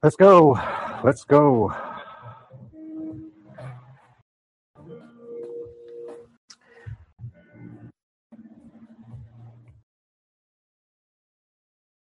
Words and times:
Let's 0.00 0.14
go. 0.14 0.56
Let's 1.02 1.24
go. 1.24 1.74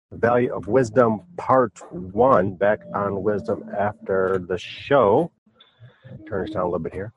The 0.10 0.18
Value 0.18 0.56
of 0.56 0.68
Wisdom, 0.68 1.24
Part 1.36 1.82
1, 1.92 2.56
back 2.56 2.80
on 2.96 3.24
wisdom 3.24 3.70
after 3.78 4.42
the 4.48 4.58
show. 4.58 5.34
Turn 6.30 6.46
this 6.46 6.54
down 6.54 6.64
a 6.64 6.66
little 6.68 6.80
bit 6.80 6.94
here. 6.94 7.12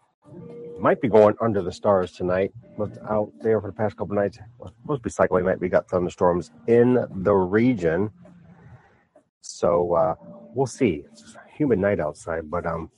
Might 0.80 1.00
be 1.00 1.09
going 1.09 1.36
under 1.41 1.62
the 1.62 1.70
stars 1.70 2.11
tonight. 2.11 2.52
Looked 2.79 2.98
out 3.09 3.30
there 3.43 3.61
for 3.61 3.68
the 3.68 3.77
past 3.77 3.96
couple 3.96 4.16
nights. 4.16 4.41
supposed 4.59 5.02
to 5.02 5.04
be 5.04 5.11
cycling 5.11 5.45
night. 5.45 5.61
We 5.61 5.68
got 5.68 5.88
thunderstorms 5.88 6.50
in 6.66 6.98
the 7.14 7.34
region. 7.34 8.11
So 9.46 9.93
uh, 9.94 10.14
we'll 10.54 10.66
see. 10.66 11.04
It's 11.12 11.34
a 11.34 11.40
humid 11.54 11.79
night 11.79 12.00
outside, 12.00 12.50
but 12.50 12.64
um, 12.64 12.90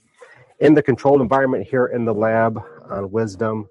in 0.60 0.74
the 0.74 0.82
controlled 0.82 1.20
environment 1.20 1.66
here 1.68 1.86
in 1.86 2.04
the 2.04 2.14
lab 2.14 2.60
on 2.88 3.10
wisdom, 3.10 3.68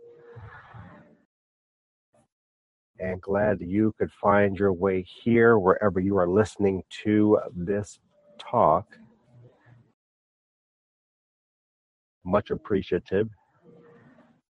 and 2.99 3.21
glad 3.21 3.61
you 3.61 3.93
could 3.97 4.11
find 4.11 4.59
your 4.59 4.73
way 4.73 5.01
here 5.03 5.57
wherever 5.57 6.01
you 6.01 6.17
are 6.17 6.27
listening 6.27 6.83
to 7.03 7.39
this 7.55 7.97
talk. 8.37 8.85
Much 12.25 12.51
appreciative 12.51 13.29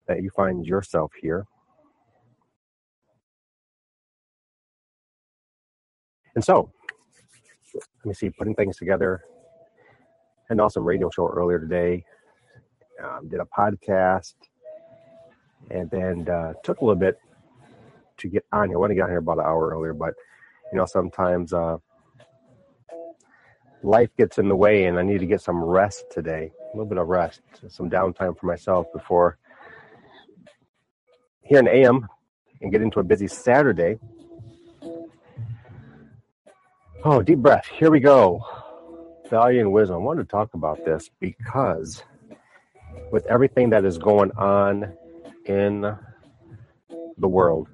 that 0.07 0.23
you 0.23 0.29
find 0.37 0.67
yourself 0.67 1.11
here. 1.19 1.47
And 6.35 6.45
so, 6.45 6.71
let 8.01 8.07
me 8.07 8.15
see, 8.15 8.31
putting 8.31 8.55
things 8.55 8.77
together. 8.77 9.23
And 10.49 10.61
also 10.61 10.81
radio 10.81 11.11
show 11.11 11.29
earlier 11.29 11.59
today. 11.59 12.05
Um, 13.03 13.29
did 13.29 13.41
a 13.41 13.47
podcast, 13.47 14.35
and 15.71 15.91
then 15.91 16.29
uh, 16.29 16.53
took 16.63 16.81
a 16.81 16.85
little 16.85 17.01
bit 17.01 17.19
to 18.19 18.29
get 18.29 18.45
on 18.53 18.69
here. 18.69 18.77
I 18.77 18.81
want 18.81 18.91
to 18.91 18.95
get 18.95 19.05
on 19.05 19.09
here 19.09 19.19
about 19.19 19.39
an 19.39 19.45
hour 19.47 19.71
earlier, 19.71 19.95
but 19.95 20.13
you 20.71 20.77
know 20.77 20.85
sometimes 20.85 21.55
uh, 21.55 21.79
life 23.83 24.11
gets 24.19 24.37
in 24.37 24.49
the 24.49 24.57
way, 24.57 24.85
and 24.85 24.99
I 24.99 25.03
need 25.03 25.21
to 25.21 25.27
get 25.27 25.41
some 25.41 25.63
rest 25.63 26.05
today. 26.11 26.51
A 26.61 26.77
little 26.77 26.89
bit 26.89 26.99
of 26.99 27.09
rest, 27.09 27.41
some 27.69 27.89
downtime 27.89 28.39
for 28.39 28.47
myself 28.47 28.87
before 28.93 29.39
here 31.43 31.59
in 31.59 31.69
AM 31.69 32.07
and 32.61 32.71
get 32.71 32.81
into 32.81 33.01
a 33.01 33.05
busy 33.05 33.27
Saturday. 33.27 33.99
Oh, 37.03 37.23
deep 37.23 37.39
breath. 37.39 37.65
Here 37.67 37.91
we 37.91 37.99
go. 37.99 38.45
Value 39.31 39.61
and 39.61 39.73
wisdom. 39.73 39.97
I 39.97 39.99
wanted 40.01 40.25
to 40.25 40.29
talk 40.29 40.53
about 40.53 40.85
this 40.85 41.09
because 41.19 42.03
with 43.11 43.25
everything 43.25 43.71
that 43.71 43.87
is 43.87 43.97
going 43.97 44.31
on 44.33 44.93
in 45.47 45.97
the 47.17 47.29
world, 47.29 47.69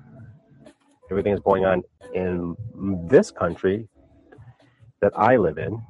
everything 1.10 1.32
is 1.32 1.40
going 1.40 1.64
on 1.64 1.82
in 2.14 2.56
this 3.10 3.32
country 3.32 3.88
that 5.00 5.12
I 5.18 5.36
live 5.38 5.58
in, 5.58 5.82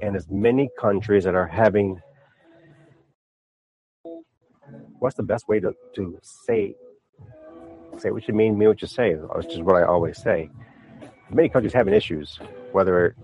and 0.00 0.14
as 0.14 0.30
many 0.30 0.70
countries 0.78 1.24
that 1.24 1.34
are 1.34 1.48
having 1.48 2.00
what's 5.00 5.16
the 5.16 5.24
best 5.24 5.48
way 5.48 5.58
to, 5.58 5.74
to 5.96 6.16
say 6.22 6.76
say 7.98 8.12
what 8.12 8.28
you 8.28 8.34
mean, 8.34 8.56
mean 8.56 8.68
what 8.68 8.80
you 8.80 8.86
say, 8.86 9.14
which 9.14 9.46
is 9.46 9.62
what 9.62 9.74
I 9.74 9.82
always 9.82 10.22
say. 10.22 10.48
Many 11.30 11.48
countries 11.48 11.72
having 11.72 11.94
issues, 11.94 12.38
whether 12.72 13.16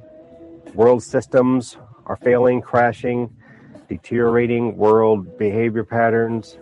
world 0.75 1.03
systems 1.03 1.77
are 2.06 2.17
failing, 2.17 2.61
crashing, 2.61 3.34
deteriorating 3.89 4.77
world 4.77 5.38
behavior 5.38 5.84
patterns, 5.84 6.59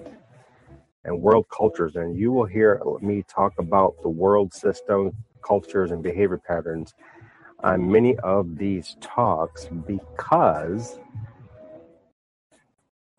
and 1.05 1.21
world 1.23 1.47
cultures. 1.49 1.97
And 1.97 2.17
you 2.17 2.31
will 2.31 2.45
hear 2.45 2.83
me 3.01 3.25
talk 3.27 3.55
about 3.59 3.95
the 4.03 4.09
world 4.09 4.53
system, 4.53 5.13
cultures, 5.43 5.93
and 5.93 6.03
behavior 6.03 6.39
patterns 6.39 6.95
on 7.63 7.91
many 7.91 8.17
of 8.19 8.57
these 8.59 8.97
talks 9.01 9.69
because 9.87 10.99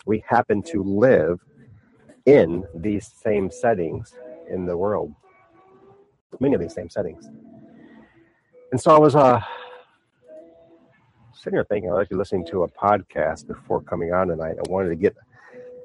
we 0.06 0.24
happen 0.28 0.62
to 0.64 0.84
live 0.84 1.40
in 2.26 2.66
these 2.76 3.12
same 3.24 3.50
settings 3.50 4.14
in 4.50 4.66
the 4.66 4.78
world, 4.78 5.14
many 6.40 6.54
of 6.54 6.62
these 6.62 6.74
same 6.74 6.90
settings. 6.90 7.30
And 8.72 8.80
so 8.80 8.96
I 8.96 9.00
was 9.00 9.16
uh, 9.18 9.42
sitting 11.34 11.58
here 11.58 11.66
thinking, 11.66 11.90
I 11.90 11.94
was 11.94 12.04
actually 12.04 12.18
listening 12.18 12.46
to 12.48 12.64
a 12.64 12.70
podcast 12.70 13.46
before 13.48 13.82
coming 13.82 14.14
on 14.14 14.30
tonight. 14.30 14.56
I 14.58 14.70
wanted 14.70 14.90
to 14.90 14.96
get 14.96 15.16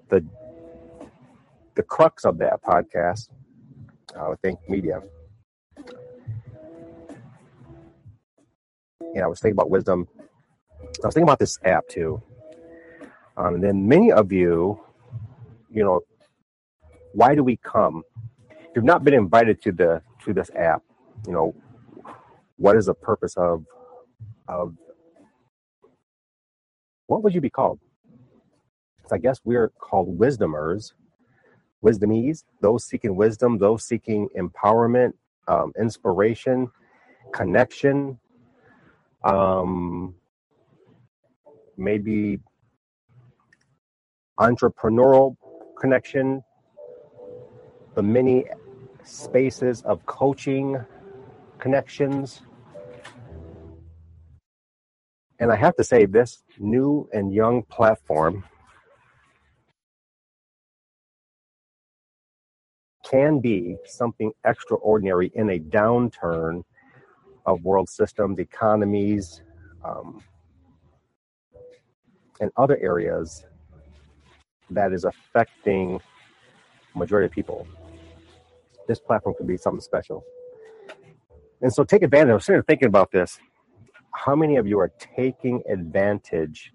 the 0.09 0.25
the 1.75 1.83
crux 1.83 2.25
of 2.25 2.39
that 2.39 2.63
podcast, 2.63 3.29
I 4.19 4.29
would 4.29 4.41
think 4.41 4.59
media. 4.69 5.03
And 9.01 9.23
I 9.23 9.27
was 9.27 9.41
thinking 9.41 9.57
about 9.57 9.69
wisdom. 9.69 10.09
I 10.81 11.07
was 11.07 11.15
thinking 11.15 11.25
about 11.25 11.39
this 11.39 11.59
app 11.65 11.87
too. 11.89 12.23
Um, 13.37 13.57
and 13.57 13.65
then 13.65 13.87
many 13.87 14.11
of 14.13 14.33
you, 14.33 14.81
you 15.71 15.85
know, 15.85 16.01
why 17.13 17.35
do 17.35 17.43
we 17.43 17.57
come? 17.57 18.05
You've 18.75 18.85
not 18.85 19.05
been 19.05 19.15
invited 19.15 19.61
to 19.63 19.73
the 19.73 20.03
to 20.25 20.33
this 20.33 20.51
app, 20.55 20.83
you 21.27 21.33
know, 21.33 21.55
what 22.56 22.77
is 22.77 22.87
the 22.87 22.94
purpose 22.94 23.34
of 23.37 23.65
of 24.49 24.75
what 27.06 27.22
would 27.22 27.34
you 27.34 27.41
be 27.41 27.50
called? 27.50 27.81
I 29.12 29.19
guess 29.19 29.41
we're 29.44 29.71
called 29.81 30.19
wisdomers, 30.19 30.93
wisdomies, 31.84 32.44
those 32.62 32.84
seeking 32.84 33.17
wisdom, 33.17 33.59
those 33.59 33.84
seeking 33.84 34.28
empowerment, 34.39 35.12
um, 35.49 35.72
inspiration, 35.78 36.71
connection, 37.33 38.19
um, 39.25 40.15
maybe 41.77 42.41
entrepreneurial 44.41 45.37
connection, 45.81 46.43
the 47.94 48.03
many 48.03 48.47
spaces 49.05 49.83
of 49.83 50.05
coaching 50.06 50.78
connections. 51.59 52.43
And 55.39 55.53
I 55.53 55.57
have 55.57 55.77
to 55.77 55.85
say, 55.85 56.07
this 56.07 56.43
new 56.59 57.09
and 57.13 57.33
young 57.33 57.63
platform 57.65 58.45
can 63.05 63.41
be 63.41 63.77
something 63.85 64.33
extraordinary 64.45 65.31
in 65.35 65.51
a 65.51 65.59
downturn 65.59 66.65
of 67.47 67.63
world 67.65 67.89
systems, 67.89 68.39
economies, 68.39 69.43
um, 69.85 70.23
and 72.41 72.51
other 72.57 72.79
areas 72.79 73.45
that 74.71 74.93
is 74.93 75.05
affecting 75.05 76.01
majority 76.95 77.27
of 77.27 77.33
people 77.33 77.67
this 78.87 78.99
platform 78.99 79.35
could 79.37 79.47
be 79.47 79.57
something 79.57 79.81
special. 79.81 80.25
And 81.61 81.73
so 81.73 81.85
take 81.85 82.03
advantage. 82.03 82.31
I 82.31 82.35
was 82.35 82.45
sitting 82.45 82.63
thinking 82.63 82.89
about 82.89 83.11
this. 83.11 83.39
How 84.16 84.34
many 84.34 84.56
of 84.56 84.66
you 84.66 84.78
are 84.81 84.91
taking 84.99 85.62
advantage 85.69 86.72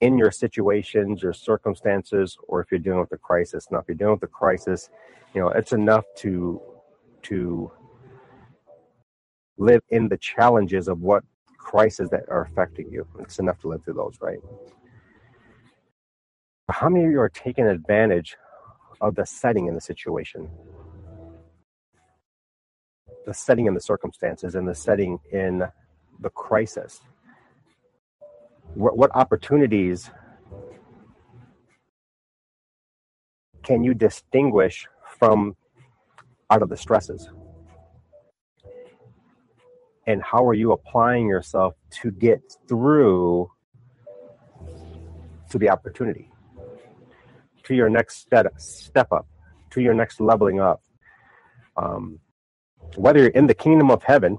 in 0.00 0.16
your 0.16 0.30
situations, 0.30 1.22
your 1.22 1.34
circumstances, 1.34 2.38
or 2.48 2.62
if 2.62 2.70
you're 2.70 2.80
dealing 2.80 3.00
with 3.00 3.12
a 3.12 3.18
crisis? 3.18 3.68
Now, 3.70 3.78
if 3.78 3.84
you're 3.86 3.94
dealing 3.94 4.14
with 4.14 4.22
a 4.22 4.32
crisis, 4.32 4.88
you 5.34 5.42
know, 5.42 5.48
it's 5.50 5.72
enough 5.72 6.06
to 6.16 6.62
to 7.24 7.70
live 9.58 9.82
in 9.90 10.08
the 10.08 10.16
challenges 10.16 10.88
of 10.88 11.02
what 11.02 11.22
crises 11.58 12.08
that 12.08 12.24
are 12.28 12.42
affecting 12.44 12.90
you. 12.90 13.06
It's 13.20 13.38
enough 13.38 13.58
to 13.60 13.68
live 13.68 13.84
through 13.84 13.94
those, 13.94 14.16
right? 14.22 14.38
How 16.70 16.88
many 16.88 17.04
of 17.04 17.10
you 17.10 17.20
are 17.20 17.28
taking 17.28 17.66
advantage 17.66 18.34
of 19.02 19.14
the 19.14 19.26
setting 19.26 19.66
in 19.66 19.74
the 19.74 19.80
situation, 19.80 20.50
the 23.26 23.34
setting 23.34 23.66
in 23.66 23.74
the 23.74 23.80
circumstances, 23.80 24.54
and 24.54 24.68
the 24.68 24.74
setting 24.74 25.18
in 25.32 25.64
the 26.20 26.30
crisis. 26.30 27.00
What, 28.74 28.96
what 28.96 29.10
opportunities 29.14 30.10
can 33.62 33.82
you 33.82 33.94
distinguish 33.94 34.86
from 35.18 35.56
out 36.50 36.62
of 36.62 36.68
the 36.68 36.76
stresses? 36.76 37.28
And 40.06 40.22
how 40.22 40.46
are 40.46 40.54
you 40.54 40.72
applying 40.72 41.28
yourself 41.28 41.74
to 42.02 42.10
get 42.10 42.42
through 42.68 43.50
to 45.50 45.58
the 45.58 45.70
opportunity? 45.70 46.30
to 47.64 47.74
your 47.74 47.88
next 47.88 48.18
step, 48.18 48.46
step 48.58 49.10
up, 49.12 49.26
to 49.70 49.80
your 49.80 49.94
next 49.94 50.20
leveling 50.20 50.60
up. 50.60 50.82
Um, 51.76 52.20
whether 52.96 53.20
you're 53.20 53.28
in 53.28 53.46
the 53.46 53.54
kingdom 53.54 53.90
of 53.90 54.02
heaven 54.02 54.38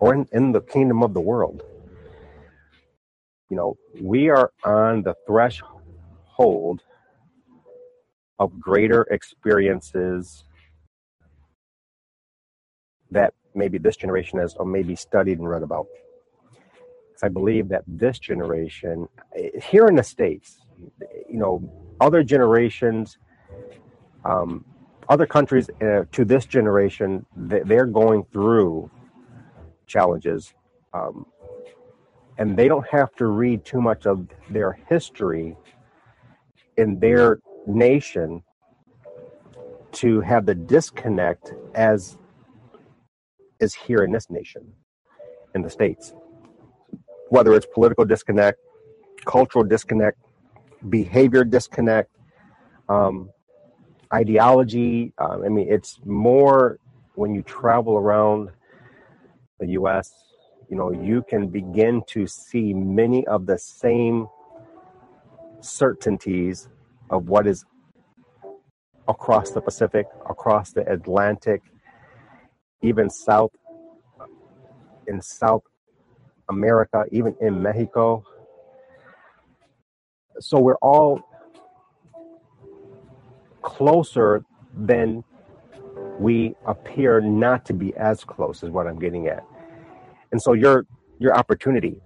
or 0.00 0.14
in, 0.14 0.28
in 0.32 0.52
the 0.52 0.60
kingdom 0.60 1.02
of 1.02 1.14
the 1.14 1.20
world. 1.20 1.62
You 3.50 3.56
know, 3.56 3.76
we 4.00 4.28
are 4.30 4.52
on 4.64 5.02
the 5.02 5.14
threshold 5.26 6.82
of 8.38 8.60
greater 8.60 9.02
experiences 9.02 10.44
that 13.10 13.32
maybe 13.54 13.78
this 13.78 13.96
generation 13.96 14.38
has 14.40 14.54
or 14.54 14.66
maybe 14.66 14.96
studied 14.96 15.38
and 15.38 15.48
read 15.48 15.62
about. 15.62 15.86
Because 17.08 17.22
I 17.22 17.28
believe 17.28 17.68
that 17.68 17.84
this 17.86 18.18
generation, 18.18 19.08
here 19.62 19.86
in 19.86 19.94
the 19.94 20.02
States, 20.02 20.58
you 21.28 21.38
know, 21.38 21.96
other 22.00 22.24
generations, 22.24 23.18
um, 24.24 24.64
other 25.08 25.26
countries 25.26 25.68
uh, 25.82 26.04
to 26.12 26.24
this 26.24 26.46
generation, 26.46 27.26
they're 27.36 27.86
going 27.86 28.24
through 28.32 28.90
challenges. 29.86 30.54
Um, 30.92 31.26
and 32.38 32.56
they 32.56 32.68
don't 32.68 32.86
have 32.88 33.14
to 33.16 33.26
read 33.26 33.64
too 33.64 33.80
much 33.80 34.06
of 34.06 34.26
their 34.50 34.72
history 34.88 35.56
in 36.76 36.98
their 36.98 37.38
nation 37.66 38.42
to 39.92 40.20
have 40.20 40.44
the 40.46 40.54
disconnect 40.54 41.52
as 41.74 42.18
is 43.60 43.74
here 43.74 44.02
in 44.02 44.10
this 44.10 44.28
nation, 44.30 44.72
in 45.54 45.62
the 45.62 45.70
States. 45.70 46.12
Whether 47.28 47.54
it's 47.54 47.66
political 47.72 48.04
disconnect, 48.04 48.58
cultural 49.24 49.64
disconnect, 49.64 50.18
behavior 50.88 51.44
disconnect, 51.44 52.10
um, 52.88 53.30
ideology. 54.12 55.12
Um, 55.18 55.42
I 55.44 55.48
mean, 55.48 55.66
it's 55.70 56.00
more 56.04 56.78
when 57.14 57.34
you 57.34 57.42
travel 57.42 57.96
around 57.96 58.50
the 59.60 59.68
U.S. 59.68 60.12
You 60.68 60.76
know, 60.76 60.92
you 60.92 61.24
can 61.28 61.48
begin 61.48 62.02
to 62.08 62.26
see 62.26 62.72
many 62.74 63.26
of 63.26 63.46
the 63.46 63.58
same 63.58 64.28
certainties 65.60 66.68
of 67.10 67.28
what 67.28 67.46
is 67.46 67.64
across 69.08 69.50
the 69.50 69.60
Pacific, 69.60 70.06
across 70.28 70.72
the 70.72 70.90
Atlantic, 70.90 71.62
even 72.82 73.10
South 73.10 73.52
in 75.06 75.20
South 75.20 75.62
America, 76.48 77.04
even 77.10 77.36
in 77.40 77.62
Mexico. 77.62 78.24
So 80.40 80.58
we're 80.58 80.76
all 80.76 81.20
closer 83.64 84.44
than 84.76 85.24
we 86.20 86.54
appear 86.66 87.20
not 87.20 87.66
to 87.66 87.74
be 87.74 87.94
as 87.96 88.24
close 88.24 88.62
is 88.62 88.70
what 88.70 88.86
I'm 88.86 88.98
getting 88.98 89.28
at. 89.28 89.44
And 90.32 90.40
so 90.40 90.52
your 90.52 90.86
your 91.18 91.36
opportunity 91.36 91.96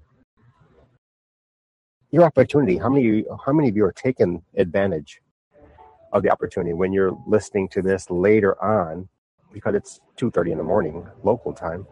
your 2.11 2.25
opportunity 2.25 2.79
how 2.79 2.89
many 2.89 3.25
how 3.45 3.53
many 3.53 3.69
of 3.69 3.77
you 3.77 3.85
are 3.85 3.93
taking 3.93 4.43
advantage 4.57 5.21
of 6.13 6.23
the 6.23 6.31
opportunity 6.31 6.75
when 6.75 6.93
you're 6.93 7.17
listening 7.27 7.69
to 7.71 7.83
this 7.83 8.11
later 8.11 8.63
on? 8.63 9.09
Because 9.53 9.75
it's 9.75 10.01
2:30 10.17 10.53
in 10.53 10.59
the 10.59 10.65
morning 10.65 11.07
local 11.25 11.53
time. 11.53 11.87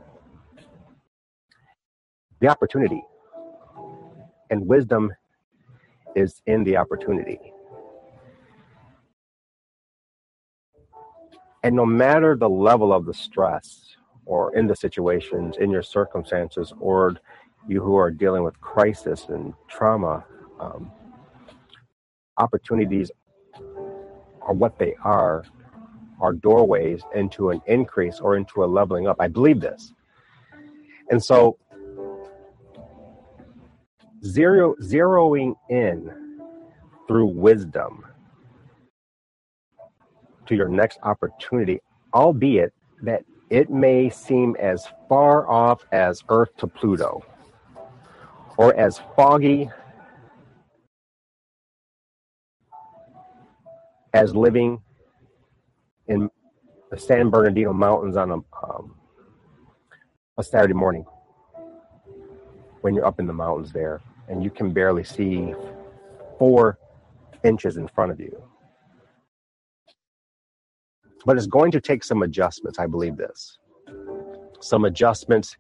The 2.41 2.49
opportunity 2.49 3.03
and 4.51 4.67
wisdom 4.67 5.13
is 6.17 6.43
in 6.47 6.65
the 6.65 6.77
opportunity 6.77 7.41
And 11.67 11.75
no 11.75 11.85
matter 11.85 12.37
the 12.37 12.49
level 12.49 12.93
of 12.93 13.07
the 13.07 13.13
stress 13.13 13.97
or 14.25 14.55
in 14.55 14.69
the 14.69 14.77
situations, 14.77 15.57
in 15.59 15.69
your 15.69 15.83
circumstances, 15.83 16.73
or 16.79 17.17
you 17.67 17.83
who 17.83 17.97
are 17.97 18.09
dealing 18.09 18.45
with 18.45 18.61
crisis 18.61 19.27
and 19.31 19.53
trauma, 19.67 20.25
um, 20.61 20.93
opportunities 22.37 23.11
are 24.43 24.55
what 24.55 24.79
they 24.79 24.95
are, 25.03 25.45
are 26.21 26.35
doorways 26.35 27.03
into 27.17 27.51
an 27.51 27.61
increase 27.67 28.21
or 28.21 28.37
into 28.37 28.63
a 28.63 28.67
leveling 28.67 29.09
up. 29.09 29.17
I 29.19 29.27
believe 29.27 29.61
this. 29.61 29.93
And 31.11 31.21
so, 31.21 31.59
zero, 34.25 34.77
zeroing 34.81 35.57
in 35.69 36.39
through 37.09 37.27
wisdom 37.27 38.05
to 40.47 40.55
your 40.55 40.69
next 40.69 40.99
opportunity, 41.03 41.81
albeit 42.15 42.73
that 43.03 43.25
it 43.51 43.71
may 43.71 44.11
seem 44.11 44.57
as 44.59 44.87
far 45.09 45.49
off 45.49 45.85
as 45.93 46.23
Earth 46.29 46.57
to 46.59 46.67
Pluto 46.67 47.25
or 48.57 48.75
as 48.75 49.01
foggy 49.15 49.71
as 54.15 54.35
living 54.35 54.81
in 56.09 56.31
the 56.91 56.99
San 56.99 57.31
Bernardino 57.31 57.73
Mountains 57.73 58.17
on 58.17 58.31
a, 58.31 58.35
um, 58.35 58.95
a 60.39 60.43
Saturday 60.43 60.75
morning 60.75 61.05
when 62.81 62.95
you're 62.95 63.05
up 63.05 63.21
in 63.21 63.27
the 63.27 63.33
mountains 63.33 63.73
there 63.73 64.01
and 64.29 64.43
you 64.43 64.51
can 64.51 64.73
barely 64.73 65.05
see 65.05 65.55
four 66.39 66.79
inches 67.45 67.77
in 67.77 67.87
front 67.89 68.11
of 68.11 68.19
you 68.19 68.43
but 71.27 71.37
it's 71.37 71.49
going 71.49 71.73
to 71.73 71.81
take 71.81 72.05
some 72.05 72.23
adjustments. 72.23 72.79
I 72.79 72.87
believe 72.87 73.17
this. 73.17 73.59
Some 74.61 74.85
adjustments 74.85 75.57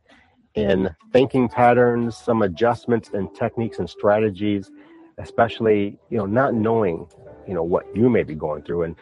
in 0.54 0.94
thinking 1.12 1.48
patterns, 1.48 2.16
some 2.16 2.42
adjustments 2.42 3.10
in 3.10 3.28
techniques 3.34 3.80
and 3.80 3.90
strategies, 3.90 4.70
especially, 5.18 5.98
you 6.08 6.18
know, 6.18 6.24
not 6.24 6.54
knowing, 6.54 7.06
you 7.48 7.52
know, 7.52 7.64
what 7.64 7.84
you 7.94 8.08
may 8.08 8.22
be 8.22 8.34
going 8.34 8.62
through. 8.62 8.84
And 8.84 8.96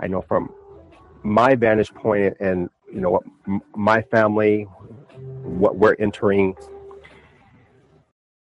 I 0.00 0.06
know 0.06 0.22
from 0.22 0.50
my 1.24 1.56
vantage 1.56 1.92
point 1.92 2.36
and, 2.38 2.70
you 2.92 3.00
know, 3.00 3.10
what 3.10 3.24
my 3.74 4.00
family, 4.02 4.62
what 5.42 5.76
we're 5.76 5.96
entering 5.98 6.54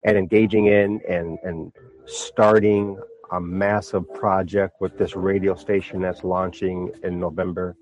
and 0.02 0.18
engaging 0.18 0.66
in 0.66 1.00
and, 1.08 1.38
and 1.44 1.72
starting 2.06 2.98
a 3.32 3.40
massive 3.40 4.12
project 4.14 4.80
with 4.80 4.96
this 4.98 5.16
radio 5.16 5.54
station 5.54 6.00
that's 6.00 6.22
launching 6.22 6.92
in 7.02 7.18
November. 7.18 7.76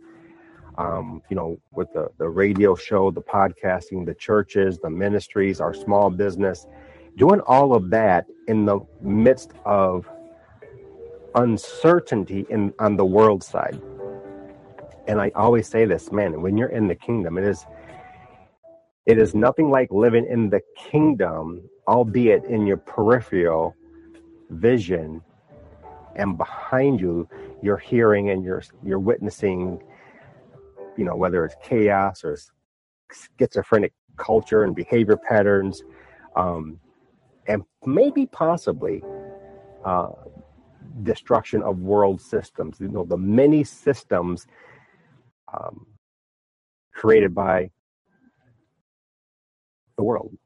Um, 0.78 1.20
you 1.28 1.36
know, 1.36 1.60
with 1.72 1.92
the, 1.92 2.08
the 2.16 2.28
radio 2.28 2.74
show, 2.74 3.10
the 3.10 3.20
podcasting, 3.20 4.06
the 4.06 4.14
churches, 4.14 4.78
the 4.78 4.88
ministries, 4.88 5.60
our 5.60 5.74
small 5.74 6.08
business, 6.08 6.66
doing 7.16 7.40
all 7.40 7.74
of 7.74 7.90
that 7.90 8.26
in 8.46 8.64
the 8.64 8.80
midst 9.02 9.50
of 9.66 10.08
uncertainty 11.34 12.46
in 12.48 12.72
on 12.78 12.96
the 12.96 13.04
world 13.04 13.42
side. 13.42 13.80
And 15.06 15.20
I 15.20 15.32
always 15.34 15.68
say 15.68 15.84
this, 15.84 16.12
man, 16.12 16.40
when 16.40 16.56
you're 16.56 16.68
in 16.68 16.86
the 16.86 16.94
kingdom, 16.94 17.36
it 17.36 17.44
is 17.44 17.66
it 19.06 19.18
is 19.18 19.34
nothing 19.34 19.70
like 19.70 19.90
living 19.90 20.26
in 20.26 20.50
the 20.50 20.60
kingdom, 20.76 21.68
albeit 21.88 22.44
in 22.44 22.66
your 22.66 22.76
peripheral 22.76 23.74
vision 24.50 25.20
and 26.20 26.38
behind 26.38 27.00
you 27.00 27.28
you're 27.62 27.76
hearing 27.76 28.30
and 28.30 28.44
you're 28.44 28.62
you're 28.84 28.98
witnessing 28.98 29.82
you 30.96 31.04
know 31.04 31.16
whether 31.16 31.44
it's 31.44 31.56
chaos 31.62 32.22
or 32.24 32.36
schizophrenic 33.38 33.92
culture 34.16 34.64
and 34.64 34.74
behavior 34.76 35.16
patterns 35.16 35.82
um, 36.36 36.78
and 37.48 37.64
maybe 37.84 38.26
possibly 38.26 39.02
uh, 39.84 40.10
destruction 41.02 41.62
of 41.62 41.78
world 41.78 42.20
systems. 42.20 42.78
You 42.80 42.88
know 42.88 43.04
the 43.04 43.16
many 43.16 43.64
systems 43.64 44.46
um, 45.52 45.86
created 46.94 47.34
by 47.34 47.70
the 49.96 50.04
world. 50.04 50.36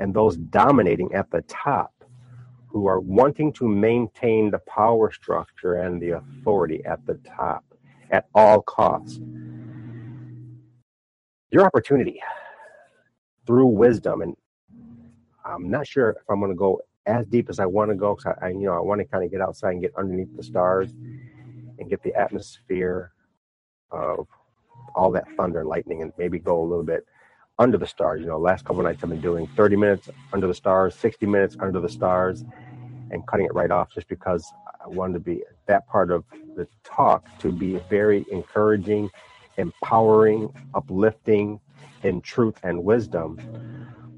And 0.00 0.14
those 0.14 0.36
dominating 0.36 1.12
at 1.12 1.30
the 1.30 1.42
top 1.42 1.92
who 2.78 2.86
are 2.86 3.00
wanting 3.00 3.52
to 3.52 3.66
maintain 3.66 4.52
the 4.52 4.60
power 4.60 5.10
structure 5.10 5.74
and 5.74 6.00
the 6.00 6.10
authority 6.10 6.80
at 6.84 7.04
the 7.06 7.14
top 7.26 7.64
at 8.12 8.26
all 8.36 8.62
costs. 8.62 9.18
Your 11.50 11.64
opportunity 11.64 12.22
through 13.48 13.66
wisdom, 13.66 14.22
and 14.22 14.36
I'm 15.44 15.68
not 15.68 15.88
sure 15.88 16.10
if 16.10 16.22
I'm 16.30 16.38
going 16.38 16.52
to 16.52 16.56
go 16.56 16.80
as 17.04 17.26
deep 17.26 17.50
as 17.50 17.58
I 17.58 17.66
want 17.66 17.90
to 17.90 17.96
go 17.96 18.14
because 18.14 18.36
I, 18.40 18.46
I, 18.46 18.48
you 18.50 18.66
know, 18.66 18.74
I 18.74 18.80
want 18.80 19.00
to 19.00 19.04
kind 19.06 19.24
of 19.24 19.30
get 19.32 19.40
outside 19.40 19.72
and 19.72 19.80
get 19.80 19.92
underneath 19.98 20.36
the 20.36 20.42
stars 20.44 20.92
and 21.80 21.90
get 21.90 22.00
the 22.04 22.14
atmosphere 22.14 23.10
of 23.90 24.28
all 24.94 25.10
that 25.10 25.26
thunder 25.36 25.60
and 25.60 25.68
lightning, 25.68 26.02
and 26.02 26.12
maybe 26.16 26.38
go 26.38 26.62
a 26.62 26.64
little 26.64 26.84
bit 26.84 27.04
under 27.58 27.76
the 27.76 27.86
stars. 27.88 28.20
You 28.20 28.28
know, 28.28 28.38
last 28.38 28.64
couple 28.64 28.84
nights 28.84 29.02
I've 29.02 29.10
been 29.10 29.20
doing 29.20 29.48
30 29.56 29.74
minutes 29.74 30.08
under 30.32 30.46
the 30.46 30.54
stars, 30.54 30.94
60 30.94 31.26
minutes 31.26 31.56
under 31.58 31.80
the 31.80 31.88
stars, 31.88 32.44
and 33.10 33.26
cutting 33.26 33.46
it 33.46 33.54
right 33.54 33.70
off 33.70 33.92
just 33.92 34.08
because 34.08 34.52
I 34.84 34.88
wanted 34.88 35.14
to 35.14 35.20
be 35.20 35.42
that 35.66 35.86
part 35.88 36.10
of 36.10 36.24
the 36.56 36.66
talk 36.84 37.26
to 37.40 37.50
be 37.52 37.80
very 37.90 38.24
encouraging, 38.30 39.10
empowering, 39.56 40.52
uplifting, 40.74 41.60
in 42.02 42.20
truth 42.20 42.58
and 42.62 42.84
wisdom 42.84 43.38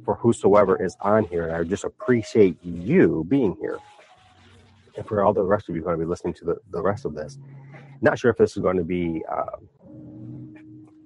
for 0.04 0.14
whosoever 0.16 0.82
is 0.82 0.96
on 1.00 1.24
here. 1.24 1.48
And 1.48 1.56
I 1.56 1.64
just 1.64 1.84
appreciate 1.84 2.56
you 2.62 3.24
being 3.28 3.56
here. 3.60 3.78
And 4.96 5.06
for 5.06 5.24
all 5.24 5.32
the 5.32 5.42
rest 5.42 5.68
of 5.68 5.76
you 5.76 5.82
going 5.82 5.98
to 5.98 6.04
be 6.04 6.08
listening 6.08 6.34
to 6.34 6.44
the, 6.44 6.56
the 6.70 6.82
rest 6.82 7.04
of 7.04 7.14
this, 7.14 7.38
not 8.00 8.18
sure 8.18 8.30
if 8.30 8.36
this 8.36 8.56
is 8.56 8.62
going 8.62 8.76
to 8.76 8.84
be 8.84 9.22
uh, 9.30 9.56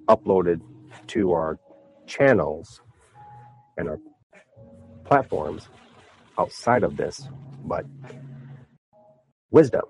uploaded 0.07 0.61
to 1.07 1.31
our 1.31 1.59
channels 2.07 2.81
and 3.77 3.87
our 3.89 3.99
platforms 5.03 5.69
outside 6.37 6.83
of 6.83 6.97
this, 6.97 7.27
but 7.65 7.85
wisdom, 9.51 9.83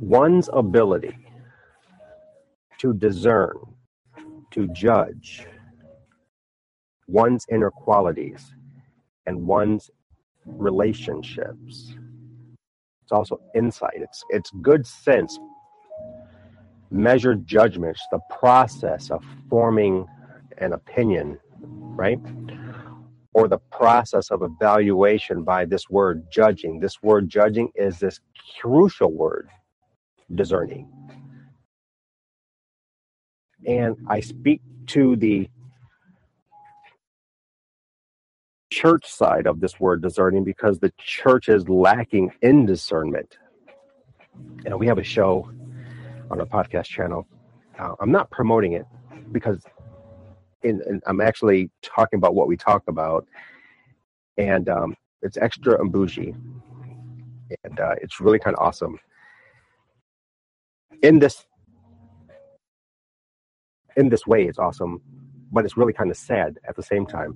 one's 0.00 0.48
ability 0.52 1.16
to 2.78 2.92
discern, 2.94 3.56
to 4.52 4.68
judge 4.68 5.46
one's 7.08 7.46
inner 7.50 7.70
qualities 7.70 8.52
and 9.26 9.46
one's 9.46 9.90
relationships. 10.44 11.94
It's 13.02 13.12
also 13.12 13.40
insight. 13.54 13.96
It's 13.96 14.24
it's 14.30 14.50
good 14.62 14.86
sense, 14.86 15.38
measured 16.90 17.46
judgments, 17.46 18.02
the 18.10 18.20
process 18.30 19.10
of 19.10 19.24
forming 19.48 20.06
an 20.58 20.72
opinion, 20.72 21.38
right? 21.60 22.18
Or 23.36 23.48
the 23.48 23.58
process 23.58 24.30
of 24.30 24.42
evaluation 24.42 25.42
by 25.42 25.66
this 25.66 25.90
word 25.90 26.24
judging. 26.32 26.80
This 26.80 27.02
word 27.02 27.28
judging 27.28 27.68
is 27.74 27.98
this 27.98 28.18
crucial 28.58 29.12
word, 29.12 29.50
discerning. 30.34 30.90
And 33.66 33.96
I 34.08 34.20
speak 34.20 34.62
to 34.88 35.16
the 35.16 35.50
church 38.70 39.06
side 39.06 39.46
of 39.46 39.60
this 39.60 39.78
word 39.78 40.00
discerning 40.00 40.42
because 40.42 40.78
the 40.78 40.92
church 40.98 41.50
is 41.50 41.68
lacking 41.68 42.32
in 42.40 42.64
discernment. 42.64 43.36
And 44.64 44.80
we 44.80 44.86
have 44.86 44.98
a 44.98 45.04
show 45.04 45.50
on 46.30 46.40
our 46.40 46.46
podcast 46.46 46.86
channel. 46.86 47.26
Uh, 47.78 47.96
I'm 48.00 48.12
not 48.12 48.30
promoting 48.30 48.72
it 48.72 48.86
because 49.30 49.62
in, 50.66 51.00
I'm 51.06 51.20
actually 51.20 51.70
talking 51.82 52.18
about 52.18 52.34
what 52.34 52.48
we 52.48 52.56
talk 52.56 52.82
about, 52.88 53.26
and 54.36 54.68
um, 54.68 54.96
it's 55.22 55.36
extra 55.36 55.80
and 55.80 55.92
bougie, 55.92 56.34
and 57.64 57.80
uh, 57.80 57.94
it's 58.02 58.20
really 58.20 58.38
kind 58.38 58.56
of 58.56 58.64
awesome. 58.64 58.98
In 61.02 61.18
this 61.18 61.46
in 63.96 64.08
this 64.08 64.26
way, 64.26 64.44
it's 64.44 64.58
awesome, 64.58 65.00
but 65.52 65.64
it's 65.64 65.76
really 65.76 65.92
kind 65.92 66.10
of 66.10 66.16
sad 66.16 66.58
at 66.68 66.76
the 66.76 66.82
same 66.82 67.06
time 67.06 67.32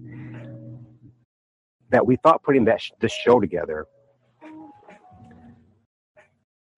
that 1.90 2.06
we 2.06 2.16
thought 2.16 2.42
putting 2.42 2.64
that 2.64 2.80
sh- 2.80 2.92
this 3.00 3.12
show 3.12 3.40
together 3.40 3.86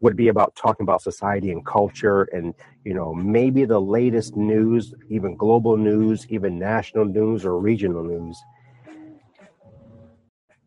would 0.02 0.16
be 0.16 0.28
about 0.28 0.54
talking 0.56 0.82
about 0.84 1.00
society 1.00 1.50
and 1.50 1.64
culture 1.64 2.24
and 2.32 2.54
you 2.84 2.92
know 2.92 3.14
maybe 3.14 3.64
the 3.64 3.80
latest 3.80 4.36
news 4.36 4.92
even 5.08 5.34
global 5.36 5.76
news 5.76 6.26
even 6.28 6.58
national 6.58 7.04
news 7.06 7.46
or 7.46 7.58
regional 7.58 8.04
news. 8.04 8.36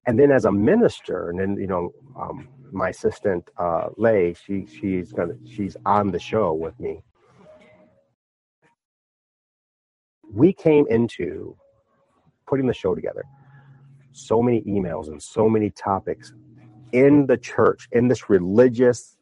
And 0.08 0.18
then 0.18 0.32
as 0.32 0.46
a 0.46 0.52
minister 0.52 1.30
and 1.30 1.40
then 1.40 1.58
you 1.58 1.68
know 1.68 1.92
um, 2.20 2.48
my 2.72 2.90
assistant 2.90 3.48
uh, 3.58 3.90
lay 3.98 4.34
she 4.34 4.66
she's 4.66 5.12
gonna 5.12 5.36
she's 5.46 5.76
on 5.86 6.12
the 6.12 6.20
show 6.20 6.54
with 6.54 6.80
me. 6.80 7.04
We 10.34 10.54
came 10.54 10.86
into 10.90 11.58
putting 12.48 12.68
the 12.68 12.74
show 12.74 12.96
together. 12.96 13.24
So 14.14 14.42
many 14.42 14.62
emails 14.62 15.08
and 15.08 15.22
so 15.22 15.50
many 15.50 15.70
topics 15.72 16.34
in 16.94 17.26
the 17.26 17.38
church 17.38 17.90
in 17.92 18.08
this 18.08 18.30
religious 18.30 19.15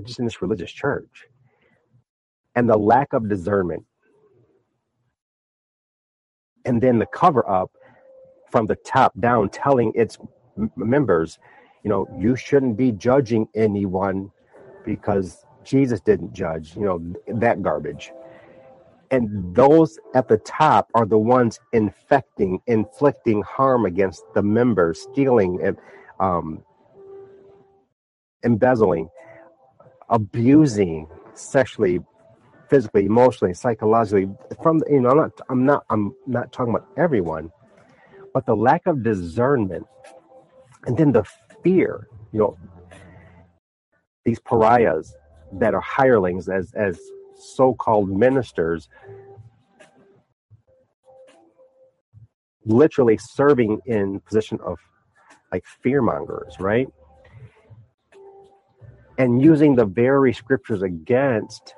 just 0.00 0.18
in 0.18 0.24
this 0.24 0.42
religious 0.42 0.72
church. 0.72 1.26
And 2.54 2.68
the 2.68 2.76
lack 2.76 3.12
of 3.12 3.28
discernment. 3.28 3.84
And 6.64 6.80
then 6.80 6.98
the 6.98 7.06
cover 7.06 7.48
up 7.48 7.70
from 8.50 8.66
the 8.66 8.76
top 8.76 9.12
down 9.20 9.50
telling 9.50 9.92
its 9.94 10.18
members, 10.76 11.38
you 11.82 11.90
know, 11.90 12.06
you 12.18 12.36
shouldn't 12.36 12.76
be 12.76 12.92
judging 12.92 13.46
anyone 13.54 14.30
because 14.84 15.44
Jesus 15.64 16.00
didn't 16.00 16.32
judge, 16.32 16.76
you 16.76 16.82
know, 16.82 17.14
that 17.40 17.62
garbage. 17.62 18.12
And 19.10 19.54
those 19.54 19.98
at 20.14 20.28
the 20.28 20.38
top 20.38 20.88
are 20.94 21.06
the 21.06 21.18
ones 21.18 21.60
infecting, 21.72 22.60
inflicting 22.66 23.42
harm 23.42 23.86
against 23.86 24.24
the 24.34 24.42
members, 24.42 25.02
stealing 25.02 25.60
and 25.62 25.76
um, 26.20 26.64
embezzling 28.44 29.08
abusing 30.08 31.08
sexually, 31.34 32.00
physically, 32.70 33.06
emotionally, 33.06 33.54
psychologically 33.54 34.28
from 34.62 34.82
you 34.90 35.00
know 35.00 35.10
I'm 35.10 35.16
not 35.18 35.32
I'm 35.50 35.64
not 35.66 35.84
I'm 35.90 36.14
not 36.26 36.52
talking 36.52 36.74
about 36.74 36.88
everyone, 36.96 37.50
but 38.34 38.46
the 38.46 38.56
lack 38.56 38.86
of 38.86 39.02
discernment 39.02 39.86
and 40.86 40.96
then 40.96 41.12
the 41.12 41.24
fear, 41.62 42.08
you 42.32 42.40
know, 42.40 42.58
these 44.24 44.40
pariahs 44.40 45.14
that 45.52 45.74
are 45.74 45.80
hirelings 45.80 46.48
as 46.48 46.72
as 46.74 46.98
so-called 47.38 48.10
ministers 48.10 48.88
literally 52.66 53.18
serving 53.18 53.80
in 53.86 54.20
position 54.20 54.58
of 54.64 54.78
like 55.52 55.64
fear 55.82 56.02
mongers, 56.02 56.56
right? 56.60 56.88
And 59.18 59.42
using 59.42 59.76
the 59.76 59.84
very 59.84 60.32
scriptures 60.32 60.82
against 60.82 61.74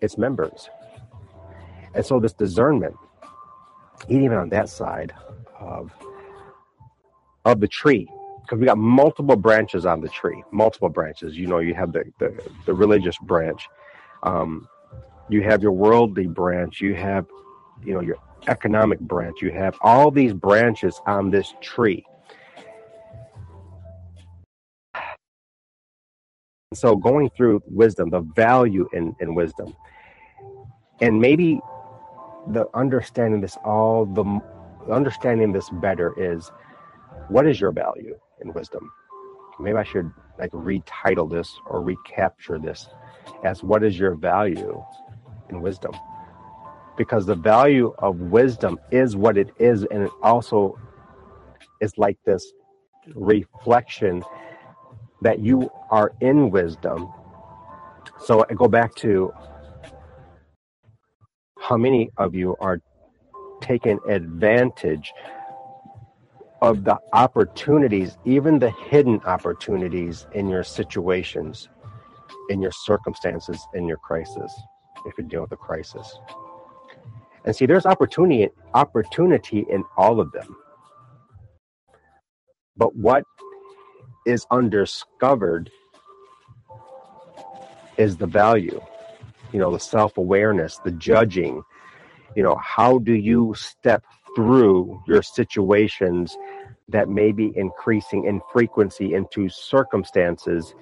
its 0.00 0.16
members. 0.16 0.70
And 1.94 2.04
so 2.04 2.20
this 2.20 2.32
discernment, 2.32 2.96
even 4.08 4.36
on 4.36 4.48
that 4.50 4.68
side 4.68 5.12
of 5.58 5.92
of 7.44 7.60
the 7.60 7.68
tree, 7.68 8.08
because 8.42 8.58
we 8.58 8.66
got 8.66 8.78
multiple 8.78 9.36
branches 9.36 9.86
on 9.86 10.00
the 10.00 10.08
tree, 10.08 10.42
multiple 10.50 10.88
branches. 10.88 11.36
You 11.36 11.46
know, 11.46 11.58
you 11.58 11.74
have 11.74 11.92
the 11.92 12.04
the, 12.18 12.42
the 12.66 12.74
religious 12.74 13.16
branch, 13.18 13.68
um, 14.22 14.68
you 15.28 15.42
have 15.42 15.62
your 15.62 15.72
worldly 15.72 16.26
branch, 16.26 16.80
you 16.80 16.94
have, 16.94 17.26
you 17.84 17.94
know, 17.94 18.00
your 18.00 18.16
economic 18.46 19.00
branch, 19.00 19.42
you 19.42 19.50
have 19.50 19.76
all 19.82 20.10
these 20.10 20.32
branches 20.32 21.00
on 21.06 21.30
this 21.30 21.54
tree. 21.60 22.04
So 26.74 26.96
going 26.96 27.30
through 27.30 27.62
wisdom, 27.66 28.10
the 28.10 28.20
value 28.20 28.86
in, 28.92 29.16
in 29.20 29.34
wisdom, 29.34 29.74
and 31.00 31.18
maybe 31.18 31.60
the 32.48 32.66
understanding 32.74 33.40
this 33.40 33.56
all 33.64 34.04
the 34.04 34.92
understanding 34.92 35.50
this 35.52 35.70
better 35.70 36.12
is 36.18 36.50
what 37.28 37.46
is 37.46 37.58
your 37.58 37.72
value 37.72 38.18
in 38.42 38.52
wisdom? 38.52 38.92
Maybe 39.58 39.78
I 39.78 39.82
should 39.82 40.12
like 40.38 40.50
retitle 40.50 41.30
this 41.30 41.58
or 41.64 41.80
recapture 41.80 42.58
this 42.58 42.86
as 43.44 43.62
what 43.62 43.82
is 43.82 43.98
your 43.98 44.14
value 44.14 44.84
in 45.48 45.62
wisdom? 45.62 45.92
Because 46.98 47.24
the 47.24 47.34
value 47.34 47.94
of 48.00 48.16
wisdom 48.16 48.78
is 48.90 49.16
what 49.16 49.38
it 49.38 49.48
is, 49.58 49.84
and 49.84 50.02
it 50.02 50.10
also 50.22 50.78
is 51.80 51.96
like 51.96 52.18
this 52.26 52.52
reflection 53.14 54.22
that 55.22 55.40
you 55.40 55.70
are 55.90 56.12
in 56.20 56.50
wisdom. 56.50 57.12
So 58.24 58.44
I 58.48 58.54
go 58.54 58.68
back 58.68 58.94
to 58.96 59.32
how 61.58 61.76
many 61.76 62.10
of 62.16 62.34
you 62.34 62.56
are 62.60 62.80
taking 63.60 63.98
advantage 64.08 65.12
of 66.62 66.84
the 66.84 66.98
opportunities, 67.12 68.16
even 68.24 68.58
the 68.58 68.70
hidden 68.70 69.20
opportunities 69.24 70.26
in 70.34 70.48
your 70.48 70.64
situations, 70.64 71.68
in 72.48 72.60
your 72.60 72.72
circumstances, 72.72 73.60
in 73.74 73.86
your 73.86 73.98
crisis, 73.98 74.52
if 75.06 75.16
you 75.18 75.24
deal 75.24 75.42
with 75.42 75.52
a 75.52 75.56
crisis. 75.56 76.18
And 77.44 77.54
see, 77.54 77.66
there's 77.66 77.86
opportunity 77.86 78.48
opportunity 78.74 79.66
in 79.70 79.84
all 79.96 80.20
of 80.20 80.32
them. 80.32 80.56
But 82.76 82.94
what 82.96 83.24
is 84.28 84.46
undiscovered 84.50 85.70
is 87.96 88.16
the 88.18 88.26
value 88.26 88.80
you 89.52 89.58
know 89.58 89.72
the 89.72 89.80
self-awareness 89.80 90.78
the 90.84 90.90
judging. 90.92 91.62
You 92.36 92.42
know 92.42 92.56
how 92.56 92.98
do 92.98 93.12
you 93.12 93.54
step 93.56 94.04
through 94.36 95.02
your 95.06 95.22
situations 95.22 96.36
that 96.88 97.08
may 97.08 97.32
be 97.32 97.52
increasing 97.56 98.24
in 98.24 98.40
frequency 98.52 99.14
into 99.14 99.48
circumstances? 99.48 100.74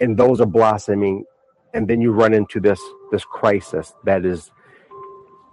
And 0.00 0.16
those 0.16 0.40
are 0.40 0.46
blossoming 0.46 1.24
and 1.74 1.88
then 1.88 2.00
you 2.00 2.12
run 2.12 2.34
into 2.34 2.60
this 2.60 2.80
this 3.12 3.24
crisis 3.24 3.94
that 4.04 4.24
is 4.24 4.50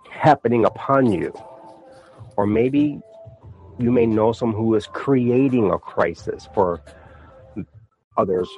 happening 0.09 0.65
upon 0.65 1.11
you. 1.11 1.33
Or 2.37 2.45
maybe 2.45 2.99
you 3.79 3.91
may 3.91 4.05
know 4.05 4.31
someone 4.31 4.57
who 4.57 4.75
is 4.75 4.87
creating 4.87 5.71
a 5.71 5.79
crisis 5.79 6.47
for 6.53 6.81
others 8.17 8.49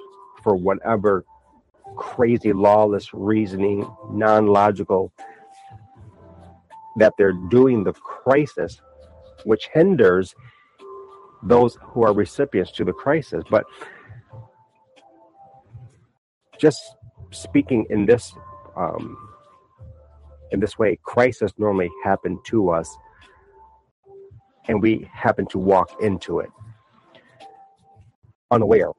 for 0.43 0.55
whatever 0.55 1.25
crazy 1.95 2.53
lawless 2.53 3.13
reasoning 3.13 3.89
non-logical 4.11 5.11
that 6.97 7.13
they're 7.17 7.33
doing 7.49 7.83
the 7.83 7.93
crisis 7.93 8.81
which 9.45 9.69
hinders 9.73 10.35
those 11.43 11.77
who 11.81 12.03
are 12.03 12.13
recipients 12.13 12.71
to 12.71 12.83
the 12.83 12.93
crisis. 12.93 13.43
But 13.49 13.65
just 16.59 16.79
speaking 17.31 17.85
in 17.89 18.05
this 18.05 18.33
um, 18.75 19.17
in 20.51 20.59
this 20.59 20.77
way, 20.77 20.99
crisis 21.03 21.51
normally 21.57 21.89
happen 22.03 22.39
to 22.45 22.69
us, 22.69 22.95
and 24.67 24.81
we 24.81 25.09
happen 25.13 25.45
to 25.47 25.57
walk 25.57 26.01
into 26.01 26.39
it 26.39 26.49
unaware. 28.51 28.91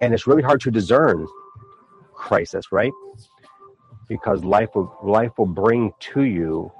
And 0.00 0.12
it's 0.12 0.26
really 0.26 0.42
hard 0.42 0.60
to 0.62 0.70
discern 0.70 1.26
crisis, 2.14 2.72
right? 2.72 2.92
Because 4.08 4.44
life 4.44 4.70
will 4.74 4.96
life 5.02 5.32
will 5.38 5.46
bring 5.46 5.92
to 6.00 6.22
you 6.22 6.72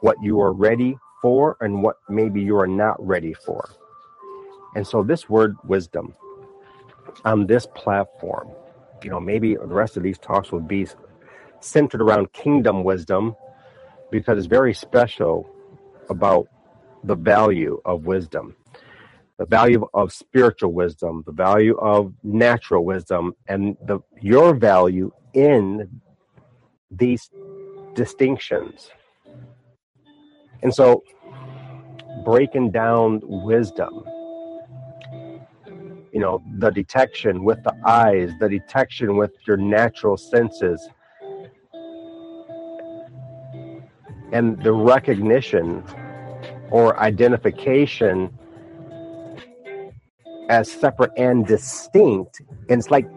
what 0.00 0.16
you 0.22 0.40
are 0.40 0.52
ready 0.52 0.96
for 1.20 1.56
and 1.60 1.82
what 1.82 1.96
maybe 2.08 2.40
you 2.40 2.56
are 2.56 2.66
not 2.66 2.96
ready 3.04 3.34
for. 3.34 3.68
And 4.74 4.86
so 4.86 5.02
this 5.02 5.28
word 5.28 5.56
wisdom 5.64 6.14
on 7.24 7.46
this 7.46 7.66
platform. 7.74 8.48
You 9.02 9.10
know, 9.10 9.20
maybe 9.20 9.54
the 9.54 9.66
rest 9.66 9.96
of 9.96 10.02
these 10.02 10.18
talks 10.18 10.50
will 10.52 10.60
be 10.60 10.86
centered 11.60 12.00
around 12.00 12.32
kingdom 12.32 12.84
wisdom 12.84 13.34
because 14.10 14.38
it's 14.38 14.46
very 14.46 14.74
special 14.74 15.48
about 16.10 16.48
the 17.04 17.14
value 17.14 17.80
of 17.84 18.06
wisdom, 18.06 18.56
the 19.38 19.46
value 19.46 19.86
of 19.94 20.12
spiritual 20.12 20.72
wisdom, 20.72 21.22
the 21.26 21.32
value 21.32 21.76
of 21.78 22.12
natural 22.22 22.84
wisdom, 22.84 23.34
and 23.48 23.76
the 23.86 24.00
your 24.20 24.54
value 24.54 25.12
in 25.34 26.00
these 26.90 27.30
distinctions. 27.94 28.90
And 30.62 30.74
so 30.74 31.02
breaking 32.24 32.70
down 32.70 33.20
wisdom 33.24 34.04
you 36.12 36.20
know 36.20 36.42
the 36.58 36.70
detection 36.70 37.44
with 37.44 37.62
the 37.64 37.74
eyes 37.86 38.30
the 38.40 38.48
detection 38.48 39.16
with 39.16 39.32
your 39.46 39.56
natural 39.56 40.16
senses 40.16 40.88
and 44.32 44.62
the 44.62 44.72
recognition 44.72 45.82
or 46.70 46.98
identification 47.00 48.30
as 50.48 50.70
separate 50.70 51.12
and 51.16 51.46
distinct. 51.46 52.40
And 52.68 52.78
it's 52.80 52.90
like 52.90 53.08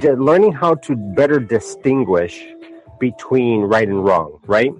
learning 0.00 0.52
how 0.52 0.74
to 0.76 0.96
better 0.96 1.38
distinguish 1.38 2.44
between 2.98 3.62
right 3.62 3.88
and 3.88 4.04
wrong 4.04 4.38
right? 4.46 4.72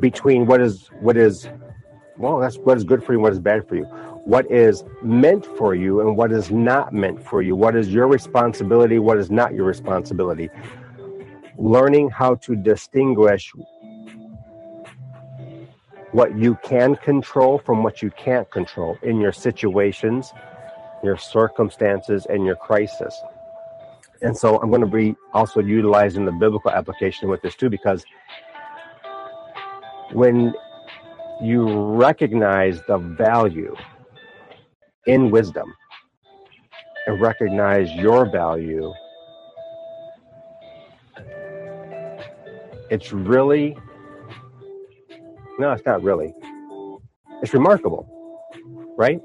Between 0.00 0.46
what 0.46 0.60
is 0.60 0.88
what 1.00 1.16
is 1.16 1.48
well 2.18 2.38
that's 2.38 2.56
what 2.58 2.76
is 2.76 2.84
good 2.84 3.02
for 3.02 3.12
you 3.12 3.20
what 3.20 3.32
is 3.32 3.40
bad 3.40 3.66
for 3.68 3.76
you. 3.76 3.84
What 4.24 4.50
is 4.50 4.84
meant 5.02 5.44
for 5.58 5.74
you 5.74 6.00
and 6.00 6.16
what 6.16 6.32
is 6.32 6.50
not 6.50 6.94
meant 6.94 7.22
for 7.22 7.42
you, 7.42 7.54
what 7.54 7.76
is 7.76 7.92
your 7.92 8.08
responsibility, 8.08 8.98
what 8.98 9.18
is 9.18 9.30
not 9.30 9.54
your 9.54 9.66
responsibility. 9.66 10.48
Learning 11.56 12.10
how 12.10 12.34
to 12.36 12.56
distinguish 12.56 13.52
what 16.12 16.36
you 16.38 16.58
can 16.62 16.96
control 16.96 17.58
from 17.58 17.82
what 17.82 18.02
you 18.02 18.10
can't 18.10 18.50
control 18.50 18.96
in 19.02 19.20
your 19.20 19.32
situations, 19.32 20.32
your 21.02 21.16
circumstances, 21.16 22.26
and 22.28 22.44
your 22.44 22.56
crisis. 22.56 23.20
And 24.22 24.36
so 24.36 24.58
I'm 24.60 24.68
going 24.70 24.80
to 24.80 24.86
be 24.86 25.14
also 25.32 25.60
utilizing 25.60 26.24
the 26.24 26.32
biblical 26.32 26.70
application 26.70 27.28
with 27.28 27.42
this 27.42 27.54
too, 27.54 27.68
because 27.68 28.04
when 30.12 30.54
you 31.42 31.66
recognize 31.94 32.80
the 32.86 32.98
value 32.98 33.74
in 35.06 35.30
wisdom 35.30 35.74
and 37.06 37.20
recognize 37.20 37.90
your 37.92 38.24
value, 38.30 38.92
it's 42.94 43.12
really, 43.12 43.76
no, 45.58 45.72
it's 45.72 45.84
not 45.84 46.00
really. 46.04 46.32
It's 47.42 47.52
remarkable, 47.52 48.08
right? 48.96 49.20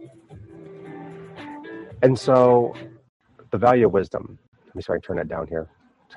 And 2.01 2.17
so 2.17 2.73
the 3.51 3.59
value 3.59 3.85
of 3.85 3.93
wisdom, 3.93 4.39
let 4.65 4.75
me 4.75 4.81
sorry, 4.81 5.01
turn 5.01 5.17
that 5.17 5.27
down 5.27 5.45
here. 5.45 5.67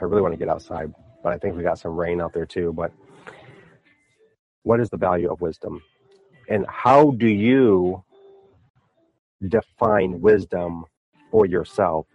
I 0.01 0.05
really 0.05 0.23
want 0.23 0.33
to 0.33 0.39
get 0.39 0.49
outside, 0.49 0.93
but 1.23 1.35
I 1.35 1.39
think 1.39 1.57
we 1.57 1.63
got 1.63 1.79
some 1.79 1.95
rain 1.95 2.23
out 2.23 2.33
there 2.33 2.47
too. 2.47 2.73
But 2.73 2.91
what 4.63 4.81
is 4.81 4.89
the 4.89 4.97
value 4.97 5.31
of 5.31 5.43
wisdom? 5.43 5.83
And 6.49 6.65
how 6.67 7.11
do 7.11 7.29
you 7.29 8.03
define 9.47 10.23
wisdom 10.23 10.87
for 11.31 11.45
yourself 11.45 12.07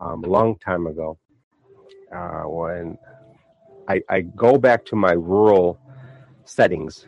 um, 0.00 0.22
a 0.22 0.28
long 0.28 0.56
time 0.58 0.86
ago 0.86 1.18
uh, 2.14 2.42
when 2.44 2.96
I, 3.88 4.02
I 4.08 4.20
go 4.20 4.58
back 4.58 4.84
to 4.86 4.96
my 4.96 5.12
rural 5.12 5.78
settings 6.44 7.06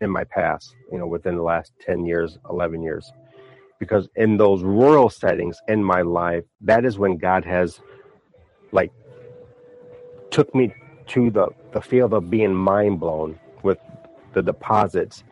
in 0.00 0.10
my 0.10 0.24
past, 0.24 0.74
you 0.90 0.98
know, 0.98 1.06
within 1.06 1.36
the 1.36 1.42
last 1.42 1.72
10 1.80 2.04
years, 2.04 2.38
11 2.50 2.82
years. 2.82 3.12
Because 3.78 4.08
in 4.16 4.36
those 4.36 4.62
rural 4.62 5.08
settings 5.08 5.58
in 5.68 5.82
my 5.82 6.02
life, 6.02 6.44
that 6.60 6.84
is 6.84 6.98
when 6.98 7.16
God 7.16 7.44
has 7.44 7.80
like 8.72 8.92
took 10.30 10.54
me 10.54 10.74
to 11.08 11.30
the, 11.30 11.48
the 11.72 11.80
field 11.80 12.14
of 12.14 12.30
being 12.30 12.54
mind 12.54 13.00
blown 13.00 13.38
with 13.62 13.78
the 14.34 14.42
deposits 14.42 15.24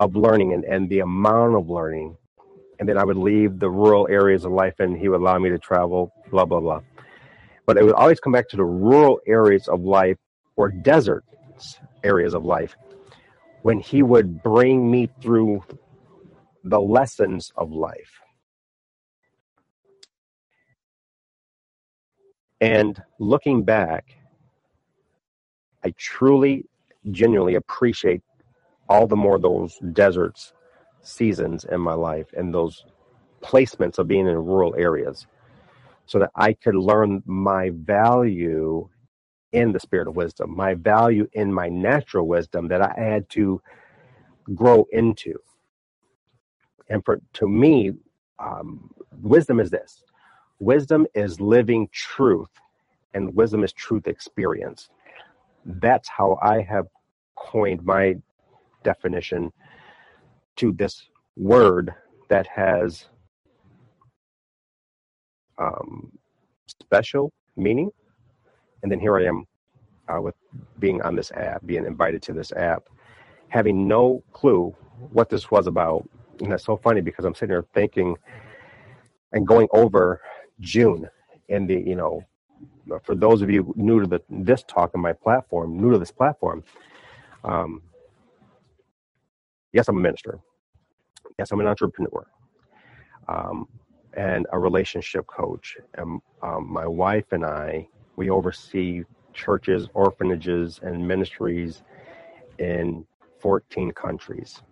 of 0.00 0.16
learning 0.16 0.52
and, 0.52 0.64
and 0.64 0.88
the 0.88 1.00
amount 1.00 1.54
of 1.56 1.68
learning. 1.68 2.16
And 2.78 2.88
then 2.88 2.98
I 2.98 3.04
would 3.04 3.16
leave 3.16 3.58
the 3.58 3.70
rural 3.70 4.08
areas 4.10 4.44
of 4.44 4.52
life 4.52 4.80
and 4.80 4.96
he 4.96 5.08
would 5.08 5.20
allow 5.20 5.38
me 5.38 5.50
to 5.50 5.58
travel, 5.58 6.12
blah, 6.30 6.44
blah, 6.44 6.60
blah. 6.60 6.80
But 7.66 7.76
it 7.76 7.84
would 7.84 7.94
always 7.94 8.20
come 8.20 8.32
back 8.32 8.48
to 8.50 8.56
the 8.56 8.64
rural 8.64 9.20
areas 9.26 9.68
of 9.68 9.82
life 9.82 10.18
or 10.56 10.70
desert 10.70 11.24
areas 12.02 12.34
of 12.34 12.44
life 12.44 12.76
when 13.62 13.78
he 13.78 14.02
would 14.02 14.42
bring 14.42 14.90
me 14.90 15.08
through 15.20 15.62
the 16.64 16.80
lessons 16.80 17.52
of 17.56 17.70
life. 17.70 18.20
And 22.60 23.00
looking 23.18 23.64
back, 23.64 24.04
I 25.84 25.92
truly, 25.96 26.64
genuinely 27.10 27.56
appreciate 27.56 28.22
all 28.88 29.06
the 29.06 29.16
more 29.16 29.38
those 29.38 29.78
deserts 29.92 30.52
seasons 31.00 31.64
in 31.64 31.80
my 31.80 31.94
life 31.94 32.26
and 32.36 32.54
those 32.54 32.84
placements 33.42 33.98
of 33.98 34.06
being 34.06 34.28
in 34.28 34.36
rural 34.36 34.74
areas 34.76 35.26
so 36.06 36.18
that 36.20 36.30
I 36.36 36.54
could 36.54 36.76
learn 36.76 37.22
my 37.26 37.70
value 37.74 38.88
in 39.52 39.72
the 39.72 39.80
spirit 39.80 40.08
of 40.08 40.16
wisdom, 40.16 40.56
my 40.56 40.74
value 40.74 41.28
in 41.34 41.52
my 41.52 41.68
natural 41.68 42.28
wisdom 42.28 42.68
that 42.68 42.82
I 42.82 42.94
had 42.98 43.28
to 43.30 43.62
grow 44.54 44.86
into. 44.92 45.34
And 46.90 47.04
for 47.04 47.20
to 47.34 47.48
me, 47.48 47.92
um, 48.38 48.90
wisdom 49.22 49.60
is 49.60 49.70
this 49.70 50.04
wisdom 50.60 51.06
is 51.14 51.40
living 51.40 51.88
truth, 51.92 52.50
and 53.14 53.34
wisdom 53.34 53.64
is 53.64 53.72
truth 53.72 54.08
experience. 54.08 54.88
That's 55.66 56.08
how 56.08 56.38
I 56.42 56.62
have 56.62 56.88
coined 57.36 57.84
my 57.84 58.16
definition 58.84 59.52
to 60.56 60.72
this 60.72 61.08
word 61.36 61.94
that 62.28 62.46
has 62.48 63.06
um, 65.58 66.12
special 66.66 67.32
meaning. 67.56 67.90
And 68.82 68.90
then 68.90 69.00
here 69.00 69.16
I 69.18 69.24
am 69.24 69.46
uh, 70.08 70.20
with 70.20 70.34
being 70.78 71.02
on 71.02 71.16
this 71.16 71.30
app, 71.32 71.64
being 71.66 71.86
invited 71.86 72.22
to 72.22 72.32
this 72.32 72.52
app, 72.52 72.84
having 73.48 73.88
no 73.88 74.22
clue 74.32 74.74
what 75.12 75.28
this 75.28 75.50
was 75.50 75.66
about. 75.66 76.08
And 76.40 76.50
that's 76.50 76.64
so 76.64 76.76
funny 76.76 77.00
because 77.00 77.24
I'm 77.24 77.34
sitting 77.34 77.50
here 77.54 77.64
thinking 77.74 78.16
and 79.32 79.46
going 79.46 79.68
over 79.72 80.20
June 80.60 81.08
and 81.48 81.68
the, 81.68 81.74
you 81.74 81.96
know, 81.96 82.24
for 83.04 83.14
those 83.14 83.42
of 83.42 83.50
you 83.50 83.72
new 83.76 84.00
to 84.00 84.06
the, 84.06 84.22
this 84.28 84.64
talk 84.64 84.92
on 84.94 85.00
my 85.00 85.12
platform, 85.12 85.80
new 85.80 85.92
to 85.92 85.98
this 85.98 86.10
platform, 86.10 86.64
um, 87.44 87.82
yes, 89.72 89.88
I'm 89.88 89.96
a 89.96 90.00
minister. 90.00 90.40
Yes, 91.38 91.50
I'm 91.52 91.60
an 91.60 91.66
entrepreneur 91.66 92.26
um, 93.28 93.68
and 94.14 94.46
a 94.52 94.58
relationship 94.58 95.26
coach. 95.26 95.76
And 95.94 96.20
um, 96.42 96.72
my 96.72 96.86
wife 96.86 97.26
and 97.32 97.44
I, 97.44 97.88
we 98.16 98.30
oversee 98.30 99.04
churches, 99.32 99.88
orphanages, 99.94 100.80
and 100.82 101.06
ministries 101.06 101.82
in 102.58 103.06
14 103.40 103.92
countries. 103.92 104.62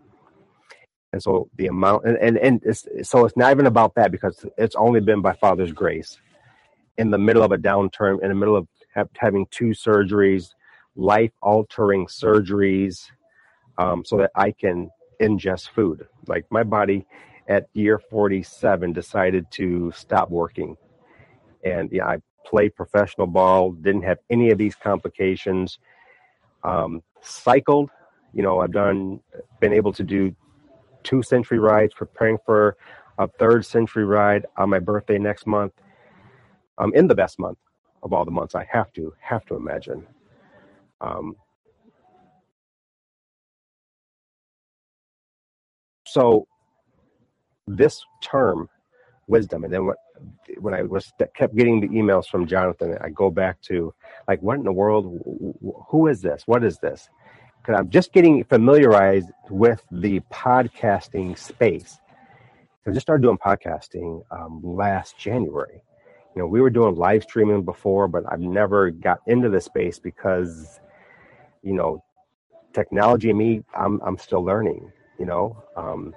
And 1.12 1.22
so 1.22 1.48
the 1.56 1.66
amount, 1.66 2.04
and, 2.04 2.16
and, 2.18 2.38
and 2.38 2.62
it's, 2.64 2.86
so 3.02 3.24
it's 3.24 3.36
not 3.36 3.50
even 3.50 3.66
about 3.66 3.94
that 3.96 4.12
because 4.12 4.44
it's 4.56 4.76
only 4.76 5.00
been 5.00 5.22
by 5.22 5.32
Father's 5.32 5.72
grace. 5.72 6.18
In 6.98 7.10
the 7.10 7.18
middle 7.18 7.42
of 7.42 7.50
a 7.50 7.56
downturn, 7.56 8.22
in 8.22 8.28
the 8.28 8.34
middle 8.34 8.56
of 8.56 8.68
having 9.16 9.46
two 9.50 9.70
surgeries, 9.70 10.50
life 10.94 11.32
altering 11.42 12.06
surgeries, 12.06 13.10
um, 13.78 14.04
so 14.04 14.18
that 14.18 14.30
I 14.34 14.52
can 14.52 14.90
ingest 15.20 15.70
food. 15.70 16.06
Like 16.26 16.44
my 16.50 16.62
body 16.62 17.06
at 17.50 17.68
year 17.74 17.98
47 17.98 18.92
decided 18.92 19.50
to 19.50 19.92
stop 19.94 20.30
working. 20.30 20.76
And 21.64 21.90
yeah, 21.92 22.06
I 22.06 22.18
played 22.46 22.76
professional 22.76 23.26
ball, 23.26 23.72
didn't 23.72 24.02
have 24.02 24.18
any 24.30 24.50
of 24.50 24.56
these 24.56 24.76
complications. 24.76 25.80
Um, 26.62 27.02
cycled, 27.20 27.90
you 28.32 28.42
know, 28.42 28.60
I've 28.60 28.72
done, 28.72 29.20
been 29.60 29.72
able 29.72 29.92
to 29.94 30.04
do 30.04 30.34
two 31.02 31.22
century 31.22 31.58
rides, 31.58 31.92
preparing 31.92 32.38
for 32.46 32.76
a 33.18 33.26
third 33.26 33.66
century 33.66 34.04
ride 34.04 34.46
on 34.56 34.70
my 34.70 34.78
birthday 34.78 35.18
next 35.18 35.46
month. 35.46 35.72
I'm 36.78 36.94
in 36.94 37.08
the 37.08 37.16
best 37.16 37.38
month 37.40 37.58
of 38.04 38.12
all 38.12 38.24
the 38.24 38.30
months. 38.30 38.54
I 38.54 38.66
have 38.70 38.92
to, 38.92 39.12
have 39.20 39.44
to 39.46 39.56
imagine. 39.56 40.06
Um, 41.00 41.34
so 46.06 46.46
this 47.76 48.04
term, 48.22 48.68
wisdom, 49.26 49.64
and 49.64 49.72
then 49.72 49.86
what, 49.86 49.96
when 50.58 50.74
I 50.74 50.82
was 50.82 51.12
kept 51.34 51.56
getting 51.56 51.80
the 51.80 51.88
emails 51.88 52.26
from 52.26 52.46
Jonathan, 52.46 52.98
I 53.00 53.08
go 53.10 53.30
back 53.30 53.60
to 53.62 53.94
like, 54.28 54.42
what 54.42 54.58
in 54.58 54.64
the 54.64 54.72
world? 54.72 55.20
Who 55.88 56.06
is 56.08 56.20
this? 56.20 56.42
What 56.46 56.64
is 56.64 56.78
this? 56.78 57.08
Because 57.62 57.78
I'm 57.78 57.90
just 57.90 58.12
getting 58.12 58.44
familiarized 58.44 59.28
with 59.50 59.82
the 59.90 60.20
podcasting 60.32 61.38
space. 61.38 61.98
I 62.86 62.90
just 62.90 63.02
started 63.02 63.22
doing 63.22 63.38
podcasting 63.38 64.22
um, 64.30 64.60
last 64.64 65.18
January. 65.18 65.82
You 66.34 66.42
know, 66.42 66.46
we 66.46 66.60
were 66.60 66.70
doing 66.70 66.94
live 66.96 67.22
streaming 67.24 67.64
before, 67.64 68.08
but 68.08 68.24
I've 68.30 68.40
never 68.40 68.90
got 68.90 69.20
into 69.26 69.48
the 69.48 69.60
space 69.60 69.98
because, 69.98 70.80
you 71.62 71.74
know, 71.74 72.02
technology 72.72 73.30
and 73.30 73.38
me, 73.38 73.62
I'm 73.74 74.00
I'm 74.02 74.16
still 74.18 74.44
learning. 74.44 74.90
You 75.18 75.26
know, 75.26 75.62
um, 75.76 76.14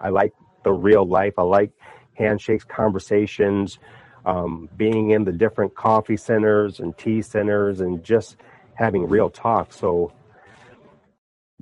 I 0.00 0.10
like 0.10 0.32
the 0.66 0.74
real 0.74 1.06
life. 1.06 1.34
I 1.38 1.44
like 1.44 1.72
handshakes, 2.14 2.64
conversations, 2.64 3.80
um, 4.26 4.68
being 4.76 5.12
in 5.12 5.24
the 5.24 5.32
different 5.32 5.76
coffee 5.76 6.18
centers 6.18 6.80
and 6.80 6.98
tea 6.98 7.22
centers, 7.22 7.80
and 7.80 8.04
just 8.04 8.36
having 8.74 9.08
real 9.08 9.30
talk. 9.30 9.72
So, 9.72 10.12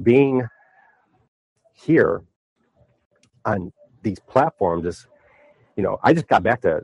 being 0.03 0.49
here 1.75 2.23
on 3.45 3.73
these 4.03 4.21
platforms 4.21 4.87
is, 4.87 5.09
you 5.77 5.85
know, 5.85 5.99
I 6.03 6.15
just 6.15 6.29
got 6.29 6.43
back 6.45 6.63
to 6.63 6.83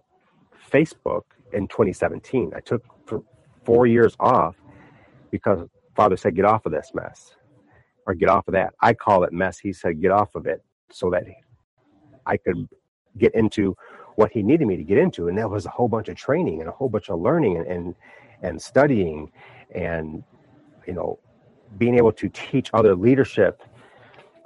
Facebook 0.73 1.23
in 1.55 1.69
2017. 1.69 2.53
I 2.57 2.61
took 2.61 2.85
four 3.65 3.87
years 3.87 4.17
off 4.21 4.57
because 5.31 5.69
Father 5.97 6.17
said, 6.19 6.37
"Get 6.37 6.47
off 6.47 6.67
of 6.67 6.73
this 6.73 6.93
mess." 6.95 7.33
or 8.07 8.15
get 8.15 8.29
off 8.29 8.49
of 8.49 8.55
that. 8.55 8.75
I 8.81 8.95
call 8.95 9.25
it 9.25 9.33
mess. 9.33 9.59
He 9.59 9.73
said, 9.73 10.01
get 10.03 10.11
off 10.11 10.35
of 10.37 10.47
it 10.47 10.63
so 10.93 11.11
that 11.11 11.25
I 12.31 12.37
could 12.37 12.69
get 13.19 13.35
into 13.35 13.77
what 14.15 14.31
he 14.33 14.43
needed 14.43 14.67
me 14.67 14.77
to 14.77 14.85
get 14.85 14.99
into. 14.99 15.29
And 15.29 15.37
that 15.39 15.51
was 15.51 15.67
a 15.67 15.71
whole 15.71 15.89
bunch 15.89 16.09
of 16.09 16.17
training 16.17 16.61
and 16.61 16.69
a 16.69 16.73
whole 16.73 16.89
bunch 16.89 17.11
of 17.11 17.21
learning 17.21 17.57
and, 17.59 17.67
and, 17.67 17.95
and 18.43 18.63
studying 18.63 19.33
and, 19.75 20.23
you 20.87 20.95
know, 20.95 21.19
being 21.79 21.97
able 21.97 22.13
to 22.13 22.29
teach 22.29 22.71
other 22.73 22.95
leadership 22.95 23.63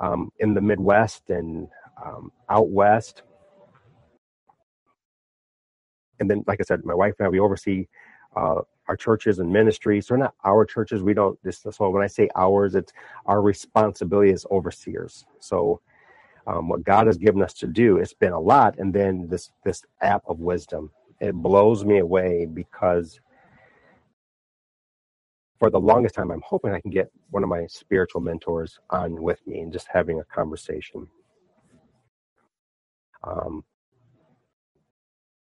um, 0.01 0.31
in 0.39 0.55
the 0.55 0.61
Midwest 0.61 1.31
and 1.31 1.69
um, 2.05 2.33
out 2.49 2.69
West. 2.71 3.23
And 6.21 6.31
then, 6.31 6.45
like 6.47 6.61
I 6.61 6.65
said, 6.65 6.85
my 6.85 6.95
wife 6.95 7.15
and 7.19 7.27
I, 7.27 7.29
we 7.29 7.41
oversee 7.41 7.87
uh, 8.37 8.61
our 8.89 8.97
churches 8.97 9.39
and 9.39 9.51
ministries. 9.51 10.07
They're 10.07 10.19
not 10.19 10.35
our 10.45 10.65
churches. 10.65 11.03
We 11.03 11.15
don't. 11.15 11.43
This, 11.43 11.65
so 11.71 11.91
when 11.91 12.03
I 12.03 12.07
say 12.07 12.29
ours, 12.37 12.75
it's 12.75 12.93
our 13.27 13.43
responsibility 13.43 14.33
as 14.33 14.47
overseers. 14.51 15.25
So 15.41 15.81
um, 16.47 16.69
what 16.69 16.85
God 16.85 17.07
has 17.09 17.19
given 17.19 17.43
us 17.43 17.55
to 17.55 17.67
do, 17.69 17.99
it's 17.99 18.15
been 18.15 18.33
a 18.33 18.41
lot. 18.41 18.79
And 18.79 18.93
then 18.95 19.29
this 19.29 19.51
this 19.65 19.83
app 20.03 20.23
of 20.29 20.41
wisdom, 20.41 20.91
it 21.21 21.35
blows 21.35 21.85
me 21.85 21.99
away 21.99 22.47
because 22.47 23.21
for 25.59 25.71
the 25.71 25.81
longest 25.81 26.15
time, 26.17 26.31
I'm 26.31 26.43
hoping 26.47 26.73
I 26.73 26.81
can 26.81 26.91
get 26.91 27.11
one 27.31 27.43
of 27.45 27.51
my 27.51 27.67
spiritual 27.69 28.21
mentors 28.23 28.79
on 28.91 29.23
with 29.23 29.47
me 29.47 29.61
and 29.61 29.73
just 29.73 29.89
having 29.93 30.21
a 30.21 30.25
conversation. 30.25 31.09
Um, 33.25 33.65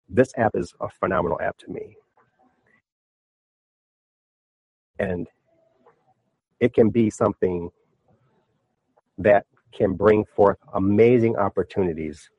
this 0.10 0.34
app 0.38 0.54
is 0.56 0.74
a 0.82 0.90
phenomenal 0.90 1.40
app 1.42 1.58
to 1.60 1.72
me. 1.72 1.98
And 5.00 5.28
it 6.60 6.74
can 6.74 6.90
be 6.92 7.10
something 7.10 7.70
that 9.20 9.46
can 9.72 9.94
bring 9.94 10.26
forth 10.26 10.58
amazing 10.74 11.36
opportunities 11.36 12.30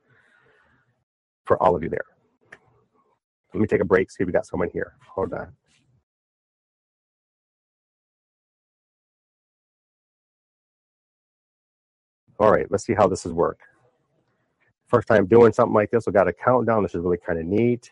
for 1.45 1.62
all 1.62 1.75
of 1.75 1.83
you 1.83 1.88
there. 1.88 2.05
Let 3.53 3.61
me 3.61 3.66
take 3.66 3.81
a 3.81 3.85
break, 3.85 4.11
see 4.11 4.23
if 4.23 4.27
we 4.27 4.33
got 4.33 4.47
someone 4.47 4.71
here. 4.73 4.95
Hold 5.14 5.33
on. 5.35 5.53
All 12.38 12.51
right, 12.51 12.66
let's 12.71 12.85
see 12.85 12.95
how 12.95 13.07
this 13.07 13.27
is 13.27 13.33
work. 13.33 13.61
First 14.88 15.09
time 15.09 15.27
doing 15.27 15.53
something 15.53 15.75
like 15.75 15.90
this, 15.90 16.07
we 16.07 16.12
got 16.12 16.29
a 16.29 16.33
countdown. 16.33 16.83
This 16.83 16.95
is 16.95 17.01
really 17.01 17.18
kind 17.18 17.38
of 17.38 17.47
neat. 17.47 17.90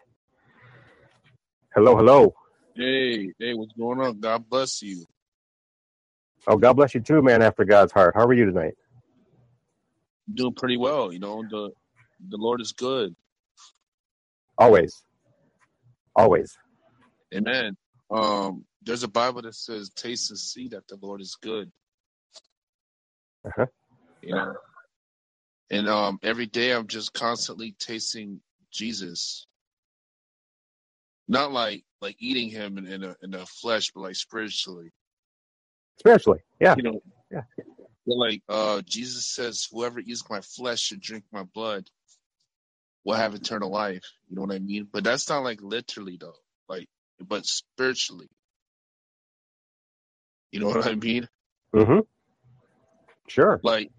Hello, 1.74 1.96
hello. 1.96 2.34
Hey, 2.74 3.32
hey, 3.38 3.54
what's 3.54 3.72
going 3.72 4.00
on? 4.00 4.18
God 4.20 4.48
bless 4.48 4.82
you. 4.82 5.04
Oh, 6.46 6.56
God 6.56 6.74
bless 6.74 6.94
you 6.94 7.00
too, 7.00 7.22
man. 7.22 7.42
After 7.42 7.64
God's 7.64 7.92
heart. 7.92 8.14
How 8.14 8.24
are 8.24 8.32
you 8.32 8.46
tonight? 8.46 8.74
Doing 10.32 10.54
pretty 10.54 10.76
well. 10.76 11.12
You 11.12 11.18
know, 11.18 11.42
the 11.48 11.70
the 12.28 12.36
Lord 12.36 12.60
is 12.60 12.72
good. 12.72 13.14
Always. 14.58 15.02
Always. 16.14 16.56
Amen. 17.34 17.76
Um, 18.10 18.64
there's 18.82 19.02
a 19.02 19.08
Bible 19.08 19.42
that 19.42 19.54
says, 19.54 19.90
"Taste 19.90 20.30
and 20.30 20.38
see 20.38 20.68
that 20.68 20.86
the 20.88 20.98
Lord 21.00 21.20
is 21.20 21.36
good." 21.40 21.70
Uh-huh. 23.46 23.66
You 24.22 24.34
know, 24.34 24.54
and 25.70 25.88
um, 25.88 26.18
every 26.22 26.46
day 26.46 26.72
I'm 26.72 26.86
just 26.86 27.12
constantly 27.14 27.74
tasting 27.78 28.40
Jesus. 28.70 29.46
Not 31.28 31.52
like 31.52 31.84
like 32.00 32.16
eating 32.18 32.48
him 32.48 32.78
in, 32.78 32.86
in, 32.86 33.04
a, 33.04 33.16
in 33.22 33.30
the 33.30 33.46
flesh, 33.46 33.92
but 33.94 34.00
like 34.00 34.16
spiritually. 34.16 34.90
Spiritually, 35.98 36.40
yeah. 36.60 36.74
You 36.76 36.82
know, 36.82 37.02
yeah. 37.30 37.42
Like 38.18 38.42
uh, 38.48 38.82
Jesus 38.86 39.26
says, 39.26 39.68
"Whoever 39.72 40.00
eats 40.00 40.24
my 40.30 40.40
flesh 40.42 40.80
should 40.80 41.00
drink 41.00 41.24
my 41.32 41.44
blood." 41.44 41.88
Will 43.04 43.14
have 43.16 43.34
eternal 43.34 43.70
life. 43.70 44.04
You 44.28 44.36
know 44.36 44.42
what 44.42 44.54
I 44.54 44.58
mean? 44.58 44.88
But 44.92 45.04
that's 45.04 45.28
not 45.28 45.42
like 45.44 45.62
literally 45.62 46.18
though. 46.20 46.36
Like, 46.68 46.86
but 47.20 47.46
spiritually. 47.46 48.28
You 50.52 50.60
know 50.60 50.68
what 50.70 50.86
I 50.86 50.94
mean? 50.96 51.28
Mm-hmm. 51.74 52.00
Sure. 53.28 53.62
Like, 53.62 53.90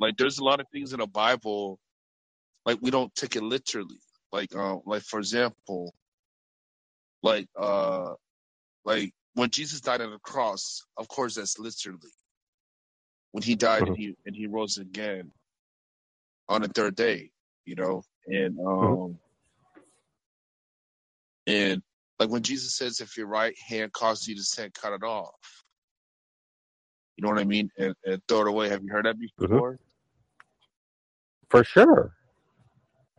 like 0.00 0.16
there's 0.18 0.38
a 0.38 0.44
lot 0.44 0.60
of 0.60 0.68
things 0.72 0.92
in 0.92 1.00
the 1.00 1.06
Bible, 1.06 1.78
like 2.66 2.78
we 2.82 2.90
don't 2.90 3.14
take 3.14 3.36
it 3.36 3.42
literally. 3.42 4.00
Like, 4.32 4.54
um, 4.56 4.82
like 4.86 5.02
for 5.02 5.20
example, 5.20 5.94
like 7.22 7.48
uh 7.58 8.14
like 8.84 9.12
when 9.34 9.50
Jesus 9.50 9.80
died 9.82 10.02
on 10.02 10.12
the 10.12 10.18
cross, 10.20 10.82
of 10.98 11.08
course 11.08 11.36
that's 11.36 11.58
literally. 11.58 12.10
When 13.32 13.42
he 13.42 13.54
died 13.54 13.82
mm-hmm. 13.82 13.92
and 13.92 13.96
he 13.98 14.16
and 14.26 14.36
he 14.36 14.46
rose 14.46 14.78
again 14.78 15.30
on 16.48 16.62
the 16.62 16.68
third 16.68 16.96
day, 16.96 17.30
you 17.64 17.74
know, 17.74 18.02
and 18.26 18.56
mm-hmm. 18.56 18.66
um 18.66 19.18
mm-hmm. 19.76 19.82
and 21.46 21.82
like 22.18 22.30
when 22.30 22.42
Jesus 22.42 22.74
says 22.74 23.00
if 23.00 23.16
your 23.16 23.26
right 23.26 23.54
hand 23.68 23.92
causes 23.92 24.26
you 24.26 24.34
to 24.36 24.42
sin, 24.42 24.70
cut 24.74 24.92
it 24.92 25.02
off. 25.02 25.64
You 27.16 27.22
know 27.22 27.30
what 27.30 27.40
I 27.40 27.44
mean? 27.44 27.68
And, 27.76 27.94
and 28.04 28.22
throw 28.28 28.42
it 28.42 28.48
away. 28.48 28.68
Have 28.68 28.82
you 28.82 28.90
heard 28.90 29.04
that 29.04 29.16
mm-hmm. 29.16 29.44
before? 29.44 29.72
Mm-hmm. 29.72 29.82
For 31.50 31.64
sure. 31.64 32.12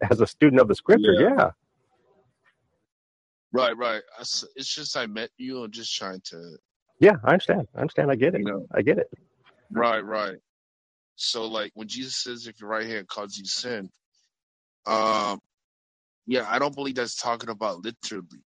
As 0.10 0.22
a 0.22 0.28
student 0.28 0.62
of 0.62 0.68
the 0.68 0.76
scripture, 0.76 1.14
yeah. 1.14 1.30
yeah. 1.38 1.50
Right, 3.52 3.76
right. 3.76 4.02
It's 4.20 4.74
just 4.74 4.96
I 4.96 5.08
met 5.08 5.30
you 5.38 5.64
and 5.64 5.74
just 5.74 5.96
trying 5.96 6.22
to. 6.26 6.58
Yeah, 7.00 7.16
I 7.24 7.34
understand. 7.34 7.68
I 7.76 7.82
understand. 7.82 8.12
I 8.12 8.16
get 8.16 8.36
it. 8.36 8.40
You 8.40 8.46
know, 8.46 8.68
I 8.74 8.82
get 8.82 9.00
it. 9.00 9.10
Right, 9.72 10.04
right. 10.06 10.38
So 11.18 11.48
like 11.48 11.72
when 11.76 11.88
Jesus 11.90 12.18
says, 12.18 12.48
"If 12.48 12.62
your 12.62 12.70
right 12.70 12.88
hand 12.88 13.08
causes 13.08 13.40
you 13.40 13.46
sin," 13.46 13.90
um, 14.88 15.40
yeah, 16.28 16.46
I 16.50 16.60
don't 16.60 16.76
believe 16.76 16.96
that's 16.96 17.16
talking 17.22 17.50
about 17.50 17.84
literally. 17.86 18.28
You 18.34 18.40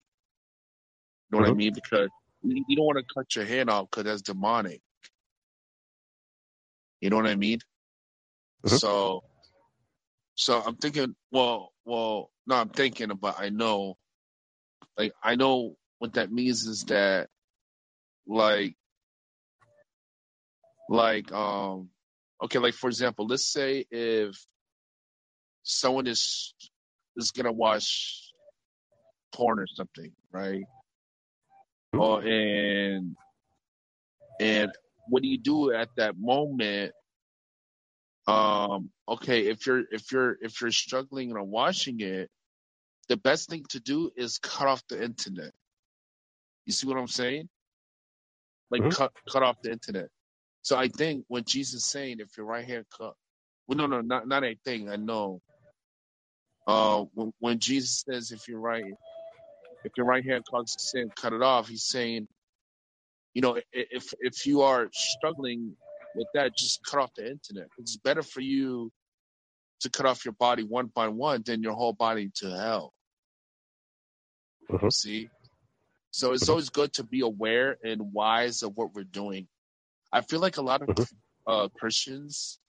know 1.31 1.39
what 1.39 1.47
I 1.47 1.51
Mhm. 1.51 1.55
mean? 1.55 1.73
Because 1.73 2.09
you 2.43 2.75
don't 2.77 2.85
want 2.85 2.99
to 2.99 3.13
cut 3.13 3.35
your 3.35 3.45
hand 3.45 3.69
off 3.69 3.89
because 3.91 4.05
that's 4.05 4.21
demonic. 4.23 4.81
You 7.01 7.09
know 7.11 7.17
what 7.17 7.27
I 7.27 7.35
mean? 7.35 7.59
Mhm. 8.65 8.81
So, 8.81 9.23
so 10.35 10.61
I'm 10.65 10.77
thinking. 10.77 11.15
Well, 11.31 11.73
well, 11.85 12.31
no, 12.47 12.55
I'm 12.55 12.69
thinking 12.69 13.11
about. 13.11 13.39
I 13.39 13.49
know, 13.49 13.97
like, 14.97 15.13
I 15.23 15.35
know 15.35 15.77
what 15.99 16.13
that 16.15 16.31
means 16.31 16.65
is 16.67 16.85
that, 16.85 17.29
like, 18.27 18.75
like, 20.89 21.31
um, 21.31 21.89
okay, 22.43 22.59
like 22.59 22.73
for 22.73 22.87
example, 22.87 23.25
let's 23.27 23.45
say 23.45 23.85
if 23.89 24.35
someone 25.63 26.07
is 26.07 26.53
is 27.15 27.31
gonna 27.31 27.51
watch 27.51 28.31
porn 29.33 29.59
or 29.59 29.67
something, 29.67 30.11
right? 30.31 30.65
Mhm. 31.93 31.99
Or 32.01 32.21
and 32.23 33.15
and 34.39 34.71
what 35.07 35.21
do 35.21 35.29
you 35.29 35.37
do 35.37 35.71
at 35.71 35.89
that 35.97 36.17
moment? 36.17 36.93
Um, 38.25 38.91
okay, 39.07 39.47
if 39.47 39.65
you're 39.67 39.83
if 39.91 40.11
you're 40.11 40.37
if 40.41 40.61
you're 40.61 40.71
struggling 40.71 41.31
and 41.31 41.49
watching 41.49 41.99
it, 41.99 42.31
the 43.09 43.17
best 43.17 43.49
thing 43.49 43.65
to 43.69 43.79
do 43.79 44.11
is 44.15 44.37
cut 44.39 44.67
off 44.67 44.81
the 44.87 45.03
internet. 45.03 45.53
You 46.65 46.71
see 46.73 46.87
what 46.87 46.97
I'm 46.97 47.07
saying? 47.07 47.49
Like 48.71 48.81
Mhm. 48.83 48.91
cut 48.91 49.13
cut 49.29 49.43
off 49.43 49.61
the 49.61 49.71
internet. 49.71 50.09
So 50.63 50.77
I 50.77 50.89
think 50.89 51.25
when 51.29 51.45
Jesus 51.45 51.75
is 51.75 51.87
saying 51.87 52.17
if 52.21 52.37
your 52.37 52.47
right 52.47 52.65
hand 52.67 52.85
cut 52.97 53.15
well 53.67 53.77
no 53.79 53.87
no 53.87 54.01
not 54.01 54.27
not 54.27 54.45
a 54.45 54.57
thing, 54.65 54.89
I 54.89 54.97
know. 54.97 55.41
Uh 56.67 57.05
when 57.13 57.33
when 57.39 57.59
Jesus 57.59 58.03
says 58.07 58.31
if 58.31 58.47
your 58.47 58.59
right 58.59 58.85
if 59.85 59.93
your 59.97 60.07
right 60.07 60.25
hand 60.25 60.45
causes 60.49 60.77
sin, 60.79 61.11
cut 61.15 61.33
it 61.33 61.43
off, 61.43 61.69
he's 61.69 61.85
saying, 61.85 62.27
you 63.33 63.41
know, 63.43 63.59
if 63.73 64.13
if 64.19 64.45
you 64.47 64.63
are 64.63 64.89
struggling 64.93 65.77
with 66.15 66.27
that, 66.33 66.55
just 66.55 66.81
cut 66.85 67.01
off 67.01 67.11
the 67.15 67.29
internet. 67.29 67.69
It's 67.77 67.97
better 67.97 68.23
for 68.23 68.41
you 68.41 68.91
to 69.81 69.91
cut 69.91 70.07
off 70.07 70.25
your 70.25 70.33
body 70.33 70.63
one 70.63 70.87
by 70.87 71.09
one 71.09 71.43
than 71.45 71.63
your 71.63 71.73
whole 71.73 71.93
body 71.93 72.31
to 72.37 72.49
hell. 72.51 72.93
Mhm. 74.71 74.91
See? 74.91 75.29
So 76.11 76.33
it's 76.33 76.49
Mhm. 76.49 76.49
always 76.49 76.69
good 76.69 76.93
to 76.93 77.03
be 77.03 77.21
aware 77.21 77.77
and 77.83 78.13
wise 78.13 78.63
of 78.63 78.75
what 78.77 78.93
we're 78.93 79.03
doing. 79.03 79.47
I 80.13 80.21
feel 80.21 80.39
like 80.39 80.57
a 80.57 80.61
lot 80.61 80.83
of 80.83 80.89
Mhm. 80.89 81.07
uh, 81.47 81.67
Christians, 81.69 82.59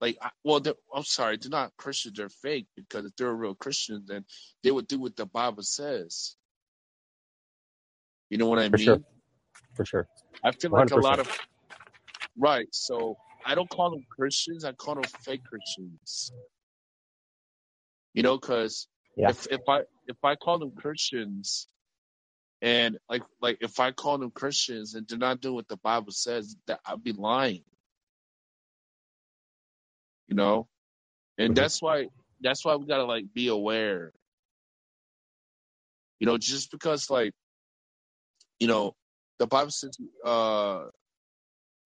like, 0.00 0.18
I- 0.20 0.32
well, 0.44 0.60
they're, 0.60 0.74
I'm 0.92 1.04
sorry, 1.04 1.38
they're 1.38 1.48
not 1.48 1.74
Christians, 1.78 2.16
they're 2.16 2.28
fake 2.28 2.66
because 2.74 3.06
if 3.06 3.14
they're 3.16 3.28
a 3.30 3.34
real 3.34 3.54
Christian, 3.54 4.04
then 4.04 4.26
they 4.62 4.70
would 4.72 4.88
do 4.88 4.98
what 4.98 5.16
the 5.16 5.24
Bible 5.26 5.62
says. 5.62 6.36
You 8.28 8.36
know 8.38 8.48
what 8.48 8.58
I 8.58 8.68
For 8.68 8.76
sure. 8.78 8.94
mean? 8.96 9.04
For 9.74 9.84
sure. 9.86 10.08
I 10.42 10.50
feel 10.52 10.72
One 10.72 10.80
like 10.82 10.90
a 10.90 10.96
lot 10.96 11.20
of, 11.20 11.30
right. 12.36 12.68
So 12.74 13.16
I 13.46 13.54
don't 13.54 13.70
call 13.70 13.90
them 13.90 14.04
Christians, 14.10 14.64
I 14.64 14.72
call 14.72 14.96
them 14.96 15.04
fake 15.04 15.44
Christians. 15.44 16.32
You 18.12 18.24
know, 18.24 18.36
because 18.38 18.88
Yeah. 19.16 19.30
if, 19.30 19.46
if 19.52 19.60
I, 19.68 19.82
if 20.08 20.16
I 20.24 20.34
call 20.34 20.58
them 20.58 20.72
Christians, 20.72 21.68
and 22.62 22.98
like, 23.08 23.22
like 23.40 23.58
if 23.60 23.80
I 23.80 23.92
call 23.92 24.18
them 24.18 24.30
Christians 24.32 24.94
and 24.94 25.06
do 25.06 25.18
not 25.18 25.40
do 25.40 25.54
what 25.54 25.68
the 25.68 25.76
Bible 25.78 26.12
says, 26.12 26.56
that 26.66 26.80
I'd 26.86 27.02
be 27.04 27.12
lying. 27.12 27.64
You 30.28 30.36
know, 30.36 30.68
and 31.38 31.54
Mhm. 31.54 31.56
that's 31.56 31.82
why 31.82 32.08
that's 32.40 32.64
why 32.64 32.76
we 32.76 32.86
gotta 32.86 33.04
like 33.04 33.32
be 33.34 33.48
aware. 33.48 34.12
You 36.20 36.26
know, 36.26 36.38
just 36.38 36.70
because 36.72 37.10
like 37.10 37.32
you 38.60 38.68
know 38.68 38.94
the 39.38 39.46
Bible 39.48 39.70
says 39.72 39.96
uh 40.24 40.86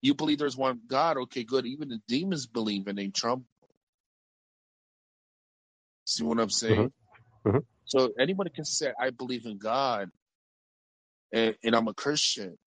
you 0.01 0.15
believe 0.15 0.39
there's 0.39 0.57
one 0.57 0.81
God, 0.87 1.17
okay, 1.17 1.43
good. 1.45 1.65
Even 1.67 1.89
the 1.89 2.01
demons 2.07 2.47
believe 2.47 2.87
and 2.87 2.97
they 2.97 3.09
tremble. 3.09 3.45
See 6.05 6.23
what 6.23 6.39
I'm 6.39 6.49
saying? 6.51 6.91
Mhm. 7.45 7.65
So 7.85 8.11
anybody 8.19 8.51
can 8.51 8.65
say 8.65 8.93
I 8.99 9.11
believe 9.11 9.45
in 9.45 9.57
God 9.59 10.09
and, 11.33 11.55
and 11.63 11.75
I'm 11.75 11.87
a 11.87 11.93
Christian. 11.93 12.57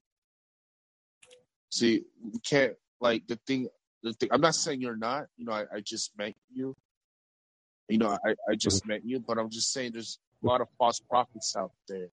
See, 1.71 2.03
we 2.23 2.39
can't 2.41 2.75
like 3.01 3.27
the 3.27 3.39
thing 3.47 3.69
the 4.03 4.13
thing 4.13 4.29
I'm 4.33 4.41
not 4.41 4.55
saying 4.55 4.81
you're 4.81 4.97
not, 4.97 5.27
you 5.37 5.47
know, 5.47 5.53
I, 5.53 5.65
I 5.77 5.81
just 5.81 6.17
met 6.17 6.35
you. 6.53 6.77
You 7.89 7.99
know, 7.99 8.17
I, 8.25 8.35
I 8.49 8.55
just 8.55 8.83
mm-hmm. 8.83 8.93
met 8.93 9.05
you, 9.05 9.21
but 9.21 9.39
I'm 9.39 9.51
just 9.51 9.73
saying 9.73 9.93
there's 9.93 10.19
a 10.43 10.47
lot 10.47 10.61
of 10.61 10.69
false 10.79 11.01
prophets 11.01 11.55
out 11.57 11.73
there. 11.89 12.09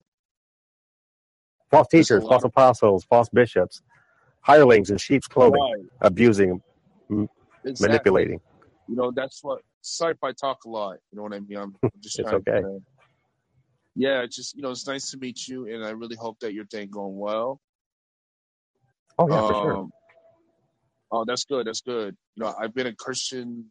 False 1.69 1.87
teachers, 1.87 2.23
false 2.23 2.43
of 2.43 2.49
apostles, 2.49 3.05
false 3.05 3.29
bishops, 3.29 3.81
hirelings 4.41 4.89
in 4.89 4.97
sheep's 4.97 5.27
clothing, 5.27 5.61
right, 5.61 5.85
abusing, 6.01 6.61
exactly. 7.09 7.87
manipulating. 7.87 8.41
You 8.89 8.95
know, 8.95 9.11
that's 9.11 9.41
what. 9.43 9.61
Sorry 9.83 10.13
if 10.13 10.23
I 10.23 10.31
talk 10.33 10.65
a 10.65 10.69
lot. 10.69 10.97
You 11.11 11.17
know 11.17 11.23
what 11.23 11.33
I 11.33 11.39
mean. 11.39 11.57
I'm, 11.57 11.75
I'm 11.81 11.91
just 12.01 12.19
It's 12.19 12.29
trying 12.29 12.41
okay. 12.47 12.61
to. 12.61 12.81
Yeah, 13.95 14.21
it's 14.21 14.35
just 14.35 14.55
you 14.55 14.61
know, 14.61 14.71
it's 14.71 14.87
nice 14.87 15.11
to 15.11 15.17
meet 15.17 15.47
you, 15.47 15.67
and 15.67 15.83
I 15.83 15.91
really 15.91 16.15
hope 16.15 16.39
that 16.39 16.53
your 16.53 16.65
day 16.65 16.85
going 16.85 17.17
well. 17.17 17.59
Oh 19.19 19.27
yeah, 19.29 19.41
for 19.47 19.55
sure. 19.55 19.77
Um, 19.77 19.91
oh, 21.11 21.25
that's 21.25 21.45
good. 21.45 21.67
That's 21.67 21.81
good. 21.81 22.15
You 22.35 22.43
know, 22.43 22.55
I've 22.57 22.73
been 22.73 22.87
a 22.87 22.95
Christian. 22.95 23.65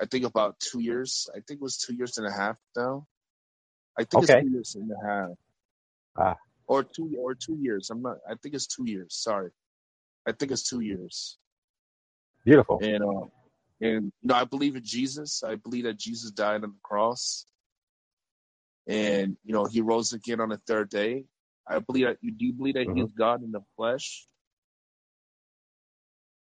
I 0.00 0.06
think 0.06 0.24
about 0.24 0.58
two 0.60 0.80
years. 0.80 1.28
I 1.32 1.40
think 1.40 1.60
it 1.60 1.62
was 1.62 1.78
two 1.78 1.94
years 1.94 2.18
and 2.18 2.26
a 2.26 2.32
half 2.32 2.58
now. 2.76 3.06
I 3.98 4.04
think 4.04 4.24
it's 4.24 4.34
two 4.34 4.50
years 4.50 4.76
and 4.76 4.90
a 4.90 5.06
half, 5.06 5.30
Ah, 6.16 6.36
or 6.66 6.84
two 6.84 7.14
or 7.18 7.34
two 7.34 7.58
years. 7.60 7.90
I'm 7.90 8.02
not. 8.02 8.18
I 8.28 8.34
think 8.42 8.54
it's 8.54 8.66
two 8.66 8.84
years. 8.86 9.14
Sorry, 9.14 9.50
I 10.26 10.32
think 10.32 10.52
it's 10.52 10.68
two 10.68 10.80
years. 10.80 11.38
beautiful. 12.44 12.78
And 12.82 13.02
uh, 13.02 13.26
and 13.80 14.12
you 14.20 14.28
know, 14.28 14.34
I 14.34 14.44
believe 14.44 14.76
in 14.76 14.84
Jesus. 14.84 15.42
I 15.44 15.56
believe 15.56 15.84
that 15.84 15.98
Jesus 15.98 16.30
died 16.32 16.56
on 16.56 16.60
the 16.62 16.72
cross. 16.82 17.46
And 18.88 19.36
you 19.44 19.54
know 19.54 19.66
he 19.66 19.82
rose 19.82 20.14
again 20.14 20.40
on 20.40 20.50
the 20.50 20.60
third 20.66 20.90
day. 20.90 21.26
I 21.68 21.80
believe 21.80 22.06
that 22.06 22.18
you 22.22 22.32
do 22.32 22.46
you 22.46 22.54
believe 22.54 22.74
that 22.76 22.88
he 22.90 23.00
hmm 23.00 23.02
is 23.02 23.12
God 23.12 23.44
in 23.44 23.52
the 23.52 23.62
flesh. 23.76 24.26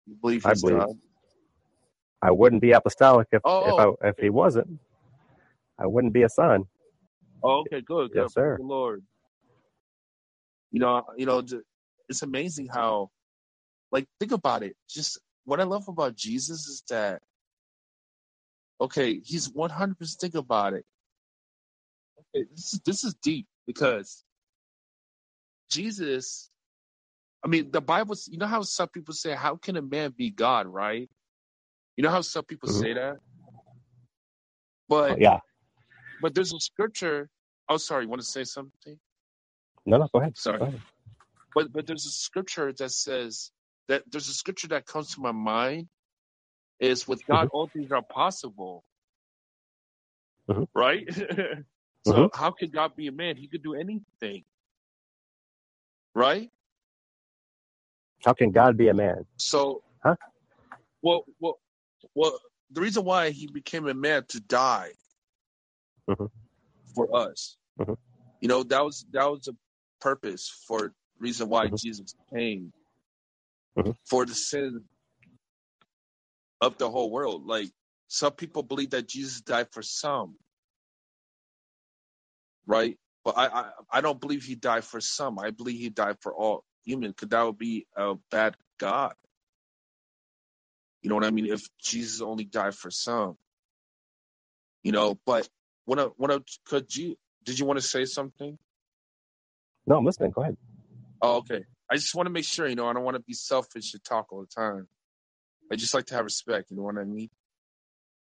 You 0.07 0.17
believe 0.21 0.45
I 0.45 0.55
believe 0.55 0.87
God. 0.87 0.99
I 2.23 2.31
wouldn't 2.33 2.63
be 2.63 2.73
apostolic 2.73 3.29
if 3.33 3.43
if 3.61 3.75
Oh, 3.75 3.79
I 3.79 4.09
if 4.09 4.19
he 4.19 4.31
wasn't. 4.31 4.81
I 5.79 5.87
wouldn't 5.87 6.15
be 6.15 6.23
a 6.25 6.31
son. 6.31 6.67
oh, 7.43 7.61
okay, 7.61 7.83
good, 7.83 8.13
good. 8.13 8.23
Yes, 8.23 8.35
sir. 8.35 8.59
Lord. 8.59 9.05
You 10.73 10.81
know, 10.81 11.05
you 11.17 11.27
know, 11.27 11.43
it's 12.09 12.23
amazing 12.23 12.69
how, 12.69 13.11
like, 13.93 14.07
think 14.21 14.33
about 14.33 14.63
it. 14.65 14.77
Just 14.89 15.21
what 15.45 15.61
I 15.61 15.65
love 15.65 15.89
about 15.89 16.17
Jesus 16.17 16.67
is 16.69 16.85
that, 16.91 17.23
okay, 18.81 19.21
he's 19.21 19.51
one 19.53 19.71
hundred 19.71 19.99
percent. 19.99 20.21
Think 20.21 20.35
about 20.37 20.75
it. 20.75 20.85
Okay, 22.37 22.47
this 22.55 22.75
is 22.75 22.81
this 22.85 23.05
is 23.05 23.15
deep 23.15 23.47
because 23.67 24.25
Jesus. 25.71 26.51
I 27.45 27.49
mean, 27.49 27.71
the 27.73 27.81
Bible. 27.83 28.17
You 28.29 28.39
know 28.39 28.47
how 28.47 28.63
some 28.63 28.89
people 28.89 29.15
say, 29.15 29.35
"How 29.35 29.57
can 29.57 29.77
a 29.77 29.83
man 29.83 30.15
be 30.17 30.31
God?" 30.31 30.67
Right? 30.69 31.11
You 31.97 32.05
know 32.05 32.11
how 32.11 32.23
some 32.23 32.45
people 32.45 32.69
hmm 32.69 32.83
say 32.83 32.95
that, 32.95 33.19
Oh, 35.09 35.17
but 35.17 35.19
yeah. 35.19 35.41
But 36.21 36.35
there's 36.35 36.55
a 36.55 36.61
scripture. 36.61 37.29
Oh, 37.69 37.79
sorry. 37.79 38.05
You 38.05 38.11
want 38.11 38.23
to 38.23 38.29
say 38.29 38.45
something? 38.45 38.99
No, 39.87 39.99
no. 39.99 40.09
Go 40.13 40.21
ahead. 40.21 40.35
Sorry. 40.35 40.61
Go 40.61 40.67
ahead. 40.67 40.83
But 41.55 41.73
but 41.73 41.87
there's 41.87 42.07
a 42.07 42.11
scripture 42.11 42.73
that 42.79 42.91
says 42.93 43.51
that 43.89 44.05
there's 44.11 44.29
a 44.29 44.35
scripture 44.35 44.69
that 44.69 44.87
comes 44.87 45.15
to 45.15 45.21
my 45.23 45.33
mind 45.33 45.89
is 46.81 47.09
with 47.09 47.27
God 47.27 47.49
all 47.53 47.69
things 47.69 47.93
are 47.93 48.03
possible, 48.03 48.85
hmm 50.49 50.65
right? 50.75 51.07
so 52.05 52.31
how 52.35 52.51
could 52.53 52.73
God 52.73 52.97
be 52.97 53.07
a 53.09 53.13
man? 53.13 53.37
He 53.37 53.49
could 53.49 53.63
do 53.63 53.75
anything, 53.75 54.45
right? 56.15 56.51
How 58.25 58.33
can 58.33 58.51
God 58.53 58.77
be 58.77 58.89
a 58.89 58.95
man? 58.95 59.27
So 59.39 59.83
Huh? 60.05 60.17
well 61.03 61.25
well 61.41 61.59
well 62.15 62.39
the 62.73 62.81
reason 62.81 63.05
why 63.05 63.31
he 63.31 63.49
became 63.49 63.89
a 63.89 63.95
man 63.95 64.25
to 64.29 64.41
die 64.41 64.93
hmm 66.09 66.27
for 66.95 67.15
us, 67.17 67.57
hmm 67.83 67.95
you 68.41 68.49
know, 68.49 68.63
that 68.65 68.85
was 68.85 69.07
that 69.13 69.27
was 69.31 69.49
a 69.49 69.57
purpose 70.01 70.51
for 70.67 70.93
reason 71.21 71.49
why 71.49 71.69
hmm 71.69 71.77
Jesus 71.77 72.15
came 72.35 72.73
hmm 73.77 73.93
for 74.07 74.27
the 74.27 74.35
sin 74.35 74.85
of 76.61 76.79
the 76.79 76.91
whole 76.91 77.11
world. 77.11 77.47
Like 77.47 77.71
some 78.09 78.33
people 78.33 78.63
believe 78.63 78.91
that 78.91 79.09
Jesus 79.09 79.41
died 79.41 79.69
for 79.73 79.83
some, 79.83 80.37
right? 82.69 82.97
But 83.25 83.37
I 83.37 83.47
I, 83.47 83.71
I 83.95 84.01
don't 84.03 84.21
believe 84.21 84.45
he 84.45 84.55
died 84.55 84.85
for 84.85 85.01
some. 85.01 85.41
I 85.41 85.51
believe 85.51 85.81
he 85.81 85.91
died 85.91 86.19
for 86.21 86.33
all 86.33 86.65
humans, 86.85 87.15
because 87.17 87.31
that 87.31 87.43
would 87.43 87.59
be 87.59 87.89
a 87.97 88.15
bad 88.31 88.55
God. 88.79 89.15
You 91.03 91.11
know 91.11 91.17
what 91.17 91.25
I 91.25 91.31
mean? 91.33 91.47
If 91.47 91.67
Jesus 91.83 92.21
only 92.21 92.45
died 92.45 92.75
for 92.77 92.91
some, 92.91 93.37
you 94.85 94.93
know. 94.93 95.19
But 95.27 95.49
when 95.87 95.99
I, 95.99 96.05
when 96.17 96.31
I, 96.31 96.39
could 96.67 96.95
you 96.95 97.17
did 97.45 97.59
you 97.59 97.67
want 97.67 97.81
to 97.81 97.87
say 97.87 98.05
something? 98.05 98.59
No, 99.87 99.97
I'm 99.97 100.05
listening. 100.05 100.31
Go 100.33 100.43
ahead. 100.43 100.57
Oh, 101.23 101.39
okay. 101.39 101.65
I 101.91 101.97
just 101.97 102.15
want 102.15 102.27
to 102.27 102.33
make 102.33 102.45
sure, 102.45 102.69
you 102.69 102.77
know, 102.77 102.87
I 102.87 102.93
don't 102.93 103.05
want 103.05 103.17
to 103.17 103.23
be 103.23 103.33
selfish 103.35 103.95
and 103.95 104.05
talk 104.05 104.27
all 104.33 104.41
the 104.41 104.47
time. 104.47 104.87
I 105.73 105.77
just 105.77 105.95
like 105.95 106.07
to 106.07 106.15
have 106.15 106.25
respect. 106.25 106.71
You 106.71 106.77
know 106.77 106.83
what 106.85 106.99
I 106.99 107.05
mean? 107.05 107.31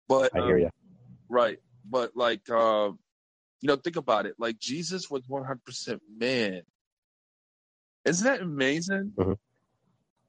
But 0.08 0.32
I 0.34 0.40
hear 0.40 0.56
um, 0.56 0.60
you. 0.60 0.70
right. 1.28 1.58
But 1.88 2.16
like, 2.16 2.48
uh, 2.50 2.90
you 3.60 3.66
know, 3.68 3.76
think 3.76 3.96
about 3.96 4.26
it. 4.26 4.34
Like 4.38 4.58
Jesus 4.58 5.10
was 5.10 5.22
100% 5.28 6.00
man. 6.18 6.62
Isn't 8.04 8.24
that 8.24 8.40
amazing? 8.40 9.12
Mhm. 9.16 9.36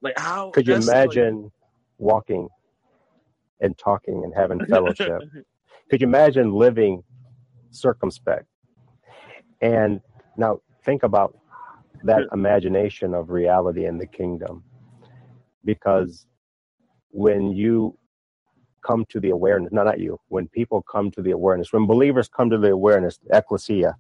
Like 0.02 0.18
how 0.18 0.52
Could 0.52 0.68
you 0.68 0.74
that's 0.74 0.88
like- 0.88 1.06
imagine 1.06 1.52
walking 1.98 2.50
and 3.60 3.78
talking 3.78 4.24
and 4.24 4.34
having 4.36 4.60
fellowship? 4.70 5.22
Could 5.90 6.02
you 6.02 6.08
imagine 6.08 6.52
living 6.54 7.04
circumspect? 7.70 8.46
And 9.62 10.02
now 10.38 10.62
think 10.84 11.04
about 11.04 11.38
that 12.04 12.24
imagination 12.34 13.14
of 13.14 13.30
reality 13.30 13.86
in 13.86 13.98
the 14.00 14.08
kingdom. 14.08 14.64
Because 15.64 16.26
when 17.12 17.52
you 17.52 17.98
come 18.86 19.06
to 19.10 19.20
the 19.20 19.30
awareness, 19.30 19.72
no, 19.72 19.84
not 19.84 20.00
you, 20.00 20.20
when 20.28 20.48
people 20.48 20.82
come 20.82 21.12
to 21.12 21.22
the 21.22 21.32
awareness, 21.32 21.72
when 21.74 21.86
believers 21.86 22.28
come 22.28 22.50
to 22.50 22.58
the 22.58 22.72
awareness, 22.72 23.20
ecclesia, 23.32 23.96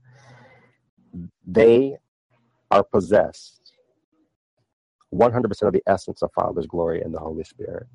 they 1.46 1.98
are 2.70 2.84
possessed 2.84 3.74
100% 5.14 5.62
of 5.64 5.74
the 5.74 5.84
essence 5.88 6.22
of 6.22 6.32
Father's 6.34 6.68
glory 6.68 7.02
and 7.02 7.14
the 7.14 7.20
Holy 7.20 7.44
Spirit. 7.44 7.88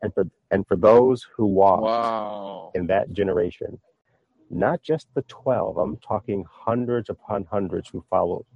And 0.00 0.14
for, 0.14 0.24
and 0.50 0.66
for 0.66 0.76
those 0.76 1.26
who 1.36 1.46
walk 1.46 1.82
wow. 1.82 2.70
in 2.74 2.86
that 2.86 3.12
generation, 3.12 3.80
not 4.50 4.82
just 4.82 5.08
the 5.14 5.22
12, 5.22 5.76
I'm 5.76 5.96
talking 5.98 6.44
hundreds 6.50 7.10
upon 7.10 7.44
hundreds 7.44 7.90
who 7.90 8.04
followed 8.08 8.46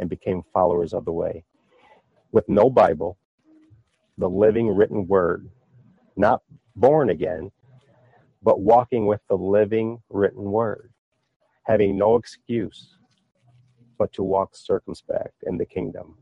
and 0.00 0.10
became 0.10 0.42
followers 0.52 0.92
of 0.92 1.04
the 1.04 1.12
way 1.12 1.44
with 2.32 2.48
no 2.48 2.70
Bible, 2.70 3.16
the 4.18 4.28
living 4.30 4.68
written 4.68 5.08
word, 5.08 5.50
not 6.16 6.42
born 6.76 7.10
again, 7.10 7.50
but 8.42 8.60
walking 8.60 9.06
with 9.06 9.20
the 9.28 9.36
living 9.36 10.00
written 10.10 10.44
word, 10.44 10.92
having 11.64 11.98
no 11.98 12.16
excuse 12.16 12.96
but 13.98 14.12
to 14.14 14.22
walk 14.22 14.56
circumspect 14.56 15.34
in 15.46 15.58
the 15.58 15.66
kingdom. 15.66 16.16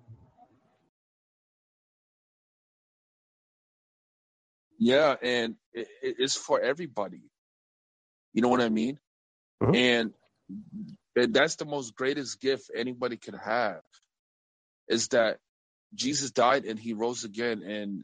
Yeah, 4.79 5.16
and 5.22 5.57
it, 5.72 5.88
it- 6.03 6.16
it's 6.20 6.37
for 6.37 6.61
everybody. 6.61 7.22
You 8.35 8.42
know 8.42 8.48
what 8.48 8.62
I 8.62 8.70
mean? 8.70 8.98
Mhm. 9.62 9.74
And 9.74 10.14
and 11.16 11.35
that's 11.35 11.57
the 11.57 11.66
most 11.66 11.94
greatest 11.96 12.40
gift 12.40 12.70
anybody 12.74 13.16
could 13.18 13.37
have 13.37 13.83
is 14.88 15.09
that 15.09 15.38
Jesus 15.94 16.31
died 16.33 16.64
and 16.66 16.79
he 16.79 16.94
rose 16.94 17.24
again 17.24 17.62
and 17.62 18.03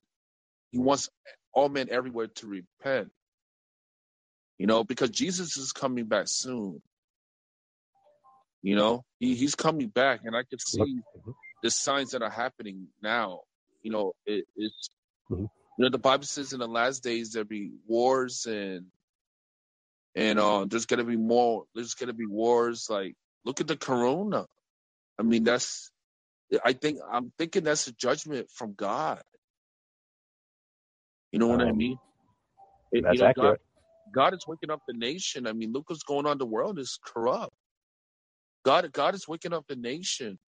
he 0.72 0.78
wants 0.78 1.08
all 1.52 1.68
men 1.68 1.88
everywhere 1.90 2.28
to 2.28 2.46
repent. 2.48 3.10
You 4.58 4.66
know, 4.66 4.84
because 4.84 5.10
Jesus 5.10 5.56
is 5.56 5.72
coming 5.72 6.06
back 6.06 6.28
soon. 6.28 6.82
You 8.62 8.76
know, 8.76 9.04
he, 9.20 9.34
he's 9.36 9.54
coming 9.54 9.88
back 9.88 10.20
and 10.24 10.36
I 10.36 10.44
can 10.48 10.58
see 10.60 11.02
the 11.62 11.70
signs 11.70 12.12
that 12.12 12.22
are 12.22 12.30
happening 12.30 12.88
now. 13.02 13.42
You 13.82 13.92
know, 13.92 14.12
it, 14.26 14.46
it's 14.56 14.90
Mhm. 15.30 15.42
you 15.78 15.84
know 15.84 15.90
the 15.90 15.98
Bible 15.98 16.24
says 16.24 16.52
in 16.52 16.60
the 16.60 16.68
last 16.68 17.02
days 17.04 17.32
there'll 17.32 17.48
be 17.48 17.72
wars 17.86 18.46
and 18.46 18.86
and 20.16 20.38
uh, 20.38 20.66
there's 20.68 20.86
gonna 20.86 21.04
be 21.04 21.16
more. 21.16 21.66
There's 21.74 21.94
gonna 21.94 22.14
be 22.14 22.26
wars. 22.26 22.88
Like 22.90 23.14
look 23.44 23.60
at 23.60 23.68
the 23.68 23.76
Corona. 23.76 24.46
I 25.18 25.22
mean, 25.24 25.44
that's. 25.44 25.90
I 26.64 26.74
think 26.74 27.00
I'm 27.10 27.32
thinking 27.38 27.64
that's 27.64 27.88
a 27.88 27.92
judgment 27.92 28.50
from 28.50 28.74
God. 28.74 29.22
You 31.32 31.38
know 31.40 31.48
what 31.48 31.62
I 31.62 31.72
Um, 31.72 31.72
mean? 31.72 31.98
It- 32.92 33.04
That's 33.04 33.10
you 33.10 33.20
know, 33.20 33.30
accurate. 33.30 33.30
God, 33.30 33.58
God 34.12 34.34
is 34.34 34.46
waking 34.46 34.70
up 34.70 34.82
the 34.88 34.94
nation. 34.94 35.46
I 35.46 35.52
mean, 35.54 35.72
look 35.72 35.90
what's 35.90 36.04
going 36.04 36.26
on. 36.26 36.38
The 36.38 36.46
world 36.46 36.78
is 36.78 36.98
corrupt. 37.04 37.54
God, 38.64 38.92
God 38.92 39.14
is 39.14 39.28
waking 39.28 39.52
up 39.54 39.66
the 39.68 39.76
nation. 39.76 40.38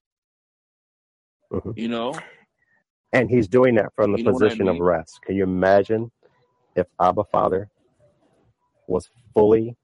Mhm. 1.52 1.76
You 1.76 1.88
know, 1.88 2.24
And 3.12 3.30
he's 3.30 3.48
doing 3.48 3.76
that 3.76 3.94
from 3.96 4.12
the 4.12 4.18
You 4.18 4.24
what 4.32 4.44
I 4.44 4.54
position 4.54 4.68
of 4.68 4.78
mean? 4.78 4.80
rest. 4.80 5.20
Can 5.22 5.36
you 5.36 5.44
imagine 5.44 6.12
if 6.76 6.86
Abba 7.00 7.24
Father 7.24 7.70
was 8.88 9.10
fully 9.34 9.76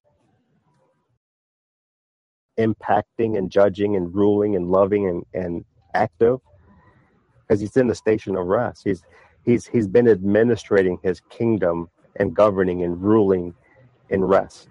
impacting 2.58 3.38
and 3.38 3.50
judging 3.50 3.96
and 3.96 4.14
ruling 4.14 4.56
and 4.56 4.70
loving 4.70 5.08
and, 5.08 5.24
and 5.34 5.64
active? 5.94 6.40
Because 7.48 7.60
he's 7.60 7.76
in 7.76 7.88
the 7.88 7.94
station 7.96 8.36
of 8.36 8.46
rest. 8.46 8.82
He's 8.84 9.02
he's 9.44 9.66
he's 9.66 9.88
been 9.88 10.08
administrating 10.08 10.98
his 11.02 11.20
kingdom 11.30 11.90
and 12.16 12.34
governing 12.34 12.82
and 12.82 13.02
ruling 13.02 13.54
in 14.10 14.24
rest. 14.24 14.68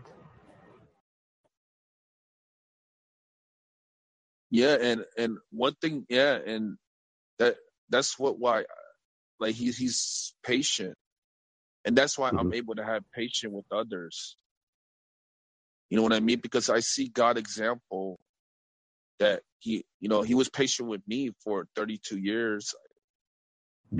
yeah, 4.52 4.78
and 4.82 5.06
and 5.18 5.38
one 5.52 5.76
thing, 5.82 6.06
yeah, 6.10 6.36
and 6.36 6.78
that 7.40 7.58
that's 7.90 8.20
what 8.20 8.40
why, 8.40 8.66
like 9.40 9.56
he's 9.56 9.78
he's 9.78 10.36
patient, 10.46 10.96
and 11.86 11.98
that's 11.98 12.18
why 12.18 12.32
I'm 12.36 12.54
Mhm. 12.54 12.54
able 12.54 12.76
to 12.76 12.86
have 12.86 13.04
patience 13.16 13.54
with 13.54 13.66
others. 13.72 14.38
You 15.90 15.98
know 15.98 16.04
what 16.04 16.14
I 16.14 16.22
mean? 16.22 16.40
Because 16.42 16.70
I 16.70 16.82
see 16.82 17.10
God 17.10 17.38
example 17.38 18.20
that 19.20 19.42
he, 19.60 19.86
you 20.00 20.10
know, 20.10 20.22
he 20.22 20.36
was 20.36 20.50
patient 20.50 20.90
with 20.90 21.02
me 21.08 21.32
for 21.44 21.68
32 21.76 22.18
years. 22.20 22.76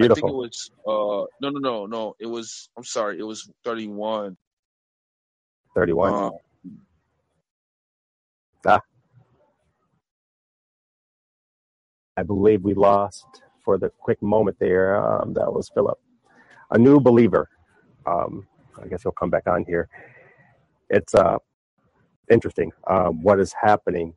I 0.02 0.08
think 0.10 0.28
it 0.28 0.34
was 0.34 0.72
uh 0.88 1.26
no 1.42 1.50
no 1.50 1.60
no 1.60 1.86
no 1.88 2.16
it 2.20 2.28
was 2.28 2.70
I'm 2.78 2.84
sorry 2.84 3.20
it 3.20 3.24
was 3.24 3.50
31. 3.66 4.38
31. 5.76 6.14
Uh, 6.14 6.32
I 12.18 12.24
believe 12.24 12.64
we 12.64 12.74
lost 12.74 13.26
for 13.64 13.78
the 13.78 13.90
quick 13.90 14.22
moment 14.22 14.58
there. 14.60 14.96
Um, 14.98 15.34
that 15.34 15.52
was 15.52 15.70
Philip, 15.74 16.00
a 16.72 16.78
new 16.78 17.00
believer. 17.00 17.50
Um, 18.06 18.48
I 18.84 18.88
guess 18.88 19.04
he'll 19.04 19.12
come 19.14 19.30
back 19.30 19.48
on 19.48 19.66
here. 19.66 19.90
It's 20.90 21.16
uh, 21.16 21.38
interesting 22.32 22.72
um, 22.88 23.24
what 23.24 23.40
is 23.40 23.54
happening 23.54 24.14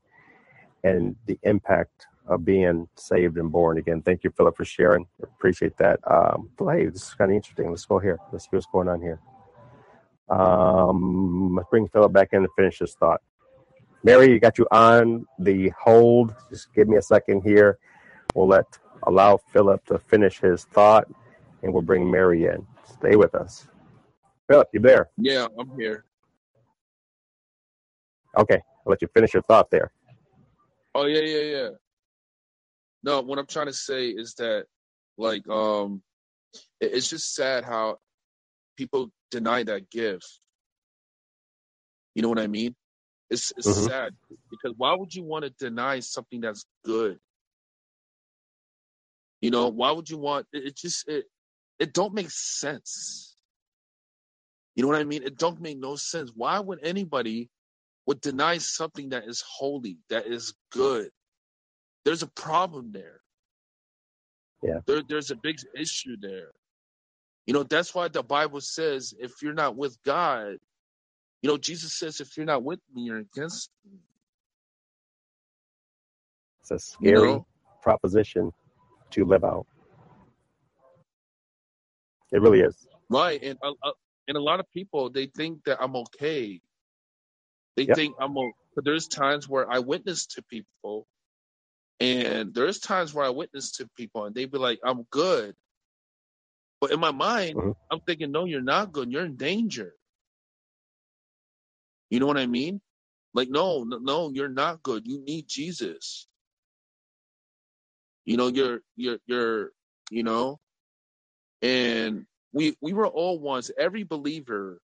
and 0.86 1.16
the 1.26 1.38
impact 1.42 2.06
of 2.26 2.44
being 2.44 2.88
saved 2.96 3.38
and 3.38 3.50
born 3.50 3.78
again. 3.78 4.02
Thank 4.02 4.24
you, 4.24 4.30
Philip, 4.30 4.56
for 4.56 4.64
sharing. 4.64 5.06
Appreciate 5.22 5.76
that. 5.78 6.00
Um, 6.08 6.50
hey, 6.58 6.86
this 6.86 7.02
is 7.02 7.14
kind 7.14 7.30
of 7.30 7.36
interesting. 7.36 7.70
Let's 7.70 7.84
go 7.84 7.98
here. 7.98 8.18
Let's 8.32 8.44
see 8.44 8.50
what's 8.52 8.66
going 8.66 8.88
on 8.88 9.00
here. 9.00 9.20
Um, 10.28 11.54
let's 11.56 11.68
bring 11.70 11.88
Philip 11.88 12.12
back 12.12 12.30
in 12.32 12.42
to 12.42 12.48
finish 12.56 12.78
his 12.78 12.94
thought. 12.94 13.20
Mary, 14.02 14.30
you 14.30 14.40
got 14.40 14.58
you 14.58 14.66
on 14.70 15.24
the 15.38 15.70
hold. 15.70 16.34
Just 16.50 16.72
give 16.74 16.88
me 16.88 16.96
a 16.96 17.02
second 17.02 17.42
here. 17.42 17.78
We'll 18.34 18.48
let 18.48 18.66
allow 19.04 19.36
Philip 19.52 19.84
to 19.86 19.98
finish 19.98 20.40
his 20.40 20.64
thought, 20.64 21.08
and 21.62 21.72
we'll 21.72 21.82
bring 21.82 22.10
Mary 22.10 22.46
in. 22.46 22.66
Stay 22.84 23.16
with 23.16 23.34
us. 23.34 23.68
Philip, 24.48 24.68
you 24.72 24.80
there? 24.80 25.10
yeah, 25.16 25.46
I'm 25.58 25.70
here. 25.76 26.04
Okay, 28.36 28.56
I'll 28.56 28.90
let 28.90 29.02
you 29.02 29.08
finish 29.08 29.32
your 29.32 29.42
thought 29.42 29.70
there. 29.70 29.90
Oh 30.96 31.04
yeah 31.06 31.20
yeah 31.20 31.42
yeah. 31.56 31.68
No, 33.02 33.20
what 33.20 33.38
I'm 33.38 33.46
trying 33.46 33.66
to 33.66 33.72
say 33.74 34.08
is 34.08 34.34
that 34.36 34.66
like 35.18 35.48
um 35.48 36.02
it- 36.80 36.92
it's 36.94 37.10
just 37.10 37.34
sad 37.34 37.64
how 37.64 37.98
people 38.76 39.10
deny 39.30 39.62
that 39.64 39.90
gift. 39.90 40.40
You 42.14 42.22
know 42.22 42.30
what 42.30 42.38
I 42.40 42.46
mean? 42.46 42.74
It's 43.30 43.52
it's 43.56 43.68
Mhm. 43.68 43.84
sad 43.84 44.16
because 44.50 44.74
why 44.78 44.94
would 44.94 45.14
you 45.14 45.24
want 45.24 45.44
to 45.44 45.50
deny 45.50 46.00
something 46.00 46.40
that's 46.40 46.64
good? 46.84 47.18
You 49.42 49.50
know, 49.50 49.68
why 49.68 49.92
would 49.92 50.08
you 50.10 50.18
want 50.18 50.46
it, 50.52 50.64
it 50.68 50.76
just 50.76 51.08
it 51.08 51.26
it 51.78 51.92
don't 51.92 52.14
make 52.14 52.30
sense. 52.30 53.36
You 54.74 54.82
know 54.82 54.88
what 54.88 55.00
I 55.00 55.04
mean? 55.04 55.22
It 55.24 55.38
don't 55.38 55.60
make 55.60 55.78
no 55.78 55.96
sense. 55.96 56.32
Why 56.34 56.60
would 56.60 56.80
anybody 56.82 57.50
would 58.06 58.20
deny 58.20 58.58
something 58.58 59.10
that 59.10 59.24
is 59.26 59.42
holy, 59.46 59.98
that 60.10 60.26
is 60.26 60.54
good? 60.70 61.10
There's 62.04 62.22
a 62.22 62.28
problem 62.28 62.92
there. 62.92 63.20
Yeah. 64.62 64.80
There 64.86 65.02
there's 65.08 65.30
a 65.30 65.36
big 65.36 65.56
issue 65.76 66.16
there. 66.20 66.50
You 67.46 67.54
know, 67.54 67.62
that's 67.62 67.94
why 67.94 68.08
the 68.08 68.22
Bible 68.22 68.60
says 68.60 69.14
if 69.18 69.42
you're 69.42 69.54
not 69.54 69.76
with 69.76 69.96
God, 70.04 70.56
you 71.42 71.50
know, 71.50 71.58
Jesus 71.58 71.92
says 71.92 72.20
if 72.20 72.36
you're 72.36 72.46
not 72.46 72.64
with 72.64 72.80
me, 72.94 73.02
you're 73.02 73.18
against 73.18 73.70
me. 73.84 73.98
It's 76.60 76.70
a 76.70 76.74
You 76.74 76.80
scary 76.80 77.32
know? 77.32 77.46
proposition 77.82 78.52
to 79.10 79.24
live 79.24 79.44
out. 79.44 79.66
It 82.32 82.40
really 82.40 82.60
is. 82.60 82.88
Right, 83.08 83.40
and 83.42 83.58
uh, 83.62 83.92
and 84.26 84.36
a 84.36 84.40
lot 84.40 84.58
of 84.58 84.70
people 84.72 85.10
they 85.10 85.26
think 85.26 85.64
that 85.64 85.78
I'm 85.80 85.94
okay. 85.96 86.60
They 87.76 87.86
Yep. 87.86 87.98
think 87.98 88.16
I'm. 88.20 88.36
a. 88.36 88.50
But 88.76 88.84
there's 88.84 89.08
times 89.08 89.48
where 89.48 89.70
I 89.70 89.80
witness 89.80 90.26
to 90.28 90.42
people, 90.44 91.06
and 92.00 92.54
there's 92.54 92.80
times 92.80 93.14
where 93.14 93.26
I 93.26 93.30
witness 93.30 93.72
to 93.78 93.88
people, 93.96 94.26
and 94.26 94.34
they 94.34 94.46
be 94.46 94.58
like, 94.58 94.80
"I'm 94.84 95.04
good," 95.10 95.56
but 96.80 96.92
in 96.92 97.00
my 97.00 97.12
mind, 97.12 97.62
Mhm. 97.62 97.74
I'm 97.90 98.00
thinking, 98.00 98.32
"No, 98.32 98.46
you're 98.46 98.62
not 98.62 98.92
good. 98.92 99.12
You're 99.12 99.26
in 99.26 99.36
danger." 99.36 99.94
You 102.10 102.20
know 102.20 102.26
what 102.26 102.38
I 102.38 102.46
mean? 102.46 102.80
Like, 103.34 103.48
no, 103.50 103.84
no, 103.84 103.98
no, 103.98 104.30
you're 104.30 104.48
not 104.48 104.82
good. 104.82 105.06
You 105.06 105.20
need 105.22 105.46
Jesus. 105.48 106.26
You 108.26 108.36
know, 108.38 108.48
you're, 108.48 108.80
you're, 108.96 109.18
you're, 109.26 109.72
you 110.10 110.22
know, 110.24 110.60
and 111.62 112.26
we 112.52 112.76
we 112.82 112.92
were 112.94 113.08
all 113.08 113.38
once. 113.40 113.70
Every 113.78 114.04
believer, 114.04 114.80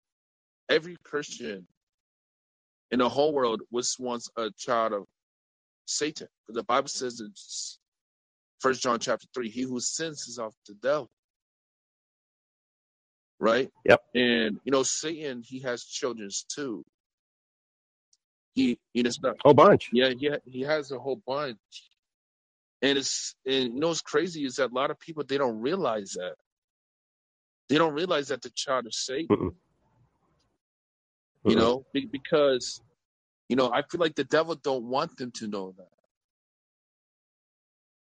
every 0.69 0.97
Christian 1.03 1.67
in 2.93 2.99
the 2.99 3.09
whole 3.09 3.33
world 3.33 3.63
was 3.71 3.97
once 3.99 4.29
a 4.37 4.51
child 4.57 4.93
of 4.93 5.05
Satan. 5.87 6.27
The 6.49 6.63
Bible 6.63 6.89
says 6.89 7.21
in 7.21 7.33
First 8.61 8.83
John 8.83 8.99
chapter 8.99 9.27
three, 9.33 9.49
he 9.49 9.63
who 9.63 9.79
sins 9.81 10.27
is 10.27 10.39
of 10.39 10.53
the 10.67 10.75
devil. 10.75 11.09
Right? 13.39 13.71
Yep. 13.85 14.01
And 14.15 14.59
you 14.65 14.71
know, 14.71 14.83
Satan, 14.83 15.43
he 15.45 15.59
has 15.61 15.85
children 15.85 16.29
too. 16.49 16.85
He 18.55 18.79
he 18.93 19.03
does 19.03 19.21
not 19.21 19.37
Whole 19.43 19.53
bunch. 19.55 19.91
yeah, 19.91 20.09
he 20.09 20.31
he 20.45 20.61
has 20.61 20.91
a 20.91 20.99
whole 20.99 21.21
bunch. 21.27 21.57
And 22.83 22.97
it's 22.97 23.35
and 23.45 23.73
you 23.75 23.79
know 23.81 23.89
what's 23.89 24.01
crazy 24.01 24.45
is 24.45 24.57
that 24.57 24.71
a 24.71 24.75
lot 24.75 24.91
of 24.91 24.99
people 24.99 25.23
they 25.27 25.37
don't 25.39 25.61
realize 25.61 26.13
that. 26.13 26.35
They 27.69 27.77
don't 27.77 27.93
realize 27.95 28.29
that 28.29 28.41
the 28.43 28.51
child 28.51 28.87
of 28.87 28.93
Satan, 28.93 29.29
Mm-mm. 29.31 29.55
You 31.45 31.55
Mm-mm. 31.55 31.57
know, 31.57 31.85
be- 31.93 32.09
because 32.11 32.81
you 33.49 33.55
know, 33.55 33.71
I 33.71 33.83
feel 33.83 34.01
like 34.01 34.15
the 34.15 34.23
devil 34.23 34.55
don't 34.55 34.85
want 34.85 35.17
them 35.17 35.31
to 35.37 35.47
know 35.47 35.73
that. 35.77 35.89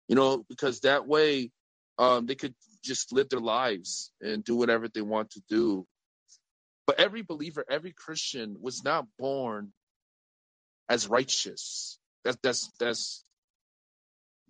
You 0.08 0.16
know, 0.16 0.44
because 0.48 0.80
that 0.80 1.06
way 1.06 1.50
um 1.98 2.26
they 2.26 2.36
could 2.36 2.54
just 2.84 3.12
live 3.12 3.28
their 3.30 3.40
lives 3.40 4.12
and 4.20 4.44
do 4.44 4.56
whatever 4.56 4.88
they 4.88 5.02
want 5.02 5.30
to 5.32 5.42
do. 5.48 5.86
But 6.86 7.00
every 7.00 7.22
believer, 7.22 7.64
every 7.70 7.92
Christian 7.92 8.56
was 8.60 8.84
not 8.84 9.06
born 9.18 9.72
as 10.90 11.08
righteous. 11.08 11.98
That's 12.24 12.38
that's 12.42 12.72
that's 12.80 13.24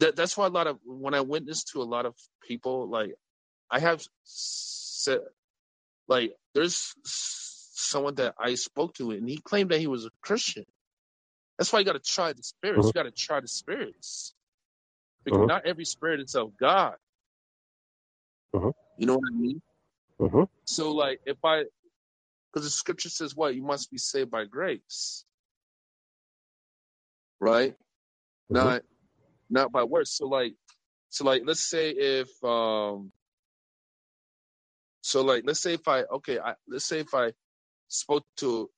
that, 0.01 0.17
that's 0.17 0.37
why 0.37 0.47
a 0.47 0.51
lot 0.51 0.67
of 0.67 0.79
when 0.85 1.15
I 1.15 1.21
witness 1.23 1.65
to 1.73 1.83
a 1.83 1.85
lot 1.85 2.07
of 2.07 2.15
people, 2.47 2.89
like 2.89 3.15
I 3.71 3.81
have 3.81 4.03
said, 4.25 5.21
like 6.09 6.35
there's 6.55 6.95
someone 7.79 8.17
that 8.17 8.35
I 8.39 8.55
spoke 8.57 8.95
to, 8.95 9.13
and 9.13 9.29
he 9.29 9.39
claimed 9.39 9.71
that 9.71 9.81
he 9.81 9.87
was 9.87 10.05
a 10.07 10.11
Christian. 10.23 10.65
That's 11.59 11.73
why 11.73 11.81
you 11.81 11.85
got 11.85 11.95
to 11.95 12.01
try 12.01 12.33
the 12.33 12.43
spirits. 12.43 12.89
You 12.89 12.93
got 12.95 13.05
to 13.05 13.11
try 13.13 13.41
the 13.41 13.49
spirits 13.49 14.35
because 15.25 15.43
Mhm. 15.43 15.49
not 15.49 15.67
every 15.67 15.85
spirit 15.85 16.21
is 16.21 16.35
of 16.35 16.57
God. 16.57 16.97
Mhm. 18.55 18.75
You 18.97 19.07
know 19.07 19.19
what 19.19 19.29
I 19.29 19.37
mean? 19.37 19.63
So, 20.67 20.93
like, 20.93 21.21
if 21.27 21.39
I, 21.45 21.65
because 22.53 22.67
the 22.67 22.71
scripture 22.71 23.11
says, 23.11 23.37
what 23.37 23.55
you 23.55 23.63
must 23.63 23.91
be 23.91 23.99
saved 23.99 24.31
by 24.31 24.45
grace, 24.47 25.25
right? 27.41 27.77
Not, 28.51 28.83
not 29.51 29.73
by 29.73 29.85
works. 29.85 30.11
So, 30.13 30.27
like, 30.29 30.55
so 31.11 31.25
like, 31.25 31.43
let's 31.47 31.61
say 31.61 31.91
if, 31.91 32.29
um, 32.45 33.13
so 35.03 35.23
like, 35.23 35.45
let's 35.47 35.61
say 35.61 35.75
if 35.75 35.89
I, 35.89 36.03
okay, 36.03 36.39
I, 36.39 36.55
let's 36.69 36.85
say 36.85 37.01
if 37.01 37.15
I 37.15 37.33
spoke 37.89 38.25
to, 38.39 38.71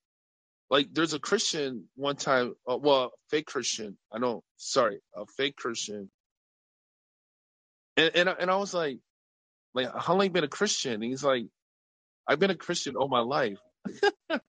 like, 0.69 0.89
there's 0.93 1.13
a 1.13 1.19
Christian 1.19 1.85
one 1.95 2.17
time, 2.17 2.55
uh, 2.69 2.77
well, 2.77 3.11
fake 3.31 3.47
Christian. 3.47 3.97
I 4.13 4.19
know, 4.19 4.43
sorry, 4.57 5.01
a 5.15 5.25
fake 5.37 5.57
Christian, 5.57 6.11
and 7.97 8.15
and 8.15 8.29
I- 8.29 8.37
and 8.39 8.51
I 8.51 8.57
was 8.57 8.73
like, 8.73 8.99
like, 9.75 9.89
how 9.95 10.15
long 10.15 10.25
you 10.25 10.31
been 10.31 10.43
a 10.45 10.49
Christian? 10.49 10.93
And 10.95 11.03
he's 11.05 11.23
like, 11.23 11.47
I've 12.27 12.39
been 12.39 12.51
a 12.51 12.55
Christian 12.57 12.95
all 12.97 13.09
my 13.09 13.21
life. 13.21 13.59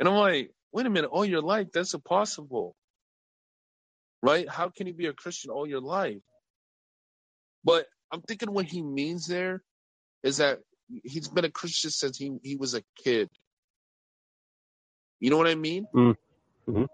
And 0.00 0.08
I'm 0.08 0.16
like, 0.16 0.52
wait 0.72 0.86
a 0.86 0.90
minute, 0.90 1.08
all 1.10 1.24
your 1.24 1.42
life? 1.42 1.68
That's 1.72 1.94
impossible. 1.94 2.76
Right? 4.22 4.48
How 4.48 4.70
can 4.70 4.86
you 4.88 4.94
be 4.94 5.06
a 5.06 5.12
Christian 5.14 5.50
all 5.50 5.66
your 5.66 5.80
life? 5.80 6.22
But 7.64 7.86
I'm 8.12 8.22
thinking 8.22 8.52
what 8.52 8.66
he 8.66 8.82
means 8.82 9.26
there 9.26 9.62
is 10.24 10.38
that 10.38 10.60
he's 11.04 11.28
been 11.28 11.44
a 11.44 11.50
Christian 11.50 11.90
since 11.90 12.16
he, 12.18 12.32
he 12.42 12.56
was 12.56 12.74
a 12.74 12.82
kid. 13.02 13.28
You 15.20 15.30
know 15.30 15.38
what 15.38 15.46
I 15.46 15.54
mean? 15.54 15.86
Mm. 15.94 16.16
Mhm. 16.68 16.88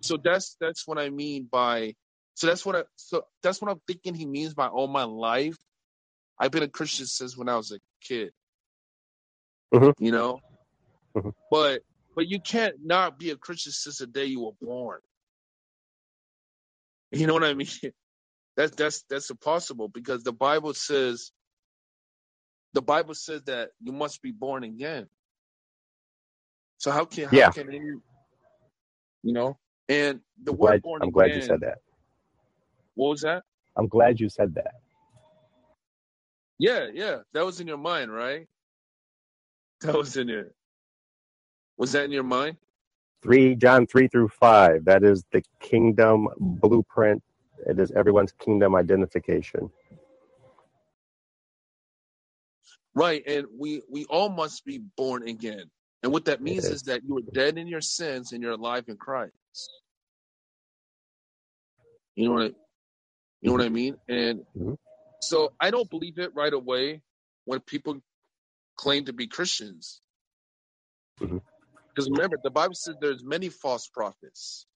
So 0.00 0.16
that's 0.22 0.56
that's 0.60 0.86
what 0.86 0.98
I 0.98 1.10
mean 1.10 1.46
by 1.50 1.94
so 2.34 2.46
that's 2.46 2.64
what 2.64 2.76
I 2.76 2.84
so 2.96 3.24
that's 3.42 3.60
what 3.60 3.70
I'm 3.70 3.80
thinking 3.86 4.14
he 4.14 4.26
means 4.26 4.54
by 4.54 4.66
all 4.68 4.88
my 4.88 5.04
life. 5.04 5.56
I've 6.38 6.50
been 6.50 6.62
a 6.62 6.68
Christian 6.68 7.06
since 7.06 7.36
when 7.36 7.48
I 7.48 7.56
was 7.56 7.70
a 7.72 7.78
kid. 8.02 8.32
Mhm. 9.74 9.92
You 9.98 10.12
know? 10.12 10.40
Mhm. 11.14 11.34
But 11.50 11.82
but 12.14 12.26
you 12.28 12.40
can't 12.40 12.76
not 12.84 13.18
be 13.18 13.30
a 13.30 13.36
Christian 13.36 13.72
since 13.72 13.98
the 13.98 14.06
day 14.06 14.24
you 14.24 14.40
were 14.40 14.52
born. 14.60 15.00
You 17.12 17.26
know 17.26 17.34
what 17.34 17.44
I 17.44 17.54
mean? 17.54 17.68
That's 18.56 18.74
that's 18.74 19.04
that's 19.08 19.30
impossible 19.30 19.88
because 19.88 20.22
the 20.22 20.32
Bible 20.32 20.74
says 20.74 21.30
the 22.74 22.82
Bible 22.82 23.14
says 23.14 23.42
that 23.44 23.70
you 23.82 23.92
must 23.92 24.22
be 24.22 24.32
born 24.32 24.64
again. 24.64 25.08
So 26.78 26.90
how 26.90 27.04
can 27.06 27.28
how 27.28 27.42
Yeah. 27.42 27.46
can 27.46 27.72
you 27.72 28.02
you 29.22 29.34
know? 29.34 29.58
And 29.88 30.20
the 30.42 30.52
I'm 30.52 30.56
word 30.56 30.80
glad, 30.80 30.82
born 30.82 31.02
I'm 31.02 31.10
glad 31.10 31.34
again. 31.34 31.34
you 31.34 31.42
said 31.42 31.60
that. 31.62 31.78
What 32.94 33.10
was 33.10 33.22
that? 33.22 33.44
I'm 33.76 33.88
glad 33.88 34.20
you 34.20 34.28
said 34.30 34.54
that. 34.56 34.74
Yeah, 36.58 36.88
yeah, 36.92 37.18
that 37.34 37.46
was 37.46 37.60
in 37.60 37.68
your 37.68 37.78
mind, 37.78 38.12
right? 38.12 38.46
That 39.82 39.96
was 39.96 40.16
in 40.16 40.28
your. 40.28 40.52
Was 41.78 41.92
that 41.92 42.04
in 42.06 42.12
your 42.12 42.24
mind? 42.24 42.56
Three 43.22 43.56
John 43.56 43.86
three 43.86 44.08
through 44.08 44.28
five. 44.28 44.86
That 44.86 45.04
is 45.04 45.24
the 45.32 45.42
kingdom 45.60 46.28
blueprint. 46.38 47.22
It 47.66 47.78
is 47.80 47.92
everyone's 47.92 48.32
kingdom 48.32 48.76
identification. 48.76 49.70
Right, 52.94 53.22
and 53.26 53.46
we 53.58 53.82
we 53.90 54.06
all 54.06 54.30
must 54.30 54.64
be 54.66 54.78
born 54.98 55.28
again. 55.28 55.70
And 56.02 56.12
what 56.12 56.26
that 56.26 56.42
means 56.42 56.66
It 56.66 56.74
is 56.74 56.84
that 56.84 57.02
you 57.04 57.18
are 57.18 57.22
dead 57.34 57.58
in 57.58 57.68
your 57.68 57.82
sins 57.82 58.32
and 58.32 58.42
you're 58.42 58.52
alive 58.52 58.86
in 58.88 58.98
Christ. 58.98 59.32
You 62.16 62.28
know 62.28 62.34
what 62.34 62.42
I, 62.42 62.46
you 62.46 63.50
know 63.50 63.52
what 63.52 63.62
I 63.62 63.70
mean? 63.70 63.96
And 64.08 64.42
Mhm. 64.56 64.78
so 65.22 65.52
I 65.60 65.70
don't 65.70 65.90
believe 65.90 66.18
it 66.18 66.34
right 66.34 66.52
away 66.52 67.02
when 67.46 67.60
people 67.60 68.00
claim 68.76 69.06
to 69.06 69.14
be 69.14 69.28
Christians. 69.28 70.02
Mhm. 71.20 71.42
Because 71.94 72.10
remember, 72.10 72.38
the 72.42 72.50
Bible 72.50 72.74
says 72.74 72.96
there's 73.00 73.24
many 73.24 73.50
false 73.50 73.88
prophets. 73.88 74.66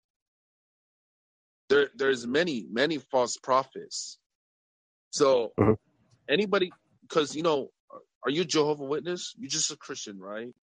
There, 1.71 1.91
there's 1.97 2.27
many, 2.27 2.67
many 2.71 2.99
false 2.99 3.39
prophets. 3.39 4.19
So 5.13 5.55
Mhm. 5.59 5.77
anybody, 6.31 6.75
because 7.03 7.37
you 7.37 7.43
know, 7.45 7.71
are 8.25 8.31
you 8.31 8.45
Jehovah 8.45 8.85
Witness? 8.85 9.35
You're 9.39 9.51
just 9.51 9.73
a 9.73 9.77
Christian, 9.77 10.21
right? 10.21 10.55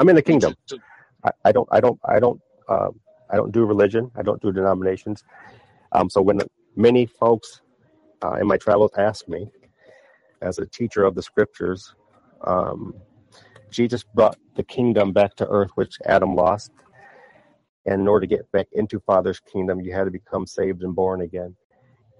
I'm 0.00 0.08
in 0.08 0.16
the 0.16 0.22
kingdom. 0.22 0.56
just- 0.68 0.82
I, 1.24 1.30
I 1.46 1.52
don't 1.52 1.68
I 1.72 1.80
don't 1.80 2.00
I 2.04 2.20
don't 2.20 2.40
um, 2.68 3.00
I 3.30 3.36
don't 3.36 3.52
do 3.52 3.64
religion. 3.64 4.10
I 4.16 4.22
don't 4.22 4.42
do 4.42 4.52
denominations. 4.52 5.24
Um, 5.92 6.10
so 6.10 6.22
when 6.22 6.40
many 6.76 7.06
folks 7.06 7.62
uh, 8.24 8.34
in 8.40 8.46
my 8.48 8.56
travels 8.58 8.92
ask 8.98 9.28
me, 9.28 9.50
as 10.42 10.58
a 10.58 10.66
teacher 10.66 11.04
of 11.04 11.14
the 11.14 11.22
scriptures, 11.22 11.94
um, 12.46 12.94
Jesus 13.70 14.04
brought 14.04 14.38
the 14.56 14.64
kingdom 14.64 15.12
back 15.12 15.36
to 15.36 15.48
earth, 15.48 15.70
which 15.76 15.98
Adam 16.06 16.34
lost. 16.36 16.72
And 17.86 18.02
in 18.02 18.08
order 18.08 18.26
to 18.26 18.36
get 18.36 18.50
back 18.52 18.68
into 18.72 19.00
Father's 19.00 19.40
kingdom, 19.40 19.80
you 19.80 19.92
had 19.94 20.04
to 20.04 20.10
become 20.10 20.46
saved 20.46 20.82
and 20.82 20.94
born 20.94 21.22
again. 21.22 21.56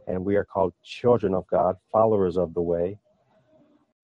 And 0.09 0.25
we 0.25 0.37
are 0.37 0.45
called 0.45 0.75
children 0.85 1.35
of 1.35 1.47
God, 1.49 1.77
followers 1.93 2.37
of 2.39 2.55
the 2.55 2.63
way. 2.63 2.99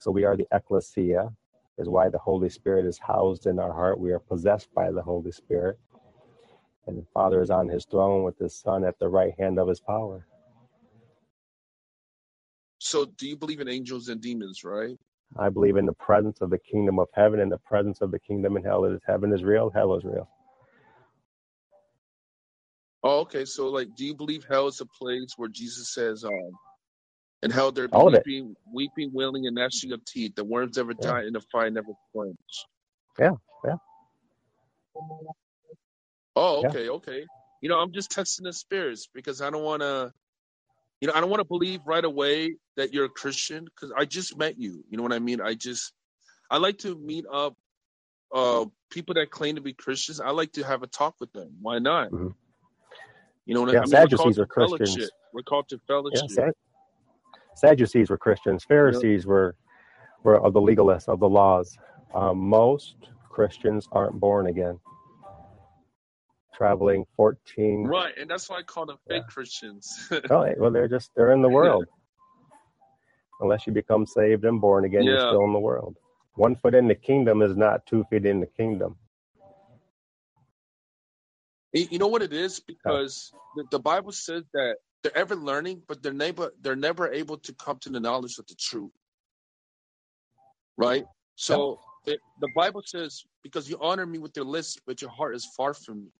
So 0.02 0.10
we 0.10 0.24
are 0.24 0.36
the 0.36 0.48
ecclesia, 0.50 1.32
is 1.78 1.88
why 1.88 2.08
the 2.08 2.18
Holy 2.18 2.48
Spirit 2.48 2.86
is 2.86 2.98
housed 2.98 3.46
in 3.46 3.60
our 3.60 3.72
heart. 3.72 4.00
We 4.00 4.10
are 4.10 4.18
possessed 4.18 4.68
by 4.74 4.90
the 4.90 5.00
Holy 5.00 5.30
Spirit. 5.30 5.78
And 6.88 6.98
the 6.98 7.06
Father 7.14 7.40
is 7.40 7.50
on 7.50 7.68
his 7.68 7.84
throne 7.84 8.24
with 8.24 8.36
his 8.36 8.52
Son 8.52 8.84
at 8.84 8.98
the 8.98 9.08
right 9.08 9.32
hand 9.38 9.60
of 9.60 9.68
his 9.68 9.78
power. 9.78 10.26
So, 12.78 13.04
do 13.04 13.28
you 13.28 13.36
believe 13.36 13.60
in 13.60 13.68
angels 13.68 14.08
and 14.08 14.20
demons, 14.20 14.64
right? 14.64 14.96
I 15.38 15.50
believe 15.50 15.76
in 15.76 15.86
the 15.86 15.92
presence 15.92 16.40
of 16.40 16.50
the 16.50 16.58
kingdom 16.58 16.98
of 16.98 17.06
heaven 17.14 17.38
and 17.38 17.52
the 17.52 17.58
presence 17.58 18.00
of 18.00 18.10
the 18.10 18.18
kingdom 18.18 18.56
in 18.56 18.64
hell. 18.64 18.84
It 18.84 18.94
is 18.94 19.02
heaven 19.06 19.32
is 19.32 19.44
real, 19.44 19.70
hell 19.70 19.94
is 19.94 20.02
real. 20.02 20.28
Oh, 23.04 23.20
okay. 23.20 23.44
So, 23.44 23.68
like, 23.68 23.94
do 23.96 24.04
you 24.04 24.16
believe 24.16 24.44
hell 24.50 24.66
is 24.66 24.80
a 24.80 24.86
place 24.86 25.34
where 25.36 25.48
Jesus 25.48 25.94
says, 25.94 26.24
um, 26.24 26.32
And 27.42 27.52
hell 27.52 27.72
there 27.72 27.88
be 27.88 27.98
All 27.98 28.06
weeping, 28.06 28.56
weeping, 28.72 29.12
wailing, 29.14 29.46
and 29.46 29.56
gnashing 29.56 29.92
of 29.92 30.04
teeth. 30.04 30.34
The 30.36 30.44
worms 30.44 30.76
never 30.78 30.94
Yeah. 30.98 31.12
die, 31.12 31.22
and 31.22 31.34
the 31.34 31.42
fire 31.52 31.70
never 31.70 31.92
quench. 32.14 32.66
Yeah. 33.18 33.32
Yeah. 33.64 33.76
Oh, 36.36 36.60
Yeah. 36.62 36.68
okay, 36.68 36.88
okay. 36.88 37.26
You 37.60 37.68
know, 37.68 37.78
I'm 37.78 37.92
just 37.92 38.10
testing 38.10 38.44
the 38.44 38.52
spirits 38.52 39.08
because 39.14 39.42
I 39.42 39.50
don't 39.50 39.64
want 39.64 39.82
to, 39.82 40.12
you 41.00 41.08
know, 41.08 41.14
I 41.14 41.20
don't 41.20 41.30
want 41.30 41.40
to 41.40 41.46
believe 41.48 41.80
right 41.86 42.04
away 42.04 42.56
that 42.76 42.92
you're 42.94 43.06
a 43.06 43.10
Christian 43.10 43.64
because 43.66 43.92
I 43.96 44.04
just 44.06 44.36
met 44.38 44.58
you. 44.58 44.84
You 44.90 44.96
know 44.98 45.02
what 45.04 45.12
I 45.12 45.20
mean? 45.20 45.40
I 45.40 45.54
just, 45.54 45.92
I 46.50 46.58
like 46.58 46.78
to 46.80 46.96
meet 46.98 47.24
up 47.32 47.54
uh 48.34 48.66
people 48.90 49.14
that 49.14 49.30
claim 49.30 49.56
to 49.56 49.62
be 49.62 49.74
Christians. 49.74 50.20
I 50.20 50.30
like 50.30 50.52
to 50.54 50.64
have 50.64 50.82
a 50.82 50.88
talk 50.88 51.16
with 51.20 51.32
them. 51.32 51.58
Why 51.62 51.78
not? 51.80 52.12
Mhm. 52.12 52.34
You 53.46 53.54
know 53.54 53.62
what 53.62 53.70
Yeah, 53.72 53.80
I 53.82 53.86
mean? 53.86 53.98
We're 53.98 54.08
called 54.08 54.34
Sadducees 54.34 54.38
are 54.38 54.46
Christians. 54.46 54.90
fellowship. 54.96 55.12
We're 55.32 55.42
called 55.44 55.68
to 55.70 55.80
Yeah, 56.12 56.22
fellowship. 56.22 56.28
Sad- 56.28 56.54
Sadducees 57.54 58.10
were 58.10 58.18
Christians. 58.18 58.64
Pharisees 58.64 59.26
were 59.26 59.56
were 60.22 60.40
of 60.40 60.52
the 60.52 60.60
legalists 60.60 61.08
of 61.08 61.20
the 61.20 61.28
laws. 61.28 61.76
Um, 62.14 62.38
most 62.38 62.96
Christians 63.28 63.88
aren't 63.92 64.18
born 64.20 64.46
again. 64.46 64.78
Traveling 66.54 67.04
14. 67.16 67.84
Right, 67.84 68.12
and 68.18 68.30
that's 68.30 68.48
why 68.48 68.58
I 68.58 68.62
call 68.62 68.86
them 68.86 68.98
fake 69.08 69.22
Yeah. 69.22 69.26
Christians. 69.28 70.08
Oh, 70.30 70.46
well, 70.58 70.70
they're 70.70 70.88
just 70.88 71.10
they're 71.16 71.32
in 71.32 71.42
the 71.42 71.48
world. 71.48 71.86
Unless 73.40 73.66
you 73.66 73.72
become 73.72 74.06
saved 74.06 74.44
and 74.44 74.60
born 74.60 74.84
again, 74.84 75.04
you're 75.04 75.18
still 75.18 75.44
in 75.44 75.52
the 75.52 75.58
world. 75.58 75.96
One 76.36 76.54
foot 76.56 76.74
in 76.74 76.86
the 76.86 76.94
kingdom 76.94 77.42
is 77.42 77.56
not 77.56 77.84
two 77.86 78.04
feet 78.08 78.24
in 78.24 78.40
the 78.40 78.46
kingdom. 78.46 78.96
You 81.72 81.88
you 81.90 81.98
know 81.98 82.06
what 82.06 82.22
it 82.22 82.32
is? 82.32 82.60
Because 82.60 83.32
the, 83.56 83.64
the 83.70 83.78
Bible 83.80 84.12
says 84.12 84.44
that 84.52 84.76
they're 85.02 85.16
ever 85.16 85.34
learning, 85.34 85.82
but 85.88 86.02
they're 86.02 86.12
never 86.12 86.52
they're 86.60 86.76
never 86.76 87.12
able 87.12 87.38
to 87.38 87.52
come 87.54 87.78
to 87.80 87.90
the 87.90 88.00
knowledge 88.00 88.38
of 88.38 88.46
the 88.46 88.54
truth. 88.54 88.92
Right? 90.76 91.04
So 91.36 91.80
it, 92.06 92.18
the 92.40 92.48
Bible 92.54 92.82
says, 92.84 93.24
because 93.42 93.68
you 93.68 93.78
honor 93.80 94.06
me 94.06 94.18
with 94.18 94.36
your 94.36 94.44
lips, 94.44 94.78
but 94.86 95.00
your 95.02 95.10
heart 95.10 95.34
is 95.34 95.46
far 95.56 95.74
from 95.74 96.04
me. 96.04 96.10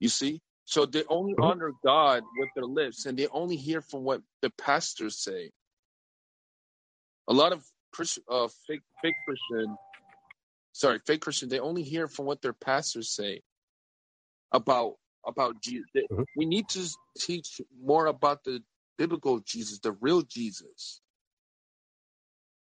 You 0.00 0.08
see? 0.08 0.40
So 0.64 0.84
they 0.84 1.04
only 1.08 1.34
Mhm. 1.34 1.44
honor 1.44 1.72
God 1.84 2.24
with 2.36 2.48
their 2.54 2.64
lips 2.64 3.06
and 3.06 3.18
they 3.18 3.28
only 3.28 3.56
hear 3.56 3.80
from 3.80 4.02
what 4.04 4.22
the 4.42 4.50
pastors 4.50 5.18
say. 5.18 5.52
A 7.28 7.32
lot 7.32 7.52
of 7.52 7.64
Christian, 7.92 8.24
uh, 8.28 8.48
fake, 8.66 8.82
fake 9.00 9.14
Christian, 9.24 9.76
sorry, 10.72 10.98
fake 11.06 11.22
Christian, 11.22 11.48
they 11.48 11.60
only 11.60 11.82
hear 11.82 12.08
from 12.08 12.26
what 12.26 12.42
their 12.42 12.52
pastors 12.52 13.10
say 13.10 13.42
about 14.52 14.98
about 15.26 15.60
Jesus. 15.60 15.86
Mhm. 16.10 16.24
We 16.36 16.44
need 16.46 16.68
to 16.70 16.88
teach 17.18 17.60
more 17.80 18.06
about 18.06 18.44
the 18.44 18.62
biblical 18.96 19.40
Jesus, 19.40 19.78
the 19.78 19.92
real 19.92 20.22
Jesus. 20.22 21.00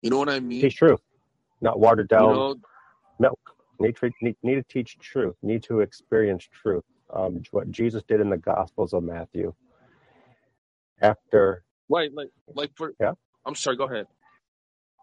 You 0.01 0.09
know 0.09 0.17
what 0.17 0.29
I 0.29 0.39
mean? 0.39 0.61
Teach 0.61 0.77
truth, 0.77 1.01
not 1.61 1.79
watered 1.79 2.09
You 2.11 2.17
down 2.17 2.33
know, 2.33 2.55
milk. 3.19 3.39
Need 3.79 3.95
to 3.97 4.11
need, 4.21 4.35
need 4.43 4.55
to 4.55 4.63
teach 4.63 4.97
truth. 4.99 5.35
Need 5.41 5.63
to 5.63 5.79
experience 5.81 6.47
truth. 6.51 6.83
Um, 7.11 7.41
what 7.51 7.71
Jesus 7.71 8.03
did 8.03 8.19
in 8.19 8.29
the 8.29 8.37
Gospels 8.37 8.93
of 8.93 9.03
Matthew. 9.03 9.53
After 11.01 11.63
right? 11.89 12.13
Like, 12.13 12.29
like 12.55 12.71
for. 12.75 12.93
Yeah. 12.99 13.13
I'm 13.45 13.55
sorry. 13.55 13.77
Go 13.77 13.85
ahead. 13.85 14.05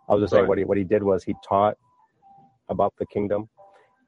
I 0.09 0.14
was 0.14 0.22
just 0.22 0.30
Go 0.30 0.36
saying 0.36 0.42
ahead. 0.42 0.48
what 0.48 0.59
he 0.59 0.64
what 0.64 0.78
he 0.78 0.84
did 0.84 1.02
was 1.02 1.24
he 1.24 1.34
taught 1.46 1.76
about 2.68 2.94
the 2.98 3.07
kingdom, 3.07 3.48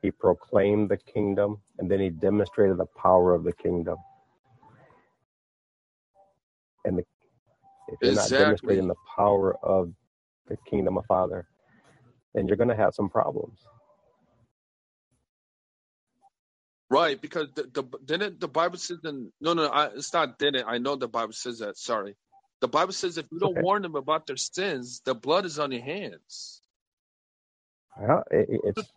he 0.03 0.11
proclaimed 0.11 0.91
the 0.91 0.99
kingdom, 0.99 1.59
and 1.79 1.91
then 1.91 2.01
he 2.01 2.11
demonstrated 2.11 2.79
the 2.79 2.87
power 2.87 3.35
of 3.35 3.45
the 3.45 3.53
kingdom. 3.55 3.99
And 6.85 6.99
the, 6.99 7.05
if 7.89 8.01
you're 8.05 8.15
not 8.15 8.37
demonstrating 8.37 8.89
the 8.89 8.97
power 9.17 9.57
of 9.65 9.93
the 10.49 10.57
kingdom 10.71 10.99
of 10.99 11.07
Father, 11.07 11.47
then 12.35 12.49
you're 12.49 12.57
going 12.59 12.71
to 12.71 12.77
have 12.77 12.95
some 12.95 13.11
problems. 13.11 13.59
Right, 16.91 17.21
because 17.21 17.49
the, 17.55 17.65
the 17.65 17.83
didn't 18.05 18.41
the 18.41 18.49
Bible 18.49 18.79
says 18.79 18.99
in 19.05 19.33
no 19.41 19.55
no 19.55 19.67
I, 19.67 19.87
it's 19.89 20.13
not 20.13 20.39
didn't 20.39 20.67
I 20.69 20.79
know 20.79 20.97
the 20.97 21.09
Bible 21.09 21.33
says 21.33 21.59
that 21.59 21.77
sorry 21.77 22.17
the 22.61 22.69
Bible 22.69 22.93
says 22.93 23.19
if 23.19 23.27
you 23.33 23.41
don't 23.41 23.57
Okay. 23.57 23.61
warn 23.61 23.83
them 23.83 23.97
about 23.97 24.27
their 24.27 24.37
sins 24.37 25.03
the 25.05 25.15
blood 25.15 25.47
is 25.47 25.59
on 25.59 25.73
your 25.73 25.83
hands. 25.83 26.63
Yeah, 28.01 28.21
it, 28.31 28.49
it- 28.51 28.61
it's 28.65 28.93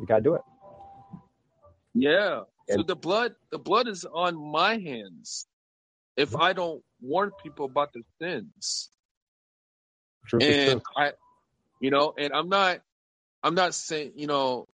you 0.00 0.06
got 0.06 0.16
to 0.16 0.22
do 0.22 0.34
it. 0.34 0.42
Yeah, 1.94 2.42
so 2.70 2.82
the 2.82 2.96
blood 2.96 3.34
the 3.50 3.58
blood 3.58 3.86
is 3.88 4.04
on 4.04 4.34
my 4.36 4.78
hands 4.78 5.46
if 6.16 6.34
I 6.36 6.52
don't 6.52 6.82
warn 7.00 7.32
people 7.42 7.66
about 7.66 7.92
their 7.92 8.02
sins. 8.20 8.90
Is 10.32 10.40
and 10.40 10.80
truth. 10.80 10.82
I, 10.96 11.12
you 11.80 11.90
know, 11.90 12.14
and 12.16 12.32
I'm 12.32 12.48
not, 12.48 12.80
I'm 13.42 13.54
not 13.54 13.74
saying, 13.74 14.12
you 14.16 14.26
know, 14.26 14.66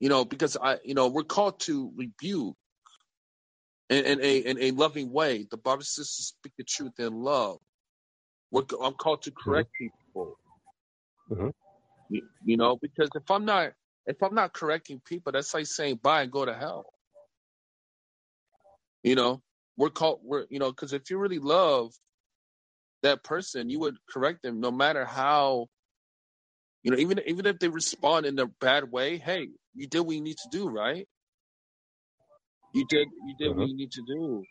you 0.00 0.08
know, 0.08 0.24
because 0.24 0.56
I, 0.56 0.78
you 0.84 0.94
know, 0.94 1.08
we're 1.08 1.24
called 1.24 1.60
to 1.60 1.92
rebuke 1.96 2.56
in, 3.90 4.04
in 4.04 4.20
a 4.22 4.38
in 4.38 4.58
a 4.60 4.70
loving 4.70 5.12
way. 5.12 5.46
The 5.50 5.56
Bible 5.56 5.82
says 5.82 6.16
to 6.16 6.22
speak 6.22 6.52
the 6.56 6.64
truth 6.64 6.98
in 6.98 7.12
love. 7.12 7.58
We're, 8.50 8.62
I'm 8.82 8.94
called 8.94 9.22
to 9.22 9.32
correct 9.32 9.70
people. 9.78 10.38
Mhm. 11.30 11.52
You, 12.08 12.22
you 12.44 12.56
know, 12.56 12.78
because 12.80 13.10
if 13.14 13.30
I'm 13.30 13.44
not, 13.44 13.72
if 14.08 14.22
I'm 14.22 14.34
not 14.34 14.54
correcting 14.54 15.00
people, 15.04 15.32
that's 15.32 15.52
like 15.54 15.66
saying 15.66 16.00
bye 16.02 16.22
and 16.22 16.32
go 16.32 16.44
to 16.44 16.54
hell. 16.54 16.86
You 19.04 19.14
know, 19.14 19.42
we're 19.76 19.90
called, 19.90 20.20
we're, 20.24 20.46
you 20.50 20.58
know, 20.58 20.70
because 20.70 20.92
if 20.94 21.10
you 21.10 21.18
really 21.18 21.38
love 21.38 21.92
that 23.02 23.22
person, 23.22 23.68
you 23.70 23.78
would 23.80 23.96
correct 24.10 24.42
them 24.42 24.60
no 24.60 24.70
matter 24.72 25.04
how, 25.04 25.66
you 26.82 26.90
know, 26.90 26.96
even 26.96 27.20
even 27.26 27.46
if 27.46 27.58
they 27.58 27.68
respond 27.68 28.24
in 28.26 28.38
a 28.38 28.46
bad 28.60 28.90
way. 28.90 29.18
Hey, 29.18 29.48
you 29.74 29.86
did 29.86 30.00
what 30.00 30.16
you 30.16 30.22
need 30.22 30.38
to 30.38 30.48
do, 30.50 30.68
right? 30.68 31.06
You 32.74 32.86
did, 32.88 33.08
you 33.26 33.34
did 33.38 33.48
what 33.56 33.66
Mhm. 33.66 33.68
you 33.68 33.76
need 33.76 33.92
to 33.92 34.02
do, 34.06 34.44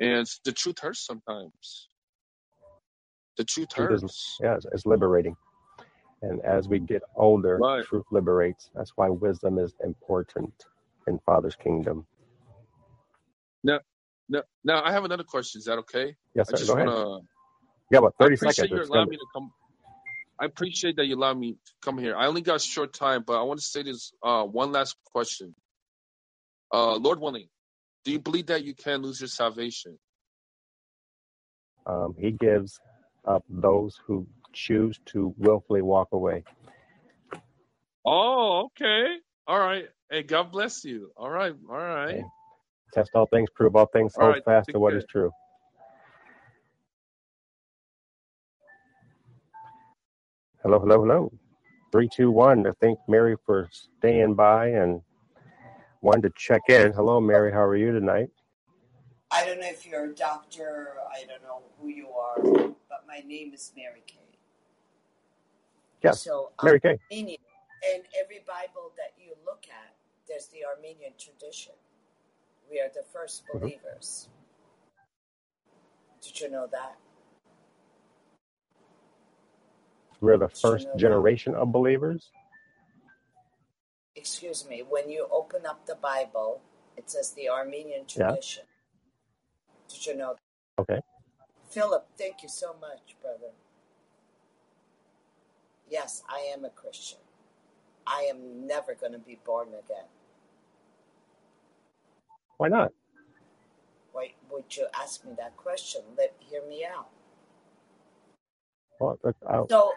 and 0.00 0.26
the 0.44 0.52
truth 0.52 0.78
hurts 0.80 1.06
sometimes. 1.06 1.88
The 3.36 3.44
truth 3.44 3.68
Truth 3.70 3.90
is- 3.92 4.02
hurts. 4.02 4.38
Yeah, 4.40 4.56
it's, 4.56 4.66
it's 4.72 4.86
liberating. 4.86 5.36
And 6.22 6.40
as 6.42 6.68
we 6.68 6.80
get 6.80 7.02
older, 7.16 7.64
Right. 7.64 7.80
truth 7.80 8.06
liberates. 8.12 8.70
That's 8.74 8.92
why 8.96 9.08
wisdom 9.10 9.58
is 9.58 9.74
important 9.84 10.52
in 11.08 11.18
Father's 11.26 11.56
kingdom. 11.56 12.06
Now, 13.64 13.80
now 14.64 14.82
I 14.84 14.92
have 14.92 15.04
another 15.04 15.24
question. 15.24 15.58
Is 15.60 15.66
that 15.66 15.78
okay? 15.80 16.16
Yes, 16.34 16.48
I 16.48 16.52
sir. 16.52 16.58
just 16.58 16.66
Go 16.66 16.76
ahead. 16.76 16.84
want 16.84 16.90
to. 16.90 17.26
Yeah, 17.90 17.98
about 18.00 18.16
I 18.20 18.26
30 18.26 18.36
appreciate 18.36 18.70
seconds. 18.72 18.74
you 18.74 18.82
allowing 18.82 19.10
me 19.10 19.18
to 19.18 19.26
come. 19.34 19.52
I 20.40 20.46
appreciate 20.46 20.96
that 20.96 21.06
you 21.06 21.16
allowed 21.16 21.38
me 21.38 21.54
to 21.54 21.72
come 21.82 21.98
here. 21.98 22.16
I 22.16 22.26
only 22.26 22.42
got 22.42 22.56
a 22.56 22.60
short 22.60 22.94
time, 22.94 23.24
but 23.26 23.40
I 23.40 23.44
want 23.44 23.60
to 23.60 23.66
say 23.66 23.82
this 23.84 24.12
uh, 24.22 24.44
one 24.44 24.72
last 24.72 24.96
question. 25.12 25.54
Uh, 26.72 26.96
Lord 26.96 27.20
willing, 27.20 27.48
do 28.04 28.12
you 28.12 28.20
believe 28.20 28.46
that 28.46 28.64
you 28.64 28.74
can 28.74 29.02
lose 29.02 29.20
your 29.20 29.28
salvation? 29.28 29.98
um, 31.86 32.14
he 32.18 32.32
gives 32.32 32.80
up 33.26 33.44
those 33.50 34.00
who 34.06 34.26
choose 34.56 34.98
to 35.06 35.34
willfully 35.38 35.82
walk 35.82 36.08
away. 36.12 36.44
Oh, 38.04 38.66
okay. 38.66 39.16
All 39.46 39.58
right. 39.60 39.86
Hey, 40.10 40.24
God 40.24 40.52
bless 40.52 40.84
you. 40.84 41.12
All 41.16 41.30
right. 41.30 41.54
All 41.70 41.76
right. 41.76 42.16
Okay. 42.16 42.24
Test 42.94 43.10
all 43.14 43.26
things, 43.26 43.50
prove 43.54 43.76
all 43.76 43.86
things, 43.86 44.14
hold 44.16 44.30
right, 44.30 44.44
fast 44.44 44.70
to 44.72 44.78
what 44.80 44.92
care. 44.92 44.98
is 44.98 45.04
true. 45.10 45.30
Hello, 50.62 50.80
hello, 50.80 51.00
hello. 51.02 51.32
Three, 51.92 52.08
two, 52.14 52.30
one. 52.30 52.66
I 52.66 52.72
thank 52.80 52.98
Mary 53.08 53.36
for 53.46 53.68
staying 53.72 54.34
by 54.34 54.68
and 54.68 55.02
wanted 56.02 56.22
to 56.22 56.30
check 56.36 56.62
in. 56.68 56.92
Hello, 56.92 57.20
Mary. 57.20 57.52
How 57.52 57.62
are 57.62 57.76
you 57.76 57.92
tonight? 57.92 58.28
I 59.30 59.44
don't 59.46 59.60
know 59.60 59.68
if 59.68 59.86
you're 59.86 60.06
a 60.06 60.14
doctor, 60.14 60.94
I 61.12 61.24
don't 61.26 61.42
know 61.42 61.62
who 61.80 61.88
you 61.88 62.08
are, 62.10 62.42
but 62.88 63.04
my 63.08 63.20
name 63.26 63.52
is 63.54 63.72
Mary 63.76 64.02
Kay. 64.06 64.25
Yes, 66.06 66.22
So 66.22 66.52
Mary 66.62 66.78
I'm 66.78 66.96
Kay. 66.96 66.98
Armenian, 67.10 67.40
and 67.92 68.04
every 68.22 68.40
Bible 68.46 68.92
that 68.96 69.12
you 69.18 69.34
look 69.44 69.64
at, 69.68 69.94
there's 70.28 70.46
the 70.48 70.64
Armenian 70.64 71.12
tradition. 71.18 71.72
We 72.70 72.80
are 72.80 72.88
the 72.88 73.02
first 73.02 73.44
Mhm. 73.46 73.60
believers. 73.60 74.28
Did 76.20 76.40
you 76.40 76.48
know 76.48 76.66
that? 76.68 76.96
We're 80.20 80.38
the 80.38 80.46
Did 80.48 80.56
you 80.56 80.60
first 80.60 80.86
know 80.86 80.92
that? 80.92 80.98
generation 81.00 81.54
of 81.56 81.72
believers. 81.72 82.32
Excuse 84.14 84.66
me, 84.66 84.82
when 84.82 85.10
you 85.10 85.28
open 85.30 85.66
up 85.66 85.86
the 85.86 85.96
Bible, 85.96 86.62
it 86.96 87.10
says 87.10 87.32
the 87.32 87.48
Armenian 87.48 88.06
Yeah. 88.06 88.30
tradition. 88.30 88.66
Did 89.88 90.06
you 90.06 90.14
know 90.14 90.34
that? 90.34 90.82
Okay. 90.82 91.02
Philip, 91.68 92.08
thank 92.16 92.42
you 92.42 92.48
so 92.48 92.74
much, 92.74 93.16
brother. 93.20 93.52
Yes, 95.90 96.22
I 96.28 96.40
am 96.54 96.64
a 96.64 96.70
Christian. 96.70 97.18
I 98.06 98.22
am 98.30 98.66
never 98.66 98.94
going 98.94 99.12
to 99.12 99.18
be 99.18 99.38
born 99.44 99.68
again. 99.68 100.06
Why 102.58 102.68
not? 102.68 102.92
why 104.12 104.32
would 104.50 104.76
you 104.76 104.86
ask 105.00 105.24
me 105.24 105.32
that 105.38 105.56
question? 105.56 106.02
Let 106.16 106.34
hear 106.40 106.62
me 106.68 106.84
out. 106.86 107.08
Well, 109.00 109.18
I, 109.48 109.60
So, 109.70 109.94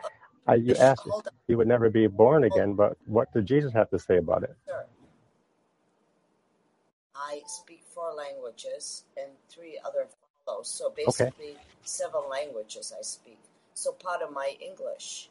I, 0.48 0.56
you 0.56 0.76
asked 0.78 1.08
if 1.08 1.16
you 1.48 1.58
would 1.58 1.68
never 1.68 1.90
be 1.90 2.08
born 2.08 2.44
again, 2.46 2.76
but 2.76 2.98
what 3.06 3.30
did 3.34 3.46
Jesus 3.46 3.74
have 3.74 3.90
to 3.92 4.00
say 4.00 4.18
about 4.18 4.44
it? 4.44 4.56
sir. 4.68 4.86
I 7.16 7.42
speak 7.48 7.84
four 7.94 8.14
languages 8.14 9.06
and 9.18 9.32
three 9.50 9.80
other 9.86 10.08
follow. 10.46 10.64
So 10.64 10.92
Okay. 11.08 11.32
basically, 11.36 11.58
seven 11.84 12.22
languages 12.30 12.94
I 12.98 13.02
speak. 13.04 13.40
So 13.74 13.92
part 13.94 14.22
of 14.22 14.34
my 14.34 14.56
English. 14.62 15.30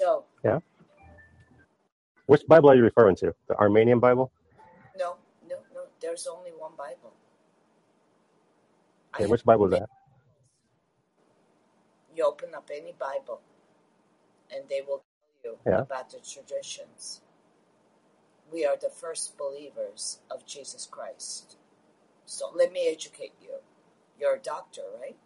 So 0.00 0.24
Yeah. 0.44 0.60
Which 2.26 2.42
Bible 2.48 2.70
are 2.70 2.74
you 2.74 2.82
referring 2.82 3.16
to? 3.16 3.34
The 3.48 3.56
Armenian 3.56 4.00
Bible? 4.00 4.32
no, 4.96 5.16
no, 5.48 5.56
no. 5.74 5.82
There's 6.00 6.26
only 6.26 6.50
one 6.50 6.72
Bible. 6.76 7.12
Okay, 9.14 9.26
which 9.26 9.44
Bible 9.44 9.66
is 9.66 9.72
that? 9.72 9.88
You 12.14 12.24
open 12.24 12.54
up 12.54 12.70
any 12.72 12.92
Bible, 12.92 13.40
and 14.54 14.68
they 14.68 14.82
will 14.82 15.02
tell 15.42 15.52
you 15.52 15.58
Yeah. 15.66 15.80
about 15.80 16.10
the 16.10 16.20
traditions. 16.20 17.20
We 18.52 18.64
are 18.64 18.76
the 18.76 18.90
first 18.90 19.36
believers 19.36 20.20
of 20.30 20.46
Jesus 20.46 20.86
Christ. 20.86 21.56
So 22.26 22.50
let 22.54 22.72
me 22.72 22.88
educate 22.88 23.34
you. 23.42 23.60
You're 24.18 24.36
a 24.36 24.40
doctor, 24.40 24.82
right? 25.00 25.16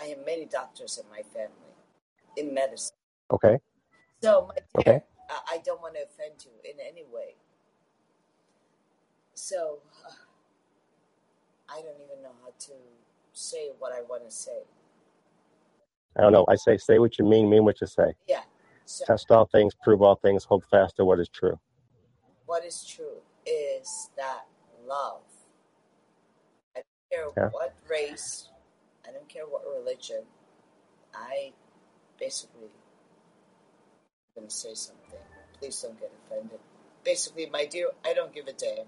I 0.00 0.04
have 0.06 0.24
many 0.24 0.46
doctors 0.46 0.98
in 0.98 1.08
my 1.10 1.22
family 1.22 1.74
in 2.36 2.54
medicine. 2.54 2.96
Okay. 3.30 3.58
So, 4.22 4.48
my 4.48 4.54
Okay. 4.78 4.92
dear, 4.92 5.02
I 5.30 5.54
I 5.54 5.58
don't 5.64 5.80
want 5.82 5.94
to 5.94 6.02
offend 6.02 6.44
you 6.44 6.52
in 6.64 6.78
any 6.80 7.04
way. 7.12 7.34
So, 9.34 9.80
uh, 10.06 10.12
I 11.68 11.76
don't 11.82 12.00
even 12.04 12.22
know 12.22 12.32
how 12.42 12.52
to 12.58 12.72
say 13.32 13.70
what 13.78 13.92
I 13.92 14.02
want 14.02 14.24
to 14.24 14.30
say. 14.30 14.62
I 16.16 16.22
don't 16.22 16.32
know. 16.32 16.44
I 16.48 16.56
say, 16.56 16.76
say 16.78 16.98
what 16.98 17.18
you 17.18 17.24
mean, 17.24 17.48
mean 17.50 17.64
what 17.64 17.80
you 17.80 17.86
say. 17.86 18.14
Yeah. 18.28 18.42
So, 18.84 19.04
Test 19.06 19.30
all 19.30 19.46
things, 19.46 19.74
prove 19.82 20.02
all 20.02 20.16
things, 20.16 20.44
hold 20.44 20.64
fast 20.70 20.96
to 20.96 21.04
what 21.04 21.20
is 21.20 21.28
true. 21.28 21.58
what 22.46 22.64
is 22.64 22.84
true 22.84 23.22
is 23.46 24.10
that 24.16 24.46
love. 24.86 25.22
I 26.76 26.82
don't 26.82 27.10
care 27.10 27.28
Yeah. 27.36 27.48
what 27.50 27.74
race, 27.88 28.48
I 29.08 29.12
don't 29.12 29.28
care 29.28 29.44
what 29.46 29.62
religion. 29.66 30.22
I 31.14 31.52
basically 32.18 32.68
going 34.34 34.48
to 34.48 34.54
say 34.54 34.74
something. 34.74 35.18
Please 35.58 35.80
don't 35.82 35.98
get 36.00 36.12
offended. 36.26 36.60
Basically, 37.04 37.46
my 37.46 37.66
dear, 37.66 37.90
I 38.04 38.14
don't 38.14 38.34
give 38.34 38.48
a 38.48 38.52
damn. 38.52 38.86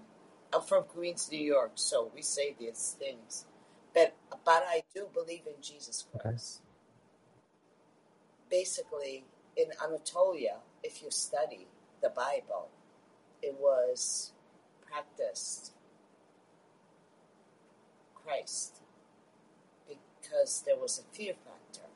I'm 0.53 0.61
from 0.61 0.83
Queens, 0.83 1.29
New 1.31 1.39
York, 1.43 1.71
so 1.75 2.11
we 2.15 2.21
say 2.21 2.55
these 2.59 2.95
things. 2.99 3.45
But 3.93 4.15
but 4.45 4.63
I 4.67 4.83
do 4.93 5.07
believe 5.13 5.43
in 5.47 5.61
Jesus 5.61 6.05
Okay. 6.15 6.29
Christ. 6.29 6.61
Basically, 8.49 9.25
in 9.57 9.67
Anatolia, 9.83 10.57
if 10.83 11.01
you 11.03 11.11
study 11.11 11.67
the 12.01 12.09
Bible, 12.09 12.69
it 13.41 13.55
was 13.59 14.33
practiced 14.87 15.73
Christ 18.15 18.81
because 19.87 20.63
there 20.65 20.77
was 20.77 20.99
a 20.99 21.15
fear 21.15 21.33
factor. 21.33 21.87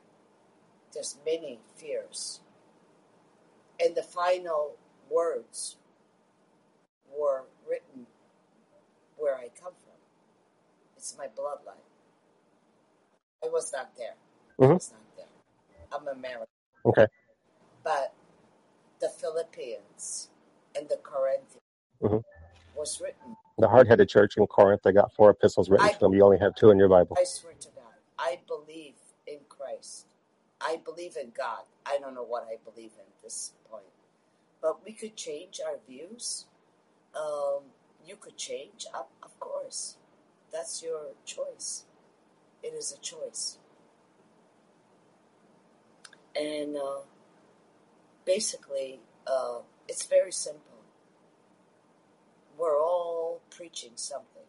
There's 0.92 1.16
many 1.24 1.60
fears. 1.76 2.40
And 3.82 3.94
the 3.94 4.02
final 4.02 4.76
words 5.10 5.76
were 7.18 7.44
written 7.68 8.06
where 9.16 9.36
I 9.36 9.48
come 9.60 9.72
from. 9.84 9.94
It's 10.96 11.16
my 11.18 11.26
bloodline. 11.26 11.76
I 13.44 13.48
was 13.48 13.72
not 13.72 13.96
there. 13.96 14.14
I 14.60 14.66
hmm 14.66 14.72
was 14.74 14.92
not 14.92 15.16
there. 15.16 15.26
I'm 15.92 16.08
American. 16.08 16.46
Okay. 16.86 17.06
But 17.84 18.14
the 19.00 19.08
Philippians 19.08 20.28
and 20.76 20.88
the 20.88 20.98
Corinthians 21.02 21.58
hmm 22.02 22.18
was 22.76 23.00
written. 23.00 23.36
The 23.58 23.68
hard 23.68 23.88
headed 23.88 24.08
church 24.08 24.36
in 24.38 24.46
Corinth, 24.46 24.82
they 24.84 24.92
got 24.92 25.12
four 25.14 25.30
epistles 25.30 25.68
written 25.70 25.86
I 25.86 25.92
to 25.92 25.98
them. 25.98 26.14
You 26.14 26.24
only 26.24 26.38
have 26.38 26.54
two 26.54 26.70
in 26.70 26.78
your 26.78 26.88
Bible. 26.88 27.16
I 27.18 27.24
swear 27.24 27.54
to 27.60 27.68
God, 27.68 27.94
I 28.18 28.38
believe 28.46 28.94
in 29.26 29.38
Christ. 29.48 30.06
I 30.60 30.80
believe 30.84 31.16
in 31.16 31.32
God. 31.36 31.64
I 31.90 31.98
don't 31.98 32.14
know 32.14 32.24
what 32.24 32.44
I 32.44 32.56
believe 32.64 32.92
in 32.94 33.00
at 33.00 33.22
this 33.22 33.52
point. 33.70 33.84
But 34.62 34.84
we 34.84 34.92
could 34.92 35.16
change 35.16 35.60
our 35.66 35.76
views. 35.88 36.46
Um, 37.16 37.62
you 38.06 38.16
could 38.16 38.36
change, 38.36 38.86
of, 38.94 39.06
of 39.22 39.38
course. 39.40 39.96
That's 40.52 40.82
your 40.82 41.12
choice. 41.24 41.84
It 42.62 42.74
is 42.74 42.92
a 42.92 43.00
choice. 43.00 43.58
And 46.36 46.76
uh, 46.76 47.00
basically, 48.24 49.00
uh, 49.26 49.58
it's 49.88 50.06
very 50.06 50.32
simple. 50.32 50.62
We're 52.58 52.78
all 52.80 53.40
preaching 53.50 53.92
something. 53.96 54.42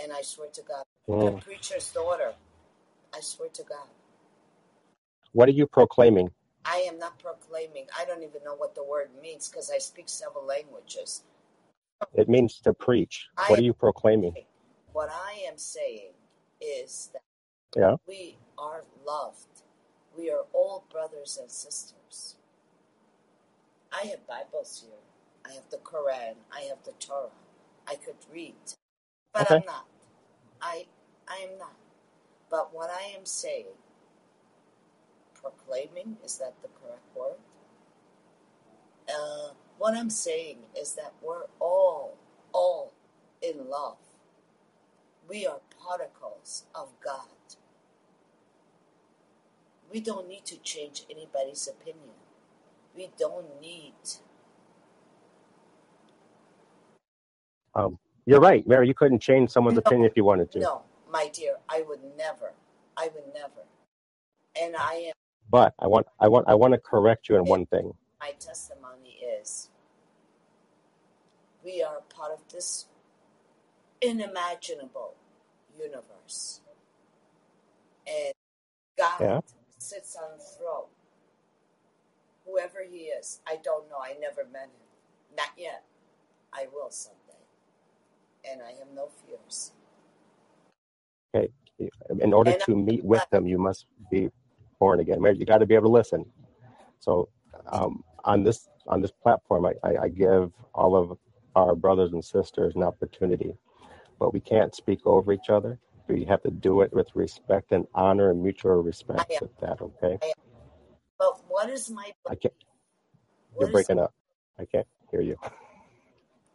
And 0.00 0.12
I 0.12 0.22
swear 0.22 0.48
to 0.54 0.62
God, 0.62 0.84
Mm. 1.08 1.40
preacher's 1.42 1.90
daughter. 1.92 2.34
I 3.14 3.20
swear 3.20 3.48
to 3.48 3.62
God. 3.62 3.88
What 5.32 5.48
are 5.48 5.52
you 5.52 5.66
proclaiming? 5.66 6.30
I 6.68 6.78
am 6.90 6.98
not 6.98 7.18
proclaiming. 7.20 7.86
I 7.98 8.06
don't 8.06 8.24
even 8.24 8.44
know 8.44 8.56
what 8.56 8.76
the 8.76 8.84
word 8.84 9.10
means 9.22 9.48
because 9.48 9.70
I 9.74 9.78
speak 9.78 10.08
several 10.08 10.46
languages. 10.46 11.24
It 12.14 12.28
means 12.28 12.60
to 12.62 12.74
preach. 12.74 13.28
I 13.38 13.48
What 13.48 13.58
am 13.58 13.60
are 13.60 13.64
you 13.64 13.74
proclaiming? 13.74 14.36
what 14.92 15.10
I 15.12 15.44
am 15.48 15.58
saying 15.58 16.12
is 16.60 17.10
that 17.14 17.22
Yeah. 17.76 17.96
we 18.08 18.36
are 18.58 18.84
loved. 19.06 19.62
We 20.16 20.30
are 20.30 20.44
all 20.54 20.84
brothers 20.92 21.38
and 21.40 21.50
sisters. 21.50 22.36
I 23.92 24.06
have 24.08 24.26
Bibles 24.28 24.84
here. 24.86 25.00
I 25.46 25.54
have 25.54 25.70
the 25.70 25.78
Quran. 25.78 26.34
I 26.52 26.62
have 26.68 26.84
the 26.84 26.92
Torah. 27.00 27.30
I 27.88 27.96
could 27.96 28.16
read, 28.32 28.54
but 29.34 29.42
Okay. 29.42 29.60
I'm 29.60 29.64
not. 29.66 29.86
I 30.62 30.86
I 31.28 31.46
am 31.50 31.58
not. 31.58 31.74
But 32.50 32.74
what 32.74 32.90
I 32.90 33.16
am 33.18 33.26
saying, 33.26 33.66
proclaiming, 35.40 36.18
is 36.24 36.38
that 36.38 36.54
the 36.62 36.68
correct 36.82 37.04
word? 37.16 37.38
Uh, 39.08 39.52
what 39.78 39.94
I'm 39.94 40.10
saying 40.10 40.58
is 40.80 40.94
that 40.94 41.14
we're 41.22 41.44
all, 41.60 42.16
all 42.52 42.92
in 43.42 43.68
love. 43.70 43.98
We 45.28 45.46
are 45.46 45.60
particles 45.82 46.64
of 46.74 46.90
God. 47.04 47.28
We 49.92 50.00
don't 50.00 50.28
need 50.28 50.46
to 50.46 50.58
change 50.58 51.04
anybody's 51.10 51.68
opinion. 51.68 52.14
We 52.96 53.10
don't 53.18 53.60
need. 53.60 53.94
Um, 57.74 57.98
you're 58.26 58.40
right, 58.40 58.66
Mary. 58.66 58.88
You 58.88 58.94
couldn't 58.94 59.20
change 59.20 59.50
someone's 59.50 59.78
No, 59.86 59.90
opinion 59.90 60.10
if 60.10 60.16
you 60.16 60.24
wanted 60.24 60.52
to. 60.52 60.60
no, 60.60 60.82
my 61.10 61.28
dear, 61.32 61.56
I 61.68 61.82
would 61.88 62.00
never. 62.16 62.52
I 62.96 63.10
would 63.14 63.34
never. 63.34 63.66
And 64.60 64.76
I 64.76 64.94
am, 65.08 65.14
But 65.50 65.74
I 65.78 65.86
want, 65.88 66.06
I 66.20 66.28
want, 66.28 66.48
I 66.48 66.54
want 66.54 66.74
to 66.74 66.78
correct 66.80 67.28
you 67.28 67.36
in 67.36 67.46
one 67.46 67.66
thing. 67.66 67.92
my 68.20 68.32
testimony 68.40 69.18
is 69.40 69.70
we 71.64 71.82
are 71.82 72.02
part 72.14 72.32
of 72.32 72.40
this 72.52 72.86
unimaginable 74.04 75.14
universe. 75.78 76.60
And 78.06 78.32
God 78.98 79.20
Yeah. 79.20 79.40
sits 79.78 80.16
on 80.16 80.38
the 80.38 80.44
throne. 80.44 80.88
Whoever 82.46 82.84
he 82.88 83.06
is, 83.06 83.40
I 83.46 83.58
don't 83.62 83.88
know. 83.90 83.98
I 84.02 84.14
never 84.20 84.44
met 84.44 84.64
him. 84.64 85.36
Not 85.36 85.50
yet. 85.58 85.84
I 86.52 86.68
will 86.72 86.90
someday. 86.90 87.18
And 88.50 88.62
I 88.62 88.72
have 88.78 88.88
no 88.94 89.08
fears. 89.08 89.72
Okay. 91.36 91.50
In 92.20 92.32
order 92.32 92.52
And 92.52 92.62
to 92.62 92.76
meet 92.76 93.04
with 93.04 93.24
them, 93.30 93.46
you 93.46 93.58
must 93.58 93.86
be 94.10 94.30
born 94.78 95.00
again. 95.00 95.20
Mary, 95.20 95.36
you 95.36 95.46
got 95.46 95.58
to 95.58 95.66
be 95.66 95.74
able 95.74 95.88
to 95.88 95.92
listen. 95.92 96.24
So 97.00 97.28
um, 97.70 98.02
on 98.24 98.42
this 98.42 98.68
on 98.86 99.02
this 99.02 99.12
platform, 99.22 99.66
I, 99.66 99.74
I, 99.84 99.96
I 100.04 100.08
give 100.08 100.52
all 100.74 100.96
of 100.96 101.18
our 101.54 101.74
brothers 101.74 102.12
and 102.12 102.24
sisters 102.24 102.74
an 102.76 102.82
opportunity, 102.82 103.54
but 104.18 104.32
we 104.32 104.40
can't 104.40 104.74
speak 104.74 105.00
over 105.04 105.32
each 105.32 105.50
other. 105.50 105.78
We 106.08 106.24
have 106.24 106.42
to 106.42 106.50
do 106.50 106.80
it 106.80 106.92
with 106.92 107.08
respect 107.14 107.72
and 107.72 107.86
honor 107.94 108.30
and 108.30 108.42
mutual 108.42 108.82
respect. 108.82 109.30
With 109.40 109.58
that, 109.60 109.80
okay? 109.82 110.18
But 111.18 111.42
what 111.48 111.68
is 111.68 111.90
my 111.90 112.12
I 112.28 112.34
can't. 112.34 112.54
You're 113.58 113.68
what 113.68 113.68
is 113.68 113.72
breaking 113.72 113.98
up. 113.98 114.14
I 114.58 114.64
can't 114.64 114.86
hear 115.10 115.20
you. 115.20 115.36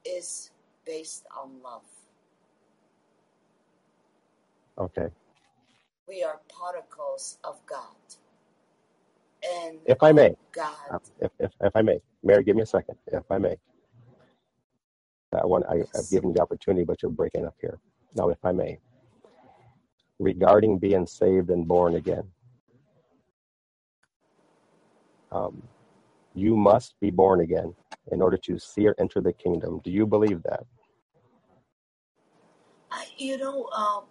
is 0.06 0.52
based 0.86 1.26
on 1.38 1.62
love. 1.64 1.84
Okay. 4.78 5.08
We 6.08 6.24
are 6.24 6.40
particles 6.50 7.38
of 7.44 7.66
God. 7.66 7.96
And 9.46 9.80
If 9.86 10.04
I 10.04 10.12
may, 10.12 10.36
God 10.52 11.02
if, 11.22 11.32
if, 11.40 11.52
if 11.62 11.76
I 11.76 11.82
may, 11.82 12.00
Mary, 12.24 12.44
give 12.44 12.56
me 12.56 12.64
a 12.64 12.66
second. 12.68 12.98
If 13.08 13.24
I 13.32 13.38
may, 13.38 13.58
I 15.34 15.46
want, 15.46 15.66
I, 15.70 15.84
I've 15.98 16.10
given 16.10 16.30
you 16.30 16.36
the 16.36 16.42
opportunity, 16.42 16.86
but 16.86 17.02
you're 17.02 17.12
breaking 17.12 17.46
up 17.46 17.56
here. 17.62 17.80
Now, 18.16 18.30
if 18.30 18.38
I 18.44 18.52
may, 18.52 18.80
regarding 20.20 20.80
being 20.80 21.06
saved 21.08 21.50
and 21.50 21.68
born 21.68 21.96
again, 21.96 22.24
um, 25.32 25.64
you 26.36 26.56
must 26.56 26.96
be 27.02 27.12
born 27.12 27.42
again 27.42 27.74
in 28.12 28.22
order 28.22 28.38
to 28.38 28.60
see 28.60 28.88
or 28.88 28.96
enter 29.00 29.22
the 29.22 29.34
kingdom. 29.34 29.82
Do 29.84 29.92
you 29.92 30.06
believe 30.08 30.44
that? 30.44 30.66
I, 32.92 33.08
you 33.18 33.38
know, 33.38 33.68
um, 33.70 34.04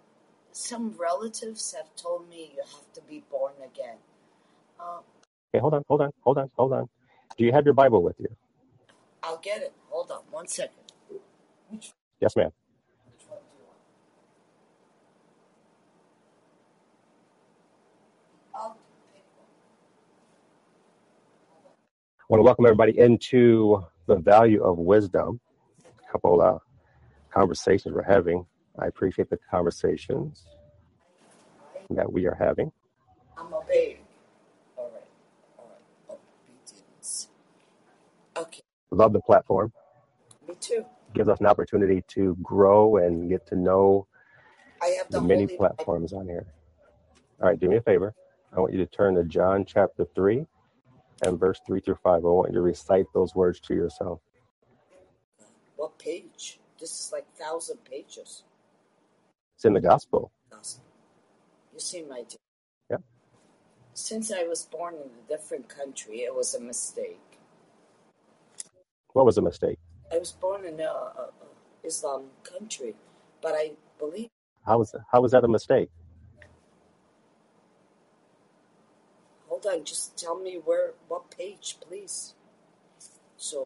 some 0.55 0.95
relatives 0.99 1.73
have 1.77 1.95
told 1.95 2.29
me 2.29 2.51
you 2.55 2.61
have 2.61 2.93
to 2.93 3.01
be 3.01 3.23
born 3.31 3.53
again. 3.63 3.97
Um, 4.79 5.01
Okay, 5.53 5.61
hold 5.61 5.73
on, 5.75 5.83
hold 5.87 6.01
on, 6.01 6.11
hold 6.23 6.37
on, 6.39 6.51
hold 6.57 6.73
on. 6.73 6.89
Do 7.37 7.45
you 7.45 7.51
have 7.51 7.65
your 7.65 7.75
Bible 7.75 8.03
with 8.03 8.15
you? 8.19 8.27
I'll 9.23 9.37
get 9.37 9.61
it. 9.61 9.73
Hold 9.89 10.11
on 10.11 10.21
one 10.31 10.47
second. 10.47 10.75
Yes, 12.21 12.35
ma'am. 12.35 12.51
which 13.05 13.25
one 13.29 13.39
do 13.39 13.57
you 13.59 13.65
want? 13.67 13.79
I'll 18.55 18.77
pick 19.13 19.23
one. 19.37 19.47
I 22.19 22.25
want 22.29 22.39
to 22.39 22.43
welcome 22.43 22.65
everybody 22.65 22.97
into 22.99 23.83
the 24.07 24.17
value 24.17 24.63
of 24.63 24.77
wisdom. 24.79 25.39
A 26.09 26.11
couple 26.11 26.41
of 26.41 26.59
conversations 27.33 27.93
we're 27.95 28.03
having. 28.03 28.45
I 28.79 28.87
appreciate 28.87 29.29
the 29.29 29.39
conversations 29.49 30.43
that 31.89 32.11
we 32.11 32.25
are 32.25 32.35
having. 32.35 32.71
I'm 33.37 33.53
obeying. 33.53 33.97
All 34.77 34.91
right. 34.93 35.03
All 35.59 35.69
right. 36.09 36.19
Obedience. 36.69 37.29
Okay. 38.37 38.61
Love 38.91 39.13
the 39.13 39.21
platform. 39.21 39.71
Me 40.47 40.55
too. 40.59 40.85
Gives 41.13 41.29
us 41.29 41.39
an 41.39 41.45
opportunity 41.45 42.03
to 42.09 42.35
grow 42.41 42.97
and 42.97 43.29
get 43.29 43.45
to 43.47 43.55
know 43.55 44.07
I 44.81 44.87
have 44.97 45.09
the 45.11 45.19
the 45.19 45.21
many 45.21 45.43
Holy 45.43 45.57
Bible. 45.57 45.57
platforms 45.57 46.13
on 46.13 46.27
here. 46.27 46.45
All 47.41 47.49
right, 47.49 47.59
do 47.59 47.69
me 47.69 47.77
a 47.77 47.81
favor. 47.81 48.13
I 48.55 48.59
want 48.59 48.73
you 48.73 48.79
to 48.79 48.85
turn 48.87 49.15
to 49.15 49.23
John 49.23 49.65
chapter 49.65 50.05
3 50.15 50.45
and 51.23 51.39
verse 51.39 51.59
3 51.67 51.79
through 51.81 51.97
5. 52.03 52.13
I 52.13 52.19
want 52.27 52.49
you 52.49 52.55
to 52.55 52.61
recite 52.61 53.05
those 53.13 53.35
words 53.35 53.59
to 53.61 53.73
yourself. 53.75 54.19
What 55.75 55.97
page? 55.99 56.59
This 56.79 56.91
is 56.91 57.11
like 57.13 57.25
thousand 57.35 57.83
pages. 57.85 58.43
It's 59.63 59.67
in 59.69 59.73
the 59.75 59.79
gospel. 59.79 60.29
You 60.51 61.79
see, 61.79 62.01
my 62.03 62.23
dear. 62.27 62.37
Yeah. 62.91 62.97
Since 63.93 64.29
I 64.33 64.43
was 64.43 64.65
born 64.65 64.95
in 64.95 65.07
a 65.07 65.29
different 65.29 65.69
country, 65.69 66.23
it 66.23 66.35
was 66.35 66.53
a 66.53 66.59
mistake. 66.59 67.39
What 69.13 69.25
was 69.25 69.37
a 69.37 69.41
mistake? 69.41 69.79
I 70.11 70.17
was 70.17 70.33
born 70.33 70.65
in 70.65 70.81
a, 70.81 70.83
a, 70.83 71.29
a 71.43 71.87
Islam 71.87 72.23
country, 72.43 72.93
but 73.41 73.53
I 73.55 73.71
believe. 73.97 74.27
How 74.65 74.79
was 74.79 74.93
how 75.13 75.21
was 75.21 75.31
that 75.31 75.45
a 75.45 75.47
mistake? 75.47 75.89
Hold 79.47 79.65
on, 79.65 79.85
just 79.85 80.17
tell 80.17 80.37
me 80.37 80.59
where, 80.65 80.91
what 81.07 81.31
page, 81.31 81.77
please. 81.79 82.33
So 83.37 83.63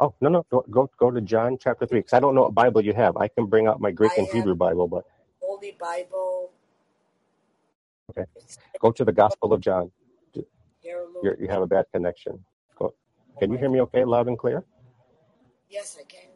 Oh 0.00 0.12
no 0.20 0.28
no 0.28 0.44
go 0.50 0.64
go, 0.68 0.90
go 0.98 1.12
to 1.12 1.20
John 1.20 1.56
chapter 1.60 1.86
three 1.86 2.00
because 2.00 2.14
I 2.14 2.18
don't 2.20 2.34
know 2.34 2.42
what 2.42 2.54
Bible 2.54 2.80
you 2.80 2.94
have. 2.94 3.16
I 3.16 3.28
can 3.28 3.46
bring 3.46 3.68
out 3.68 3.80
my 3.80 3.92
Greek 3.92 4.10
I 4.16 4.18
and 4.18 4.26
have 4.26 4.34
Hebrew 4.34 4.56
Bible, 4.56 4.88
but 4.88 5.04
Holy 5.60 5.76
Bible. 5.80 6.50
okay. 8.10 8.24
Go 8.80 8.92
to 8.92 9.04
the 9.04 9.12
Gospel 9.12 9.52
of 9.52 9.60
John. 9.60 9.92
You're, 11.22 11.36
you 11.40 11.48
have 11.48 11.62
a 11.62 11.66
bad 11.66 11.86
connection. 11.94 12.44
Go. 12.78 12.94
Can 13.40 13.52
you 13.52 13.58
hear 13.58 13.70
me 13.70 13.80
okay, 13.82 14.04
loud 14.04 14.28
and 14.28 14.38
clear? 14.38 14.64
Yes, 15.70 15.98
I 16.00 16.04
can. 16.04 16.30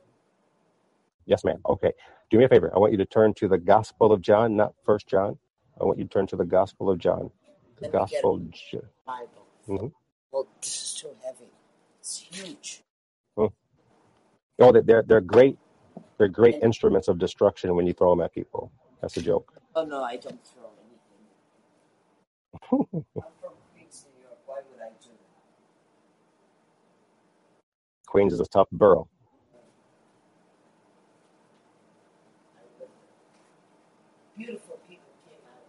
Yes, 1.27 1.45
ma'am. 1.45 1.59
Okay. 1.69 1.93
Do 2.31 2.39
me 2.39 2.45
a 2.45 2.49
favor. 2.49 2.73
I 2.75 2.79
want 2.79 2.93
you 2.93 2.99
to 2.99 3.07
turn 3.07 3.35
to 3.35 3.49
the 3.49 3.59
Gospel 3.59 4.13
of 4.13 4.21
John, 4.23 4.57
not 4.57 4.75
First 4.85 5.09
John. 5.09 5.39
I 5.81 5.85
want 5.85 5.99
you 5.99 6.05
to 6.05 6.11
turn 6.11 6.27
to 6.29 6.37
the 6.37 6.45
Gospel 6.45 6.91
of 6.91 6.99
John. 6.99 7.31
The 7.79 7.89
Let 7.89 7.95
me 7.95 7.99
get 8.07 8.21
a 8.21 8.23
Gospel. 8.23 8.35
of 8.37 8.51
J- 8.53 8.81
Bible. 9.07 9.47
mhm. 9.69 9.93
Well, 10.33 10.49
this 10.61 10.83
is 10.83 10.95
too 11.01 11.11
heavy. 11.25 11.51
It's 12.01 12.19
huge. 12.31 12.83
Mm. 13.39 13.53
Oh, 14.61 14.73
they- 14.73 14.83
they're 14.83 15.05
they're 15.05 15.21
great. 15.21 15.59
They're 16.19 16.29
great 16.29 16.57
instruments 16.63 17.09
of 17.09 17.19
destruction 17.19 17.75
when 17.77 17.87
you 17.87 17.95
throw 17.95 18.11
them 18.13 18.23
at 18.23 18.33
people. 18.35 18.73
That's 19.05 19.19
a 19.19 19.23
joke. 19.23 19.53
oh 19.77 19.85
no, 19.85 20.03
I 20.03 20.17
don't 20.17 20.41
throw 20.47 20.71
anything. 22.73 23.05
I'm 23.23 23.35
from 23.39 23.53
Queens, 23.75 24.07
New 24.17 24.23
York. 24.23 24.39
Why 24.47 24.61
would 24.71 24.81
I 24.81 24.89
do 24.99 25.11
that? 25.11 25.43
Queens 28.07 28.33
is 28.33 28.41
a 28.41 28.47
tough 28.47 28.69
borough. 28.73 29.07
I 32.57 32.63
live 32.63 32.79
there. 32.79 32.89
Beautiful 34.39 34.79
people 34.89 35.13
came 35.29 35.37
out 35.53 35.61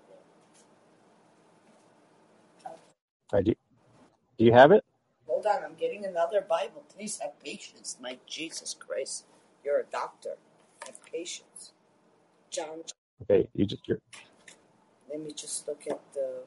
of 2.71 2.71
there. 2.71 3.37
I 3.37 3.41
do. 3.41 3.53
Do 4.37 4.45
you 4.45 4.53
have 4.53 4.71
it? 4.71 4.85
Hold 5.27 5.45
on, 5.45 5.61
I'm 5.65 5.75
getting 5.75 6.05
another 6.05 6.39
Bible. 6.39 6.85
Please 6.95 7.19
have 7.19 7.37
patience. 7.43 7.97
My 8.01 8.17
Jesus 8.25 8.73
Christ, 8.79 9.25
you're 9.65 9.81
a 9.81 9.85
doctor. 9.91 10.37
Have 10.85 11.03
patience. 11.05 11.73
John, 12.49 12.83
Okay. 13.23 13.47
You 13.53 13.65
just 13.65 13.87
you're 13.87 13.99
let 15.15 15.23
me 15.23 15.31
just 15.31 15.65
look 15.65 15.81
at 15.89 15.99
the. 16.13 16.43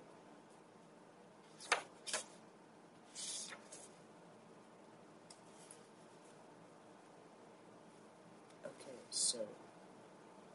Okay, 8.67 8.99
so 9.09 9.39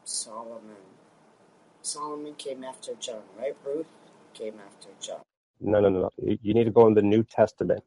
Solomon. 0.04 0.60
Solomon 1.82 2.34
came 2.34 2.62
after 2.62 2.94
John, 3.00 3.22
right? 3.36 3.56
Ruth 3.66 3.86
came 4.32 4.54
after 4.64 4.90
John. 5.00 5.20
no 5.60 5.80
no 5.80 5.88
no. 5.88 6.00
no. 6.02 6.10
You 6.22 6.38
you 6.42 6.54
need 6.54 6.64
to 6.64 6.70
go 6.70 6.86
in 6.86 6.94
the 6.94 7.02
New 7.02 7.24
Testament. 7.24 7.82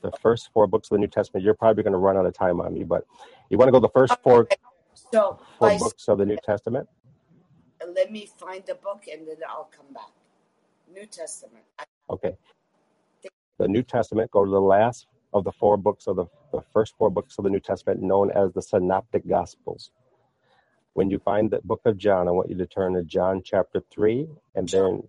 The 0.00 0.12
first 0.22 0.48
four 0.54 0.66
books 0.66 0.88
of 0.90 0.94
the 0.94 1.00
New 1.00 1.08
Testament. 1.08 1.44
You're 1.44 1.52
probably 1.52 1.82
going 1.82 1.92
to 1.92 1.98
run 1.98 2.16
out 2.16 2.24
of 2.24 2.32
time 2.32 2.62
on 2.62 2.72
me, 2.72 2.84
but 2.84 3.04
you 3.50 3.58
want 3.58 3.68
to 3.68 3.72
go 3.72 3.80
the 3.80 3.90
first 3.90 4.14
four 4.22 4.48
so 4.94 5.38
four 5.58 5.68
by 5.68 5.76
books 5.76 6.08
of 6.08 6.16
the 6.16 6.24
New 6.24 6.38
Testament. 6.42 6.88
Let 7.94 8.12
me 8.12 8.28
find 8.38 8.64
the 8.66 8.74
book 8.74 9.04
and 9.10 9.26
then 9.26 9.36
I'll 9.48 9.70
come 9.76 9.92
back. 9.92 10.10
New 10.92 11.06
Testament. 11.06 11.64
Okay. 12.08 12.36
The 13.58 13.68
New 13.68 13.82
Testament. 13.82 14.30
Go 14.30 14.44
to 14.44 14.50
the 14.50 14.60
last 14.60 15.06
of 15.32 15.44
the 15.44 15.52
four 15.52 15.76
books 15.76 16.06
of 16.06 16.16
the 16.16 16.26
the 16.52 16.62
first 16.72 16.94
four 16.98 17.10
books 17.10 17.38
of 17.38 17.44
the 17.44 17.50
New 17.50 17.60
Testament, 17.60 18.02
known 18.02 18.30
as 18.30 18.52
the 18.52 18.62
Synoptic 18.62 19.26
Gospels. 19.28 19.90
When 20.94 21.10
you 21.10 21.18
find 21.20 21.50
the 21.50 21.60
book 21.62 21.82
of 21.84 21.96
John, 21.96 22.26
I 22.26 22.32
want 22.32 22.50
you 22.50 22.56
to 22.58 22.66
turn 22.66 22.94
to 22.94 23.04
John 23.04 23.42
chapter 23.44 23.82
3 23.92 24.26
and 24.56 24.68
then 24.68 25.02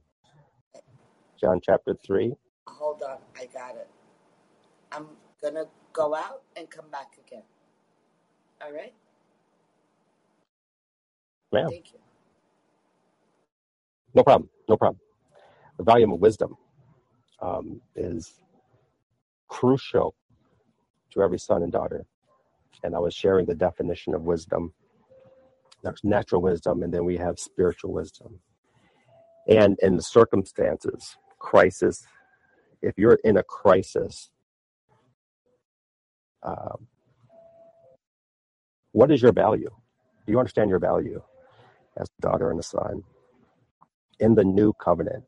John 1.39 1.59
chapter 1.63 1.95
3. 2.05 2.33
Hold 2.67 3.01
on, 3.01 3.17
I 3.35 3.47
got 3.47 3.75
it. 3.75 3.89
I'm 4.91 5.07
gonna 5.41 5.65
go 5.91 6.13
out 6.15 6.43
and 6.55 6.69
come 6.69 6.89
back 6.91 7.17
again. 7.25 7.43
All 8.63 8.71
right? 8.71 8.93
Ma'am, 11.51 11.69
Thank 11.69 11.93
you. 11.93 11.99
No 14.15 14.23
problem. 14.23 14.49
No 14.69 14.77
problem. 14.77 14.99
The 15.77 15.83
volume 15.83 16.13
of 16.13 16.19
wisdom 16.19 16.57
um, 17.41 17.81
is 17.95 18.33
crucial 19.49 20.15
to 21.11 21.21
every 21.23 21.39
son 21.39 21.63
and 21.63 21.71
daughter. 21.71 22.05
And 22.83 22.95
I 22.95 22.99
was 22.99 23.13
sharing 23.13 23.45
the 23.45 23.55
definition 23.55 24.13
of 24.13 24.23
wisdom. 24.23 24.73
There's 25.83 26.01
natural 26.03 26.41
wisdom, 26.41 26.83
and 26.83 26.93
then 26.93 27.05
we 27.05 27.17
have 27.17 27.39
spiritual 27.39 27.93
wisdom. 27.93 28.39
And 29.47 29.77
in 29.81 29.95
the 29.95 30.03
circumstances, 30.03 31.17
crisis, 31.39 32.05
if 32.81 32.95
you're 32.97 33.19
in 33.23 33.37
a 33.37 33.43
crisis, 33.43 34.31
um, 36.43 36.87
what 38.93 39.11
is 39.11 39.21
your 39.21 39.33
value? 39.33 39.69
Do 40.25 40.31
you 40.31 40.39
understand 40.39 40.69
your 40.69 40.79
value 40.79 41.21
as 41.97 42.07
a 42.19 42.21
daughter 42.21 42.51
and 42.51 42.59
a 42.59 42.63
son 42.63 43.03
in 44.21 44.35
the 44.35 44.45
new 44.45 44.73
covenant? 44.73 45.25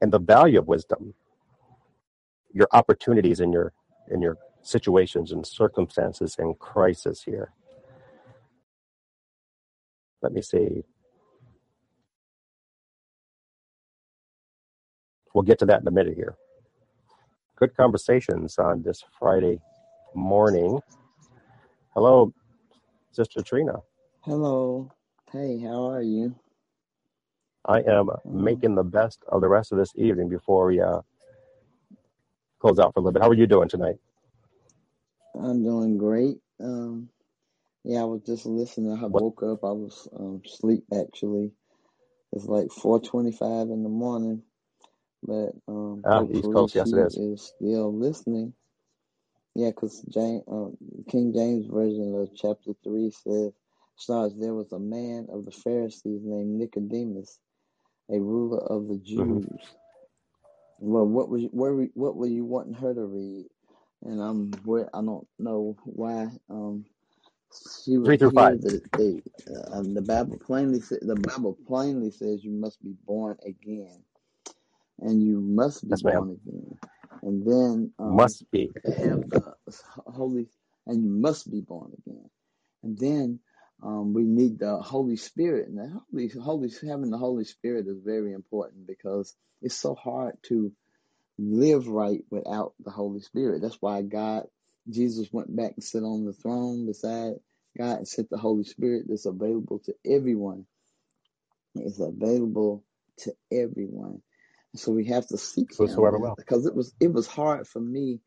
And 0.00 0.12
the 0.12 0.20
value 0.20 0.60
of 0.60 0.68
wisdom, 0.68 1.14
your 2.52 2.68
opportunities 2.72 3.40
in 3.40 3.52
your 3.52 3.72
in 4.10 4.22
your 4.22 4.38
situations 4.62 5.32
and 5.32 5.46
circumstances 5.46 6.36
and 6.38 6.58
crisis 6.58 7.22
here. 7.24 7.52
Let 10.22 10.32
me 10.32 10.42
see. 10.42 10.84
We'll 15.34 15.44
get 15.44 15.58
to 15.60 15.66
that 15.66 15.82
in 15.82 15.88
a 15.88 15.92
minute 15.92 16.16
here. 16.16 16.36
Good 17.56 17.76
conversations 17.76 18.58
on 18.58 18.82
this 18.82 19.04
Friday 19.18 19.60
morning. 20.14 20.80
Hello, 21.94 22.32
Sister 23.12 23.42
Trina. 23.42 23.80
Hello. 24.22 24.92
Hey, 25.32 25.60
how 25.60 25.90
are 25.90 26.02
you? 26.02 26.34
I 27.66 27.80
am 27.82 28.10
making 28.26 28.74
the 28.76 28.84
best 28.84 29.24
of 29.28 29.40
the 29.42 29.48
rest 29.48 29.72
of 29.72 29.78
this 29.78 29.92
evening 29.96 30.28
before 30.28 30.66
we 30.66 30.80
uh, 30.80 31.00
close 32.60 32.78
out 32.78 32.94
for 32.94 33.00
a 33.00 33.02
little 33.02 33.12
bit. 33.12 33.22
How 33.22 33.30
are 33.30 33.34
you 33.34 33.46
doing 33.46 33.68
tonight? 33.68 33.96
I'm 35.34 35.64
doing 35.64 35.98
great. 35.98 36.38
Um, 36.60 37.08
Yeah, 37.84 38.02
I 38.02 38.04
was 38.04 38.22
just 38.26 38.44
listening. 38.46 38.92
I 38.92 39.06
woke 39.06 39.42
up. 39.42 39.64
I 39.64 39.72
was 39.72 40.06
um, 40.18 40.42
asleep 40.44 40.84
actually. 40.94 41.52
It's 42.32 42.46
like 42.46 42.70
four 42.72 43.00
twenty-five 43.00 43.68
in 43.70 43.82
the 43.84 43.88
morning, 43.90 44.42
but 45.22 45.52
um, 45.68 46.06
Ah, 46.06 46.24
East 46.32 46.50
Coast, 46.50 46.74
yes, 46.76 46.92
it 46.92 46.98
is. 46.98 47.20
is 47.20 47.52
still 47.56 47.94
listening. 47.96 48.54
Yeah, 49.56 49.70
because 49.70 50.02
James, 50.10 50.44
uh, 50.50 50.70
King 51.10 51.32
James 51.34 51.66
version 51.66 52.14
of 52.16 52.30
chapter 52.36 52.72
three 52.84 53.10
says, 53.12 53.52
starts 53.98 54.34
there 54.40 54.54
was 54.54 54.72
a 54.72 54.80
man 54.80 55.28
of 55.32 55.46
the 55.46 55.52
Pharisees 55.52 56.22
named 56.24 56.58
Nicodemus, 56.60 57.40
a 58.10 58.20
ruler 58.20 58.60
of 58.60 58.88
the 58.88 58.98
hmm 59.16 59.38
Jews. 59.38 59.76
Well, 60.78 61.06
what 61.06 61.30
was 61.30 61.44
where 61.52 61.74
what 61.94 62.16
were 62.16 62.26
you 62.28 62.44
wanting 62.44 62.74
her 62.74 62.94
to 62.94 63.04
read? 63.06 63.46
And 64.04 64.22
I'm 64.22 64.52
where 64.64 64.88
I 64.94 65.02
don't 65.02 65.26
know 65.38 65.76
why 65.84 66.28
um 66.50 66.86
she 67.84 67.98
Three 68.04 68.18
through 68.18 68.32
five. 68.32 68.58
that 68.62 68.82
they 68.96 69.22
uh, 69.54 69.82
the 69.82 70.02
Bible 70.02 70.38
plainly 70.38 70.80
sa- 70.80 70.96
the 71.02 71.16
Bible 71.16 71.58
plainly 71.66 72.10
says 72.12 72.44
you 72.44 72.52
must 72.52 72.82
be 72.82 72.94
born 73.06 73.38
again, 73.46 74.02
and 75.00 75.22
you 75.22 75.40
must 75.40 75.88
be 75.88 75.96
ma'am. 76.04 76.26
born 76.26 76.30
again, 76.30 76.78
and 77.22 77.46
then 77.46 77.92
um 77.98 78.30
Must 78.30 78.50
be. 78.52 78.70
have 78.84 79.30
the 79.30 79.54
Holy 80.06 80.48
and 80.86 81.04
you 81.04 81.10
must 81.10 81.50
be 81.50 81.60
born 81.62 81.92
again, 82.06 82.30
and 82.84 82.98
then 82.98 83.40
um 83.82 84.14
we 84.14 84.24
need 84.24 84.58
the 84.58 84.78
Holy 84.78 85.16
Spirit, 85.16 85.68
and 85.68 85.78
the 85.78 86.00
Holy 86.10 86.28
Holy 86.28 86.70
having 86.88 87.10
the 87.10 87.18
Holy 87.18 87.44
Spirit 87.44 87.86
is 87.88 87.98
very 88.04 88.32
important 88.34 88.86
because 88.86 89.34
it's 89.62 89.76
so 89.76 89.94
hard 89.94 90.36
to 90.44 90.72
live 91.38 91.88
right 91.88 92.22
without 92.30 92.74
the 92.84 92.90
Holy 92.90 93.20
Spirit. 93.20 93.62
That's 93.62 93.80
why 93.80 94.02
God, 94.02 94.44
Jesus 94.88 95.28
went 95.32 95.54
back 95.54 95.72
and 95.76 95.84
sit 95.84 96.02
on 96.02 96.24
the 96.24 96.32
throne 96.32 96.86
beside 96.86 97.34
God 97.76 97.98
and 97.98 98.08
sent 98.08 98.30
the 98.30 98.38
Holy 98.38 98.64
Spirit 98.64 99.06
that's 99.08 99.26
available 99.26 99.80
to 99.86 99.94
everyone. 100.06 100.66
It's 101.76 102.00
available 102.00 102.84
to 103.18 103.34
everyone. 103.52 104.22
So 104.76 104.92
we 104.92 105.06
have 105.06 105.26
to 105.28 105.38
seek 105.38 105.70
Him 105.72 105.78
Whosoever 105.78 106.18
will. 106.18 106.36
because 106.36 106.66
it 106.66 106.74
was 106.74 106.94
it 107.00 107.12
was 107.12 107.26
hard 107.26 107.66
for 107.66 107.80
me 107.80 108.20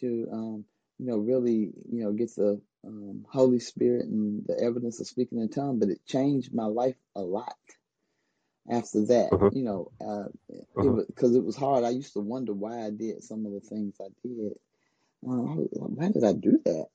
to 0.00 0.28
um, 0.32 0.64
you 0.98 1.06
know 1.06 1.18
really 1.18 1.72
you 1.90 2.04
know 2.04 2.12
get 2.12 2.34
the 2.36 2.60
um, 2.86 3.26
Holy 3.30 3.60
Spirit 3.60 4.06
and 4.06 4.44
the 4.46 4.60
evidence 4.60 5.00
of 5.00 5.08
speaking 5.08 5.40
in 5.40 5.48
tongues, 5.50 5.80
but 5.80 5.90
it 5.90 6.04
changed 6.06 6.54
my 6.54 6.66
life 6.66 6.96
a 7.16 7.22
lot 7.22 7.54
after 8.70 9.06
that, 9.08 9.32
hmm 9.32 9.48
you 9.50 9.62
know, 9.64 9.92
uh, 10.00 10.26
it 10.48 10.66
because 11.08 11.36
it 11.36 11.44
was 11.44 11.56
hard. 11.56 11.84
I 11.84 11.90
used 11.90 12.14
to 12.14 12.20
wonder 12.20 12.54
why 12.54 12.86
I 12.86 12.90
did 12.92 13.22
some 13.24 13.46
of 13.46 13.52
the 13.52 13.60
things 13.60 13.96
I 14.00 14.08
did. 14.26 14.54
Why 15.20 16.08
did 16.10 16.24
I 16.24 16.32
do 16.34 16.60
that? 16.66 16.86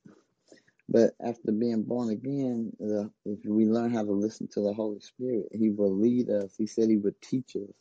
But 0.89 1.13
after 1.25 1.51
being 1.51 1.83
born 1.83 2.09
again, 2.11 2.73
uh, 2.81 3.09
if 3.25 3.39
we 3.45 3.65
learn 3.67 3.93
how 3.93 4.03
to 4.03 4.11
listen 4.11 4.47
to 4.53 4.61
the 4.61 4.73
Holy 4.73 5.01
Spirit, 5.01 5.47
He 5.53 5.69
will 5.71 5.95
lead 5.97 6.29
us. 6.29 6.55
He 6.57 6.67
said 6.67 6.89
He 6.89 6.97
would 6.97 7.21
teach 7.21 7.55
us 7.55 7.73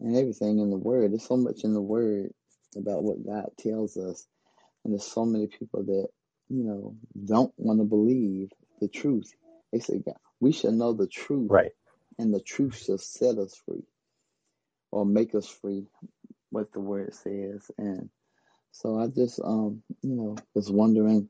and 0.00 0.16
everything 0.16 0.58
in 0.60 0.70
the 0.70 0.78
Word. 0.78 1.12
There's 1.12 1.26
so 1.28 1.36
much 1.38 1.64
in 1.64 1.74
the 1.74 1.82
Word 1.82 2.32
about 2.76 3.04
what 3.04 3.26
God 3.26 3.50
tells 3.58 3.96
us, 3.96 4.26
and 4.86 4.94
there's 4.94 5.06
so 5.06 5.26
many 5.26 5.48
people 5.48 5.84
that 5.84 6.08
you 6.50 6.64
know 6.64 6.96
don't 7.26 7.54
want 7.58 7.80
to 7.80 7.84
believe 7.86 8.50
the 8.80 8.88
truth. 8.88 9.32
They 9.72 9.80
say, 9.80 10.00
God, 10.00 10.16
we 10.40 10.52
should 10.52 10.74
know 10.74 10.94
the 10.94 11.08
truth, 11.08 11.52
Right. 11.52 11.72
and 12.18 12.34
the 12.34 12.40
truth 12.40 12.76
shall 12.78 12.98
set 12.98 13.38
us 13.38 13.56
free 13.66 13.84
or 14.92 15.06
make 15.06 15.34
us 15.34 15.48
free, 15.48 15.86
what 16.50 16.72
the 16.72 16.80
Word 16.80 17.14
says. 17.14 17.70
And 17.78 18.10
so 18.72 18.98
I 19.00 19.08
just, 19.08 19.40
um, 19.44 19.82
you 20.02 20.14
know, 20.16 20.36
was 20.54 20.70
wondering 20.70 21.28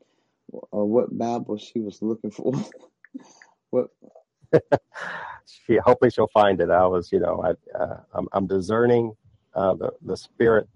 uh, 0.55 0.85
what 0.85 1.17
Bible 1.17 1.59
she 1.59 1.81
was 1.81 2.03
looking 2.03 2.33
for. 2.33 2.53
what? 3.71 3.89
She 5.47 5.79
hopefully 5.79 6.11
she'll 6.11 6.29
find 6.29 6.61
it. 6.61 6.71
I 6.71 6.87
was, 6.87 7.13
you 7.13 7.21
know, 7.21 7.43
I 7.45 7.79
uh, 7.79 8.01
I'm, 8.15 8.29
I'm 8.33 8.47
discerning 8.49 9.15
uh, 9.55 9.75
the 9.75 9.93
the 10.03 10.17
spirit 10.17 10.69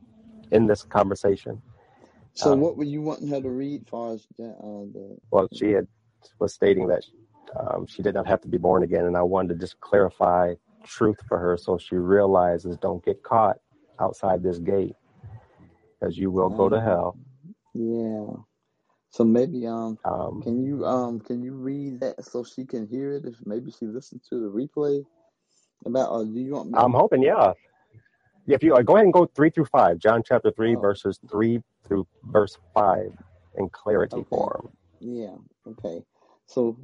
in 0.53 0.67
this 0.67 0.85
conversation. 0.85 1.63
So 2.35 2.53
Um, 2.53 2.61
what 2.61 2.77
were 2.77 2.85
you 2.85 3.03
wanting 3.03 3.29
her 3.29 3.41
to 3.41 3.51
read? 3.51 3.89
Far 3.89 4.15
as 4.15 4.27
the, 4.39 4.49
uh, 4.51 4.87
the 4.93 5.19
well, 5.31 5.49
she 5.53 5.73
had 5.73 5.87
was 6.41 6.55
stating 6.55 6.89
that 6.89 7.05
um, 7.59 7.87
she 7.87 8.03
did 8.03 8.15
not 8.15 8.27
have 8.27 8.41
to 8.43 8.49
be 8.49 8.59
born 8.59 8.83
again, 8.83 9.07
and 9.07 9.17
I 9.17 9.23
wanted 9.23 9.55
to 9.55 9.61
just 9.61 9.81
clarify 9.81 10.55
truth 10.85 11.19
for 11.29 11.39
her 11.39 11.57
so 11.57 11.79
she 11.79 11.97
realizes 11.97 12.77
don't 12.79 13.05
get 13.05 13.23
caught 13.23 13.59
outside 14.01 14.43
this 14.43 14.59
gate 14.59 14.97
because 16.01 16.17
you 16.19 16.31
will 16.31 16.51
go 16.51 16.69
to 16.69 16.81
uh, 16.81 16.81
hell. 16.81 17.19
yeah. 17.75 18.27
So 19.11 19.25
maybe 19.25 19.67
um, 19.67 19.99
Um, 20.05 20.43
can 20.43 20.65
you 20.65 20.87
um, 20.87 21.21
can 21.21 21.43
you 21.43 21.55
read 21.55 22.01
that 22.01 22.25
so 22.25 22.45
she 22.45 22.65
can 22.67 22.87
hear 22.87 23.13
it? 23.13 23.25
If 23.27 23.37
maybe 23.47 23.71
she 23.73 23.87
listened 23.87 24.23
to 24.31 24.41
the 24.41 24.51
replay 24.51 25.05
about. 25.87 26.11
Or 26.11 26.25
do 26.25 26.41
you 26.41 26.53
want 26.55 26.71
me? 26.71 26.79
I'm 26.79 26.93
hoping, 26.93 27.23
yeah. 27.23 27.55
If 28.47 28.63
you 28.63 28.75
uh, 28.77 28.83
go 28.83 28.95
ahead 28.97 29.05
and 29.05 29.13
go 29.13 29.27
three 29.27 29.51
through 29.51 29.67
five, 29.67 29.99
John 29.99 30.23
chapter 30.27 30.51
three, 30.51 30.75
Oh, 30.75 30.81
verses 30.81 31.21
three 31.31 31.63
through 31.91 32.09
verse 32.25 32.59
five 32.75 33.13
in 33.59 33.71
clarity 33.71 34.25
okay. 34.25 34.31
form. 34.31 34.71
Yeah. 35.01 35.37
Okay. 35.67 36.05
So 36.47 36.79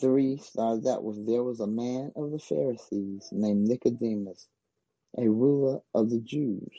three 0.00 0.38
starts 0.38 0.86
out 0.88 1.04
with 1.04 1.26
there 1.26 1.44
was 1.44 1.60
a 1.60 1.66
man 1.66 2.12
of 2.16 2.32
the 2.32 2.38
Pharisees 2.40 3.28
named 3.32 3.68
Nicodemus, 3.68 4.48
a 5.18 5.28
ruler 5.28 5.80
of 5.94 6.10
the 6.10 6.20
Jews. 6.20 6.72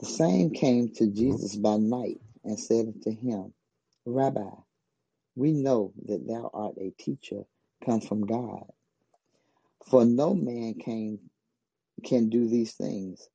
The 0.00 0.06
same 0.06 0.50
came 0.50 0.90
to 0.96 1.06
hmm 1.16 1.36
Jesus 1.36 1.56
by 1.56 1.76
night 1.78 2.20
and 2.44 2.58
said 2.60 2.86
unto 2.88 3.10
him, 3.16 3.54
Rabbi, 4.06 4.50
we 5.36 5.52
know 5.52 5.92
that 6.06 6.26
thou 6.26 6.50
art 6.54 6.76
a 6.78 6.90
teacher 7.02 7.44
come 7.84 8.00
from 8.00 8.26
God. 8.26 8.64
For 9.90 10.04
no 10.04 10.34
man 10.34 10.74
can 10.74 11.18
can 12.04 12.30
do 12.30 12.48
these 12.48 12.74
things. 12.74 13.28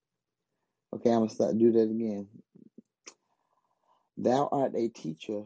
Okay, 0.94 1.12
I'm 1.12 1.22
gonna 1.22 1.30
start 1.32 1.58
do 1.58 1.72
that 1.74 1.90
again. 1.90 2.28
Thou 4.18 4.50
art 4.52 4.74
a 4.76 4.90
teacher 4.90 5.44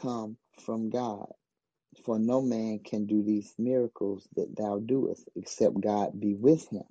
come 0.00 0.36
from 0.64 0.90
God. 0.90 1.28
For 2.04 2.18
no 2.18 2.42
man 2.42 2.80
can 2.80 3.06
do 3.06 3.22
these 3.22 3.54
miracles 3.58 4.28
that 4.36 4.56
thou 4.56 4.80
doest, 4.80 5.28
except 5.36 5.80
God 5.80 6.20
be 6.20 6.34
with 6.34 6.68
him. 6.70 6.84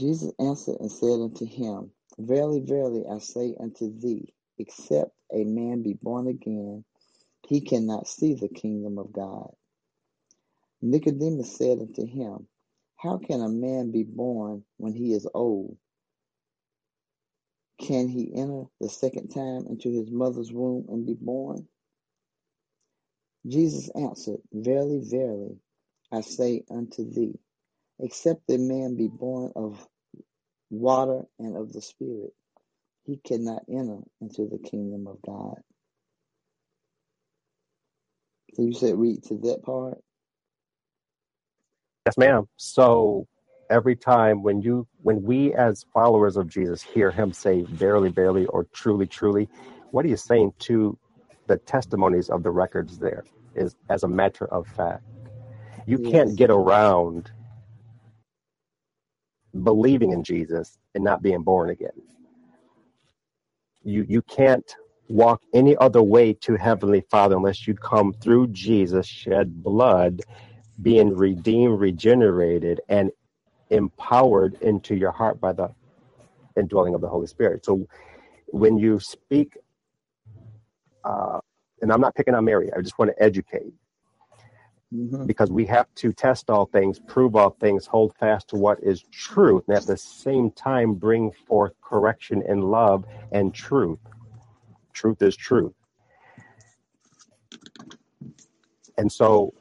Jesus 0.00 0.32
answered 0.40 0.78
and 0.80 0.92
said 0.92 1.20
unto 1.20 1.46
him, 1.46 1.92
Verily, 2.18 2.60
verily, 2.60 3.04
I 3.10 3.18
say 3.18 3.56
unto 3.60 3.98
thee, 3.98 4.34
except 4.58 5.12
a 5.32 5.44
man 5.44 5.82
be 5.82 5.94
born 5.94 6.28
again, 6.28 6.84
he 7.48 7.60
cannot 7.62 8.08
see 8.08 8.34
the 8.34 8.48
kingdom 8.48 8.98
of 8.98 9.12
God. 9.12 9.52
Nicodemus 10.82 11.56
said 11.56 11.80
unto 11.80 12.06
him, 12.06 12.48
How 12.96 13.18
can 13.18 13.42
a 13.42 13.48
man 13.50 13.92
be 13.92 14.04
born 14.04 14.64
when 14.78 14.94
he 14.94 15.12
is 15.14 15.28
old? 15.34 15.78
Can 17.82 18.08
he 18.08 18.32
enter 18.36 18.64
the 18.80 18.90
second 18.90 19.30
time 19.30 19.66
into 19.68 19.90
his 19.90 20.10
mother's 20.10 20.52
womb 20.52 20.86
and 20.90 21.06
be 21.06 21.14
born? 21.20 21.68
Jesus 23.46 23.90
answered, 23.96 24.40
Verily, 24.52 25.02
verily, 25.04 25.56
I 26.12 26.22
say 26.22 26.64
unto 26.70 27.10
thee, 27.10 27.38
except 28.00 28.50
a 28.50 28.58
man 28.58 28.96
be 28.96 29.08
born 29.08 29.52
of 29.56 29.86
water 30.70 31.22
and 31.38 31.56
of 31.56 31.72
the 31.72 31.82
Spirit, 31.82 32.32
he 33.04 33.18
cannot 33.26 33.62
enter 33.70 33.98
into 34.20 34.48
the 34.48 34.58
kingdom 34.58 35.06
of 35.08 35.22
God. 35.22 35.58
So 38.54 38.62
you 38.62 38.74
said 38.74 38.98
read 38.98 39.24
to 39.24 39.36
that 39.38 39.62
part? 39.64 39.98
Yes, 42.06 42.18
ma'am. 42.18 42.48
So 42.56 43.26
every 43.72 43.96
time 43.96 44.44
when 44.44 44.62
you 44.62 44.88
when 45.02 45.24
we 45.24 45.54
as 45.54 45.86
followers 45.94 46.38
of 46.38 46.48
Jesus 46.48 46.82
hear 46.82 47.12
him 47.12 47.32
say 47.34 47.62
verily, 47.70 48.10
verily, 48.10 48.46
or 48.46 48.66
truly, 48.74 49.08
truly, 49.08 49.48
what 49.92 50.06
are 50.06 50.10
you 50.10 50.18
saying 50.18 50.54
to 50.60 50.98
the 51.48 51.58
testimonies 51.58 52.30
of 52.30 52.44
the 52.44 52.52
records 52.52 53.00
there 53.00 53.24
is 53.56 53.76
as 53.90 54.04
a 54.04 54.08
matter 54.08 54.46
of 54.46 54.68
fact. 54.68 55.04
You 55.86 55.98
can't 55.98 56.36
get 56.36 56.50
around 56.50 57.32
believing 59.64 60.12
in 60.12 60.24
Jesus 60.24 60.78
and 60.94 61.04
not 61.04 61.22
being 61.22 61.42
born 61.42 61.70
again. 61.70 62.02
You 63.84 64.06
you 64.08 64.22
can't 64.22 64.76
walk 65.08 65.42
any 65.54 65.76
other 65.78 66.02
way 66.02 66.34
to 66.34 66.56
Heavenly 66.56 67.02
Father 67.10 67.36
unless 67.36 67.66
you 67.66 67.74
come 67.74 68.14
through 68.14 68.48
Jesus 68.48 69.06
shed 69.06 69.62
blood, 69.62 70.22
being 70.82 71.16
redeemed, 71.16 71.80
regenerated, 71.80 72.80
and 72.88 73.10
empowered 73.72 74.56
into 74.62 74.96
your 74.96 75.12
heart 75.12 75.40
by 75.40 75.52
the 75.54 75.70
indwelling 76.58 76.94
of 76.94 77.02
the 77.02 77.08
Holy 77.08 77.26
Spirit. 77.28 77.64
So 77.64 77.86
when 78.48 78.78
you 78.78 79.00
speak, 79.00 79.56
uh, 81.04 81.40
and 81.82 81.92
I'm 81.92 82.00
not 82.00 82.14
picking 82.14 82.34
on 82.34 82.44
Mary, 82.46 82.70
I 82.76 82.80
just 82.82 82.98
want 82.98 83.12
to 83.16 83.22
educate 83.22 83.74
hmm 84.92 85.26
because 85.26 85.50
we 85.50 85.66
have 85.66 85.86
to 85.96 86.12
test 86.12 86.50
all 86.50 86.66
things, 86.66 87.00
prove 87.00 87.36
all 87.36 87.50
things, 87.60 87.86
hold 87.86 88.14
fast 88.16 88.48
to 88.48 88.56
what 88.56 88.78
is 88.82 89.04
truth, 89.12 89.64
and 89.68 89.76
at 89.76 89.86
the 89.86 89.96
same 89.96 90.50
time 90.52 90.94
bring 90.94 91.32
forth 91.32 91.72
correction 91.82 92.42
and 92.48 92.64
love 92.64 93.04
and 93.32 93.54
truth. 93.54 94.00
Truth 94.94 95.22
is 95.22 95.36
truth. 95.36 95.74
And 98.98 99.10
so 99.12 99.54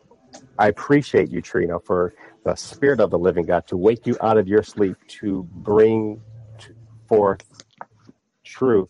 I 0.59 0.69
appreciate 0.69 1.31
you, 1.31 1.41
Trina, 1.41 1.79
for 1.79 2.13
the 2.45 2.55
spirit 2.55 2.99
of 2.99 3.11
the 3.11 3.19
living 3.19 3.45
God 3.45 3.67
to 3.67 3.77
wake 3.77 4.07
you 4.07 4.17
out 4.21 4.37
of 4.37 4.47
your 4.47 4.63
sleep 4.63 4.97
to 5.19 5.47
bring 5.53 6.21
forth 7.07 7.41
truth 8.43 8.89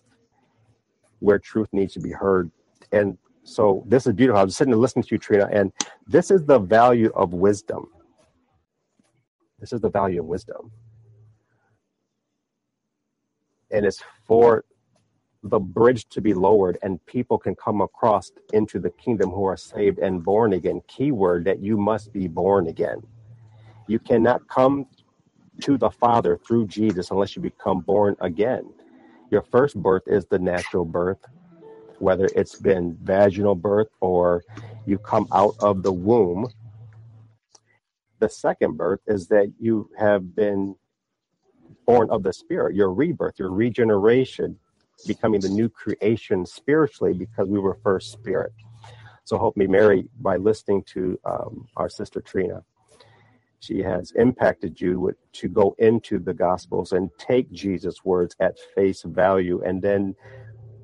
where 1.19 1.39
truth 1.39 1.69
needs 1.71 1.93
to 1.93 1.99
be 1.99 2.11
heard. 2.11 2.51
And 2.91 3.17
so 3.43 3.83
this 3.87 4.07
is 4.07 4.13
beautiful. 4.13 4.39
I 4.39 4.43
was 4.43 4.55
sitting 4.55 4.73
and 4.73 4.81
listening 4.81 5.03
to 5.03 5.15
you, 5.15 5.19
Trina, 5.19 5.49
and 5.51 5.71
this 6.07 6.31
is 6.31 6.45
the 6.45 6.59
value 6.59 7.11
of 7.15 7.33
wisdom. 7.33 7.87
This 9.59 9.73
is 9.73 9.81
the 9.81 9.89
value 9.89 10.21
of 10.21 10.25
wisdom. 10.27 10.71
And 13.71 13.85
it's 13.85 14.03
for 14.25 14.65
the 15.43 15.59
bridge 15.59 16.07
to 16.09 16.21
be 16.21 16.33
lowered 16.33 16.77
and 16.83 17.03
people 17.05 17.37
can 17.37 17.55
come 17.55 17.81
across 17.81 18.31
into 18.53 18.79
the 18.79 18.91
kingdom 18.91 19.31
who 19.31 19.45
are 19.45 19.57
saved 19.57 19.99
and 19.99 20.23
born 20.23 20.53
again. 20.53 20.81
Keyword 20.87 21.45
that 21.45 21.61
you 21.61 21.77
must 21.77 22.13
be 22.13 22.27
born 22.27 22.67
again. 22.67 23.01
You 23.91 23.99
cannot 23.99 24.47
come 24.47 24.85
to 25.63 25.77
the 25.77 25.89
Father 25.91 26.37
through 26.47 26.67
Jesus 26.67 27.11
unless 27.11 27.35
you 27.35 27.41
become 27.41 27.81
born 27.81 28.15
again. 28.21 28.73
Your 29.31 29.43
first 29.43 29.75
birth 29.75 30.03
is 30.07 30.25
the 30.27 30.39
natural 30.39 30.85
birth, 30.85 31.19
whether 31.99 32.31
it's 32.35 32.55
been 32.55 32.97
vaginal 33.03 33.55
birth 33.55 33.89
or 33.99 34.43
you 34.85 34.97
come 34.97 35.27
out 35.33 35.55
of 35.59 35.83
the 35.83 35.91
womb. 35.91 36.47
The 38.19 38.29
second 38.29 38.77
birth 38.77 39.01
is 39.07 39.27
that 39.27 39.51
you 39.59 39.89
have 39.97 40.35
been 40.35 40.75
born 41.85 42.09
of 42.11 42.23
the 42.23 42.33
Spirit, 42.33 42.75
your 42.75 42.93
rebirth, 42.93 43.35
your 43.39 43.51
regeneration, 43.51 44.57
becoming 45.05 45.41
the 45.41 45.49
new 45.49 45.69
creation 45.69 46.45
spiritually 46.45 47.13
because 47.13 47.49
we 47.49 47.59
were 47.59 47.77
first 47.83 48.11
spirit. 48.11 48.53
So 49.25 49.37
help 49.37 49.57
me, 49.57 49.67
Mary, 49.67 50.05
by 50.21 50.37
listening 50.37 50.83
to 50.93 51.19
um, 51.25 51.67
our 51.77 51.89
sister 51.89 52.21
Trina. 52.21 52.63
She 53.61 53.83
has 53.83 54.11
impacted 54.13 54.81
you 54.81 55.15
to 55.33 55.47
go 55.47 55.75
into 55.77 56.17
the 56.17 56.33
Gospels 56.33 56.93
and 56.93 57.11
take 57.19 57.51
Jesus' 57.51 58.03
words 58.03 58.35
at 58.39 58.57
face 58.73 59.03
value 59.03 59.61
and 59.63 59.83
then 59.83 60.15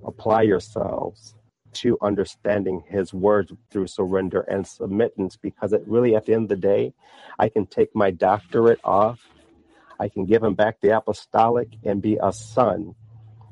apply 0.06 0.44
yourselves 0.44 1.34
to 1.74 1.98
understanding 2.04 2.84
his 2.88 3.16
words 3.16 3.52
through 3.72 3.88
surrender 3.88 4.42
and 4.42 4.64
submittance 4.64 5.38
because 5.42 5.74
it 5.74 5.84
really, 5.88 6.16
at 6.16 6.28
the 6.28 6.36
end 6.36 6.44
of 6.44 6.50
the 6.50 6.56
day, 6.56 6.94
I 7.40 7.50
can 7.50 7.66
take 7.66 7.96
my 7.96 8.12
doctorate 8.12 8.80
off. 8.84 9.20
I 10.00 10.08
can 10.08 10.26
give 10.26 10.44
him 10.44 10.54
back 10.54 10.80
the 10.80 10.96
apostolic 10.96 11.70
and 11.84 12.00
be 12.00 12.20
a 12.22 12.32
son 12.32 12.94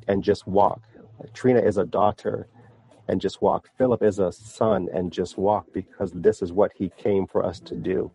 and 0.07 0.23
just 0.23 0.45
walk. 0.45 0.83
Trina 1.33 1.61
is 1.61 1.77
a 1.77 1.85
daughter 1.85 2.47
and 3.07 3.19
just 3.19 3.41
walk. 3.41 3.69
Philip 3.75 4.03
is 4.03 4.19
a 4.19 4.31
son 4.31 4.87
and 4.93 5.11
just 5.11 5.35
walk 5.35 5.65
because 5.73 6.11
this 6.13 6.43
is 6.43 6.53
what 6.53 6.71
he 6.75 6.91
came 6.95 7.25
for 7.25 7.43
us 7.43 7.59
to 7.61 7.75
do 7.75 8.11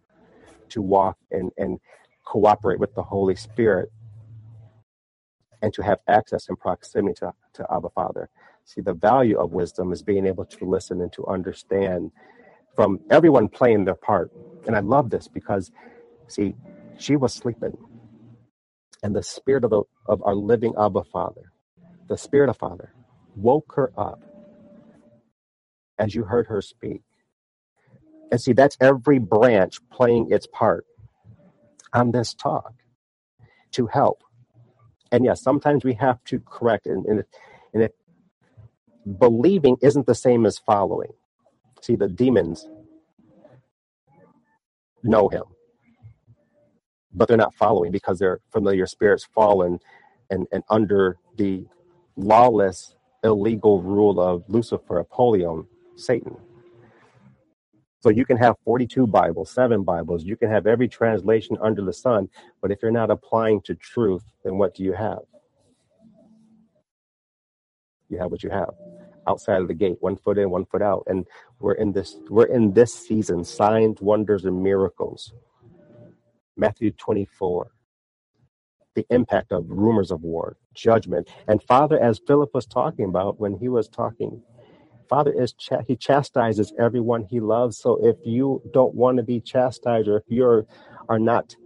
to 0.71 0.83
walk 0.83 1.18
and, 1.33 1.53
and 1.59 1.81
cooperate 2.27 2.81
with 2.81 2.95
the 2.95 3.05
Holy 3.05 3.37
Spirit 3.37 3.91
and 5.62 5.75
to 5.75 5.83
have 5.83 6.01
access 6.09 6.49
and 6.49 6.59
proximity 6.59 7.14
to, 7.21 7.33
to 7.55 7.66
Abba 7.73 7.91
Father. 7.91 8.31
See, 8.64 8.81
the 8.83 8.95
value 8.95 9.39
of 9.39 9.53
wisdom 9.53 9.93
is 9.93 10.03
being 10.03 10.27
able 10.27 10.47
to 10.47 10.64
listen 10.66 11.01
and 11.01 11.12
to 11.14 11.27
understand 11.27 12.12
from 12.77 13.01
everyone 13.11 13.49
playing 13.49 13.85
their 13.87 13.97
part. 13.97 14.33
And 14.66 14.77
I 14.77 14.81
love 14.81 15.11
this 15.11 15.29
because, 15.29 15.73
see, 16.29 16.55
she 16.99 17.16
was 17.16 17.35
sleeping. 17.35 17.77
And 19.03 19.16
the 19.16 19.23
spirit 19.23 19.64
of, 19.64 19.71
the, 19.71 19.83
of 20.07 20.23
our 20.25 20.35
living 20.37 20.75
Abba 20.79 21.05
Father 21.05 21.43
the 22.09 22.18
Spirit 22.18 22.51
of 22.51 22.59
Father 22.59 22.93
woke 23.37 23.73
her 23.77 23.93
up 23.99 24.21
as 25.99 26.14
you 26.14 26.25
heard 26.25 26.49
her 26.49 26.62
speak. 26.62 27.03
And 28.31 28.41
see, 28.41 28.53
that's 28.53 28.76
every 28.81 29.18
branch 29.18 29.78
playing 29.91 30.31
its 30.31 30.47
part 30.47 30.87
on 31.93 32.12
this 32.12 32.35
talk 32.35 32.72
to 33.72 33.87
help. 33.87 34.22
And 35.12 35.24
yes, 35.24 35.43
sometimes 35.43 35.85
we 35.85 35.95
have 35.95 36.22
to 36.24 36.41
correct, 36.41 36.87
and, 36.87 37.05
and, 37.07 37.24
and 37.74 37.83
it, 37.85 37.97
believing 39.18 39.76
isn't 39.83 40.07
the 40.07 40.14
same 40.14 40.47
as 40.47 40.59
following. 40.59 41.11
See, 41.81 41.97
the 41.97 42.09
demons 42.09 42.68
know 45.03 45.28
him, 45.28 45.43
but 47.12 47.26
they're 47.26 47.37
not 47.37 47.55
following 47.55 47.91
because 47.91 48.18
they're 48.18 48.41
familiar 48.53 48.87
spirits 48.87 49.26
fallen 49.35 49.81
and, 50.31 50.47
and 50.53 50.62
under 50.70 51.16
the 51.37 51.66
lawless, 52.16 52.95
illegal 53.24 53.83
rule 53.83 54.20
of 54.20 54.45
Lucifer, 54.49 54.99
Apollyon, 54.99 55.66
Satan. 55.97 56.37
So 58.01 58.09
you 58.09 58.24
can 58.24 58.38
have 58.38 58.57
42 58.64 59.07
Bibles, 59.07 59.51
seven 59.51 59.84
Bibles, 59.84 60.24
you 60.24 60.34
can 60.34 60.51
have 60.51 60.66
every 60.66 60.88
translation 60.88 61.59
under 61.61 61.84
the 61.84 61.92
sun, 61.92 62.28
but 62.62 62.70
if 62.70 62.78
you're 62.80 62.90
not 62.90 63.11
applying 63.11 63.61
to 63.62 63.74
truth, 63.74 64.24
then 64.42 64.57
what 64.57 64.74
do 64.74 64.82
you 64.82 64.92
have? 64.94 65.18
You 68.09 68.18
have 68.18 68.30
what 68.30 68.42
you 68.42 68.51
have. 68.51 68.70
Outside 69.28 69.61
of 69.61 69.68
the 69.68 69.74
gate, 69.74 69.98
one 70.01 70.16
foot 70.16 70.38
in, 70.38 70.51
one 70.51 70.64
foot 70.64 70.80
out. 70.80 71.05
And 71.07 71.26
we're 71.61 71.74
in 71.74 71.92
this 71.92 72.16
we're 72.30 72.46
in 72.46 72.72
this 72.72 72.92
season, 72.92 73.44
signs, 73.44 74.01
wonders, 74.01 74.46
and 74.46 74.62
miracles. 74.62 75.32
Matthew 76.57 76.90
24 76.92 77.70
the 78.94 79.07
impact 79.11 79.53
of 79.53 79.64
rumors 79.68 80.11
of 80.11 80.22
war, 80.22 80.57
judgment. 80.74 81.28
And 81.48 81.62
Father, 81.62 81.98
as 82.03 82.20
Philip 82.26 82.51
was 82.53 82.66
talking 82.66 83.05
about 83.05 83.38
when 83.38 83.57
he 83.57 83.68
was 83.68 83.88
talking, 83.88 84.42
Father 85.11 85.32
is 85.32 85.54
ch- 85.54 85.72
he 85.88 85.96
chastises 85.96 86.74
everyone 86.80 87.24
he 87.30 87.40
loves. 87.40 87.78
So 87.78 87.98
if 88.06 88.18
you 88.24 88.62
don't 88.74 88.94
want 88.96 89.18
to 89.18 89.24
be 89.24 89.40
chastised, 89.42 90.08
or 90.08 90.18
if 90.18 90.24
you 90.28 90.44
are 91.11 91.20
not 91.20 91.56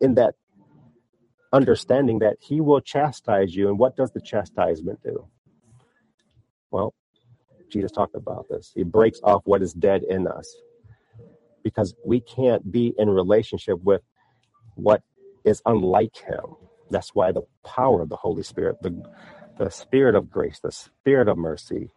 in 0.00 0.14
that 0.16 0.36
understanding 1.52 2.20
that 2.20 2.38
he 2.40 2.60
will 2.60 2.80
chastise 2.80 3.54
you, 3.56 3.68
and 3.68 3.78
what 3.78 3.96
does 3.96 4.12
the 4.12 4.22
chastisement 4.22 5.00
do? 5.04 5.28
Well, 6.70 6.94
Jesus 7.70 7.92
talked 7.92 8.16
about 8.16 8.46
this. 8.50 8.72
He 8.74 8.84
breaks 8.84 9.20
off 9.24 9.42
what 9.46 9.62
is 9.62 9.74
dead 9.74 10.02
in 10.08 10.26
us 10.28 10.56
because 11.64 11.94
we 12.06 12.20
can't 12.20 12.70
be 12.72 12.94
in 12.98 13.10
relationship 13.10 13.80
with 13.82 14.02
what 14.76 15.02
is 15.44 15.62
unlike 15.66 16.16
him. 16.16 16.56
That's 16.90 17.14
why 17.14 17.32
the 17.32 17.42
power 17.64 18.02
of 18.02 18.10
the 18.10 18.16
Holy 18.16 18.42
Spirit, 18.42 18.76
the, 18.82 19.02
the 19.64 19.70
spirit 19.70 20.16
of 20.16 20.30
grace, 20.30 20.60
the 20.60 20.72
spirit 20.72 21.28
of 21.28 21.38
mercy, 21.38 21.90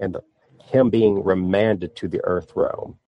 and 0.00 0.14
the, 0.14 0.22
him 0.64 0.90
being 0.90 1.24
remanded 1.24 1.96
to 1.96 2.08
the 2.08 2.20
earth 2.24 2.52
realm 2.56 2.98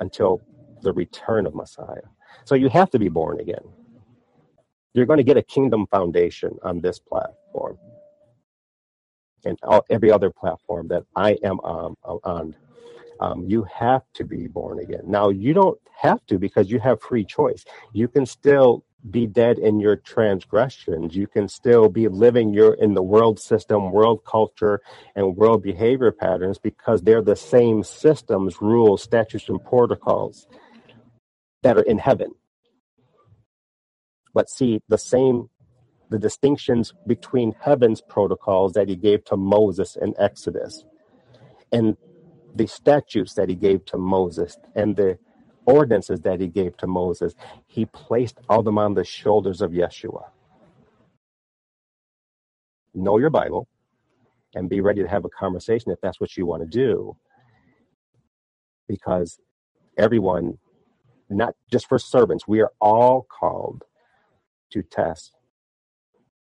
until 0.00 0.42
the 0.82 0.92
return 0.92 1.46
of 1.46 1.54
Messiah. 1.54 2.02
So 2.44 2.54
you 2.56 2.68
have 2.70 2.90
to 2.90 2.98
be 3.00 3.08
born 3.08 3.40
again. 3.40 3.64
You're 4.94 5.06
going 5.06 5.18
to 5.18 5.24
get 5.24 5.38
a 5.38 5.42
kingdom 5.42 5.86
foundation 5.88 6.58
on 6.62 6.80
this 6.80 6.98
platform 7.00 7.78
and 9.44 9.58
all, 9.64 9.84
every 9.90 10.12
other 10.12 10.30
platform 10.30 10.88
that 10.88 11.04
I 11.16 11.38
am 11.44 11.60
um, 11.64 11.96
on 12.04 12.56
um, 13.20 13.44
you 13.48 13.64
have 13.72 14.02
to 14.14 14.24
be 14.24 14.46
born 14.48 14.80
again. 14.80 15.02
Now, 15.06 15.30
you 15.30 15.54
don't 15.54 15.78
have 15.96 16.24
to 16.26 16.38
because 16.38 16.70
you 16.70 16.78
have 16.80 17.00
free 17.00 17.24
choice. 17.24 17.64
You 17.92 18.08
can 18.08 18.26
still 18.26 18.84
be 19.10 19.26
dead 19.26 19.58
in 19.58 19.80
your 19.80 19.96
transgressions. 19.96 21.16
You 21.16 21.26
can 21.26 21.48
still 21.48 21.88
be 21.88 22.08
living 22.08 22.54
your 22.54 22.74
in 22.74 22.94
the 22.94 23.02
world 23.02 23.40
system, 23.40 23.90
world 23.90 24.24
culture, 24.24 24.80
and 25.16 25.36
world 25.36 25.62
behavior 25.62 26.12
patterns 26.12 26.58
because 26.58 27.02
they're 27.02 27.22
the 27.22 27.36
same 27.36 27.82
systems, 27.82 28.60
rules, 28.60 29.02
statutes, 29.02 29.48
and 29.48 29.62
protocols 29.64 30.46
that 31.62 31.76
are 31.76 31.82
in 31.82 31.98
heaven. 31.98 32.32
But 34.34 34.48
see, 34.48 34.80
the 34.88 34.98
same 34.98 35.48
the 36.10 36.18
distinctions 36.18 36.92
between 37.06 37.54
heaven's 37.58 38.02
protocols 38.02 38.74
that 38.74 38.86
he 38.86 38.96
gave 38.96 39.24
to 39.24 39.36
Moses 39.36 39.96
in 39.96 40.14
Exodus 40.18 40.84
and 41.72 41.96
the 42.54 42.66
statutes 42.66 43.32
that 43.34 43.48
he 43.48 43.54
gave 43.54 43.84
to 43.86 43.96
Moses 43.96 44.58
and 44.74 44.94
the 44.94 45.18
ordinances 45.66 46.20
that 46.22 46.40
he 46.40 46.48
gave 46.48 46.76
to 46.78 46.86
Moses, 46.86 47.34
he 47.66 47.86
placed 47.86 48.38
all 48.48 48.62
them 48.62 48.78
on 48.78 48.94
the 48.94 49.04
shoulders 49.04 49.60
of 49.62 49.72
Yeshua. 49.72 50.26
Know 52.94 53.18
your 53.18 53.30
Bible 53.30 53.68
and 54.54 54.68
be 54.70 54.80
ready 54.80 55.02
to 55.02 55.08
have 55.08 55.24
a 55.24 55.30
conversation 55.30 55.92
if 55.92 56.00
that's 56.02 56.20
what 56.20 56.36
you 56.36 56.46
want 56.46 56.62
to 56.62 56.68
do. 56.68 57.16
Because 58.88 59.38
everyone, 59.98 60.58
not 61.30 61.54
just 61.70 61.88
for 61.88 61.98
servants, 61.98 62.48
we 62.48 62.60
are 62.60 62.72
all 62.80 63.26
called 63.30 63.84
to 64.72 64.82
test, 64.82 65.34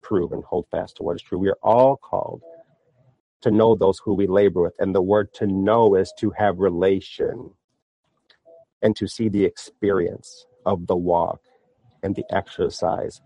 prove, 0.02 0.32
and 0.32 0.44
hold 0.44 0.66
fast 0.70 0.96
to 0.98 1.02
what 1.04 1.16
is 1.16 1.22
true. 1.22 1.38
We 1.38 1.50
are 1.50 1.58
all 1.62 1.96
called 1.96 2.42
to 3.42 3.50
know 3.52 3.76
those 3.76 4.00
who 4.04 4.14
we 4.14 4.26
labor 4.28 4.62
with. 4.62 4.74
And 4.80 4.94
the 4.94 5.02
word 5.02 5.34
to 5.34 5.46
know 5.46 5.94
is 5.96 6.12
to 6.20 6.32
have 6.32 6.58
relation 6.60 7.52
and 8.82 8.96
to 8.96 9.08
see 9.08 9.28
the 9.28 9.44
experience 9.44 10.46
of 10.66 10.86
the 10.86 10.96
walk 10.96 11.40
and 12.02 12.14
the 12.16 12.24
exercise 12.30 13.20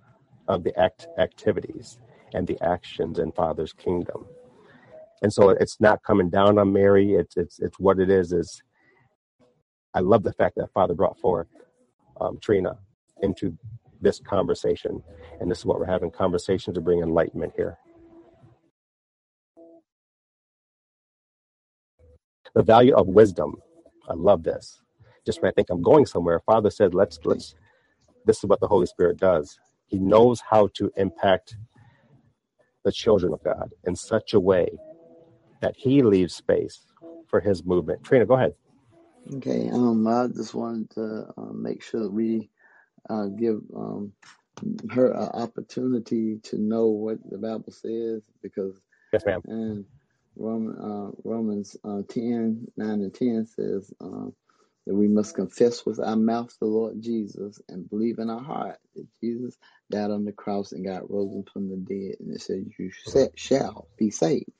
of 0.49 0.65
the 0.65 0.79
act 0.79 1.09
activities 1.19 1.99
and 2.35 2.47
the 2.47 2.59
actions 2.63 3.19
in 3.19 3.33
Father's 3.33 3.73
kingdom. 3.73 4.27
And 5.23 5.33
so 5.33 5.51
it's 5.51 5.81
not 5.81 6.03
coming 6.05 6.31
down 6.31 6.59
on 6.59 6.73
Mary. 6.73 7.15
It's 7.15 7.37
it's 7.37 7.61
it's 7.61 7.79
what 7.81 8.01
it 8.01 8.11
is. 8.11 8.33
Is 8.33 8.63
I 9.95 10.01
love 10.01 10.23
the 10.25 10.33
fact 10.35 10.57
that 10.57 10.73
Father 10.75 10.95
brought 10.95 11.19
forth 11.21 11.49
um, 12.21 12.39
Trina 12.43 12.79
into 13.23 13.57
this 14.01 14.21
conversation, 14.21 15.03
and 15.41 15.51
this 15.51 15.61
is 15.61 15.67
what 15.67 15.79
we're 15.81 15.87
having 15.87 16.11
conversation 16.11 16.75
to 16.75 16.83
bring 16.83 17.01
enlightenment 17.01 17.55
here. 17.57 17.79
The 22.55 22.63
value 22.65 22.95
of 22.95 23.09
wisdom. 23.09 23.57
I 24.09 24.15
love 24.15 24.43
this. 24.45 24.83
Just 25.27 25.43
when 25.43 25.51
I 25.51 25.55
think 25.55 25.71
I'm 25.71 25.83
going 25.83 26.07
somewhere, 26.07 26.41
Father 26.41 26.71
said, 26.71 26.95
"Let's 26.95 27.19
let's." 27.25 27.55
This 28.27 28.39
is 28.39 28.45
what 28.47 28.61
the 28.61 28.69
Holy 28.69 28.87
Spirit 28.87 29.19
does. 29.19 29.59
He 29.87 29.99
knows 29.99 30.43
how 30.51 30.69
to 30.75 30.91
impact 30.97 31.57
the 32.85 32.93
children 32.93 33.33
of 33.35 33.43
God 33.45 33.73
in 33.87 33.97
such 33.97 34.35
a 34.35 34.41
way 34.41 34.69
that 35.63 35.75
He 35.77 36.03
leaves 36.03 36.35
space 36.35 36.87
for 37.29 37.41
His 37.41 37.65
movement. 37.65 38.05
Trina, 38.05 38.27
go 38.27 38.35
ahead. 38.35 38.55
Okay, 39.37 39.71
um, 39.71 40.07
I 40.07 40.29
just 40.29 40.55
wanted 40.55 40.91
to 40.93 41.27
uh, 41.39 41.53
make 41.55 41.83
sure 41.83 42.03
that 42.03 42.13
we 42.13 42.51
uh, 43.11 43.27
give 43.27 43.61
um, 43.77 44.13
her 44.91 45.13
an 45.13 45.29
opportunity 45.35 46.39
to 46.45 46.59
know 46.59 46.89
what 46.89 47.19
the 47.31 47.39
Bible 47.39 47.73
says 47.73 48.23
because 48.43 48.81
Yes, 49.13 49.25
ma'am. 49.27 49.43
and 49.47 49.85
Roman, 50.37 50.77
uh, 50.79 51.13
Romans 51.25 51.77
uh, 51.85 52.03
10, 52.09 52.69
9 52.77 52.91
and 52.91 53.15
10 53.15 53.47
says 53.47 53.93
uh, 54.03 54.27
that 54.87 54.95
we 54.95 55.09
must 55.09 55.35
confess 55.35 55.85
with 55.87 56.01
our 56.01 56.17
mouth 56.17 56.55
the 56.61 56.67
Lord 56.67 57.01
Jesus 57.01 57.61
and 57.69 57.89
believe 57.89 58.19
in 58.19 58.31
our 58.31 58.43
heart 58.43 58.79
that 58.97 59.07
Jesus 59.23 59.57
died 59.91 60.11
on 60.11 60.25
the 60.25 60.33
cross 60.33 60.73
and 60.73 60.85
got 60.87 61.11
risen 61.11 61.45
from 61.53 61.69
the 61.69 61.77
dead. 61.77 62.17
And 62.21 62.35
it 62.35 62.41
says, 62.41 62.65
You 62.79 62.91
shall 63.37 63.89
be 63.99 64.11
saved. 64.11 64.51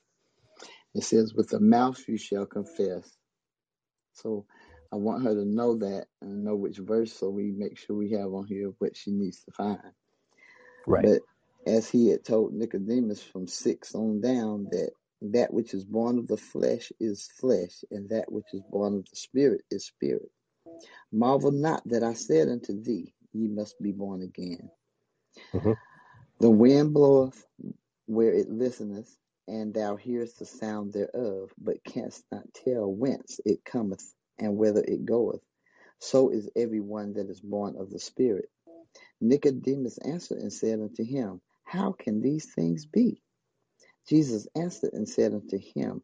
It 0.95 1.03
says, 1.03 1.33
With 1.33 1.49
the 1.49 1.59
mouth 1.59 2.03
you 2.07 2.17
shall 2.17 2.45
confess. 2.45 3.09
So 4.13 4.45
I 4.91 4.97
want 4.97 5.23
her 5.23 5.33
to 5.33 5.45
know 5.45 5.77
that 5.79 6.07
and 6.21 6.43
know 6.43 6.55
which 6.55 6.77
verse 6.77 7.13
so 7.13 7.29
we 7.29 7.51
make 7.51 7.77
sure 7.77 7.95
we 7.95 8.11
have 8.11 8.33
on 8.33 8.45
here 8.47 8.71
what 8.79 8.95
she 8.97 9.11
needs 9.11 9.43
to 9.45 9.51
find. 9.51 9.79
Right. 10.85 11.03
But 11.03 11.21
as 11.65 11.89
he 11.89 12.09
had 12.09 12.25
told 12.25 12.53
Nicodemus 12.53 13.21
from 13.23 13.47
six 13.47 13.95
on 13.95 14.21
down 14.21 14.69
that 14.71 14.91
that 15.21 15.53
which 15.53 15.73
is 15.73 15.85
born 15.85 16.19
of 16.19 16.27
the 16.27 16.37
flesh 16.37 16.91
is 16.99 17.29
flesh, 17.39 17.83
and 17.91 18.09
that 18.09 18.31
which 18.31 18.47
is 18.53 18.61
born 18.71 18.95
of 18.95 19.05
the 19.09 19.15
spirit 19.17 19.61
is 19.71 19.85
spirit. 19.87 20.31
Marvel 21.13 21.51
not 21.51 21.83
that 21.87 22.03
I 22.03 22.13
said 22.13 22.49
unto 22.49 22.81
thee, 22.81 23.13
Ye 23.33 23.47
must 23.49 23.81
be 23.81 23.93
born 23.93 24.23
again. 24.23 24.69
hmm 25.53 25.73
The 26.39 26.51
wind 26.51 26.93
bloweth 26.93 27.45
where 28.07 28.33
it 28.33 28.49
listeneth, 28.49 29.15
and 29.47 29.73
thou 29.73 29.97
hearest 29.97 30.39
the 30.39 30.45
sound 30.45 30.93
thereof, 30.93 31.51
but 31.57 31.83
canst 31.85 32.23
not 32.31 32.53
tell 32.53 32.91
whence 32.93 33.39
it 33.45 33.65
cometh 33.65 34.13
and 34.39 34.57
whither 34.57 34.83
it 34.87 35.05
goeth. 35.05 35.41
So 35.99 36.29
is 36.29 36.49
every 36.55 36.81
one 36.81 37.13
that 37.13 37.29
is 37.29 37.41
born 37.41 37.75
of 37.77 37.89
the 37.91 37.99
Spirit. 37.99 38.49
Nicodemus 39.21 39.97
answered 39.99 40.39
and 40.39 40.53
said 40.53 40.79
unto 40.79 41.03
him, 41.03 41.41
How 41.63 41.93
can 41.93 42.21
these 42.21 42.53
things 42.53 42.85
be? 42.85 43.21
Jesus 44.09 44.47
answered 44.55 44.93
and 44.93 45.07
said 45.09 45.33
unto 45.33 45.59
him, 45.59 46.03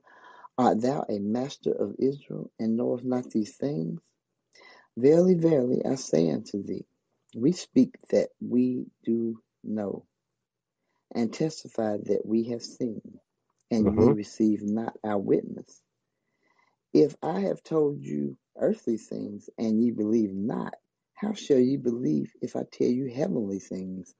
Art 0.58 0.82
thou 0.82 1.06
a 1.10 1.20
master 1.20 1.72
of 1.74 1.96
Israel, 2.00 2.52
and 2.60 2.78
knowest 2.78 3.06
not 3.06 3.30
these 3.32 3.56
things? 3.58 4.02
Verily, 4.98 5.36
verily, 5.36 5.84
I 5.86 5.96
say 5.96 6.32
unto 6.32 6.64
thee, 6.64 6.86
we 7.36 7.54
speak 7.54 7.96
that 8.10 8.30
we 8.42 8.86
do 9.06 9.40
know, 9.64 10.06
and 11.16 11.34
testify 11.34 11.98
that 12.06 12.24
we 12.26 12.46
have 12.46 12.64
seen, 12.64 13.02
and 13.72 14.00
ye 14.00 14.10
hmm 14.10 14.14
receive 14.14 14.64
not 14.64 14.96
our 15.04 15.20
witness. 15.20 15.82
If 16.94 17.16
I 17.24 17.42
have 17.42 17.64
told 17.64 18.04
you 18.04 18.38
earthly 18.58 18.98
things, 18.98 19.50
and 19.58 19.82
ye 19.84 19.92
believe 19.92 20.34
not, 20.34 20.74
how 21.14 21.34
shall 21.34 21.60
ye 21.60 21.78
believe 21.78 22.32
if 22.42 22.56
I 22.56 22.64
tell 22.72 22.88
you 22.88 23.08
heavenly 23.14 23.60
things? 23.60 24.16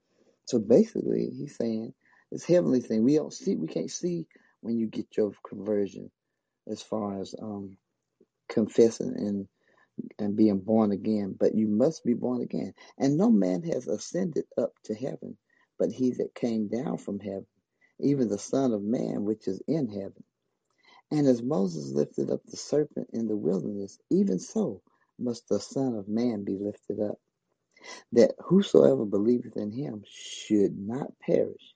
So 0.46 0.60
basically, 0.60 1.32
he's 1.32 1.56
saying 1.58 1.94
it's 2.32 2.46
heavenly 2.46 2.82
thing. 2.82 3.04
We 3.04 3.16
don't 3.16 3.34
see, 3.34 3.56
we 3.56 3.68
can't 3.68 3.92
see 3.92 4.28
when 4.62 4.78
you 4.78 4.88
get 4.88 5.18
your 5.18 5.34
conversion, 5.48 6.12
as 6.70 6.82
far 6.82 7.22
as 7.22 7.36
um, 7.42 7.78
confessing 8.50 9.16
and 9.18 9.48
and 10.20 10.36
being 10.36 10.60
born 10.60 10.92
again. 10.92 11.36
But 11.40 11.56
you 11.56 11.68
must 11.68 12.06
be 12.06 12.14
born 12.14 12.42
again. 12.42 12.74
And 12.98 13.18
no 13.18 13.30
man 13.32 13.64
has 13.64 13.88
ascended 13.88 14.46
up 14.58 14.74
to 14.86 14.96
heaven, 14.96 15.38
but 15.80 15.92
he 15.92 16.12
that 16.12 16.36
came 16.36 16.68
down 16.68 16.98
from 16.98 17.20
heaven, 17.20 17.48
even 18.00 18.30
the 18.30 18.38
Son 18.40 18.74
of 18.74 18.84
Man 18.84 19.26
which 19.26 19.48
is 19.48 19.62
in 19.68 19.90
heaven. 19.90 20.24
And 21.12 21.28
as 21.28 21.42
Moses 21.42 21.92
lifted 21.94 22.30
up 22.32 22.42
the 22.46 22.58
serpent 22.58 23.10
in 23.14 23.28
the 23.28 23.36
wilderness, 23.38 24.00
even 24.10 24.40
so 24.40 24.82
must 25.20 25.48
the 25.50 25.60
Son 25.60 25.96
of 25.96 26.08
Man 26.08 26.44
be 26.44 26.58
lifted 26.60 27.00
up, 27.02 27.20
that 28.14 28.34
whosoever 28.40 29.06
believeth 29.06 29.58
in 29.58 29.72
him 29.72 30.04
should 30.08 30.78
not 30.80 31.12
perish, 31.22 31.76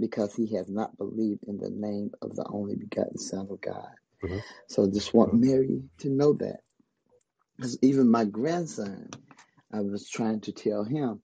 because 0.00 0.34
he 0.34 0.54
has 0.56 0.68
not 0.68 0.96
believed 0.98 1.44
in 1.48 1.58
the 1.58 1.70
name 1.70 2.12
of 2.22 2.36
the 2.36 2.46
only 2.50 2.76
begotten 2.76 3.18
Son 3.18 3.48
of 3.50 3.60
God. 3.60 3.90
hmm 4.22 4.38
So 4.68 4.84
I 4.84 4.88
just 4.88 5.14
want 5.14 5.32
hmm 5.32 5.38
Mary 5.40 5.82
to 6.00 6.10
know 6.10 6.34
that. 6.34 6.60
Because 7.56 7.78
even 7.82 8.10
my 8.10 8.24
grandson, 8.24 9.10
I 9.72 9.80
was 9.82 10.08
trying 10.10 10.42
to 10.42 10.52
tell 10.52 10.84
him 10.84 11.20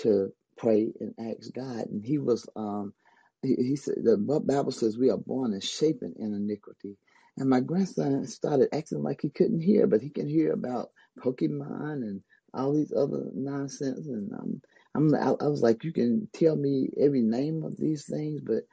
to 0.00 0.32
pray 0.56 0.92
and 1.00 1.14
ask 1.18 1.52
God, 1.52 1.86
and 1.86 2.04
he 2.04 2.18
was 2.18 2.48
um 2.56 2.94
he, 3.42 3.54
he 3.56 3.76
said 3.76 3.96
the 4.02 4.16
Bible 4.40 4.72
says 4.72 4.96
we 4.98 5.10
are 5.10 5.16
born 5.18 5.52
and 5.52 5.62
shapen 5.64 6.14
in 6.18 6.34
iniquity. 6.34 6.96
And 7.38 7.48
my 7.50 7.60
grandson 7.60 8.26
started 8.26 8.68
acting 8.72 9.02
like 9.02 9.20
he 9.22 9.30
couldn't 9.30 9.60
hear, 9.62 9.86
but 9.86 10.02
he 10.02 10.10
can 10.10 10.28
hear 10.28 10.52
about 10.52 10.90
Pokemon 11.18 12.02
and 12.02 12.22
all 12.54 12.74
these 12.74 12.92
other 12.96 13.24
nonsense. 13.34 14.06
And 14.06 14.32
um, 14.34 14.60
I'm 14.98 15.14
I, 15.16 15.30
I 15.44 15.48
was 15.48 15.62
like, 15.62 15.84
you 15.84 15.92
can 15.94 16.28
tell 16.34 16.56
me 16.56 16.90
every 17.00 17.22
name 17.22 17.64
of 17.64 17.78
these 17.78 18.06
things, 18.06 18.42
but 18.42 18.64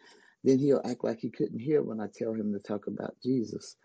then 0.44 0.60
he'll 0.60 0.84
act 0.86 1.06
like 1.06 1.20
he 1.22 1.32
couldn't 1.32 1.60
hear 1.60 1.84
when 1.84 2.02
I 2.02 2.08
tell 2.14 2.34
him 2.34 2.54
to 2.54 2.60
talk 2.60 2.88
about 2.88 3.16
Jesus, 3.24 3.78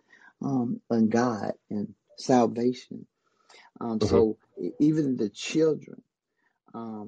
um, 0.42 0.82
and 0.90 1.10
God 1.10 1.54
and 1.70 1.94
salvation. 2.18 3.06
Um, 3.80 4.00
hmm 4.00 4.06
so 4.06 4.38
even 4.80 5.16
the 5.16 5.30
children. 5.30 6.02
Um, 6.74 7.06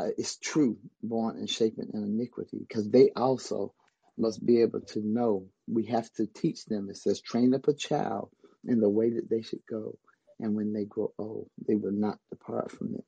uh, 0.00 0.10
is 0.18 0.38
true, 0.38 0.78
born 1.02 1.38
and 1.38 1.50
shapen 1.50 1.90
in 1.94 2.04
iniquity, 2.04 2.58
because 2.68 2.90
they 2.90 3.12
also 3.16 3.74
must 4.18 4.46
be 4.46 4.62
able 4.62 4.82
to 4.82 5.00
know. 5.06 5.46
We 5.68 5.86
have 5.86 6.12
to 6.14 6.28
teach 6.28 6.66
them. 6.66 6.90
It 6.90 6.98
says, 6.98 7.22
train 7.22 7.54
up 7.54 7.68
a 7.68 7.74
child 7.74 8.30
in 8.68 8.80
the 8.80 8.90
way 8.90 9.10
that 9.12 9.30
they 9.30 9.42
should 9.42 9.66
go, 9.70 9.98
and 10.40 10.56
when 10.56 10.74
they 10.74 10.86
grow 10.86 11.12
old, 11.18 11.50
they 11.68 11.76
will 11.76 11.92
not 11.92 12.20
depart 12.30 12.72
from 12.72 12.96
it. 12.96 13.06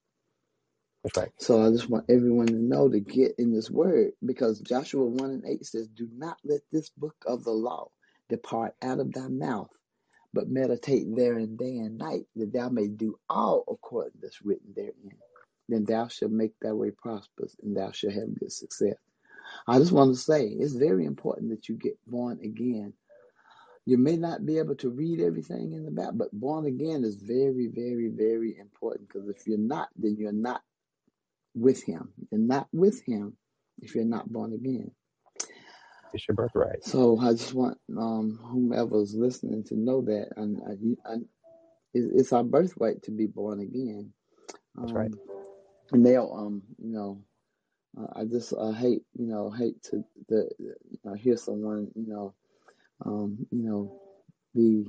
Right. 1.16 1.30
So 1.38 1.62
I 1.66 1.70
just 1.70 1.90
want 1.90 2.06
everyone 2.08 2.46
to 2.48 2.54
know 2.54 2.88
to 2.88 3.00
get 3.00 3.34
in 3.38 3.52
this 3.52 3.70
word, 3.70 4.12
because 4.24 4.60
Joshua 4.60 5.04
1 5.04 5.30
and 5.30 5.44
8 5.46 5.66
says, 5.66 5.88
Do 5.88 6.08
not 6.16 6.38
let 6.44 6.60
this 6.72 6.90
book 6.90 7.16
of 7.26 7.44
the 7.44 7.52
law 7.52 7.88
depart 8.28 8.74
out 8.82 9.00
of 9.00 9.12
thy 9.12 9.28
mouth, 9.28 9.70
but 10.32 10.48
meditate 10.48 11.06
therein 11.14 11.56
day 11.56 11.78
and 11.78 11.98
night, 11.98 12.26
that 12.36 12.52
thou 12.52 12.68
may 12.68 12.88
do 12.88 13.18
all 13.28 13.64
according 13.68 14.20
that's 14.22 14.44
written 14.44 14.72
therein. 14.76 15.12
Then 15.68 15.84
thou 15.84 16.08
shalt 16.08 16.32
make 16.32 16.54
thy 16.60 16.72
way 16.72 16.90
prosperous, 16.90 17.56
and 17.62 17.76
thou 17.76 17.92
shalt 17.92 18.14
have 18.14 18.38
good 18.38 18.52
success. 18.52 18.96
I 19.66 19.78
just 19.78 19.92
want 19.92 20.14
to 20.14 20.20
say 20.20 20.46
it's 20.46 20.74
very 20.74 21.06
important 21.06 21.50
that 21.50 21.68
you 21.68 21.76
get 21.76 21.98
born 22.06 22.40
again. 22.42 22.94
You 23.86 23.98
may 23.98 24.16
not 24.16 24.46
be 24.46 24.58
able 24.58 24.76
to 24.76 24.90
read 24.90 25.20
everything 25.20 25.72
in 25.72 25.84
the 25.84 25.90
Bible, 25.90 26.12
but 26.14 26.32
born 26.32 26.66
again 26.66 27.04
is 27.04 27.16
very, 27.16 27.68
very, 27.68 28.08
very 28.08 28.58
important. 28.58 29.08
Because 29.08 29.28
if 29.28 29.46
you're 29.46 29.58
not, 29.58 29.88
then 29.96 30.16
you're 30.18 30.32
not 30.32 30.62
with 31.60 31.82
Him. 31.84 32.12
You're 32.30 32.40
not 32.40 32.68
with 32.72 33.02
Him 33.04 33.36
if 33.82 33.94
you're 33.94 34.04
not 34.04 34.30
born 34.32 34.52
again. 34.52 34.92
It's 36.14 36.26
your 36.28 36.36
birthright. 36.36 36.84
So 36.84 37.18
I 37.20 37.32
just 37.32 37.54
want 37.54 37.78
um, 37.96 38.38
whomever's 38.42 39.14
listening 39.14 39.64
to 39.64 39.76
know 39.76 40.02
that, 40.02 40.28
and 40.36 40.60
I, 41.06 41.10
I, 41.12 41.16
it's 41.94 42.32
our 42.32 42.44
birthright 42.44 43.02
to 43.04 43.10
be 43.10 43.26
born 43.26 43.60
again. 43.60 44.12
That's 44.76 44.92
right. 44.92 45.12
Um, 45.12 45.20
and 45.92 46.06
they'll, 46.06 46.32
um, 46.34 46.62
you 46.78 46.92
know, 46.92 47.22
Uh, 47.98 48.06
I 48.16 48.24
just 48.24 48.54
I 48.54 48.72
hate 48.72 49.02
you 49.18 49.26
know 49.26 49.50
hate 49.50 49.82
to 49.84 50.04
the 50.28 50.48
you 50.58 50.74
know, 51.04 51.14
hear 51.14 51.36
someone 51.36 51.90
you 51.94 52.06
know 52.08 52.34
um, 53.04 53.46
you 53.50 53.62
know 53.62 54.00
be 54.54 54.86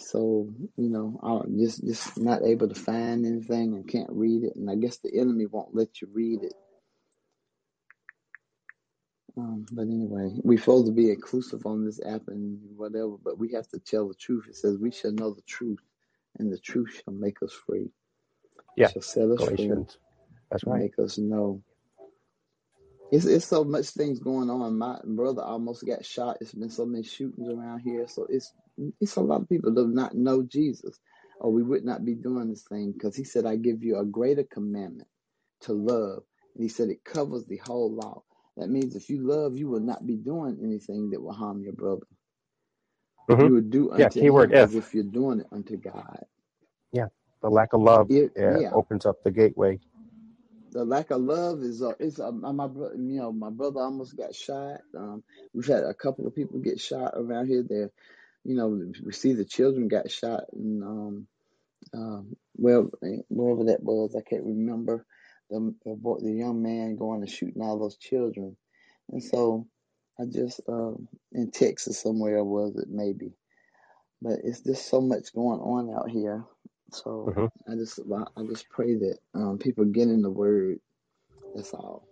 So 0.00 0.50
you 0.78 0.90
know, 0.90 1.20
I'm 1.22 1.58
just 1.58 1.84
just 1.86 2.18
not 2.20 2.44
able 2.44 2.68
to 2.68 2.76
find 2.76 3.26
anything 3.26 3.74
and 3.74 3.88
can't 3.88 4.10
read 4.12 4.44
it, 4.44 4.56
and 4.56 4.70
I 4.70 4.76
guess 4.76 4.98
the 4.98 5.18
enemy 5.18 5.46
won't 5.46 5.76
let 5.76 6.02
you 6.02 6.08
read 6.12 6.44
it. 6.44 6.54
Um, 9.36 9.66
but 9.72 9.82
anyway, 9.84 10.30
we're 10.44 10.58
supposed 10.58 10.86
to 10.86 10.92
be 10.92 11.10
inclusive 11.10 11.66
on 11.66 11.84
this 11.86 12.00
app 12.06 12.22
and 12.28 12.58
whatever, 12.76 13.16
but 13.24 13.38
we 13.38 13.52
have 13.54 13.68
to 13.70 13.80
tell 13.80 14.08
the 14.08 14.14
truth. 14.14 14.46
It 14.48 14.56
says 14.56 14.78
we 14.78 14.92
shall 14.92 15.12
know 15.12 15.34
the 15.34 15.42
truth, 15.42 15.80
and 16.38 16.52
the 16.52 16.58
truth 16.58 16.90
shall 17.04 17.14
make 17.14 17.42
us 17.42 17.52
free. 17.52 17.90
Yeah, 18.76 18.90
Shall 18.92 19.02
set 19.02 19.30
us 19.30 19.44
free, 19.44 19.86
That's 20.50 20.66
right. 20.66 20.84
make 20.84 20.98
us 20.98 21.18
know. 21.18 21.62
It's 23.10 23.26
it's 23.26 23.46
so 23.46 23.64
much 23.64 23.88
things 23.90 24.20
going 24.20 24.50
on. 24.50 24.78
My 24.78 25.00
brother 25.04 25.42
almost 25.42 25.86
got 25.86 26.06
shot. 26.06 26.38
It's 26.42 26.54
been 26.54 26.70
so 26.70 26.86
many 26.86 27.04
shootings 27.04 27.48
around 27.48 27.80
here. 27.80 28.06
So 28.08 28.26
it's 28.30 28.52
it's 29.00 29.16
a 29.16 29.20
lot 29.22 29.42
of 29.42 29.48
people 29.48 29.72
do 29.74 29.88
not 29.88 30.14
know 30.14 30.42
Jesus, 30.42 30.98
or 31.40 31.52
we 31.52 31.62
would 31.62 31.84
not 31.84 32.04
be 32.04 32.14
doing 32.14 32.50
this 32.50 32.64
thing. 32.70 32.92
Because 32.92 33.16
he 33.16 33.24
said, 33.24 33.46
"I 33.46 33.56
give 33.56 33.82
you 33.84 33.98
a 33.98 34.04
greater 34.06 34.44
commandment 34.44 35.08
to 35.62 35.74
love," 35.74 36.24
and 36.54 36.62
he 36.64 36.68
said 36.68 36.90
it 36.90 37.04
covers 37.04 37.46
the 37.46 37.58
whole 37.58 37.92
law. 37.94 38.22
That 38.56 38.70
means 38.70 38.96
if 38.96 39.10
you 39.10 39.26
love, 39.26 39.56
you 39.58 39.68
will 39.68 39.80
not 39.80 40.06
be 40.06 40.16
doing 40.16 40.58
anything 40.62 41.10
that 41.10 41.22
will 41.22 41.32
harm 41.34 41.62
your 41.62 41.74
brother. 41.74 42.06
hmm 43.30 43.46
You 43.46 43.54
will 43.54 43.62
do 43.62 43.92
Yeah, 43.96 44.10
unto 44.10 44.20
keyword 44.20 44.52
him 44.52 44.54
as 44.56 44.74
if. 44.76 44.76
if 44.76 44.94
you're 44.94 45.04
doing 45.04 45.40
it 45.40 45.48
unto 45.52 45.76
God. 45.78 46.24
Yeah, 46.92 47.06
the 47.42 47.50
lack 47.50 47.72
of 47.74 47.82
love 47.82 48.10
It, 48.10 48.32
uh, 48.40 48.62
yeah, 48.62 48.72
opens 48.72 49.06
up 49.06 49.16
the 49.24 49.30
gateway. 49.32 49.80
the 50.72 50.84
lack 50.84 51.10
of 51.10 51.22
love 51.22 51.62
is 51.62 51.82
uh, 51.82 51.94
is 52.00 52.20
uh, 52.20 52.30
my 52.52 52.66
bro- 52.68 52.92
you 52.92 53.18
know 53.20 53.32
my 53.32 53.50
brother 53.50 53.80
almost 53.80 54.16
got 54.16 54.34
shot. 54.34 54.80
Um, 54.96 55.24
we've 55.54 55.66
had 55.66 55.84
a 55.84 55.94
couple 55.94 56.26
of 56.26 56.34
people 56.34 56.60
get 56.60 56.80
shot 56.80 57.14
around 57.16 57.48
here. 57.48 57.64
There, 57.68 57.90
you 58.44 58.56
know, 58.56 58.68
we 59.04 59.12
see 59.12 59.34
the 59.34 59.44
children 59.44 59.88
got 59.88 60.10
shot, 60.10 60.44
and 60.52 60.82
um, 60.84 61.28
um, 61.94 62.36
well, 62.56 62.90
wherever 63.28 63.64
that 63.64 63.82
was, 63.82 64.14
I 64.16 64.22
can't 64.28 64.44
remember. 64.44 65.06
The 65.50 65.74
the, 65.84 65.96
young 66.32 66.62
man 66.62 66.96
going 66.96 67.22
and 67.22 67.30
shooting 67.30 67.62
all 67.62 67.78
those 67.78 67.96
children, 67.96 68.56
and 69.10 69.22
so 69.22 69.66
I 70.20 70.24
just 70.32 70.60
um 70.68 71.08
in 71.32 71.50
Texas 71.50 72.00
somewhere 72.00 72.44
was 72.44 72.76
it 72.76 72.88
maybe, 72.90 73.32
but 74.22 74.40
it's 74.44 74.62
just 74.62 74.88
so 74.88 75.00
much 75.00 75.34
going 75.34 75.60
on 75.60 75.94
out 75.94 76.10
here. 76.10 76.44
So 76.92 77.34
hmm 77.34 77.46
I 77.68 77.74
just 77.76 78.00
I 78.36 78.42
just 78.48 78.68
pray 78.70 78.94
that 78.96 79.18
um 79.34 79.58
people 79.58 79.84
get 79.86 80.08
in 80.08 80.22
the 80.22 80.30
word. 80.30 80.78
That's 81.54 81.74
all. 81.74 82.08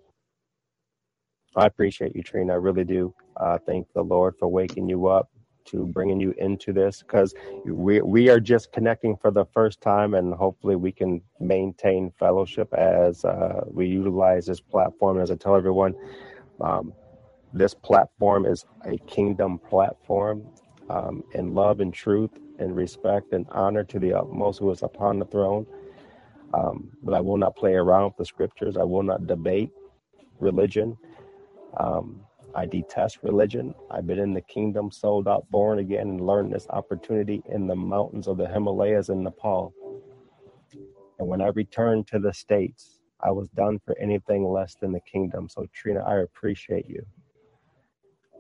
I 1.57 1.67
appreciate 1.67 2.17
you, 2.17 2.23
Trina. 2.23 2.55
I 2.55 2.57
really 2.57 2.85
do. 2.85 3.15
Uh, 3.37 3.59
thank 3.67 3.89
the 3.95 4.03
Lord 4.03 4.37
for 4.39 4.49
waking 4.49 4.89
you 4.89 5.09
up, 5.09 5.31
to 5.71 5.87
bringing 5.87 6.21
you 6.21 6.35
into 6.39 6.73
this, 6.73 7.03
because 7.03 7.35
we 7.65 8.01
we 8.01 8.29
are 8.29 8.41
just 8.41 8.73
connecting 8.73 9.17
for 9.17 9.31
the 9.31 9.45
first 9.47 9.81
time, 9.81 10.15
and 10.15 10.35
hopefully 10.35 10.77
we 10.77 10.93
can 10.93 11.21
maintain 11.41 12.13
fellowship 12.19 12.73
as 12.75 13.25
uh, 13.25 13.65
we 13.71 13.87
utilize 13.87 14.47
this 14.47 14.61
platform. 14.61 15.21
As 15.21 15.31
I 15.31 15.37
tell 15.37 15.57
everyone, 15.57 15.95
um, 16.61 16.93
this 17.53 17.75
platform 17.75 18.47
is 18.47 18.65
a 18.85 18.99
kingdom 19.07 19.59
platform 19.59 20.47
um, 20.91 21.23
in 21.35 21.55
love 21.55 21.81
and 21.81 21.93
truth 21.95 22.31
and 22.59 22.77
respect 22.77 23.33
and 23.33 23.47
honor 23.51 23.85
to 23.85 23.99
the 23.99 24.13
utmost 24.13 24.59
who 24.59 24.71
is 24.71 24.83
upon 24.83 25.19
the 25.19 25.25
throne. 25.27 25.67
Um, 26.55 26.91
but 27.03 27.15
I 27.15 27.21
will 27.21 27.37
not 27.37 27.57
play 27.57 27.75
around 27.75 28.05
with 28.05 28.17
the 28.17 28.25
scriptures. 28.25 28.77
I 28.77 28.85
will 28.85 29.03
not 29.03 29.27
debate 29.27 29.71
religion. 30.41 30.97
Um, 31.77 32.23
I 32.55 32.67
detest 32.67 33.19
religion. 33.23 33.75
I've 33.91 34.07
been 34.07 34.19
in 34.19 34.35
the 34.35 34.43
kingdom, 34.43 34.91
sold 34.91 35.29
out, 35.29 35.51
born 35.51 35.79
again, 35.81 36.09
and 36.09 36.27
learned 36.27 36.53
this 36.53 36.67
opportunity 36.71 37.43
in 37.51 37.67
the 37.67 37.77
mountains 37.77 38.29
of 38.29 38.39
the 38.39 38.49
Himalayas 38.49 39.11
in 39.11 39.23
Nepal. 39.23 39.73
And 41.19 41.29
when 41.29 41.41
I 41.43 41.49
returned 41.49 42.07
to 42.09 42.19
the 42.19 42.33
States, 42.33 43.01
I 43.21 43.31
was 43.31 43.49
done 43.51 43.81
for 43.85 43.97
anything 43.99 44.45
less 44.47 44.77
than 44.77 44.93
the 44.93 45.01
kingdom. 45.01 45.49
So, 45.49 45.67
Trina, 45.73 46.01
I 46.01 46.21
appreciate 46.21 46.89
you 46.89 47.05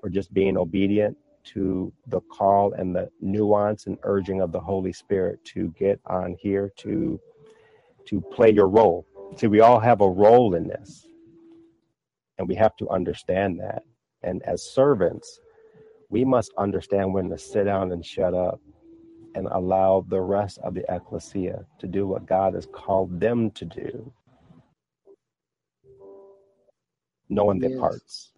for 0.00 0.10
just 0.10 0.32
being 0.34 0.56
obedient 0.56 1.16
to 1.44 1.92
the 2.08 2.20
call 2.22 2.72
and 2.74 2.94
the 2.94 3.10
nuance 3.20 3.86
and 3.86 3.98
urging 4.04 4.40
of 4.42 4.52
the 4.52 4.60
Holy 4.60 4.92
Spirit 4.92 5.44
to 5.46 5.74
get 5.78 6.00
on 6.06 6.36
here 6.40 6.72
to 6.78 7.20
to 8.06 8.20
play 8.32 8.50
your 8.50 8.68
role. 8.68 9.06
See, 9.36 9.48
we 9.48 9.60
all 9.60 9.80
have 9.80 10.00
a 10.00 10.08
role 10.08 10.54
in 10.54 10.68
this, 10.68 11.06
and 12.38 12.48
we 12.48 12.54
have 12.56 12.76
to 12.78 12.88
understand 12.90 13.60
that. 13.60 13.84
And 14.22 14.42
as 14.44 14.62
servants, 14.62 15.40
we 16.10 16.24
must 16.24 16.52
understand 16.58 17.14
when 17.14 17.30
to 17.30 17.38
sit 17.38 17.64
down 17.64 17.92
and 17.92 18.04
shut 18.04 18.34
up 18.34 18.60
and 19.34 19.48
allow 19.52 20.04
the 20.08 20.20
rest 20.20 20.58
of 20.60 20.74
the 20.74 20.84
ecclesia 20.94 21.64
to 21.80 21.86
do 21.86 22.06
what 22.06 22.26
God 22.26 22.54
has 22.54 22.66
called 22.66 23.20
them 23.20 23.50
to 23.52 23.64
do, 23.64 24.12
knowing 27.28 27.60
their 27.60 27.70
Yes. 27.70 27.78
parts, 27.80 28.32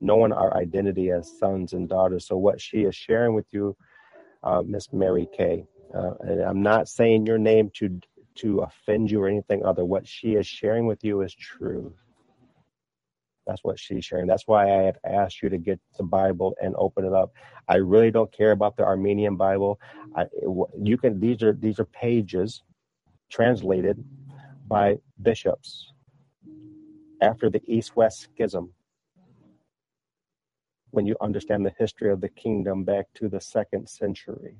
knowing 0.00 0.32
our 0.32 0.56
identity 0.56 1.10
as 1.10 1.30
sons 1.38 1.72
and 1.74 1.88
daughters. 1.88 2.26
So, 2.26 2.36
what 2.38 2.60
she 2.60 2.78
is 2.84 2.96
sharing 2.96 3.34
with 3.34 3.46
you, 3.52 3.76
uh, 4.42 4.62
Miss 4.66 4.92
Mary 4.92 5.28
Kay, 5.36 5.66
uh, 5.94 6.14
and 6.20 6.42
I'm 6.42 6.62
not 6.62 6.88
saying 6.88 7.26
your 7.26 7.38
name 7.38 7.70
to 7.76 8.00
to 8.36 8.60
offend 8.60 9.10
you 9.10 9.22
or 9.22 9.28
anything 9.28 9.64
other. 9.64 9.84
What 9.84 10.06
she 10.06 10.34
is 10.34 10.46
sharing 10.46 10.86
with 10.86 11.04
you 11.04 11.22
is 11.22 11.34
true. 11.34 11.94
That's 13.48 13.64
what 13.64 13.80
she's 13.80 14.04
sharing. 14.04 14.26
That's 14.26 14.46
why 14.46 14.64
I 14.64 14.82
have 14.82 14.98
asked 15.04 15.42
you 15.42 15.48
to 15.48 15.56
get 15.56 15.80
the 15.96 16.04
Bible 16.04 16.54
and 16.62 16.74
open 16.76 17.06
it 17.06 17.14
up. 17.14 17.32
I 17.66 17.76
really 17.76 18.10
don't 18.10 18.30
care 18.30 18.50
about 18.50 18.76
the 18.76 18.84
Armenian 18.84 19.36
Bible. 19.36 19.80
I, 20.14 20.26
you 20.78 20.98
can 20.98 21.18
these 21.18 21.42
are 21.42 21.54
these 21.54 21.80
are 21.80 21.86
pages 21.86 22.62
translated 23.30 24.04
by 24.66 24.98
bishops 25.22 25.92
after 27.22 27.48
the 27.48 27.62
East-West 27.66 28.28
Schism. 28.34 28.70
When 30.90 31.06
you 31.06 31.16
understand 31.22 31.64
the 31.64 31.72
history 31.78 32.10
of 32.12 32.20
the 32.20 32.28
kingdom 32.28 32.84
back 32.84 33.06
to 33.14 33.30
the 33.30 33.40
second 33.40 33.88
century 33.88 34.56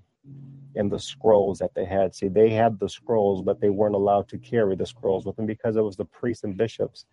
and 0.77 0.91
the 0.91 0.99
scrolls 0.99 1.59
that 1.59 1.75
they 1.75 1.85
had. 1.85 2.15
See, 2.15 2.29
they 2.29 2.51
had 2.51 2.79
the 2.79 2.89
scrolls, 2.89 3.43
but 3.43 3.61
they 3.61 3.71
weren't 3.71 3.95
allowed 3.95 4.29
to 4.29 4.39
carry 4.39 4.77
the 4.77 4.87
scrolls 4.87 5.27
with 5.27 5.37
them 5.37 5.47
because 5.47 5.77
it 5.77 5.83
was 5.83 5.97
the 5.97 6.05
priests 6.05 6.45
and 6.45 6.57
bishops 6.57 7.07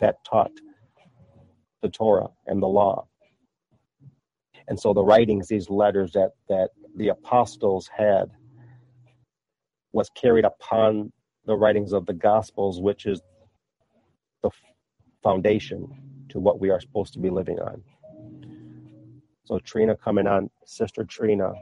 that 0.00 0.24
taught 0.24 0.52
the 1.82 1.88
Torah 1.90 2.28
and 2.46 2.62
the 2.62 2.68
law. 2.68 3.06
And 4.68 4.78
so 4.80 4.94
the 4.94 5.04
writings, 5.04 5.48
these 5.48 5.70
letters 5.70 6.12
that 6.12 6.32
that 6.48 6.70
the 6.96 7.08
apostles 7.08 7.88
had, 7.96 8.30
was 9.92 10.10
carried 10.10 10.44
upon 10.44 11.12
the 11.46 11.56
writings 11.56 11.92
of 11.92 12.06
the 12.06 12.14
Gospels, 12.14 12.80
which 12.80 13.06
is 13.06 13.20
the 14.42 14.50
foundation 15.22 15.88
to 16.30 16.40
what 16.40 16.60
we 16.60 16.70
are 16.70 16.80
supposed 16.80 17.12
to 17.14 17.18
be 17.20 17.30
living 17.30 17.58
on. 17.60 17.82
So 19.46 19.58
Trina 19.60 19.96
coming 19.96 20.26
on, 20.26 20.50
Sister 20.66 21.04
Trina, 21.04 21.52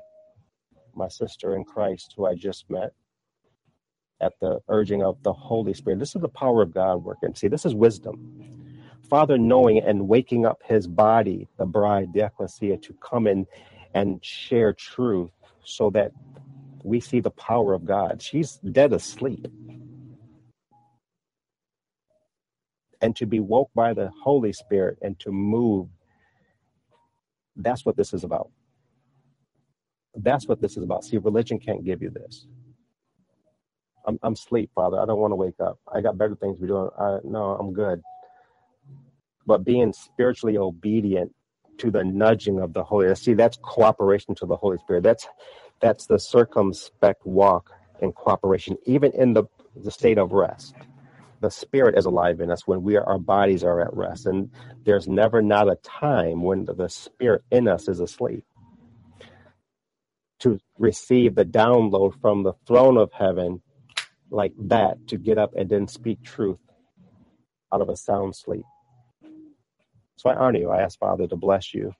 my 0.94 1.08
sister 1.08 1.56
in 1.56 1.64
Christ, 1.64 2.14
who 2.16 2.26
I 2.26 2.34
just 2.34 2.70
met 2.70 2.92
at 4.20 4.32
the 4.40 4.60
urging 4.68 5.02
of 5.02 5.22
the 5.22 5.32
Holy 5.32 5.74
Spirit. 5.74 5.98
This 5.98 6.14
is 6.16 6.22
the 6.22 6.28
power 6.28 6.62
of 6.62 6.74
God 6.74 7.04
working. 7.04 7.34
See, 7.34 7.48
this 7.48 7.66
is 7.66 7.74
wisdom. 7.74 8.32
Father 9.10 9.38
knowing 9.38 9.78
and 9.80 10.08
waking 10.08 10.46
up 10.46 10.62
his 10.64 10.86
body, 10.86 11.48
the 11.58 11.66
bride, 11.66 12.12
the 12.12 12.26
ecclesia, 12.26 12.78
to 12.78 12.94
come 12.94 13.26
in 13.26 13.46
and 13.94 14.24
share 14.24 14.72
truth 14.72 15.30
so 15.64 15.90
that 15.90 16.12
we 16.84 17.00
see 17.00 17.20
the 17.20 17.30
power 17.30 17.74
of 17.74 17.84
God. 17.84 18.22
She's 18.22 18.54
dead 18.72 18.92
asleep. 18.92 19.46
And 23.00 23.16
to 23.16 23.26
be 23.26 23.40
woke 23.40 23.70
by 23.74 23.94
the 23.94 24.10
Holy 24.22 24.52
Spirit 24.52 24.98
and 25.02 25.18
to 25.20 25.30
move, 25.32 25.88
that's 27.56 27.86
what 27.86 27.96
this 27.96 28.12
is 28.12 28.24
about. 28.24 28.50
That's 30.16 30.48
what 30.48 30.60
this 30.60 30.76
is 30.76 30.82
about. 30.82 31.04
See, 31.04 31.18
religion 31.18 31.58
can't 31.58 31.84
give 31.84 32.02
you 32.02 32.10
this. 32.10 32.46
I'm, 34.06 34.18
I'm 34.22 34.34
asleep, 34.34 34.70
Father. 34.74 35.00
I 35.00 35.06
don't 35.06 35.20
want 35.20 35.32
to 35.32 35.36
wake 35.36 35.60
up. 35.60 35.78
I 35.92 36.00
got 36.00 36.18
better 36.18 36.34
things 36.36 36.56
to 36.56 36.62
be 36.62 36.68
doing. 36.68 36.90
I, 36.98 37.18
no, 37.24 37.56
I'm 37.60 37.72
good. 37.72 38.02
But 39.48 39.64
being 39.64 39.94
spiritually 39.94 40.58
obedient 40.58 41.34
to 41.80 41.90
the 41.90 42.04
nudging 42.04 42.60
of 42.60 42.74
the 42.74 42.84
Holy. 42.84 43.14
See, 43.16 43.34
that's 43.34 43.58
cooperation 43.62 44.36
to 44.36 44.46
the 44.46 44.56
Holy 44.56 44.78
Spirit. 44.78 45.04
That's 45.04 45.28
that's 45.80 46.06
the 46.06 46.20
circumspect 46.20 47.26
walk 47.26 47.72
in 48.02 48.12
cooperation, 48.12 48.78
even 48.86 49.12
in 49.14 49.34
the 49.34 49.44
the 49.76 49.92
state 49.92 50.18
of 50.18 50.32
rest. 50.32 50.76
The 51.42 51.50
Spirit 51.50 51.98
is 51.98 52.06
alive 52.06 52.40
in 52.40 52.50
us 52.50 52.66
when 52.66 52.82
we 52.84 52.96
are, 52.96 53.04
our 53.04 53.18
bodies 53.20 53.64
are 53.64 53.80
at 53.80 53.94
rest, 53.94 54.26
and 54.26 54.50
there's 54.84 55.08
never 55.08 55.42
not 55.42 55.70
a 55.70 55.76
time 55.76 56.42
when 56.42 56.66
the, 56.66 56.74
the 56.74 56.90
Spirit 56.90 57.44
in 57.52 57.68
us 57.68 57.88
is 57.88 58.00
asleep 58.00 58.44
to 60.40 60.60
receive 60.78 61.36
the 61.36 61.46
download 61.46 62.20
from 62.20 62.44
the 62.44 62.54
throne 62.68 62.98
of 62.98 63.12
heaven 63.12 63.62
like 64.30 64.54
that 64.58 64.98
to 65.08 65.18
get 65.18 65.38
up 65.38 65.54
and 65.56 65.70
then 65.70 65.88
speak 65.88 66.22
truth 66.22 66.58
out 67.72 67.82
of 67.82 67.90
a 67.90 67.96
sound 67.96 68.36
sleep. 68.36 68.64
So 70.18 70.30
I 70.30 70.34
honor 70.34 70.58
you. 70.58 70.70
I 70.70 70.82
ask 70.82 70.98
Father 70.98 71.28
to 71.28 71.36
bless 71.36 71.72
you, 71.72 71.94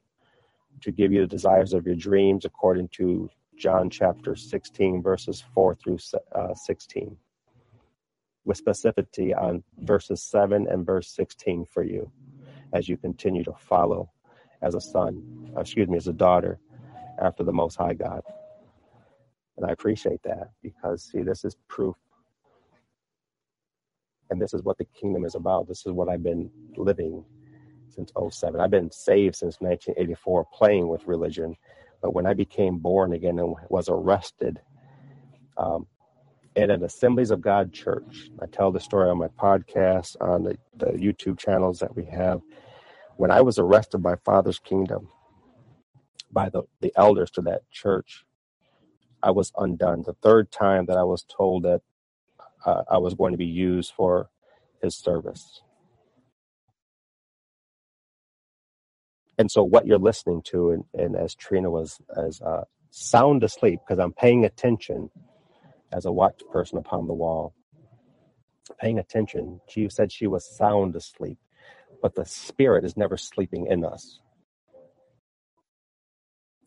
to 0.81 0.91
give 0.91 1.13
you 1.13 1.21
the 1.21 1.29
desires 1.29 1.73
of 1.73 1.87
your 1.87 1.95
dreams 1.95 2.45
according 2.45 2.89
to 2.95 3.31
John 3.57 3.89
chapter 3.89 4.35
16, 4.35 5.01
verses 5.01 5.45
4 5.55 5.77
through 5.77 5.99
uh, 6.35 6.53
16, 6.53 7.17
with 8.45 8.65
specificity 8.65 9.41
on 9.41 9.63
verses 9.83 10.21
7 10.21 10.67
and 10.69 10.85
verse 10.85 11.15
16 11.15 11.67
for 11.67 11.85
you 11.85 12.11
as 12.73 12.89
you 12.89 12.97
continue 12.97 13.45
to 13.45 13.53
follow 13.53 14.11
as 14.63 14.75
a 14.75 14.81
son, 14.81 15.53
excuse 15.57 15.87
me, 15.87 15.97
as 15.97 16.09
a 16.09 16.13
daughter 16.13 16.59
after 17.23 17.45
the 17.45 17.53
Most 17.53 17.77
High 17.77 17.95
God. 17.95 18.23
And 19.57 19.65
I 19.65 19.71
appreciate 19.71 20.25
that 20.25 20.51
because, 20.61 21.05
see, 21.05 21.23
this 21.23 21.45
is 21.45 21.57
proof. 21.69 21.95
And 24.31 24.43
this 24.43 24.55
is 24.55 24.65
what 24.65 24.77
the 24.77 24.87
kingdom 24.87 25.25
is 25.25 25.37
about. 25.37 25.69
This 25.69 25.87
is 25.87 25.93
what 25.93 26.09
I've 26.09 26.25
been 26.25 26.51
living 26.77 27.25
since 27.91 28.13
07. 28.31 28.61
I've 28.61 28.71
been 28.71 28.91
saved 28.91 29.37
since 29.37 29.61
1984, 29.61 30.47
playing 30.53 30.89
with 30.89 31.07
religion. 31.07 31.57
But 32.01 32.15
when 32.15 32.27
I 32.27 32.35
became 32.35 32.79
born 32.79 33.13
again 33.13 33.39
and 33.39 33.55
was 33.69 33.89
arrested 33.89 34.61
um, 35.57 35.87
at 36.57 36.71
an 36.71 36.85
Assemblies 36.85 37.31
of 37.31 37.41
God 37.41 37.73
church, 37.73 38.31
I 38.41 38.47
tell 38.47 38.71
the 38.71 38.81
story 38.81 39.11
on 39.11 39.19
my 39.19 39.29
podcast, 39.29 40.17
on 40.21 40.45
the, 40.45 40.59
the 40.77 40.93
YouTube 40.93 41.39
channels 41.39 41.79
that 41.81 41.95
we 41.95 42.05
have. 42.07 42.41
When 43.17 43.31
I 43.31 43.41
was 43.41 43.59
arrested 43.59 43.99
by 43.99 44.17
Father's 44.25 44.59
Kingdom, 44.61 45.09
by 46.31 46.49
the, 46.51 46.63
the 46.81 46.93
elders 46.97 47.31
to 47.33 47.43
that 47.43 47.69
church, 47.71 48.25
I 49.23 49.33
was 49.33 49.53
undone. 49.57 50.03
The 50.07 50.15
third 50.23 50.53
time 50.53 50.87
that 50.87 50.97
I 50.97 51.03
was 51.03 51.25
told 51.25 51.65
that 51.65 51.81
uh, 52.65 52.83
I 52.91 52.99
was 52.99 53.15
going 53.15 53.33
to 53.33 53.39
be 53.39 53.47
used 53.47 53.93
for 53.97 54.31
his 54.81 54.97
service. 54.97 55.63
And 59.39 59.51
so, 59.51 59.63
what 59.65 59.87
you're 59.87 59.99
listening 59.99 60.43
to, 60.47 60.73
and, 60.73 60.85
and 60.95 61.17
as 61.17 61.35
Trina 61.35 61.71
was 61.71 61.99
as 62.17 62.41
uh, 62.43 62.65
sound 62.91 63.45
asleep, 63.45 63.81
because 63.87 64.01
I'm 64.01 64.13
paying 64.13 64.45
attention 64.45 65.11
as 65.93 66.07
a 66.07 66.13
watch 66.13 66.43
person 66.53 66.79
upon 66.79 67.07
the 67.07 67.15
wall, 67.15 67.55
paying 68.81 68.99
attention. 68.99 69.61
She 69.69 69.89
said 69.91 70.13
she 70.13 70.27
was 70.29 70.49
sound 70.57 70.97
asleep, 70.97 71.39
but 72.03 72.15
the 72.15 72.27
spirit 72.27 72.85
is 72.85 72.97
never 72.97 73.17
sleeping 73.17 73.67
in 73.69 73.85
us. 73.85 74.21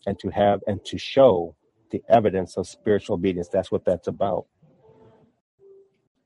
And 0.07 0.19
to 0.19 0.29
have 0.29 0.61
and 0.67 0.83
to 0.85 0.97
show 0.97 1.55
the 1.91 2.03
evidence 2.09 2.57
of 2.57 2.67
spiritual 2.67 3.15
obedience, 3.15 3.49
that's 3.49 3.71
what 3.71 3.85
that's 3.85 4.07
about. 4.07 4.47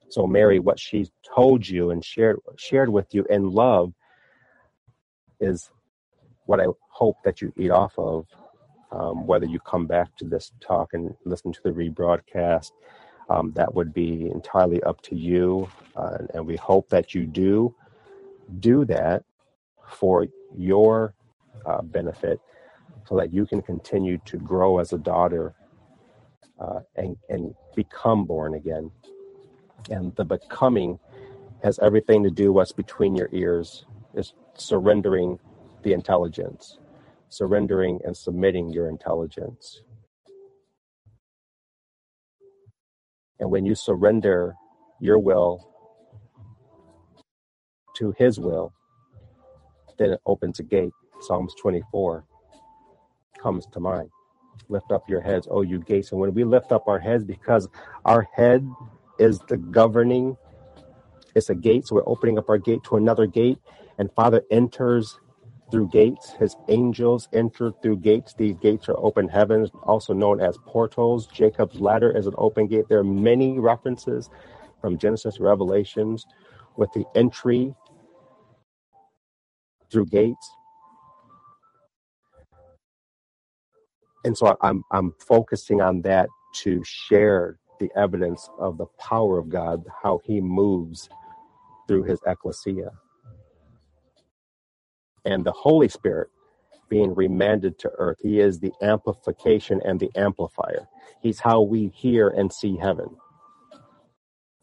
So, 0.10 0.28
Mary, 0.28 0.60
what 0.60 0.80
she 0.80 1.10
told 1.36 1.68
you 1.68 1.92
and 1.92 2.06
shared 2.06 2.40
shared 2.58 2.90
with 2.90 3.14
you 3.14 3.26
in 3.30 3.52
love 3.52 3.94
is 5.40 5.70
what 6.46 6.60
I 6.60 6.66
hope 6.90 7.18
that 7.24 7.42
you 7.42 7.54
eat 7.58 7.72
off 7.72 7.94
of, 7.98 8.28
um, 8.92 9.26
whether 9.28 9.46
you 9.46 9.60
come 9.60 9.88
back 9.88 10.16
to 10.18 10.26
this 10.26 10.52
talk 10.60 10.94
and 10.94 11.14
listen 11.26 11.52
to 11.52 11.62
the 11.64 11.72
rebroadcast, 11.72 12.72
um, 13.30 13.52
that 13.56 13.74
would 13.74 13.94
be 13.94 14.30
entirely 14.32 14.82
up 14.84 15.02
to 15.02 15.16
you. 15.16 15.68
Uh, 15.96 16.20
and 16.34 16.46
we 16.46 16.56
hope 16.56 16.90
that 16.90 17.14
you 17.16 17.26
do 17.26 17.74
do 18.60 18.86
that 18.86 19.24
for 19.90 20.28
your 20.56 21.14
uh, 21.66 21.82
benefit 21.82 22.40
so 23.08 23.16
that 23.18 23.34
you 23.34 23.46
can 23.46 23.62
continue 23.62 24.18
to 24.26 24.38
grow 24.38 24.80
as 24.80 24.94
a 24.94 24.98
daughter 24.98 25.54
uh, 26.60 26.80
and, 26.96 27.18
and 27.30 27.54
become 27.76 28.26
born 28.26 28.56
again. 28.56 28.92
And 29.90 30.16
the 30.16 30.26
becoming 30.26 31.00
has 31.64 31.80
everything 31.80 32.24
to 32.24 32.30
do 32.30 32.52
what's 32.54 32.72
between 32.72 33.16
your 33.16 33.30
ears, 33.32 33.86
is 34.14 34.34
surrendering 34.56 35.40
the 35.86 35.94
intelligence, 35.94 36.80
surrendering 37.30 38.02
and 38.04 38.18
submitting 38.18 38.72
your 38.72 38.90
intelligence. 38.90 39.84
And 43.40 43.52
when 43.52 43.66
you 43.66 43.76
surrender 43.76 44.56
your 45.00 45.20
will 45.20 45.70
to 47.98 48.14
His 48.18 48.40
will, 48.40 48.74
then 49.98 50.12
it 50.12 50.22
opens 50.26 50.60
a 50.60 50.64
gate. 50.64 50.92
Psalms 51.22 51.54
24 51.62 52.26
comes 53.42 53.68
to 53.68 53.80
mind. 53.80 54.10
Lift 54.68 54.92
up 54.92 55.08
your 55.08 55.22
heads, 55.22 55.48
O 55.52 55.62
you 55.62 55.80
gates. 55.80 56.12
And 56.12 56.20
when 56.20 56.34
we 56.34 56.44
lift 56.44 56.72
up 56.72 56.88
our 56.88 57.00
heads, 57.00 57.24
because 57.24 57.68
our 58.06 58.28
head 58.34 58.68
is 59.20 59.40
the 59.48 59.58
governing, 59.58 60.36
it's 61.36 61.50
a 61.52 61.56
gate. 61.56 61.86
So 61.86 61.96
we're 61.96 62.10
opening 62.10 62.40
up 62.40 62.50
our 62.50 62.58
gate 62.58 62.84
to 62.86 62.96
another 62.96 63.28
gate, 63.28 63.60
and 64.00 64.12
Father 64.14 64.42
enters 64.50 65.20
through 65.72 65.90
gates. 65.90 66.32
His 66.40 66.56
angels 66.70 67.30
enter 67.34 67.72
through 67.82 67.98
gates. 67.98 68.34
These 68.36 68.58
gates 68.58 68.90
are 68.90 68.98
open 68.98 69.28
heavens, 69.30 69.70
also 69.84 70.14
known 70.14 70.42
as 70.42 70.58
portals. 70.68 71.28
Jacob's 71.28 71.80
ladder 71.82 72.16
is 72.16 72.28
an 72.28 72.36
open 72.38 72.68
gate. 72.68 72.86
There 72.90 73.00
are 73.00 73.04
many 73.06 73.60
references 73.60 74.30
from 74.82 74.98
Genesis 74.98 75.36
to 75.38 75.44
Revelations 75.44 76.26
with 76.78 76.92
the 76.94 77.06
entry 77.16 77.76
through 79.92 80.08
gates. 80.08 80.52
And 84.26 84.38
so 84.38 84.58
I'm 84.62 84.84
I'm 84.92 85.14
focusing 85.20 85.82
on 85.82 86.02
that 86.04 86.30
to 86.64 86.84
share 86.86 87.60
the 87.80 87.92
evidence 87.96 88.50
of 88.60 88.78
the 88.78 88.88
power 89.00 89.40
of 89.40 89.50
God, 89.50 89.86
how 90.04 90.22
he 90.26 90.42
moves 90.42 91.10
through 91.88 92.04
his 92.04 92.20
ecclesia 92.28 92.92
and 95.26 95.46
the 95.46 95.52
Holy 95.52 95.90
Spirit 95.90 96.30
being 96.90 97.16
remanded 97.16 97.80
to 97.80 97.92
earth. 97.98 98.18
He 98.22 98.40
is 98.40 98.60
the 98.60 98.72
amplification 98.82 99.82
and 99.86 100.00
the 100.00 100.12
amplifier. 100.16 100.88
He's 101.22 101.40
how 101.40 101.62
we 101.62 101.90
hear 101.90 102.30
and 102.30 102.52
see 102.52 102.78
heaven. 102.78 103.08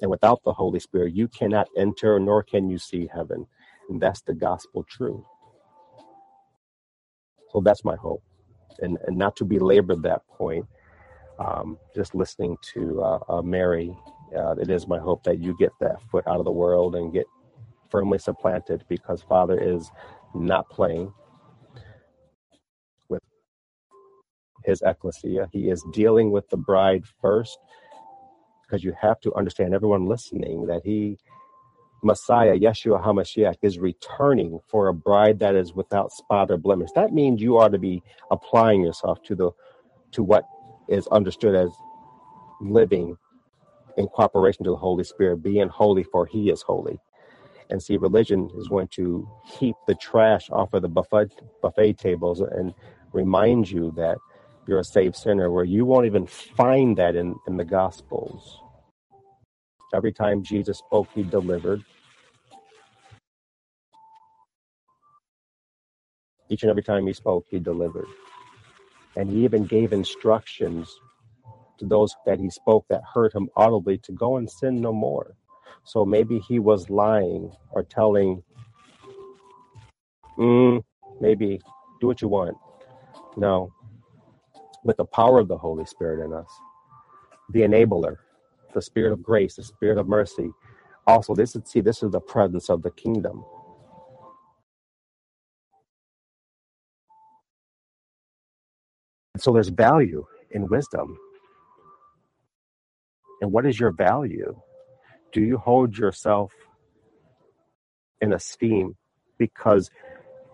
And 0.00 0.10
without 0.10 0.42
the 0.44 0.52
Holy 0.52 0.80
Spirit, 0.80 1.14
you 1.14 1.28
cannot 1.28 1.68
enter 1.76 2.18
nor 2.20 2.42
can 2.42 2.68
you 2.68 2.78
see 2.78 3.08
heaven. 3.12 3.46
And 3.88 4.00
that's 4.00 4.22
the 4.22 4.34
gospel 4.34 4.84
truth. 4.84 5.24
So 7.52 7.60
that's 7.60 7.84
my 7.84 7.96
hope. 7.96 8.22
And, 8.80 8.98
and 9.06 9.16
not 9.16 9.36
to 9.36 9.44
belabor 9.44 9.96
that 9.96 10.26
point, 10.28 10.66
um, 11.38 11.78
just 11.94 12.14
listening 12.14 12.56
to 12.74 13.02
uh, 13.02 13.18
uh, 13.28 13.42
Mary, 13.42 13.96
uh, 14.36 14.52
it 14.56 14.70
is 14.70 14.88
my 14.88 14.98
hope 14.98 15.24
that 15.24 15.40
you 15.40 15.56
get 15.58 15.72
that 15.80 15.96
foot 16.10 16.26
out 16.26 16.38
of 16.38 16.44
the 16.44 16.52
world 16.52 16.96
and 16.96 17.12
get 17.12 17.26
firmly 17.90 18.18
supplanted 18.18 18.84
because 18.88 19.22
Father 19.22 19.58
is 19.60 19.90
not 20.34 20.68
playing 20.70 21.12
with 23.08 23.22
his 24.64 24.82
ecclesia. 24.82 25.48
He 25.52 25.70
is 25.70 25.84
dealing 25.92 26.30
with 26.30 26.48
the 26.50 26.56
bride 26.56 27.04
first 27.20 27.58
because 28.62 28.84
you 28.84 28.94
have 29.00 29.20
to 29.20 29.34
understand, 29.34 29.74
everyone 29.74 30.06
listening, 30.06 30.66
that 30.66 30.82
he, 30.84 31.18
Messiah, 32.02 32.58
Yeshua 32.58 33.02
HaMashiach, 33.04 33.56
is 33.62 33.78
returning 33.78 34.60
for 34.68 34.88
a 34.88 34.94
bride 34.94 35.38
that 35.40 35.54
is 35.54 35.74
without 35.74 36.12
spot 36.12 36.50
or 36.50 36.56
blemish. 36.56 36.90
That 36.94 37.12
means 37.12 37.40
you 37.42 37.58
ought 37.58 37.72
to 37.72 37.78
be 37.78 38.02
applying 38.30 38.82
yourself 38.82 39.22
to 39.24 39.34
the 39.34 39.50
to 40.12 40.22
what 40.22 40.44
is 40.88 41.06
understood 41.08 41.54
as 41.54 41.70
living 42.60 43.16
in 43.96 44.06
cooperation 44.08 44.64
to 44.64 44.70
the 44.70 44.76
Holy 44.76 45.04
Spirit, 45.04 45.42
being 45.42 45.68
holy 45.68 46.02
for 46.02 46.26
he 46.26 46.50
is 46.50 46.62
holy 46.62 46.98
and 47.72 47.82
see 47.82 47.98
religion 47.98 48.50
is 48.58 48.68
going 48.68 48.88
to 48.90 49.28
heap 49.46 49.76
the 49.88 49.96
trash 49.96 50.50
off 50.52 50.74
of 50.74 50.82
the 50.82 50.88
buffet 50.88 51.32
buffet 51.62 51.94
tables 51.98 52.42
and 52.42 52.74
remind 53.14 53.70
you 53.70 53.92
that 53.96 54.18
you're 54.68 54.80
a 54.80 54.84
saved 54.84 55.16
sinner 55.16 55.50
where 55.50 55.64
you 55.64 55.86
won't 55.86 56.06
even 56.06 56.26
find 56.28 56.98
that 56.98 57.16
in, 57.16 57.36
in 57.48 57.58
the 57.58 57.66
gospels. 57.66 58.60
Every 59.94 60.12
time 60.12 60.44
jesus 60.44 60.78
spoke 60.78 61.08
he 61.14 61.24
delivered. 61.24 61.84
Each 66.50 66.62
and 66.62 66.70
every 66.70 66.84
time 66.84 67.06
he 67.06 67.14
spoke 67.14 67.46
he 67.50 67.60
delivered. 67.60 68.08
And 69.16 69.30
he 69.30 69.44
even 69.44 69.66
gave 69.66 69.92
instructions 69.92 70.94
to 71.78 71.86
those 71.86 72.14
that 72.26 72.40
he 72.40 72.50
spoke 72.50 72.86
that 72.90 73.02
heard 73.14 73.32
him 73.34 73.50
audibly 73.56 73.98
to 73.98 74.12
go 74.12 74.38
and 74.38 74.50
sin 74.50 74.80
no 74.80 74.92
more 74.92 75.34
so 75.84 76.04
maybe 76.04 76.38
he 76.40 76.58
was 76.58 76.90
lying 76.90 77.52
or 77.72 77.82
telling, 77.82 78.42
mm, 80.38 80.82
maybe 81.20 81.60
do 82.00 82.06
what 82.08 82.22
you 82.22 82.28
want. 82.28 82.56
No. 83.36 83.72
With 84.84 84.96
the 84.98 85.04
power 85.06 85.40
of 85.40 85.48
the 85.48 85.58
Holy 85.58 85.86
Spirit 85.86 86.24
in 86.24 86.32
us, 86.32 86.48
the 87.50 87.60
enabler, 87.62 88.16
the 88.74 88.82
spirit 88.82 89.12
of 89.12 89.22
grace, 89.22 89.56
the 89.56 89.64
spirit 89.64 89.98
of 89.98 90.08
mercy. 90.08 90.50
Also, 91.06 91.34
this 91.34 91.56
is 91.56 91.62
see, 91.66 91.80
this 91.80 92.02
is 92.02 92.10
the 92.12 92.20
presence 92.20 92.70
of 92.70 92.82
the 92.82 92.90
kingdom. 92.92 93.44
So 99.38 99.52
there's 99.52 99.68
value 99.70 100.26
in 100.52 100.68
wisdom. 100.68 101.18
And 103.42 103.52
what 103.52 103.66
is 103.66 103.80
your 103.80 103.92
value? 103.92 104.60
Do 105.32 105.40
you 105.40 105.58
hold 105.58 105.96
yourself 105.96 106.52
in 108.20 108.32
esteem 108.32 108.96
because 109.38 109.90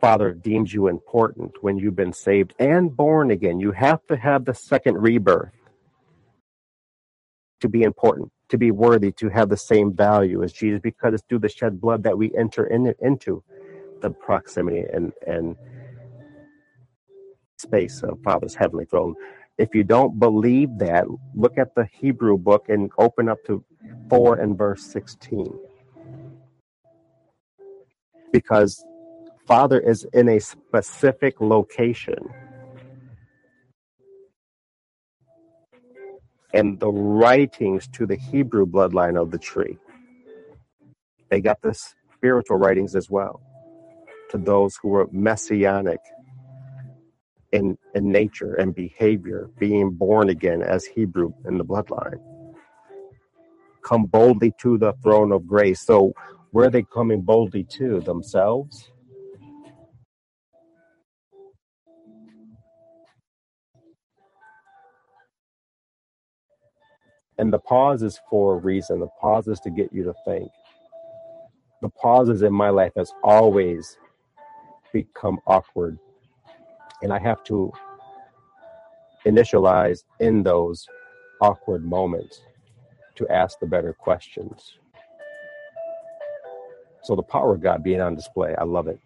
Father 0.01 0.33
deems 0.33 0.73
you 0.73 0.87
important 0.89 1.63
when 1.63 1.77
you've 1.77 1.97
been 1.97 2.13
saved 2.13 2.55
and 2.59 2.97
born 2.97 3.31
again. 3.31 3.61
You 3.61 3.73
have 3.73 4.07
to 4.07 4.17
have 4.17 4.45
the 4.45 4.55
second 4.55 4.97
rebirth 4.97 5.53
to 7.61 7.69
be 7.69 7.83
important, 7.83 8.31
to 8.49 8.59
be 8.59 8.71
worthy, 8.71 9.11
to 9.13 9.29
have 9.29 9.49
the 9.49 9.57
same 9.57 9.93
value 9.93 10.43
as 10.43 10.53
Jesus, 10.53 10.81
because 10.81 11.15
it's 11.15 11.25
through 11.29 11.41
the 11.41 11.49
shed 11.49 11.81
blood 11.81 12.05
that 12.05 12.17
we 12.17 12.35
enter 12.37 12.65
in, 12.65 12.95
into 13.01 13.43
the 14.01 14.11
proximity 14.11 14.85
and, 14.93 15.13
and 15.27 15.57
space 17.59 18.03
of 18.03 18.21
Father's 18.23 18.55
heavenly 18.55 18.85
throne. 18.85 19.17
If 19.59 19.75
you 19.75 19.85
don't 19.85 20.19
believe 20.21 20.79
that, 20.79 21.07
look 21.35 21.59
at 21.59 21.75
the 21.75 21.87
Hebrew 21.93 22.39
book 22.39 22.67
and 22.69 22.91
open 22.99 23.29
up 23.29 23.39
to 23.47 23.65
4 24.11 24.37
and 24.39 24.57
verse 24.57 24.85
16. 24.85 25.59
Because 28.33 28.85
Father 29.47 29.81
is 29.81 30.07
in 30.13 30.29
a 30.29 30.41
specific 30.41 31.41
location. 31.41 32.31
And 36.55 36.81
the 36.81 36.91
writings 36.91 37.89
to 37.89 38.07
the 38.07 38.17
Hebrew 38.17 38.67
bloodline 38.67 39.21
of 39.21 39.31
the 39.31 39.39
tree, 39.39 39.79
they 41.31 41.41
got 41.41 41.63
the 41.63 41.75
spiritual 42.17 42.59
writings 42.59 42.97
as 42.97 43.11
well 43.11 43.41
to 44.31 44.39
those 44.39 44.77
who 44.83 44.89
were 44.89 45.09
messianic 45.13 46.01
in, 47.53 47.79
in 47.95 48.13
nature 48.13 48.55
and 48.57 48.75
behavior, 48.75 49.51
being 49.59 49.91
born 49.93 50.31
again 50.31 50.63
as 50.63 50.85
Hebrew 50.87 51.33
in 51.47 51.59
the 51.59 51.65
bloodline. 51.65 52.21
Come 53.83 54.07
boldly 54.07 54.55
to 54.61 54.79
the 54.79 54.95
throne 55.03 55.33
of 55.33 55.47
grace. 55.47 55.81
So, 55.81 56.13
where 56.53 56.67
are 56.69 56.71
they 56.71 56.85
coming 56.85 57.23
boldly 57.23 57.65
to? 57.79 58.01
Themselves? 58.01 58.91
And 67.39 67.53
the 67.53 67.59
pause 67.59 68.03
is 68.03 68.21
for 68.31 68.55
a 68.55 68.59
reason. 68.59 69.01
The 69.01 69.09
pause 69.21 69.49
is 69.49 69.61
to 69.61 69.71
get 69.71 69.93
you 69.93 70.05
to 70.05 70.15
think. 70.27 70.51
The 71.83 71.91
pauses 71.91 72.43
in 72.43 72.53
my 72.53 72.71
life 72.71 72.93
has 72.97 73.13
always 73.25 73.99
become 74.93 75.39
awkward. 75.47 75.99
And 77.03 77.13
I 77.13 77.19
have 77.19 77.45
to 77.45 77.73
initialize 79.27 80.05
in 80.21 80.43
those 80.43 80.87
awkward 81.41 81.85
moments 81.85 82.43
to 83.17 83.29
ask 83.29 83.59
the 83.61 83.67
better 83.67 83.93
questions. 83.93 84.79
So 87.03 87.15
the 87.17 87.23
power 87.23 87.55
of 87.55 87.63
God 87.63 87.83
being 87.83 88.01
on 88.01 88.15
display, 88.15 88.55
I 88.57 88.65
love 88.65 88.89
it. 88.89 88.99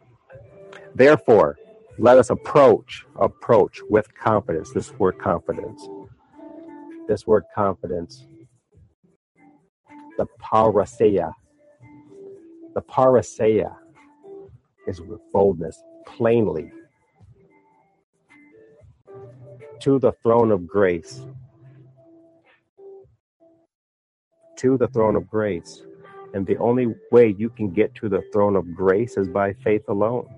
Therefore, 0.94 1.59
let 1.98 2.19
us 2.19 2.31
approach, 2.31 3.05
approach 3.16 3.81
with 3.89 4.12
confidence. 4.14 4.73
This 4.73 4.93
word 4.98 5.19
confidence. 5.19 5.86
This 7.09 7.27
word 7.27 7.44
confidence. 7.55 8.27
The 10.19 10.27
parrhesia. 10.40 11.32
The 12.74 12.82
parrhesia 12.82 13.77
is 14.86 15.01
with 15.01 15.20
boldness, 15.32 15.82
plainly, 16.06 16.73
to 19.83 19.99
the 19.99 20.13
throne 20.23 20.53
of 20.53 20.65
grace. 20.65 21.27
To 24.59 24.79
the 24.79 24.87
throne 24.87 25.17
of 25.17 25.29
grace. 25.29 25.83
And 26.35 26.47
the 26.47 26.57
only 26.59 26.95
way 27.11 27.35
you 27.37 27.51
can 27.51 27.73
get 27.73 27.93
to 27.97 28.09
the 28.09 28.23
throne 28.33 28.55
of 28.55 28.75
grace 28.75 29.17
is 29.17 29.29
by 29.29 29.53
faith 29.55 29.83
alone, 29.89 30.29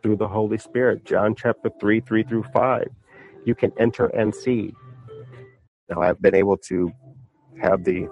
through 0.00 0.16
the 0.16 0.28
Holy 0.28 0.58
Spirit. 0.58 1.04
John 1.04 1.34
chapter 1.34 1.70
3, 1.80 2.00
3 2.00 2.22
through 2.22 2.44
5. 2.44 2.88
You 3.44 3.54
can 3.56 3.72
enter 3.78 4.06
and 4.06 4.32
see. 4.32 4.72
Now, 5.88 6.00
I've 6.02 6.22
been 6.22 6.36
able 6.36 6.56
to 6.68 6.92
have 7.60 7.82
the 7.82 8.08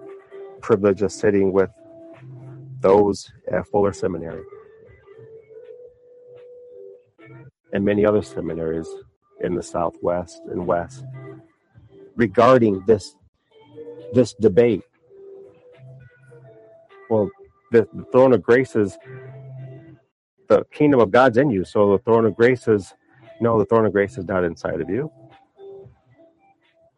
privilege 0.60 1.00
of 1.02 1.12
sitting 1.12 1.52
with 1.52 1.70
those 2.80 3.30
at 3.52 3.68
Fuller 3.68 3.92
Seminary 3.92 4.42
and 7.72 7.84
many 7.84 8.04
other 8.04 8.22
seminaries 8.22 8.88
in 9.40 9.54
the 9.54 9.62
Southwest 9.62 10.40
and 10.50 10.66
West 10.66 11.04
regarding 12.16 12.82
this 12.86 13.14
this 14.12 14.34
debate. 14.34 14.82
Well, 17.10 17.30
the, 17.72 17.86
the 17.92 18.04
throne 18.12 18.32
of 18.32 18.42
grace 18.42 18.74
is 18.74 18.96
the 20.48 20.64
kingdom 20.72 21.00
of 21.00 21.10
God's 21.10 21.36
in 21.36 21.50
you, 21.50 21.64
so 21.64 21.92
the 21.92 21.98
throne 21.98 22.24
of 22.24 22.34
grace 22.34 22.66
is 22.68 22.94
no, 23.40 23.58
the 23.58 23.66
throne 23.66 23.84
of 23.84 23.92
grace 23.92 24.16
is 24.16 24.24
not 24.24 24.44
inside 24.44 24.80
of 24.80 24.88
you. 24.88 25.10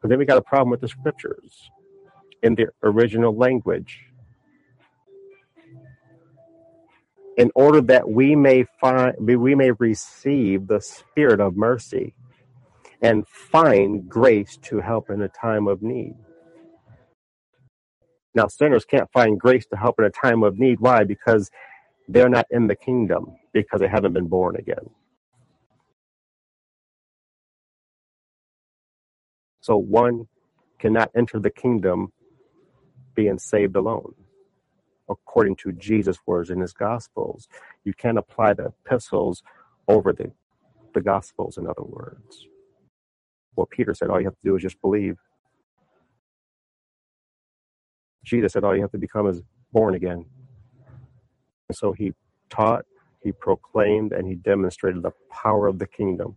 But 0.01 0.11
then 0.11 0.19
we 0.19 0.25
got 0.25 0.39
a 0.39 0.43
problem 0.43 0.71
with 0.71 0.81
the 0.81 0.89
scriptures 0.89 1.71
in 2.43 2.55
the 2.55 2.69
original 2.83 3.35
language. 3.37 4.05
In 7.37 7.51
order 7.55 7.81
that 7.83 8.09
we 8.09 8.35
may 8.37 8.67
find 8.81 9.15
we 9.21 9.55
may 9.55 9.71
receive 9.73 10.67
the 10.67 10.81
spirit 10.81 11.41
of 11.41 11.57
mercy 11.57 12.15
and 13.03 13.27
find 13.29 14.09
grace 14.09 14.57
to 14.63 14.81
help 14.81 15.11
in 15.11 15.23
a 15.23 15.29
time 15.29 15.69
of 15.69 15.83
need. 15.83 16.15
Now 18.35 18.47
sinners 18.49 18.85
can't 18.85 19.11
find 19.13 19.39
grace 19.39 19.67
to 19.67 19.77
help 19.77 19.99
in 19.99 20.05
a 20.05 20.11
time 20.11 20.43
of 20.43 20.59
need. 20.59 20.81
Why? 20.81 21.05
Because 21.05 21.51
they're 22.09 22.29
not 22.29 22.47
in 22.51 22.67
the 22.67 22.77
kingdom, 22.77 23.37
because 23.53 23.81
they 23.81 23.89
haven't 23.89 24.13
been 24.13 24.29
born 24.29 24.57
again. 24.57 24.91
So 29.61 29.77
one 29.77 30.29
cannot 30.79 31.11
enter 31.17 31.39
the 31.39 31.51
kingdom 31.51 32.13
being 33.15 33.39
saved 33.39 33.77
alone, 33.77 34.15
according 35.09 35.57
to 35.57 35.73
Jesus' 35.73 36.19
words 36.27 36.51
in 36.51 36.61
his 36.61 36.73
gospels. 36.73 37.49
You 37.85 37.93
can't 37.93 38.19
apply 38.19 38.55
the 38.55 38.67
epistles 38.67 39.43
over 39.89 40.13
the, 40.13 40.33
the 40.95 41.01
gospels, 41.01 41.59
in 41.59 41.67
other 41.67 41.83
words. 41.83 42.47
Well, 43.59 43.69
Peter 43.71 43.95
said 43.95 44.11
all 44.11 44.21
you 44.21 44.27
have 44.29 44.37
to 44.37 44.45
do 44.47 44.57
is 44.57 44.63
just 44.63 44.83
believe. 44.83 45.19
Jesus 48.25 48.53
said 48.55 48.65
all 48.65 48.77
you 48.77 48.83
have 48.83 48.93
to 48.93 48.99
become 48.99 49.29
is 49.29 49.43
born 49.73 49.95
again. 49.97 50.27
And 51.69 51.77
so 51.77 51.93
he 51.93 52.15
taught, 52.51 52.85
he 53.23 53.33
proclaimed, 53.33 54.13
and 54.13 54.29
he 54.29 54.37
demonstrated 54.37 55.03
the 55.03 55.13
power 55.31 55.69
of 55.69 55.79
the 55.81 55.89
kingdom. 55.89 56.37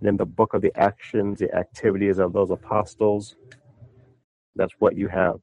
And 0.00 0.08
in 0.08 0.16
the 0.18 0.26
book 0.26 0.54
of 0.54 0.62
the 0.62 0.72
actions, 0.76 1.40
the 1.40 1.54
activities 1.54 2.18
of 2.18 2.32
those 2.34 2.50
apostles, 2.50 3.36
that's 4.56 4.74
what 4.80 4.96
you 4.96 5.08
have. 5.08 5.40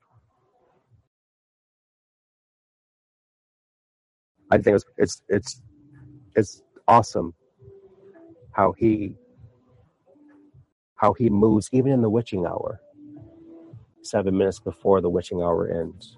I 4.52 4.58
think 4.60 4.78
it's 4.78 4.86
it's 4.98 5.24
it's, 5.30 5.62
it's 6.36 6.64
awesome 6.88 7.34
how 8.54 8.74
he 8.74 9.16
how 11.02 11.14
he 11.14 11.30
moves 11.32 11.70
even 11.74 11.94
in 11.94 12.04
the 12.04 12.12
witching 12.12 12.46
hour, 12.46 12.82
seven 14.04 14.38
minutes 14.38 14.60
before 14.60 15.02
the 15.02 15.10
witching 15.10 15.42
hour 15.42 15.68
ends. 15.70 16.18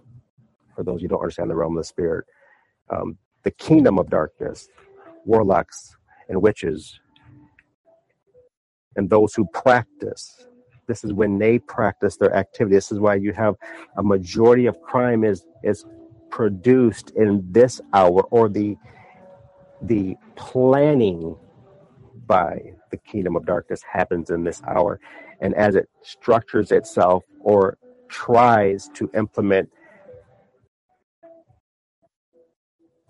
For 0.75 0.83
those 0.83 1.01
who 1.01 1.09
don't 1.09 1.21
understand 1.21 1.49
the 1.51 1.55
realm 1.55 1.77
of 1.77 1.83
the 1.83 1.87
spirit, 1.87 2.25
um, 2.89 3.17
the 3.43 3.51
kingdom 3.51 3.99
of 3.99 4.09
darkness, 4.09 4.69
warlocks 5.25 5.95
and 6.29 6.41
witches, 6.41 6.99
and 8.97 9.09
those 9.09 9.35
who 9.35 9.45
practice. 9.53 10.47
This 10.87 11.03
is 11.05 11.13
when 11.13 11.39
they 11.39 11.59
practice 11.59 12.17
their 12.17 12.35
activity. 12.35 12.75
This 12.75 12.91
is 12.91 12.99
why 12.99 13.15
you 13.15 13.33
have 13.33 13.55
a 13.97 14.03
majority 14.03 14.67
of 14.67 14.81
crime 14.81 15.23
is 15.23 15.45
is 15.63 15.85
produced 16.31 17.11
in 17.11 17.45
this 17.51 17.81
hour 17.93 18.23
or 18.31 18.49
the 18.49 18.77
the 19.81 20.15
planning 20.35 21.37
by 22.27 22.59
the 22.91 22.97
kingdom 22.97 23.35
of 23.35 23.45
darkness 23.45 23.81
happens 23.91 24.31
in 24.31 24.43
this 24.43 24.61
hour 24.67 24.99
and 25.41 25.55
as 25.55 25.75
it 25.75 25.89
structures 26.03 26.71
itself 26.71 27.23
or 27.41 27.77
tries 28.09 28.89
to 28.95 29.09
implement 29.15 29.69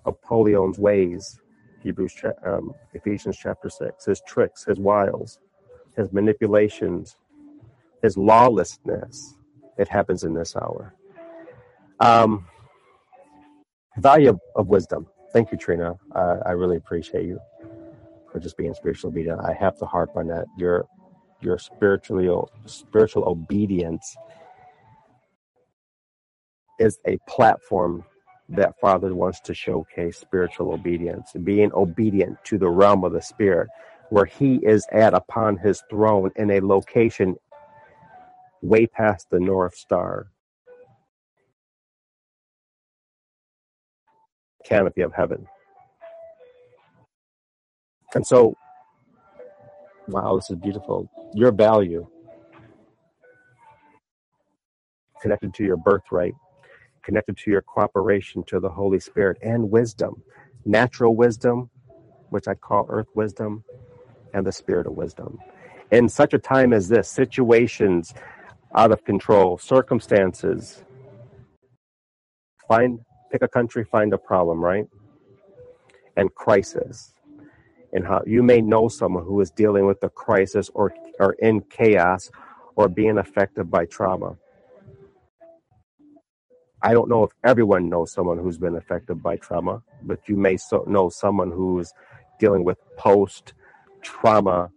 Apollyon's 0.05 0.79
ways 0.79 1.39
Hebrews 1.83 2.15
um, 2.45 2.73
Ephesians 2.93 3.37
chapter 3.37 3.69
6 3.69 4.05
his 4.05 4.21
tricks 4.27 4.65
his 4.65 4.79
wiles 4.79 5.39
his 5.97 6.11
manipulations 6.13 7.17
his 8.01 8.17
lawlessness 8.17 9.35
it 9.77 9.87
happens 9.89 10.23
in 10.23 10.33
this 10.35 10.55
hour 10.55 10.93
um, 12.01 12.45
value 13.97 14.29
of, 14.29 14.41
wisdom. 14.67 15.07
Thank 15.33 15.51
you, 15.51 15.57
Trina. 15.57 15.95
Uh, 16.15 16.37
I 16.45 16.51
really 16.51 16.77
appreciate 16.77 17.25
you 17.25 17.39
for 18.33 18.39
just 18.39 18.57
being 18.57 18.73
spiritually 18.73 19.13
obedient. 19.13 19.39
I 19.45 19.53
have 19.53 19.77
to 19.77 19.85
harp 19.85 20.09
on 20.17 20.27
that. 20.27 20.47
Your 20.57 20.85
your 21.41 21.57
spiritually 21.59 22.29
spiritual 22.65 23.25
obedience 23.29 24.15
is 26.79 26.97
a 27.07 27.17
platform 27.29 28.03
that 28.49 28.79
Father 28.81 29.13
wants 29.13 29.39
to 29.41 29.53
showcase 29.53 30.17
spiritual 30.17 30.73
obedience, 30.73 31.31
being 31.43 31.71
obedient 31.73 32.37
to 32.45 32.57
the 32.57 32.69
realm 32.69 33.03
of 33.03 33.13
the 33.13 33.21
Spirit, 33.21 33.69
where 34.09 34.25
He 34.25 34.55
is 34.57 34.85
at 34.91 35.13
upon 35.13 35.57
His 35.57 35.83
throne 35.89 36.31
in 36.35 36.49
a 36.51 36.61
location 36.61 37.35
way 38.61 38.87
past 38.87 39.27
the 39.29 39.39
North 39.39 39.75
Star 39.75 40.27
canopy 44.65 45.01
of 45.01 45.13
heaven. 45.13 45.45
And 48.15 48.25
so, 48.25 48.55
wow, 50.07 50.35
this 50.35 50.49
is 50.49 50.57
beautiful. 50.57 51.09
Your 51.33 51.51
value 51.51 52.07
connected 55.21 55.53
to 55.55 55.63
your 55.63 55.77
birthright, 55.77 56.33
connected 57.03 57.37
to 57.37 57.51
your 57.51 57.61
cooperation 57.61 58.43
to 58.45 58.59
the 58.59 58.69
Holy 58.69 58.99
Spirit 58.99 59.37
and 59.41 59.71
wisdom, 59.71 60.23
natural 60.65 61.15
wisdom, 61.15 61.69
which 62.29 62.47
I 62.47 62.55
call 62.55 62.87
earth 62.89 63.07
wisdom, 63.15 63.63
and 64.33 64.45
the 64.45 64.51
spirit 64.51 64.87
of 64.87 64.93
wisdom. 64.93 65.39
In 65.91 66.09
such 66.09 66.33
a 66.33 66.39
time 66.39 66.73
as 66.73 66.89
this, 66.89 67.09
situations 67.09 68.13
out 68.75 68.91
of 68.91 69.03
control, 69.05 69.57
circumstances, 69.57 70.83
find, 72.67 73.01
pick 73.31 73.43
a 73.43 73.49
country, 73.49 73.85
find 73.85 74.13
a 74.13 74.17
problem, 74.19 74.59
right? 74.63 74.87
And 76.17 76.33
crisis. 76.35 77.12
And 77.93 78.05
how 78.05 78.23
you 78.25 78.41
may 78.41 78.59
know 78.59 78.87
someone 78.87 79.23
who 79.23 79.39
is 79.41 79.51
dealing 79.51 79.85
with 79.85 80.03
a 80.03 80.09
crisis 80.09 80.69
or, 80.73 80.93
or 81.19 81.33
in 81.33 81.61
chaos 81.61 82.31
or 82.75 82.89
being 82.89 83.19
affected 83.19 83.69
by 83.69 83.85
trauma. 83.85 84.35
I 86.81 86.91
don't 86.91 87.07
know 87.07 87.23
if 87.23 87.31
everyone 87.45 87.87
knows 87.87 88.11
someone 88.11 88.37
who's 88.37 88.57
been 88.57 88.75
affected 88.75 89.23
by 89.23 89.37
trauma, 89.37 89.81
but 90.01 90.27
you 90.27 90.35
may 90.35 90.57
so 90.57 90.83
know 90.87 91.09
someone 91.09 91.49
who's 91.49 91.93
dealing 92.39 92.65
with 92.65 92.77
post 92.97 93.53
trauma 94.01 94.69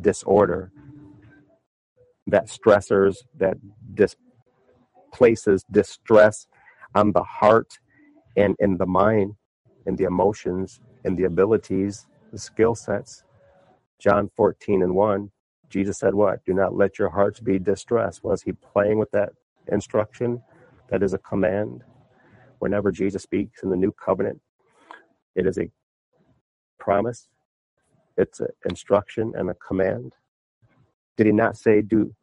disorder 0.00 0.72
that 2.26 2.46
stressors 2.46 3.18
that 3.36 3.56
dis- 3.94 4.16
places 5.12 5.64
distress 5.70 6.46
on 6.94 7.12
the 7.12 7.22
heart 7.22 7.78
and 8.36 8.56
in 8.58 8.76
the 8.76 8.86
mind 8.86 9.34
and 9.86 9.96
the 9.96 10.04
emotions 10.04 10.80
and 11.04 11.16
the 11.16 11.24
abilities 11.24 12.07
the 12.32 12.38
skill 12.38 12.74
sets. 12.74 13.24
John 14.00 14.30
14 14.36 14.82
and 14.82 14.94
1 14.94 15.30
jesus 15.70 15.98
said 15.98 16.14
what? 16.14 16.44
Do 16.46 16.54
not 16.54 16.74
let 16.76 16.98
your 16.98 17.10
hearts 17.10 17.40
be 17.40 17.58
distressed. 17.58 18.24
Was 18.24 18.42
he 18.42 18.52
playing 18.52 18.98
with 18.98 19.10
that 19.12 19.30
instruction? 19.72 20.42
That 20.90 21.02
is 21.02 21.14
a 21.14 21.18
command. 21.18 21.84
Whenever 22.60 22.92
jesus 22.92 23.24
speaks 23.24 23.62
in 23.62 23.70
the 23.70 23.76
new 23.76 23.92
covenant 23.92 24.40
it 25.36 25.46
is 25.46 25.58
a 25.58 25.70
promise. 26.78 27.28
It's 28.18 28.40
an 28.40 28.48
instruction 28.68 29.32
and 29.36 29.50
a 29.50 29.54
command. 29.54 30.14
Did 31.16 31.26
he 31.26 31.32
not 31.32 31.56
say 31.56 31.82
do 31.82 32.14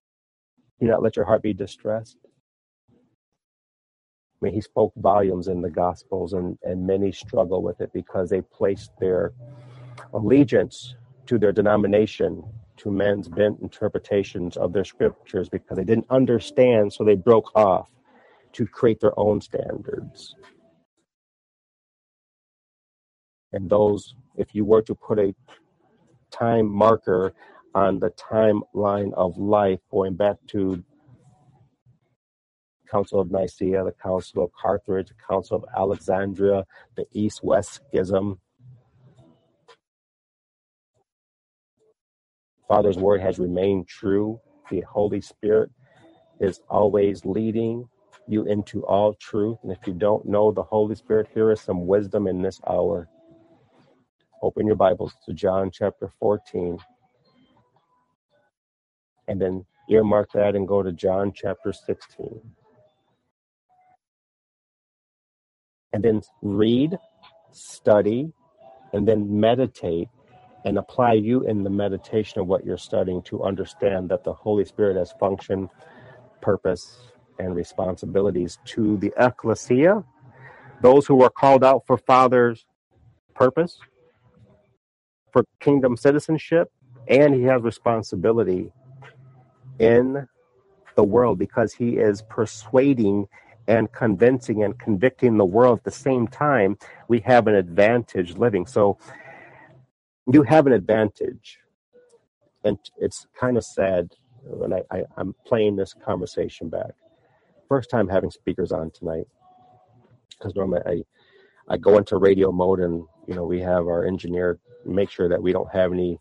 do 0.80 0.88
not 0.88 1.04
let 1.04 1.16
your 1.18 1.26
heart 1.26 1.44
be 1.44 1.54
distressed. 1.54 2.18
I 4.42 4.46
mean, 4.46 4.54
he 4.56 4.62
spoke 4.62 4.94
volumes 4.98 5.48
in 5.50 5.62
the 5.62 5.72
Gospels, 5.72 6.34
and, 6.34 6.58
and 6.64 6.88
many 6.88 7.12
struggle 7.12 7.64
with 7.64 7.82
it 7.82 7.92
because 7.94 8.30
they 8.30 8.42
placed 8.42 8.92
their 9.00 9.34
allegiance 10.16 10.96
to 11.28 11.38
their 11.38 11.52
denomination, 11.52 12.44
to 12.78 12.90
men's 12.92 13.28
bent 13.28 13.60
interpretations 13.62 14.58
of 14.58 14.74
their 14.74 14.84
scriptures 14.84 15.50
because 15.50 15.78
they 15.78 15.84
didn't 15.84 16.08
understand, 16.10 16.92
so 16.92 17.04
they 17.04 17.16
broke 17.16 17.56
off 17.56 17.90
to 18.54 18.66
create 18.66 19.00
their 19.00 19.18
own 19.20 19.42
standards. 19.42 20.36
And 23.54 23.70
those, 23.70 24.16
if 24.36 24.56
you 24.56 24.66
were 24.66 24.82
to 24.84 24.96
put 24.96 25.20
a 25.20 25.34
time 26.32 26.70
marker 26.70 27.34
on 27.74 28.00
the 28.00 28.12
timeline 28.12 29.14
of 29.14 29.38
life, 29.38 29.80
going 29.92 30.16
back 30.16 30.38
to 30.48 30.84
Council 32.90 33.20
of 33.20 33.32
Nicaea, 33.32 33.84
the 33.84 33.92
Council 33.92 34.44
of 34.44 34.52
Carthage, 34.54 35.10
the 35.10 35.16
Council 35.28 35.58
of 35.58 35.66
Alexandria, 35.76 36.66
the 36.96 37.06
East-West 37.12 37.82
Schism. 37.92 38.40
Father's 42.68 42.98
word 42.98 43.22
has 43.22 43.40
remained 43.40 43.88
true. 43.88 44.40
The 44.72 44.82
Holy 44.82 45.22
Spirit 45.22 45.72
is 46.40 46.62
always 46.70 47.26
leading 47.26 47.90
you 48.28 48.46
into 48.46 48.86
all 48.86 49.14
truth. 49.16 49.60
And 49.64 49.72
if 49.72 49.88
you 49.88 49.94
don't 49.94 50.26
know 50.26 50.52
the 50.52 50.64
Holy 50.64 50.96
Spirit, 50.96 51.28
here 51.34 51.52
is 51.52 51.62
some 51.62 51.88
wisdom 51.88 52.28
in 52.28 52.42
this 52.42 52.62
hour. 52.68 53.10
Open 54.44 54.68
your 54.68 54.76
Bibles 54.78 55.14
to 55.26 55.34
John 55.34 55.72
chapter 55.72 56.12
14 56.20 56.78
and 59.28 59.42
then 59.42 59.66
earmark 59.90 60.32
that 60.34 60.56
and 60.56 60.68
go 60.68 60.84
to 60.84 60.92
John 60.92 61.34
chapter 61.36 61.74
16. 61.74 62.42
And 65.94 66.04
then 66.04 66.22
read, 66.42 66.98
study, 67.52 68.32
and 68.94 69.08
then 69.08 69.40
meditate 69.40 70.10
and 70.66 70.80
apply 70.80 71.14
you 71.14 71.44
in 71.44 71.64
the 71.64 71.70
meditation 71.70 72.42
of 72.42 72.48
what 72.48 72.66
you're 72.66 72.78
studying 72.78 73.22
to 73.22 73.44
understand 73.44 74.10
that 74.10 74.24
the 74.24 74.34
Holy 74.34 74.66
Spirit 74.66 74.98
has 74.98 75.14
function, 75.20 75.70
purpose, 76.42 76.98
and 77.40 77.56
responsibilities 77.56 78.58
to 78.66 78.98
the 78.98 79.14
ecclesia, 79.18 80.04
those 80.82 81.06
who 81.06 81.22
are 81.22 81.30
called 81.30 81.64
out 81.64 81.84
for 81.86 81.98
Father's 81.98 82.66
purpose, 83.36 83.80
for 85.32 85.46
kingdom 85.60 85.96
citizenship, 85.96 86.72
and 87.08 87.36
he 87.36 87.44
has 87.44 87.62
responsibility 87.62 88.72
in 89.80 90.28
the 90.96 91.04
world 91.04 91.38
because 91.38 91.74
he 91.74 91.98
is 91.98 92.24
persuading 92.24 93.28
and 93.68 93.92
convincing 93.92 94.64
and 94.64 94.78
convicting 94.80 95.38
the 95.38 95.46
world 95.46 95.80
at 95.80 95.84
the 95.84 95.92
same 95.92 96.28
time. 96.28 96.78
We 97.08 97.20
have 97.22 97.48
an 97.48 97.56
advantage 97.56 98.38
living. 98.38 98.66
So 98.66 98.98
you 100.32 100.44
have 100.44 100.68
an 100.68 100.74
advantage. 100.74 101.60
And 102.64 102.78
it's 102.98 103.28
kind 103.40 103.58
of 103.58 103.64
sad 103.64 104.10
when 104.44 104.74
I, 104.74 104.82
I, 104.92 105.04
I'm 105.18 105.36
playing 105.46 105.76
this 105.76 105.94
conversation 105.94 106.70
back. 106.70 106.92
First 107.70 107.90
time 107.90 108.08
having 108.08 108.32
speakers 108.32 108.72
on 108.72 108.92
tonight 108.92 109.28
because 110.30 110.56
normally 110.56 110.82
I, 110.86 111.04
I 111.74 111.78
go 111.78 111.98
into 111.98 112.18
radio 112.18 112.52
mode 112.52 112.80
and 112.80 113.04
you 113.28 113.36
know 113.36 113.46
we 113.46 113.60
have 113.62 113.88
our 113.88 114.06
engineer 114.06 114.60
make 114.86 115.10
sure 115.10 115.30
that 115.30 115.42
we 115.42 115.52
don't 115.52 115.72
have 115.72 115.92
any 115.92 116.20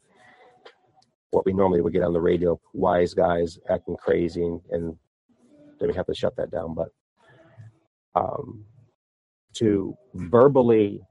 what 1.31 1.45
we 1.45 1.53
normally 1.53 1.81
would 1.81 1.93
get 1.93 2.03
on 2.05 2.13
the 2.13 2.21
radio, 2.21 2.59
wise 2.73 3.13
guys 3.13 3.59
acting 3.69 3.97
crazy, 3.97 4.45
and, 4.45 4.61
and 4.71 4.97
then 5.81 5.89
we 5.89 5.95
have 5.95 6.07
to 6.07 6.15
shut 6.15 6.37
that 6.37 6.51
down. 6.51 6.75
But 6.75 6.91
um, 8.15 8.65
to 9.55 9.97
verbally 10.15 11.03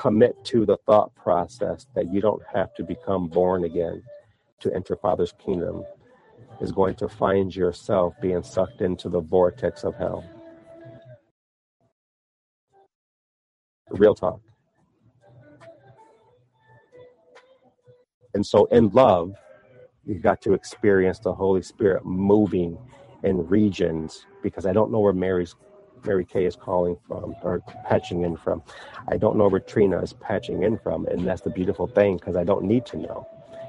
commit 0.00 0.42
to 0.46 0.64
the 0.64 0.78
thought 0.86 1.14
process 1.14 1.86
that 1.94 2.10
you 2.10 2.22
don't 2.22 2.42
have 2.50 2.72
to 2.74 2.82
become 2.82 3.28
born 3.28 3.64
again 3.64 4.02
to 4.58 4.74
enter 4.74 4.96
Father's 4.96 5.34
kingdom 5.44 5.84
is 6.62 6.72
going 6.72 6.94
to 6.94 7.06
find 7.06 7.54
yourself 7.54 8.14
being 8.22 8.42
sucked 8.42 8.80
into 8.80 9.10
the 9.10 9.20
vortex 9.20 9.84
of 9.84 9.94
hell. 9.96 10.24
Real 13.90 14.14
talk. 14.14 14.40
And 18.32 18.46
so 18.46 18.64
in 18.66 18.88
love, 18.90 19.34
you've 20.06 20.22
got 20.22 20.40
to 20.42 20.54
experience 20.54 21.18
the 21.18 21.34
Holy 21.34 21.60
Spirit 21.60 22.06
moving 22.06 22.78
in 23.22 23.46
regions 23.48 24.24
because 24.42 24.64
I 24.64 24.72
don't 24.72 24.90
know 24.90 25.00
where 25.00 25.12
Mary's 25.12 25.54
Mary 26.04 26.24
Kay 26.24 26.44
is 26.44 26.56
calling 26.56 26.96
from 27.06 27.34
or 27.42 27.60
patching 27.88 28.22
in 28.22 28.36
from. 28.36 28.62
I 29.08 29.16
don't 29.16 29.36
know 29.36 29.48
where 29.48 29.60
Trina 29.60 30.00
is 30.00 30.12
patching 30.14 30.62
in 30.62 30.78
from, 30.78 31.06
and 31.06 31.26
that's 31.26 31.42
the 31.42 31.50
beautiful 31.50 31.86
thing 31.86 32.16
because 32.16 32.36
I 32.36 32.44
don't 32.44 32.64
need 32.64 32.86
to 32.86 32.96
know. 32.96 33.26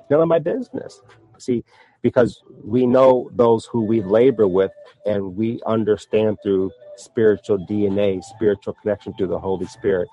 None 0.09 0.21
of 0.21 0.27
my 0.27 0.39
business. 0.39 1.01
See, 1.37 1.63
because 2.01 2.43
we 2.63 2.85
know 2.85 3.29
those 3.33 3.65
who 3.65 3.83
we 3.83 4.01
labor 4.01 4.47
with, 4.47 4.71
and 5.05 5.35
we 5.35 5.59
understand 5.65 6.37
through 6.43 6.71
spiritual 6.97 7.65
DNA, 7.65 8.23
spiritual 8.23 8.73
connection 8.81 9.13
through 9.13 9.27
the 9.27 9.39
Holy 9.39 9.65
Spirit, 9.65 10.07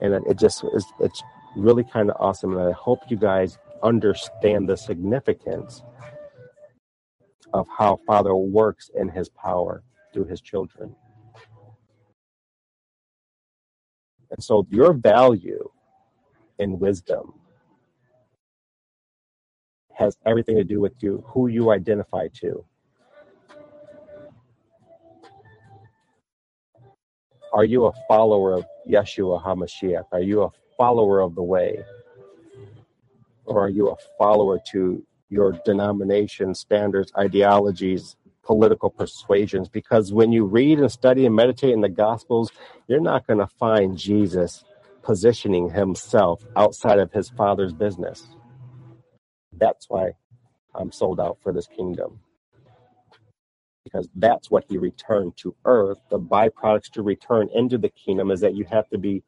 and 0.00 0.14
it 0.14 0.38
just 0.38 0.64
is 0.74 0.86
it's 1.00 1.22
really 1.56 1.84
kind 1.84 2.10
of 2.10 2.16
awesome. 2.20 2.56
And 2.56 2.68
I 2.68 2.72
hope 2.72 3.00
you 3.08 3.16
guys 3.16 3.58
understand 3.82 4.68
the 4.68 4.76
significance 4.76 5.82
of 7.52 7.66
how 7.76 7.98
Father 8.06 8.34
works 8.34 8.90
in 8.94 9.08
his 9.08 9.28
power 9.28 9.82
through 10.12 10.24
his 10.24 10.40
children. 10.40 10.94
And 14.30 14.42
so 14.42 14.66
your 14.70 14.92
value 14.92 15.70
in 16.58 16.78
wisdom 16.78 17.34
has 19.94 20.16
everything 20.26 20.56
to 20.56 20.64
do 20.64 20.80
with 20.80 20.94
you, 21.00 21.24
who 21.26 21.48
you 21.48 21.70
identify 21.70 22.28
to. 22.34 22.64
Are 27.52 27.64
you 27.64 27.86
a 27.86 27.92
follower 28.06 28.54
of 28.54 28.66
Yeshua 28.88 29.42
HaMashiach? 29.42 30.04
Are 30.12 30.20
you 30.20 30.42
a 30.42 30.50
follower 30.76 31.20
of 31.20 31.34
the 31.34 31.42
way? 31.42 31.78
Or 33.46 33.64
are 33.64 33.68
you 33.70 33.88
a 33.90 33.96
follower 34.18 34.60
to 34.72 35.04
your 35.30 35.52
denomination 35.64 36.54
standards, 36.54 37.12
ideologies, 37.18 38.16
political 38.48 38.90
persuasions? 38.90 39.68
Because 39.70 40.12
when 40.12 40.32
you 40.32 40.46
read 40.46 40.80
and 40.80 40.92
study 40.92 41.26
and 41.26 41.36
meditate 41.36 41.72
in 41.72 41.82
the 41.82 41.90
Gospels, 41.90 42.52
you're 42.88 43.00
not 43.00 43.28
going 43.28 43.40
to 43.40 43.48
find 43.48 43.98
Jesus 43.98 44.64
positioning 45.04 45.70
himself 45.70 46.42
outside 46.56 46.98
of 46.98 47.12
his 47.12 47.30
Father's 47.30 47.74
business. 47.74 48.26
That's 49.52 49.86
why 49.90 50.12
I'm 50.74 50.92
sold 50.92 51.20
out 51.20 51.38
for 51.42 51.52
this 51.52 51.68
kingdom 51.68 52.20
because 53.84 54.08
that's 54.16 54.50
what 54.50 54.64
he 54.68 54.78
returned 54.78 55.36
to 55.38 55.54
earth. 55.64 55.98
The 56.10 56.20
byproducts 56.20 56.90
to 56.92 57.02
return 57.02 57.48
into 57.54 57.78
the 57.78 57.90
kingdom 57.90 58.30
is 58.30 58.40
that 58.40 58.54
you 58.54 58.64
have 58.70 58.88
to 58.90 58.98
be 58.98 59.22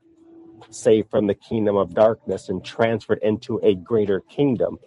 saved 0.71 1.11
from 1.11 1.27
the 1.27 1.35
kingdom 1.35 1.77
of 1.77 1.95
darkness 1.95 2.49
and 2.51 2.65
transferred 2.65 3.21
into 3.23 3.61
a 3.63 3.75
greater 3.75 4.21
kingdom. 4.21 4.79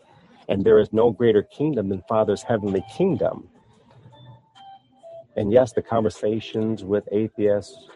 And 0.49 0.63
there 0.63 0.79
is 0.79 0.93
no 0.93 1.11
greater 1.11 1.43
kingdom 1.43 1.89
than 1.89 2.03
Father's 2.09 2.43
heavenly 2.43 2.83
kingdom. 2.95 3.49
And 5.35 5.51
yes, 5.51 5.73
the 5.73 5.81
conversations 5.81 6.83
with 6.83 7.07
atheists 7.11 7.89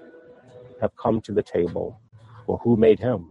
have 0.81 0.95
come 0.95 1.22
to 1.22 1.31
the 1.31 1.43
table. 1.43 1.99
Well, 2.47 2.59
who 2.64 2.77
made 2.77 2.99
him? 2.99 3.27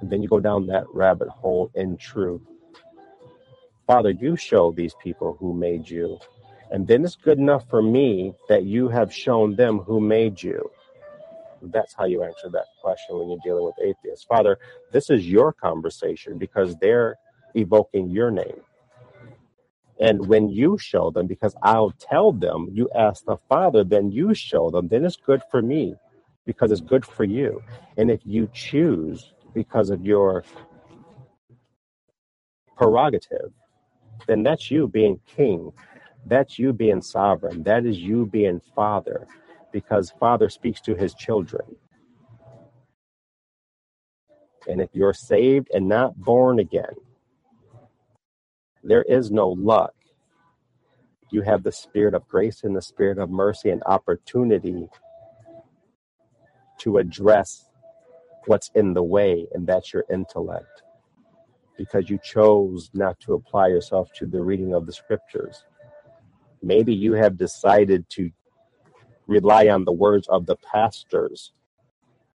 And 0.00 0.10
then 0.10 0.22
you 0.22 0.28
go 0.28 0.40
down 0.40 0.66
that 0.68 0.84
rabbit 0.92 1.28
hole 1.28 1.70
in 1.74 1.96
truth. 1.98 2.42
Father, 3.86 4.10
you 4.10 4.36
show 4.36 4.72
these 4.72 4.94
people 5.02 5.36
who 5.38 5.52
made 5.52 5.88
you. 5.88 6.18
And 6.70 6.86
then 6.86 7.04
it's 7.04 7.16
good 7.16 7.38
enough 7.38 7.68
for 7.68 7.82
me 7.82 8.34
that 8.48 8.64
you 8.64 8.88
have 8.88 9.12
shown 9.12 9.56
them 9.56 9.78
who 9.80 10.00
made 10.00 10.42
you. 10.42 10.70
That's 11.62 11.94
how 11.94 12.06
you 12.06 12.22
answer 12.22 12.48
that 12.50 12.66
question 12.82 13.18
when 13.18 13.28
you're 13.28 13.40
dealing 13.44 13.64
with 13.64 13.74
atheists. 13.82 14.24
Father, 14.24 14.58
this 14.92 15.10
is 15.10 15.28
your 15.28 15.52
conversation 15.52 16.38
because 16.38 16.76
they're 16.76 17.16
evoking 17.54 18.10
your 18.10 18.30
name. 18.30 18.60
And 20.00 20.26
when 20.28 20.48
you 20.48 20.78
show 20.78 21.10
them, 21.10 21.26
because 21.26 21.54
I'll 21.62 21.92
tell 21.92 22.32
them, 22.32 22.68
you 22.72 22.88
ask 22.94 23.24
the 23.24 23.36
Father, 23.48 23.84
then 23.84 24.10
you 24.10 24.32
show 24.34 24.70
them, 24.70 24.88
then 24.88 25.04
it's 25.04 25.16
good 25.16 25.42
for 25.50 25.60
me 25.60 25.94
because 26.46 26.72
it's 26.72 26.80
good 26.80 27.04
for 27.04 27.24
you. 27.24 27.62
And 27.98 28.10
if 28.10 28.20
you 28.24 28.48
choose 28.52 29.34
because 29.54 29.90
of 29.90 30.04
your 30.04 30.42
prerogative, 32.76 33.52
then 34.26 34.42
that's 34.42 34.70
you 34.70 34.88
being 34.88 35.20
king. 35.26 35.72
That's 36.26 36.58
you 36.58 36.72
being 36.72 37.02
sovereign. 37.02 37.62
That 37.64 37.84
is 37.84 37.98
you 37.98 38.26
being 38.26 38.60
father, 38.74 39.26
because 39.70 40.12
father 40.18 40.48
speaks 40.48 40.80
to 40.82 40.94
his 40.94 41.14
children. 41.14 41.76
And 44.66 44.80
if 44.80 44.90
you're 44.92 45.14
saved 45.14 45.68
and 45.74 45.88
not 45.88 46.18
born 46.18 46.58
again, 46.58 46.94
there 48.82 49.02
is 49.02 49.30
no 49.30 49.50
luck. 49.50 49.94
You 51.30 51.42
have 51.42 51.62
the 51.62 51.72
spirit 51.72 52.14
of 52.14 52.26
grace 52.28 52.64
and 52.64 52.74
the 52.74 52.82
spirit 52.82 53.18
of 53.18 53.30
mercy 53.30 53.70
and 53.70 53.82
opportunity 53.86 54.88
to 56.78 56.98
address 56.98 57.66
what's 58.46 58.70
in 58.74 58.94
the 58.94 59.02
way, 59.02 59.46
and 59.52 59.66
that's 59.66 59.92
your 59.92 60.04
intellect, 60.10 60.82
because 61.76 62.08
you 62.08 62.18
chose 62.22 62.90
not 62.94 63.20
to 63.20 63.34
apply 63.34 63.68
yourself 63.68 64.10
to 64.14 64.26
the 64.26 64.42
reading 64.42 64.74
of 64.74 64.86
the 64.86 64.92
scriptures. 64.92 65.64
Maybe 66.62 66.94
you 66.94 67.12
have 67.12 67.36
decided 67.36 68.08
to 68.10 68.30
rely 69.26 69.68
on 69.68 69.84
the 69.84 69.92
words 69.92 70.26
of 70.28 70.46
the 70.46 70.56
pastors 70.56 71.52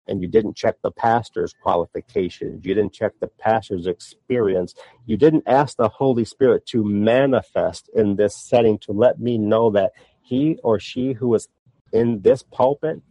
and 0.07 0.21
you 0.21 0.27
didn't 0.27 0.55
check 0.55 0.77
the 0.81 0.91
pastor's 0.91 1.53
qualifications, 1.61 2.65
you 2.65 2.73
didn't 2.73 2.93
check 2.93 3.13
the 3.19 3.27
pastor's 3.27 3.87
experience, 3.87 4.75
you 5.05 5.17
didn't 5.17 5.43
ask 5.47 5.77
the 5.77 5.89
Holy 5.89 6.25
Spirit 6.25 6.65
to 6.67 6.83
manifest 6.83 7.89
in 7.95 8.15
this 8.15 8.35
setting 8.35 8.77
to 8.79 8.91
let 8.91 9.19
me 9.19 9.37
know 9.37 9.71
that 9.71 9.91
he 10.21 10.57
or 10.63 10.79
she 10.79 11.13
who 11.13 11.33
is 11.35 11.47
in 11.93 12.21
this 12.21 12.43
pulpit 12.43 13.01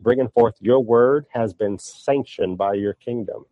bringing 0.00 0.28
forth 0.28 0.54
your 0.60 0.80
word 0.80 1.26
has 1.30 1.54
been 1.54 1.78
sanctioned 1.78 2.58
by 2.58 2.74
your 2.74 2.94
kingdom. 2.94 3.44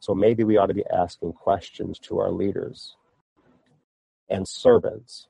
So 0.00 0.14
maybe 0.14 0.44
we 0.44 0.56
ought 0.56 0.66
to 0.66 0.74
be 0.74 0.86
asking 0.86 1.32
questions 1.32 1.98
to 2.00 2.18
our 2.18 2.30
leaders 2.30 2.96
and 4.28 4.46
servants. 4.46 5.28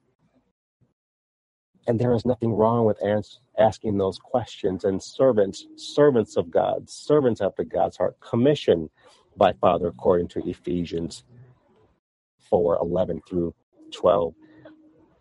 And 1.87 1.99
there 1.99 2.15
is 2.15 2.27
nothing 2.27 2.53
wrong 2.53 2.85
with 2.85 3.03
ans- 3.03 3.41
asking 3.59 3.99
those 3.99 4.19
questions. 4.19 4.85
And 4.85 5.03
servants, 5.03 5.67
servants 5.77 6.37
of 6.37 6.51
God, 6.51 6.89
servants 6.89 7.41
after 7.41 7.65
God's 7.65 7.97
heart, 7.97 8.17
commissioned 8.21 8.91
by 9.37 9.53
Father 9.55 9.89
according 9.89 10.29
to 10.29 10.49
Ephesians 10.49 11.25
4 12.51 12.79
11 12.81 13.21
through 13.29 13.55
12, 13.93 14.35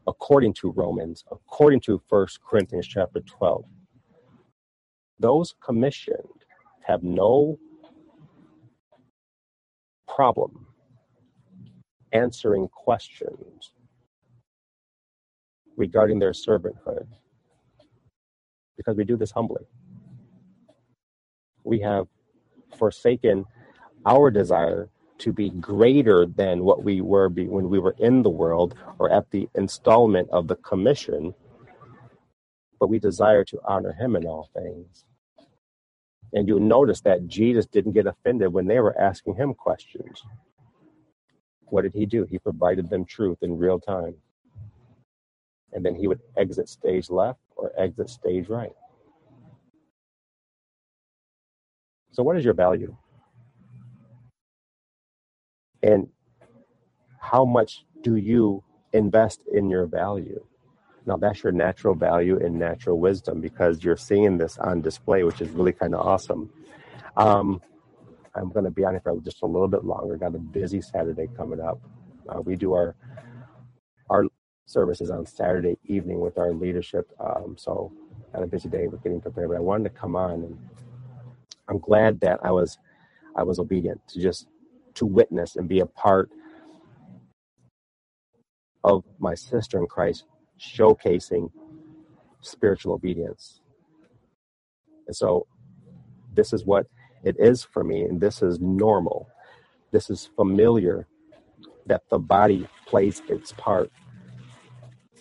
according 0.08 0.54
to 0.54 0.72
Romans, 0.72 1.24
according 1.32 1.82
to 1.82 2.02
1 2.10 2.28
Corinthians 2.50 2.88
chapter 2.88 3.22
12 3.22 3.66
those 5.20 5.56
commissioned 5.64 6.46
have 6.84 7.04
no 7.04 7.58
problem 10.08 10.68
answering 12.14 12.68
questions 12.70 13.74
regarding 15.76 16.20
their 16.20 16.32
servanthood 16.32 17.08
because 18.78 18.96
we 18.96 19.04
do 19.04 19.18
this 19.18 19.32
humbly. 19.32 19.64
We 21.64 21.80
have 21.82 22.08
forsaken 22.78 23.46
our 24.06 24.32
desire 24.32 24.90
to 25.20 25.34
be 25.34 25.50
greater 25.50 26.26
than 26.26 26.64
what 26.64 26.84
we 26.84 27.02
were 27.02 27.30
when 27.30 27.70
we 27.70 27.80
were 27.80 27.96
in 28.00 28.24
the 28.24 28.30
world 28.30 28.76
or 29.00 29.12
at 29.12 29.32
the 29.32 29.50
installment 29.56 30.30
of 30.32 30.48
the 30.48 30.56
commission 30.58 31.34
but 32.80 32.88
we 32.90 33.00
desire 33.00 33.44
to 33.46 33.60
honor 33.66 33.94
him 33.94 34.16
in 34.16 34.26
all 34.26 34.50
things. 34.54 35.06
And 36.34 36.48
you'll 36.48 36.60
notice 36.60 37.02
that 37.02 37.28
Jesus 37.28 37.66
didn't 37.66 37.94
get 37.94 38.08
offended 38.08 38.54
when 38.54 38.68
they 38.68 38.80
were 38.80 39.00
asking 39.00 39.36
him 39.36 39.54
questions. 39.54 40.24
What 41.66 41.84
did 41.84 41.94
he 41.94 42.06
do? 42.06 42.26
He 42.30 42.40
provided 42.40 42.90
them 42.90 43.06
truth 43.06 43.40
in 43.42 43.58
real 43.58 43.80
time. 43.80 44.16
And 45.74 45.86
then 45.86 45.96
he 45.96 46.08
would 46.08 46.22
exit 46.38 46.70
stage 46.70 47.10
left 47.10 47.40
or 47.56 47.72
exit 47.78 48.10
stage 48.10 48.50
right. 48.50 48.74
So, 52.12 52.24
what 52.24 52.38
is 52.38 52.46
your 52.46 52.54
value? 52.54 52.96
And 55.84 56.08
how 57.20 57.46
much 57.46 57.86
do 58.04 58.16
you 58.16 58.64
invest 58.94 59.42
in 59.54 59.70
your 59.70 59.86
value? 59.86 60.44
Now 61.06 61.18
that's 61.18 61.44
your 61.44 61.54
natural 61.54 61.96
value 61.96 62.38
and 62.44 62.60
natural 62.60 63.00
wisdom 63.00 63.42
because 63.42 63.84
you're 63.84 63.98
seeing 63.98 64.38
this 64.38 64.58
on 64.58 64.82
display, 64.82 65.24
which 65.24 65.42
is 65.42 65.50
really 65.52 65.74
kind 65.74 65.96
of 65.96 66.06
awesome. 66.06 66.50
Um, 67.18 67.62
I'm 68.36 68.50
going 68.52 68.66
to 68.66 68.72
be 68.72 68.86
on 68.86 68.94
here 68.94 69.02
for 69.02 69.20
just 69.22 69.42
a 69.42 69.46
little 69.46 69.68
bit 69.68 69.84
longer. 69.86 70.18
Got 70.18 70.36
a 70.36 70.40
busy 70.40 70.82
Saturday 70.82 71.28
coming 71.36 71.60
up. 71.62 71.82
Uh, 72.30 72.42
we 72.42 72.56
do 72.56 72.74
our 72.74 72.96
our 72.96 73.27
services 74.68 75.12
on 75.12 75.28
Saturday 75.28 75.80
evening 75.86 76.22
with 76.22 76.40
our 76.40 76.54
leadership. 76.54 77.12
Um, 77.22 77.58
so 77.60 77.94
had 78.36 78.44
a 78.44 78.48
busy 78.48 78.70
day. 78.70 78.88
We're 78.88 79.00
getting 79.00 79.22
prepared, 79.22 79.50
but 79.50 79.58
I 79.58 79.62
wanted 79.62 79.86
to 79.86 79.92
come 80.02 80.18
on, 80.18 80.44
and 80.44 80.60
I'm 81.70 81.80
glad 81.80 82.22
that 82.22 82.40
I 82.44 82.52
was 82.52 82.80
I 83.36 83.44
was 83.44 83.60
obedient 83.60 84.02
to 84.10 84.22
just 84.22 84.48
to 84.96 85.06
witness 85.06 85.56
and 85.58 85.70
be 85.70 85.80
a 85.82 85.88
part 85.88 86.32
of 88.84 89.04
my 89.20 89.36
sister 89.36 89.80
in 89.80 89.88
Christ 89.88 90.26
showcasing 90.60 91.52
spiritual 92.42 92.94
obedience. 92.94 93.62
And 95.08 95.16
so 95.16 95.48
this 96.34 96.54
is 96.54 96.66
what 96.66 96.88
it 97.24 97.36
is 97.40 97.64
for 97.64 97.84
me, 97.84 98.04
and 98.04 98.22
this 98.22 98.42
is 98.44 98.60
normal. 98.60 99.30
This 99.92 100.10
is 100.10 100.30
familiar 100.36 101.08
that 101.88 102.04
the 102.10 102.20
body 102.20 102.68
plays 102.88 103.22
its 103.30 103.54
part. 103.54 103.92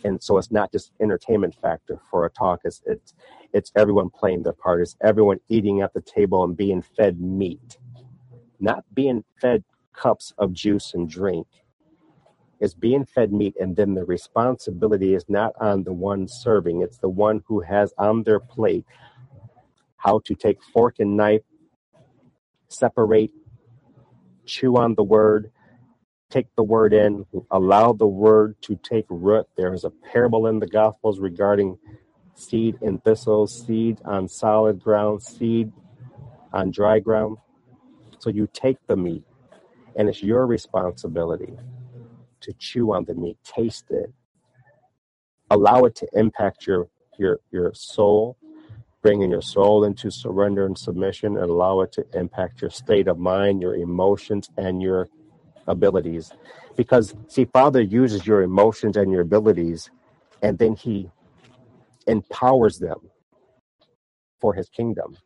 And 0.05 0.23
so 0.23 0.39
it's 0.39 0.53
not 0.53 0.73
just 0.73 0.93
entertainment 1.01 1.57
factor 1.61 2.01
for 2.11 2.27
a 2.27 2.31
talk, 2.31 2.61
it's 2.65 2.83
it's 2.87 3.15
it's 3.53 3.73
everyone 3.77 4.11
playing 4.11 4.43
their 4.43 4.53
part, 4.53 4.81
it's 4.83 4.97
everyone 5.03 5.39
eating 5.49 5.81
at 5.81 5.95
the 5.95 6.03
table 6.03 6.45
and 6.45 6.57
being 6.57 6.83
fed 6.83 7.21
meat, 7.21 7.79
not 8.61 8.85
being 8.95 9.25
fed 9.41 9.65
cups 9.95 10.33
of 10.39 10.53
juice 10.53 10.95
and 10.95 11.09
drink. 11.09 11.47
Is 12.61 12.75
being 12.75 13.05
fed 13.05 13.33
meat, 13.33 13.55
and 13.61 13.77
then 13.77 13.95
the 13.95 14.05
responsibility 14.05 15.15
is 15.15 15.27
not 15.29 15.53
on 15.61 15.85
the 15.85 15.93
one 15.93 16.27
serving, 16.29 16.83
it's 16.83 16.99
the 16.99 17.09
one 17.09 17.43
who 17.47 17.61
has 17.61 17.93
on 17.99 18.23
their 18.23 18.41
plate 18.41 18.87
how 19.97 20.21
to 20.25 20.35
take 20.35 20.63
fork 20.63 20.97
and 21.01 21.17
knife, 21.17 21.43
separate, 22.69 23.33
chew 24.47 24.77
on 24.77 24.95
the 24.95 25.05
word, 25.05 25.51
take 26.31 26.49
the 26.57 26.63
word 26.63 26.93
in, 26.93 27.25
allow 27.51 27.93
the 27.93 28.07
word 28.07 28.57
to 28.63 28.77
take 28.83 29.07
root. 29.09 29.47
There 29.57 29.75
is 29.75 29.85
a 29.85 29.91
parable 29.91 30.47
in 30.47 30.59
the 30.59 30.67
Gospels 30.67 31.21
regarding 31.21 31.79
seed 32.35 32.77
in 32.83 32.99
thistles, 32.99 33.67
seed 33.67 34.01
on 34.05 34.29
solid 34.29 34.83
ground, 34.83 35.23
seed 35.23 35.73
on 36.53 36.71
dry 36.71 36.99
ground. 36.99 37.39
So 38.19 38.31
you 38.31 38.49
take 38.53 38.79
the 38.87 38.97
meat, 38.97 39.25
and 39.97 40.09
it's 40.09 40.23
your 40.23 40.47
responsibility 40.47 41.55
to 42.41 42.53
chew 42.55 42.93
on 42.93 43.05
the 43.05 43.15
meat, 43.15 43.39
taste 43.45 43.87
it, 43.91 44.13
allow 45.51 45.85
it 45.85 45.95
to 45.97 46.09
impact 46.13 46.67
your 46.67 46.89
your 47.19 47.41
your 47.51 47.73
soul, 47.75 48.37
bringing 49.03 49.31
your 49.31 49.43
soul 49.43 49.85
into 49.85 50.11
surrender 50.11 50.67
and 50.67 50.77
submission, 50.77 51.37
and 51.37 51.51
allow 51.51 51.81
it 51.81 51.93
to 51.93 52.05
impact 52.15 52.61
your 52.61 52.71
state 52.71 53.09
of 53.09 53.19
mind, 53.19 53.63
your 53.63 53.77
emotions, 53.77 54.51
and 54.57 54.83
your 54.83 55.09
abilities. 55.67 56.33
Because 56.77 57.15
see, 57.29 57.47
Father 57.47 57.81
uses 57.81 58.27
your 58.27 58.43
emotions 58.43 58.97
and 58.97 59.11
your 59.13 59.23
abilities, 59.23 59.91
and 60.43 60.59
then 60.59 60.77
He 60.77 61.11
empowers 62.07 62.79
them 62.79 62.99
for 64.41 64.55
His 64.55 64.69
kingdom. 64.69 65.17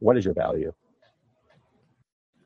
What 0.00 0.16
is 0.16 0.24
your 0.24 0.34
value? 0.34 0.72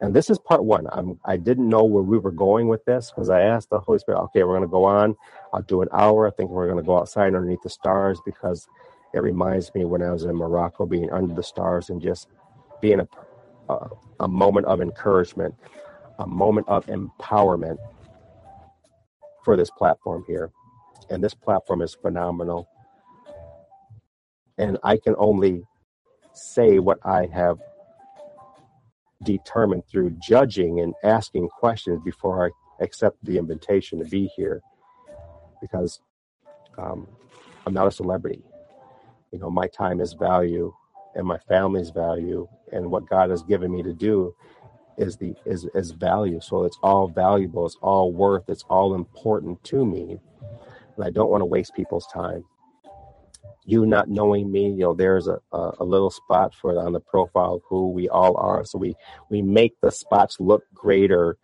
And 0.01 0.15
this 0.15 0.31
is 0.31 0.39
part 0.39 0.65
one. 0.65 0.87
I'm, 0.93 1.21
I 1.27 1.39
didn't 1.39 1.69
know 1.69 1.85
where 1.85 2.05
we 2.05 2.19
were 2.19 2.33
going 2.33 2.69
with 2.69 2.85
this 2.87 3.11
because 3.11 3.31
I 3.31 3.43
asked 3.43 3.71
the 3.71 3.81
Holy 3.81 3.99
Spirit, 3.99 4.21
okay, 4.25 4.45
we're 4.45 4.57
going 4.57 4.63
to 4.63 4.69
go 4.69 4.85
on. 4.85 5.17
I'll 5.53 5.63
do 5.63 5.83
an 5.83 5.89
hour. 5.93 6.29
I 6.29 6.33
think 6.33 6.51
we're 6.51 6.69
going 6.69 6.79
to 6.79 6.87
go 6.87 6.99
outside 6.99 7.35
underneath 7.35 7.63
the 7.63 7.71
stars 7.71 8.21
because 8.25 8.69
it 9.15 9.21
reminds 9.23 9.75
me 9.75 9.85
when 9.87 10.03
I 10.03 10.13
was 10.13 10.25
in 10.25 10.37
Morocco 10.37 10.87
being 10.87 11.11
under 11.13 11.35
the 11.35 11.43
stars 11.43 11.91
and 11.91 12.01
just 12.01 12.29
being 12.81 13.01
a, 13.01 13.09
a, 13.73 13.89
a 14.21 14.29
moment 14.29 14.67
of 14.67 14.81
encouragement, 14.81 15.55
a 16.19 16.27
moment 16.27 16.69
of 16.69 16.87
empowerment 16.87 17.79
for 19.45 19.57
this 19.57 19.71
platform 19.71 20.25
here. 20.27 20.51
And 21.09 21.23
this 21.23 21.35
platform 21.35 21.83
is 21.83 21.97
phenomenal. 22.01 22.69
And 24.59 24.79
I 24.85 24.97
can 24.97 25.15
only 25.19 25.65
say 26.33 26.79
what 26.79 26.99
I 27.05 27.27
have 27.33 27.59
determined 29.25 29.85
through 29.91 30.17
judging 30.23 30.81
and 30.81 30.95
asking 31.05 31.49
questions 31.49 32.01
before 32.05 32.47
I 32.47 32.85
accept 32.85 33.17
the 33.25 33.39
invitation 33.39 33.99
to 33.99 34.05
be 34.05 34.31
here 34.37 34.63
because 35.61 36.01
um, 36.79 37.07
I'm 37.67 37.75
not 37.75 37.87
a 37.87 37.91
celebrity. 37.91 38.43
You 39.33 39.39
know, 39.39 39.51
my 39.51 39.67
time 39.69 40.01
is 40.01 40.15
value 40.15 40.73
and 41.15 41.27
my 41.27 41.39
family's 41.49 41.91
value 41.91 42.49
and 42.73 42.91
what 42.91 43.09
God 43.09 43.31
has 43.31 43.43
given 43.43 43.73
me 43.73 43.83
to 43.83 43.93
do 43.93 44.35
is 44.97 45.17
the 45.17 45.35
is 45.47 45.67
is 45.75 45.93
value. 45.93 46.41
So 46.41 46.65
it's 46.65 46.79
all 46.83 47.09
valuable, 47.09 47.67
it's 47.67 47.79
all 47.81 48.13
worth, 48.13 48.49
it's 48.49 48.65
all 48.69 48.95
important 48.95 49.63
to 49.65 49.85
me. 49.85 50.19
And 50.97 51.05
I 51.05 51.11
don't 51.11 51.31
want 51.31 51.41
to 51.41 51.47
waste 51.47 51.75
people's 51.75 52.07
time 52.07 52.45
you 53.65 53.87
not 53.87 54.09
knowing 54.09 54.51
me, 54.51 54.71
you 54.71 54.79
know, 54.79 54.95
there's 54.95 55.29
a, 55.29 55.39
a, 55.53 55.73
a, 55.81 55.85
little 55.85 56.11
spot 56.11 56.55
for 56.55 56.79
on 56.79 56.93
the 56.93 57.01
profile 57.01 57.55
of 57.55 57.63
who 57.69 57.91
we 57.91 58.09
all 58.09 58.37
are. 58.37 58.65
So 58.65 58.79
we, 58.79 58.95
we 59.31 59.43
make 59.43 59.81
the 59.81 59.91
spots 59.93 60.39
look 60.41 60.65
greater 60.75 61.37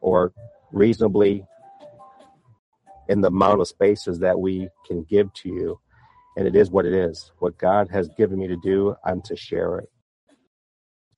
or 0.00 0.32
reasonably 0.72 1.44
in 3.08 3.20
the 3.20 3.28
amount 3.28 3.60
of 3.60 3.68
spaces 3.68 4.18
that 4.18 4.38
we 4.38 4.68
can 4.86 5.04
give 5.04 5.32
to 5.34 5.48
you. 5.48 5.80
And 6.40 6.48
it 6.48 6.56
is 6.56 6.70
what 6.70 6.86
it 6.86 6.94
is. 6.94 7.32
What 7.40 7.58
God 7.58 7.90
has 7.90 8.08
given 8.16 8.38
me 8.38 8.48
to 8.48 8.56
do, 8.56 8.96
I'm 9.04 9.20
to 9.26 9.36
share 9.36 9.80
it 9.80 9.90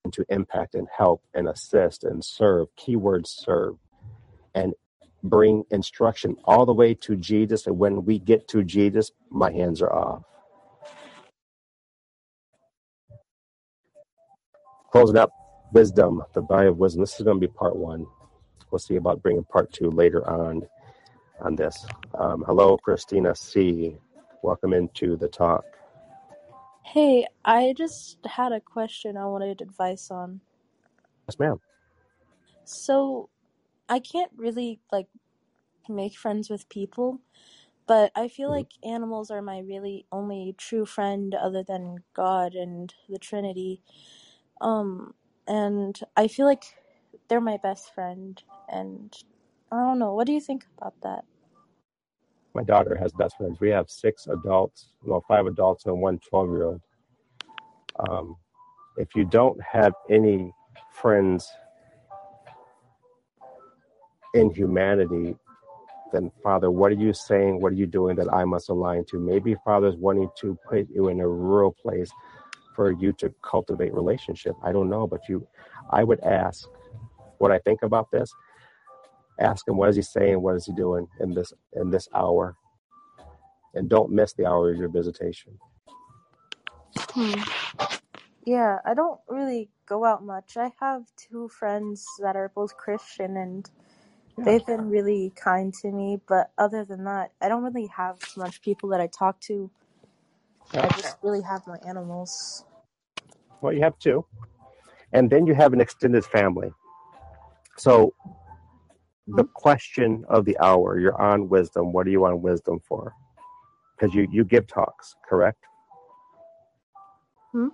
and 0.03 0.13
to 0.15 0.25
impact 0.29 0.75
and 0.75 0.89
help 0.99 1.23
and 1.33 1.49
assist 1.49 2.03
and 2.03 2.25
serve. 2.25 2.67
Keywords 2.77 3.29
serve 3.29 3.77
and 4.53 4.75
bring 5.23 5.63
instruction 5.71 6.35
all 6.45 6.67
the 6.67 6.73
way 6.73 6.95
to 6.95 7.15
Jesus. 7.15 7.69
And 7.69 7.79
when 7.79 8.05
we 8.05 8.19
get 8.19 8.49
to 8.49 8.65
Jesus, 8.65 9.13
my 9.31 9.53
hands 9.53 9.81
are 9.81 9.93
off. 9.93 10.25
Closing 14.91 15.19
up 15.19 15.31
wisdom, 15.73 16.21
the 16.35 16.43
value 16.43 16.71
of 16.71 16.79
wisdom. 16.79 17.03
This 17.03 17.15
is 17.21 17.25
going 17.25 17.41
to 17.41 17.47
be 17.47 17.53
part 17.53 17.77
one. 17.77 18.07
We'll 18.73 18.81
see 18.81 18.97
about 18.97 19.23
bringing 19.23 19.45
part 19.45 19.73
two 19.73 19.89
later 19.89 20.29
on 20.29 20.63
on 21.41 21.55
this. 21.55 21.87
Um, 22.19 22.43
hello, 22.45 22.77
Christina 22.77 23.37
C. 23.37 23.99
Welcome 24.43 24.73
into 24.73 25.17
the 25.17 25.29
talk. 25.29 25.65
Hey, 26.85 27.27
I 27.45 27.75
just 27.77 28.19
had 28.27 28.53
a 28.53 28.61
question 28.61 29.17
I 29.17 29.27
wanted 29.27 29.61
advice 29.63 30.11
on. 30.11 30.41
Yes, 31.29 31.39
ma'am. 31.39 31.61
So, 32.65 33.31
I 33.89 33.99
can't 34.01 34.33
really 34.37 34.81
like 34.93 35.09
make 35.89 36.17
friends 36.17 36.51
with 36.51 36.69
people, 36.69 37.21
but 37.87 38.13
I 38.17 38.29
feel 38.29 38.51
Mhm. 38.51 38.57
like 38.57 38.73
animals 38.85 39.31
are 39.31 39.43
my 39.43 39.61
really 39.61 40.07
only 40.13 40.55
true 40.59 40.87
friend 40.87 41.35
other 41.35 41.63
than 41.63 42.05
God 42.15 42.55
and 42.55 42.95
the 43.09 43.19
Trinity. 43.19 43.83
Um, 44.61 45.15
and 45.47 45.99
I 46.17 46.29
feel 46.29 46.47
like 46.47 46.65
they're 47.29 47.41
my 47.41 47.59
best 47.59 47.93
friend, 47.95 48.43
and 48.69 49.15
I 49.73 49.77
don't 49.77 49.99
know. 49.99 50.15
What 50.15 50.27
do 50.27 50.33
you 50.33 50.41
think 50.41 50.67
about 50.79 50.95
that? 51.03 51.25
My 52.55 52.63
daughter 52.63 52.95
has 52.97 53.13
best 53.13 53.37
friends. 53.37 53.59
We 53.61 53.71
have 53.71 53.89
six 53.89 54.27
adults, 54.27 54.89
well, 55.03 55.25
five 55.27 55.47
adults 55.47 55.87
and 55.87 56.01
one 56.01 56.19
12 56.19 56.51
year 56.51 56.65
old. 56.65 56.81
Um, 58.09 58.37
if 58.97 59.15
you 59.15 59.25
don't 59.25 59.61
have 59.63 59.95
any 60.11 60.53
friends 60.93 61.49
in 64.35 64.51
humanity, 64.51 65.37
then 66.13 66.31
Father, 66.43 66.71
what 66.71 66.93
are 66.93 66.97
you 66.97 67.13
saying? 67.15 67.61
What 67.61 67.73
are 67.73 67.77
you 67.77 67.87
doing 67.87 68.17
that 68.17 68.33
I 68.33 68.45
must 68.45 68.69
align 68.69 69.05
to? 69.07 69.19
Maybe 69.19 69.57
Father's 69.65 69.97
wanting 69.97 70.29
to 70.41 70.59
put 70.69 70.89
you 70.91 71.09
in 71.09 71.21
a 71.21 71.29
rural 71.29 71.73
place 71.73 72.11
for 72.77 72.93
you 72.93 73.13
to 73.15 73.33
cultivate 73.43 73.95
relationship. 73.95 74.55
I 74.63 74.73
don't 74.73 74.91
know, 74.91 75.07
but 75.07 75.21
you, 75.29 75.47
I 75.91 76.05
would 76.05 76.21
ask 76.21 76.69
what 77.39 77.51
I 77.51 77.59
think 77.59 77.83
about 77.83 78.11
this. 78.11 78.33
Ask 79.43 79.69
him 79.69 79.79
what 79.79 79.91
is 79.91 79.97
he 79.97 80.03
saying, 80.03 80.43
what 80.43 80.57
is 80.57 80.67
he 80.67 80.75
doing 80.75 81.09
in 81.21 81.35
this 81.35 81.53
in 81.75 81.91
this 81.91 82.09
hour, 82.15 82.57
and 83.75 83.89
don't 83.89 84.13
miss 84.13 84.35
the 84.35 84.47
hour 84.47 84.71
of 84.73 84.79
your 84.79 84.91
visitation. 84.91 85.59
Hmm. 87.15 87.43
Yeah, 88.47 88.79
I 88.85 88.95
don't 88.95 89.21
really 89.29 89.71
go 89.87 90.05
out 90.05 90.25
much. 90.25 90.57
I 90.57 90.73
have 90.81 91.05
two 91.17 91.49
friends 91.49 92.07
that 92.23 92.37
are 92.37 92.51
both 92.55 92.77
Christian, 92.77 93.37
and 93.37 93.71
Yeah, 94.39 94.47
they've 94.47 94.67
been 94.67 94.91
really 94.91 95.33
kind 95.37 95.75
to 95.83 95.93
me. 95.93 96.21
But 96.29 96.51
other 96.59 96.85
than 96.85 97.05
that, 97.05 97.33
I 97.43 97.49
don't 97.49 97.65
really 97.65 97.89
have 97.97 98.19
much 98.37 98.63
people 98.63 98.91
that 98.91 99.01
I 99.01 99.09
talk 99.09 99.41
to. 99.43 99.71
yeah. 100.75 100.83
I 100.83 100.91
just 100.91 101.19
really 101.23 101.43
have 101.43 101.67
my 101.67 101.79
animals. 101.89 102.65
Well, 103.63 103.73
you 103.75 103.83
have 103.83 103.99
two, 103.99 104.27
and 105.13 105.31
then 105.31 105.47
you 105.47 105.55
have 105.55 105.73
an 105.73 105.81
extended 105.81 106.25
family. 106.25 106.73
So 107.79 108.15
the 109.27 109.45
question 109.55 110.25
of 110.29 110.45
the 110.45 110.59
hour, 110.59 110.99
you're 110.99 111.21
on 111.21 111.49
wisdom. 111.49 111.93
What 111.93 112.07
are 112.07 112.11
you 112.11 112.25
on 112.25 112.43
wisdom 112.43 112.81
for? 112.87 113.15
Because 113.97 114.15
you 114.15 114.27
you 114.31 114.45
give 114.45 114.67
talks, 114.67 115.15
correct? 115.29 115.65
Hmm? 117.53 117.69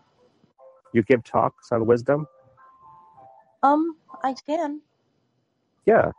You 0.93 1.03
give 1.03 1.25
talks 1.25 1.73
on 1.73 1.87
wisdom. 1.87 2.27
Um, 3.63 3.97
I 4.23 4.35
can. 4.47 4.81
Yeah. 5.87 6.13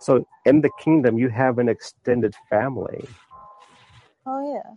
So 0.00 0.26
in 0.44 0.60
the 0.60 0.70
kingdom, 0.78 1.18
you 1.18 1.28
have 1.28 1.58
an 1.58 1.68
extended 1.68 2.34
family. 2.50 3.06
Oh 4.26 4.54
yeah. 4.54 4.74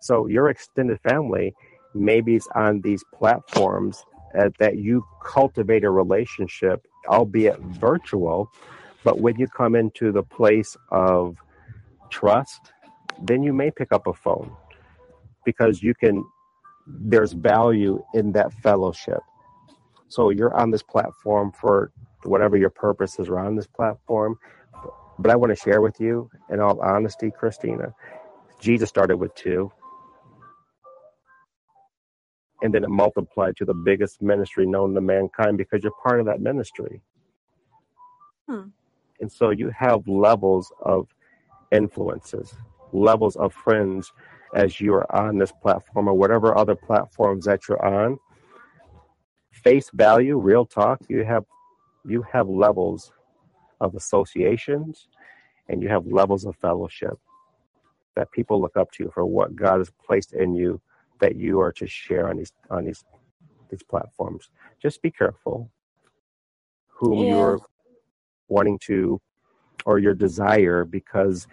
So 0.00 0.26
your 0.26 0.48
extended 0.48 1.00
family 1.00 1.54
maybe 1.94 2.36
it's 2.36 2.48
on 2.54 2.80
these 2.80 3.04
platforms 3.14 4.04
uh, 4.38 4.50
that 4.58 4.78
you 4.78 5.04
cultivate 5.24 5.84
a 5.84 5.90
relationship, 5.90 6.86
albeit 7.08 7.58
virtual. 7.60 8.50
But 9.08 9.20
when 9.20 9.36
you 9.38 9.48
come 9.48 9.74
into 9.76 10.12
the 10.12 10.24
place 10.24 10.76
of 10.92 11.36
trust, 12.10 12.72
then 13.22 13.42
you 13.42 13.54
may 13.54 13.70
pick 13.70 13.92
up 13.92 14.06
a 14.08 14.14
phone 14.14 14.52
because 15.46 15.82
you 15.82 15.94
can. 15.94 16.24
There's 16.86 17.32
value 17.34 18.02
in 18.14 18.32
that 18.32 18.52
fellowship. 18.62 19.20
So 20.08 20.30
you're 20.30 20.54
on 20.56 20.70
this 20.72 20.82
platform 20.84 21.52
for 21.52 21.92
whatever 22.24 22.56
your 22.58 22.70
purpose 22.70 23.18
is 23.20 23.28
around 23.28 23.56
this 23.56 23.68
platform. 23.68 24.38
But 25.18 25.32
I 25.32 25.36
want 25.36 25.50
to 25.52 25.56
share 25.56 25.82
with 25.82 26.00
you, 26.00 26.30
in 26.50 26.60
all 26.60 26.80
honesty, 26.80 27.30
Christina, 27.30 27.94
Jesus 28.60 28.88
started 28.90 29.18
with 29.18 29.34
two, 29.34 29.72
and 32.62 32.74
then 32.74 32.84
it 32.84 32.90
multiplied 32.90 33.56
to 33.58 33.66
the 33.66 33.74
biggest 33.74 34.22
ministry 34.22 34.66
known 34.66 34.94
to 34.94 35.02
mankind 35.02 35.58
because 35.58 35.82
you're 35.84 35.92
part 36.04 36.20
of 36.20 36.26
that 36.26 36.40
ministry. 36.40 37.02
Hmm. 38.48 38.68
And 39.20 39.30
so 39.32 39.50
you 39.50 39.70
have 39.70 40.06
levels 40.08 40.72
of 40.82 41.08
influences, 41.72 42.54
levels 42.92 43.36
of 43.36 43.54
friends 43.54 44.12
as 44.54 44.80
you're 44.80 45.06
on 45.14 45.38
this 45.38 45.52
platform 45.62 46.08
or 46.08 46.14
whatever 46.14 46.56
other 46.58 46.76
platforms 46.76 47.46
that 47.46 47.68
you're 47.68 47.84
on. 47.84 48.18
face 49.52 49.90
value, 49.94 50.38
real 50.38 50.66
talk, 50.66 51.00
you 51.08 51.24
have 51.24 51.44
you 52.06 52.22
have 52.22 52.48
levels 52.48 53.12
of 53.80 53.94
associations 53.94 55.08
and 55.68 55.82
you 55.82 55.88
have 55.88 56.06
levels 56.06 56.46
of 56.46 56.56
fellowship 56.56 57.18
that 58.16 58.30
people 58.32 58.60
look 58.60 58.76
up 58.76 58.90
to 58.92 59.04
you 59.04 59.10
for 59.14 59.26
what 59.26 59.56
God 59.56 59.78
has 59.78 59.92
placed 60.06 60.32
in 60.34 60.54
you 60.54 60.80
that 61.20 61.36
you 61.36 61.60
are 61.60 61.72
to 61.72 61.86
share 61.86 62.28
on 62.30 62.38
these 62.38 62.52
on 62.70 62.84
these 62.86 63.04
these 63.70 63.82
platforms. 63.84 64.50
Just 64.82 65.02
be 65.02 65.10
careful 65.10 65.70
whom 66.88 67.24
Yeah. 67.24 67.24
you're 67.24 67.60
wanting 68.48 68.78
to 68.80 69.20
or 69.86 69.98
your 69.98 70.14
desire 70.14 70.84
because 70.84 71.46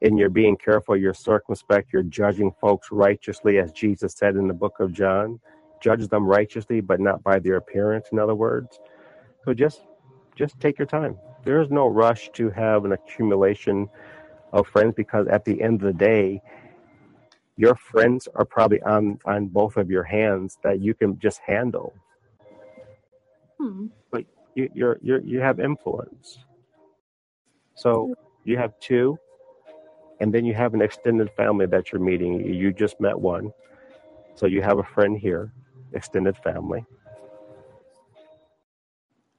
in 0.00 0.16
your 0.16 0.28
being 0.28 0.56
careful, 0.56 0.96
you're 0.96 1.14
circumspect, 1.14 1.92
you're 1.92 2.02
judging 2.02 2.52
folks 2.60 2.88
righteously, 2.90 3.58
as 3.58 3.72
Jesus 3.72 4.14
said 4.14 4.36
in 4.36 4.46
the 4.46 4.54
book 4.54 4.74
of 4.80 4.92
John. 4.92 5.40
Judge 5.80 6.06
them 6.08 6.26
righteously, 6.26 6.80
but 6.80 7.00
not 7.00 7.22
by 7.22 7.38
their 7.38 7.56
appearance, 7.56 8.08
in 8.12 8.18
other 8.18 8.34
words. 8.34 8.78
So 9.44 9.54
just 9.54 9.82
just 10.34 10.58
take 10.60 10.78
your 10.78 10.86
time. 10.86 11.18
There 11.44 11.60
is 11.62 11.70
no 11.70 11.86
rush 11.86 12.30
to 12.34 12.50
have 12.50 12.84
an 12.84 12.92
accumulation 12.92 13.88
of 14.52 14.66
friends 14.66 14.94
because 14.96 15.26
at 15.28 15.44
the 15.44 15.62
end 15.62 15.82
of 15.82 15.86
the 15.86 15.98
day, 16.04 16.42
your 17.56 17.74
friends 17.74 18.28
are 18.34 18.44
probably 18.44 18.82
on 18.82 19.18
on 19.24 19.46
both 19.46 19.76
of 19.76 19.90
your 19.90 20.04
hands 20.04 20.58
that 20.62 20.80
you 20.80 20.94
can 20.94 21.18
just 21.18 21.40
handle. 21.40 21.94
Hmm. 23.58 23.86
But 24.10 24.24
you 24.56 24.70
you're, 24.74 24.98
you're 25.02 25.20
you 25.22 25.40
have 25.40 25.60
influence. 25.60 26.40
So 27.76 28.10
you 28.44 28.58
have 28.58 28.72
two, 28.80 29.18
and 30.20 30.34
then 30.34 30.44
you 30.46 30.54
have 30.54 30.74
an 30.74 30.82
extended 30.82 31.30
family 31.36 31.66
that 31.66 31.92
you're 31.92 32.02
meeting. 32.02 32.44
You 32.44 32.72
just 32.72 33.00
met 33.00 33.18
one, 33.18 33.52
so 34.36 34.46
you 34.46 34.62
have 34.62 34.78
a 34.78 34.84
friend 34.84 35.18
here, 35.18 35.52
extended 35.94 36.36
family. 36.38 36.84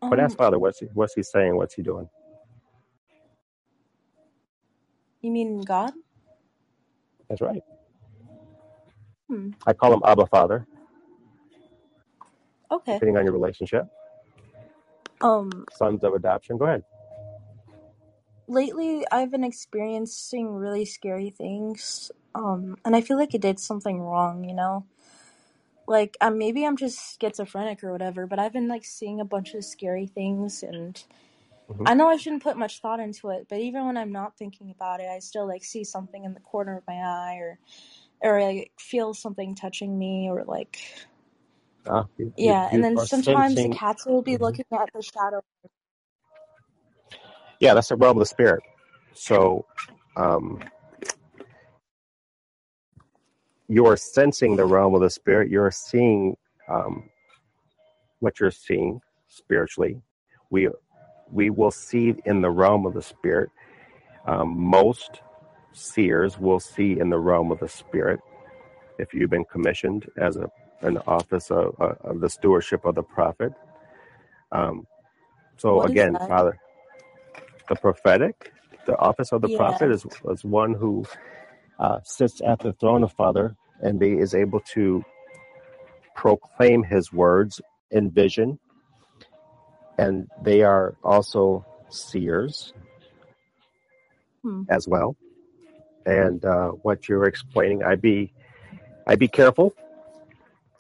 But 0.10 0.20
ask 0.20 0.36
Um, 0.36 0.38
Father, 0.38 0.60
what's 0.60 0.80
he, 0.80 0.88
what's 0.94 1.16
he 1.16 1.24
saying? 1.24 1.56
What's 1.58 1.76
he 1.76 1.84
doing? 1.84 2.10
you 5.22 5.32
mean 5.32 5.62
God? 5.64 5.94
That's 7.30 7.42
right. 7.42 7.62
Hmm. 9.30 9.52
I 9.68 9.74
call 9.74 9.94
him 9.94 10.02
Abba 10.06 10.28
Father, 10.28 10.68
Okay. 12.72 13.02
depending 13.02 13.18
on 13.18 13.26
your 13.26 13.34
relationship. 13.34 13.86
Um, 15.22 15.66
Sons 15.72 16.04
of 16.04 16.14
adoption. 16.14 16.58
Go 16.58 16.66
ahead. 16.66 16.84
lately 18.48 19.06
I've 19.12 19.32
been 19.32 19.44
experiencing 19.44 20.54
really 20.54 20.86
scary 20.86 21.30
things. 21.30 22.12
Um, 22.36 22.78
and 22.86 22.96
I 22.96 23.02
feel 23.02 23.18
like 23.18 23.32
I 23.34 23.38
did 23.38 23.60
something 23.60 24.00
wrong, 24.00 24.44
you 24.44 24.56
know? 24.56 24.86
Like, 25.88 26.18
um, 26.22 26.38
maybe 26.38 26.66
I'm 26.66 26.78
just 26.78 27.20
schizophrenic 27.22 27.84
or 27.84 27.92
whatever, 27.92 28.28
but 28.28 28.40
I've 28.40 28.54
been 28.54 28.68
like 28.68 28.86
seeing 28.86 29.20
a 29.20 29.26
bunch 29.26 29.54
of 29.54 29.66
scary 29.66 30.08
things 30.08 30.64
and 30.64 31.02
hmm 31.70 31.86
I 31.86 31.94
know 31.94 32.10
I 32.10 32.18
shouldn't 32.18 32.44
put 32.44 32.58
much 32.58 32.82
thought 32.82 33.00
into 33.00 33.30
it, 33.30 33.48
but 33.50 33.60
even 33.60 33.86
when 33.86 33.98
I'm 33.98 34.12
not 34.12 34.38
thinking 34.38 34.72
about 34.72 35.00
it, 35.00 35.08
I 35.08 35.20
still 35.20 35.48
like 35.48 35.64
see 35.64 35.84
something 35.86 36.26
in 36.26 36.34
the 36.34 36.42
corner 36.42 36.78
of 36.78 36.84
my 36.88 36.96
eye 36.96 37.38
or 37.40 37.60
or 38.22 38.42
I 38.42 38.68
feel 38.80 39.14
something 39.14 39.56
touching 39.56 39.98
me 39.98 40.30
or 40.30 40.44
like 40.46 40.80
Uh, 41.90 42.04
yeah, 42.38 42.70
and 42.72 42.84
then 42.84 43.00
sometimes 43.00 43.62
the 43.62 43.70
cats 43.70 44.06
will 44.06 44.24
be 44.24 44.38
hmm 44.38 44.38
looking 44.38 44.66
at 44.74 44.90
the 44.94 45.04
shadow. 45.04 45.42
Yeah, 47.60 47.76
that's 47.76 47.90
the 47.90 47.98
realm 47.98 48.18
of 48.18 48.22
the 48.22 48.28
spirit. 48.28 48.64
So 49.14 49.66
um, 50.18 50.62
you 53.70 53.86
are 53.88 53.98
sensing 53.98 54.56
the 54.58 54.66
realm 54.66 54.96
of 54.96 55.02
the 55.02 55.10
spirit. 55.12 55.52
You're 55.52 55.72
seeing 55.72 56.38
um, 56.70 57.10
what 58.20 58.40
you're 58.40 58.52
seeing 58.52 59.02
spiritually. 59.30 60.02
We 60.52 60.70
we 61.32 61.50
will 61.52 61.72
see 61.72 62.16
in 62.26 62.42
the 62.42 62.52
realm 62.52 62.86
of 62.88 62.94
the 62.96 63.02
spirit. 63.04 63.50
Um, 64.28 64.60
most 64.60 65.22
seers 65.74 66.40
will 66.40 66.60
see 66.62 67.00
in 67.00 67.10
the 67.10 67.20
realm 67.20 67.52
of 67.52 67.60
the 67.60 67.70
spirit. 67.70 68.20
If 69.00 69.14
you've 69.14 69.30
been 69.32 69.46
commissioned 69.46 70.08
as 70.18 70.38
a 70.38 70.50
an 70.82 70.98
office 71.08 71.52
of, 71.52 71.76
uh, 71.80 71.94
of 72.02 72.22
the 72.22 72.30
stewardship 72.30 72.86
of 72.86 72.96
the 72.96 73.04
prophet. 73.04 73.54
Um, 74.52 74.88
so 75.58 75.78
What 75.78 75.92
again. 75.92 76.18
Father, 76.28 76.58
the 77.70 77.76
prophetic, 77.76 78.54
the 78.86 78.98
office 78.98 79.32
of 79.32 79.42
the 79.42 79.50
prophet 79.50 79.92
is 79.92 80.06
is 80.32 80.44
one 80.44 80.74
who 80.74 81.06
uh, 81.80 82.00
sits 82.04 82.42
at 82.46 82.60
the 82.60 82.74
throne 82.74 83.04
of 83.04 83.14
Father 83.14 83.56
and 83.82 84.00
be, 84.00 84.14
is 84.14 84.34
able 84.34 84.60
to 84.74 85.04
proclaim 86.16 86.84
His 86.84 87.12
words 87.14 87.62
in 87.92 88.12
vision, 88.12 88.60
and 89.98 90.28
they 90.44 90.64
are 90.64 90.96
also 91.04 91.66
seers 91.90 92.74
Hmm. 94.44 94.64
as 94.70 94.88
well. 94.88 95.16
And 96.06 96.44
uh, 96.46 96.70
what 96.70 97.10
you're 97.10 97.26
explaining, 97.26 97.84
I'd 97.84 98.02
be 98.02 98.34
I'd 99.08 99.20
be 99.20 99.28
careful 99.28 99.74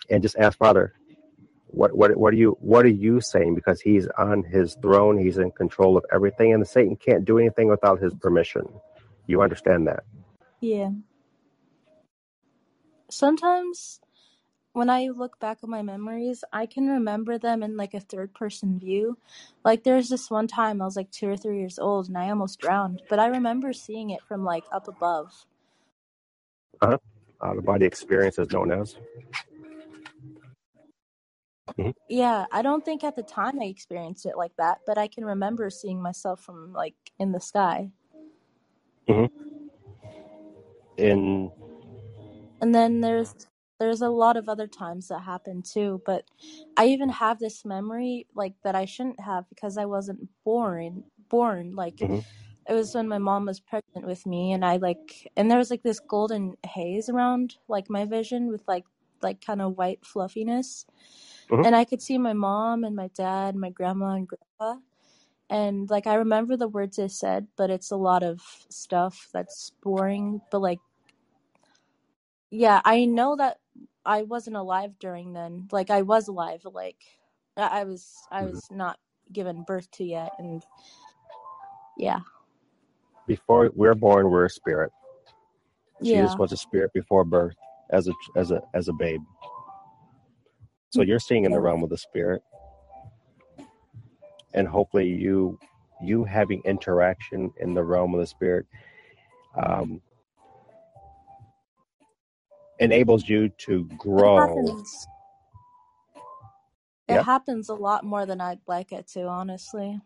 and 0.09 0.23
just 0.23 0.37
ask 0.37 0.57
Father, 0.57 0.93
what 1.67 1.95
what 1.95 2.15
what 2.17 2.33
are 2.33 2.37
you 2.37 2.57
what 2.59 2.85
are 2.85 2.89
you 2.89 3.21
saying? 3.21 3.55
Because 3.55 3.81
He's 3.81 4.07
on 4.17 4.43
His 4.43 4.75
throne, 4.81 5.17
He's 5.17 5.37
in 5.37 5.51
control 5.51 5.97
of 5.97 6.05
everything, 6.11 6.53
and 6.53 6.67
Satan 6.67 6.95
can't 6.95 7.25
do 7.25 7.37
anything 7.37 7.67
without 7.67 8.01
His 8.01 8.13
permission. 8.13 8.67
You 9.27 9.41
understand 9.41 9.87
that? 9.87 10.03
Yeah. 10.61 10.91
Sometimes 13.09 13.99
when 14.77 14.89
I 14.91 15.09
look 15.09 15.39
back 15.39 15.57
at 15.63 15.69
my 15.69 15.81
memories, 15.81 16.43
I 16.53 16.67
can 16.67 16.87
remember 16.87 17.39
them 17.39 17.63
in 17.63 17.77
like 17.77 17.95
a 17.95 17.99
third 17.99 18.33
person 18.35 18.79
view. 18.79 19.17
Like 19.65 19.83
there's 19.83 20.07
this 20.07 20.29
one 20.29 20.47
time 20.47 20.81
I 20.81 20.85
was 20.85 20.95
like 20.95 21.09
two 21.09 21.27
or 21.27 21.35
three 21.35 21.57
years 21.57 21.79
old 21.79 22.07
and 22.07 22.17
I 22.17 22.29
almost 22.29 22.59
drowned, 22.59 23.01
but 23.09 23.17
I 23.17 23.25
remember 23.25 23.73
seeing 23.73 24.11
it 24.11 24.21
from 24.27 24.43
like 24.43 24.65
up 24.71 24.87
above. 24.87 25.33
Uh-huh. 26.79 26.97
Out 27.43 27.57
of 27.57 27.65
body 27.65 27.85
experience 27.85 28.37
is 28.37 28.51
known 28.51 28.71
as. 28.71 28.95
Mhm. 31.77 31.93
Yeah, 32.09 32.45
I 32.51 32.61
don't 32.61 32.85
think 32.85 33.03
at 33.03 33.15
the 33.15 33.23
time 33.23 33.59
I 33.61 33.65
experienced 33.65 34.25
it 34.25 34.37
like 34.37 34.55
that, 34.57 34.79
but 34.85 34.97
I 34.97 35.07
can 35.07 35.25
remember 35.25 35.69
seeing 35.69 36.01
myself 36.01 36.41
from 36.41 36.73
like 36.73 36.95
in 37.19 37.31
the 37.33 37.39
sky. 37.41 37.91
Mhm. 39.07 39.27
In 40.97 41.51
And 42.61 42.73
then 42.73 43.01
there's 43.01 43.33
there's 43.79 44.01
a 44.01 44.09
lot 44.09 44.37
of 44.37 44.49
other 44.49 44.67
times 44.67 45.07
that 45.09 45.19
happen 45.21 45.61
too, 45.61 46.01
but 46.05 46.25
I 46.77 46.87
even 46.87 47.09
have 47.09 47.39
this 47.39 47.63
memory 47.63 48.25
like 48.35 48.53
that 48.63 48.75
I 48.75 48.85
shouldn't 48.85 49.19
have 49.19 49.47
because 49.49 49.77
I 49.77 49.85
wasn't 49.85 50.27
born 50.43 51.03
born 51.29 51.75
like 51.75 51.97
mhm. 51.97 52.23
it 52.69 52.73
was 52.73 52.95
when 52.95 53.07
my 53.07 53.17
mom 53.17 53.45
was 53.45 53.59
pregnant 53.59 54.07
with 54.07 54.25
me 54.25 54.53
and 54.53 54.65
I 54.65 54.77
like 54.77 55.29
and 55.37 55.51
there 55.51 55.57
was 55.57 55.69
like 55.71 55.83
this 55.83 55.99
golden 55.99 56.55
haze 56.65 57.09
around 57.09 57.57
like 57.67 57.89
my 57.89 58.05
vision 58.05 58.47
with 58.49 58.63
like 58.67 58.85
like 59.23 59.45
kind 59.45 59.61
of 59.61 59.77
white 59.77 60.05
fluffiness 60.05 60.85
Mhm. 61.51 61.65
and 61.65 61.75
I 61.75 61.85
could 61.85 62.01
see 62.01 62.17
my 62.17 62.33
mom 62.33 62.83
and 62.83 62.95
my 62.95 63.09
dad, 63.15 63.55
my 63.55 63.69
grandma 63.71 64.11
and 64.13 64.27
grandpa 64.27 64.81
and 65.49 65.89
like 65.89 66.07
I 66.07 66.15
remember 66.15 66.57
the 66.57 66.69
words 66.69 66.97
they 66.97 67.09
said, 67.09 67.47
but 67.57 67.71
it's 67.71 67.91
a 67.91 67.97
lot 67.97 68.23
of 68.23 68.41
stuff 68.69 69.29
that's 69.33 69.71
boring, 69.83 70.41
but 70.51 70.61
like 70.61 70.79
yeah, 72.51 72.81
I 72.85 73.05
know 73.05 73.35
that 73.37 73.59
I 74.05 74.23
wasn't 74.23 74.57
alive 74.57 74.99
during 74.99 75.33
then. 75.33 75.67
Like 75.71 75.89
I 75.91 76.03
was 76.03 76.27
alive, 76.29 76.61
like 76.65 76.97
I 77.57 77.85
was 77.85 78.27
I 78.31 78.43
Mhm. 78.43 78.47
was 78.47 78.69
not 78.71 78.99
given 79.33 79.63
birth 79.63 79.91
to 79.91 80.05
yet 80.05 80.33
and 80.39 80.63
yeah. 81.97 82.21
before 83.27 83.71
we're 83.75 83.95
born, 83.95 84.29
we're 84.31 84.45
a 84.45 84.49
spirit. 84.49 84.93
Jesus 86.03 86.33
Yeah. 86.33 86.37
was 86.37 86.53
a 86.53 86.57
spirit 86.57 86.93
before 86.93 87.25
birth, 87.25 87.55
as 87.91 88.07
a 88.07 88.13
as 88.35 88.51
a 88.51 88.61
as 88.73 88.87
a 88.89 88.93
babe. 88.93 89.21
So 90.91 91.03
you're 91.03 91.19
seeing 91.19 91.45
in 91.45 91.51
the 91.51 91.59
realm 91.61 91.83
of 91.83 91.89
the 91.89 91.97
spirit, 91.97 92.43
and 94.53 94.67
hopefully 94.67 95.09
you 95.09 95.59
you 96.01 96.23
having 96.25 96.61
interaction 96.65 97.53
in 97.59 97.73
the 97.75 97.83
realm 97.83 98.13
of 98.15 98.21
the 98.21 98.27
spirit 98.27 98.65
um, 99.57 100.01
enables 102.79 103.27
you 103.29 103.49
to 103.59 103.85
It 104.17 104.31
grow. 104.31 104.37
happens. 104.37 105.07
It 107.07 107.21
happens 107.21 107.69
a 107.69 107.75
lot 107.75 108.05
more 108.05 108.25
than 108.25 108.41
I'd 108.41 108.61
like 108.67 108.91
it 108.93 109.07
to, 109.09 109.25
honestly. 109.27 110.01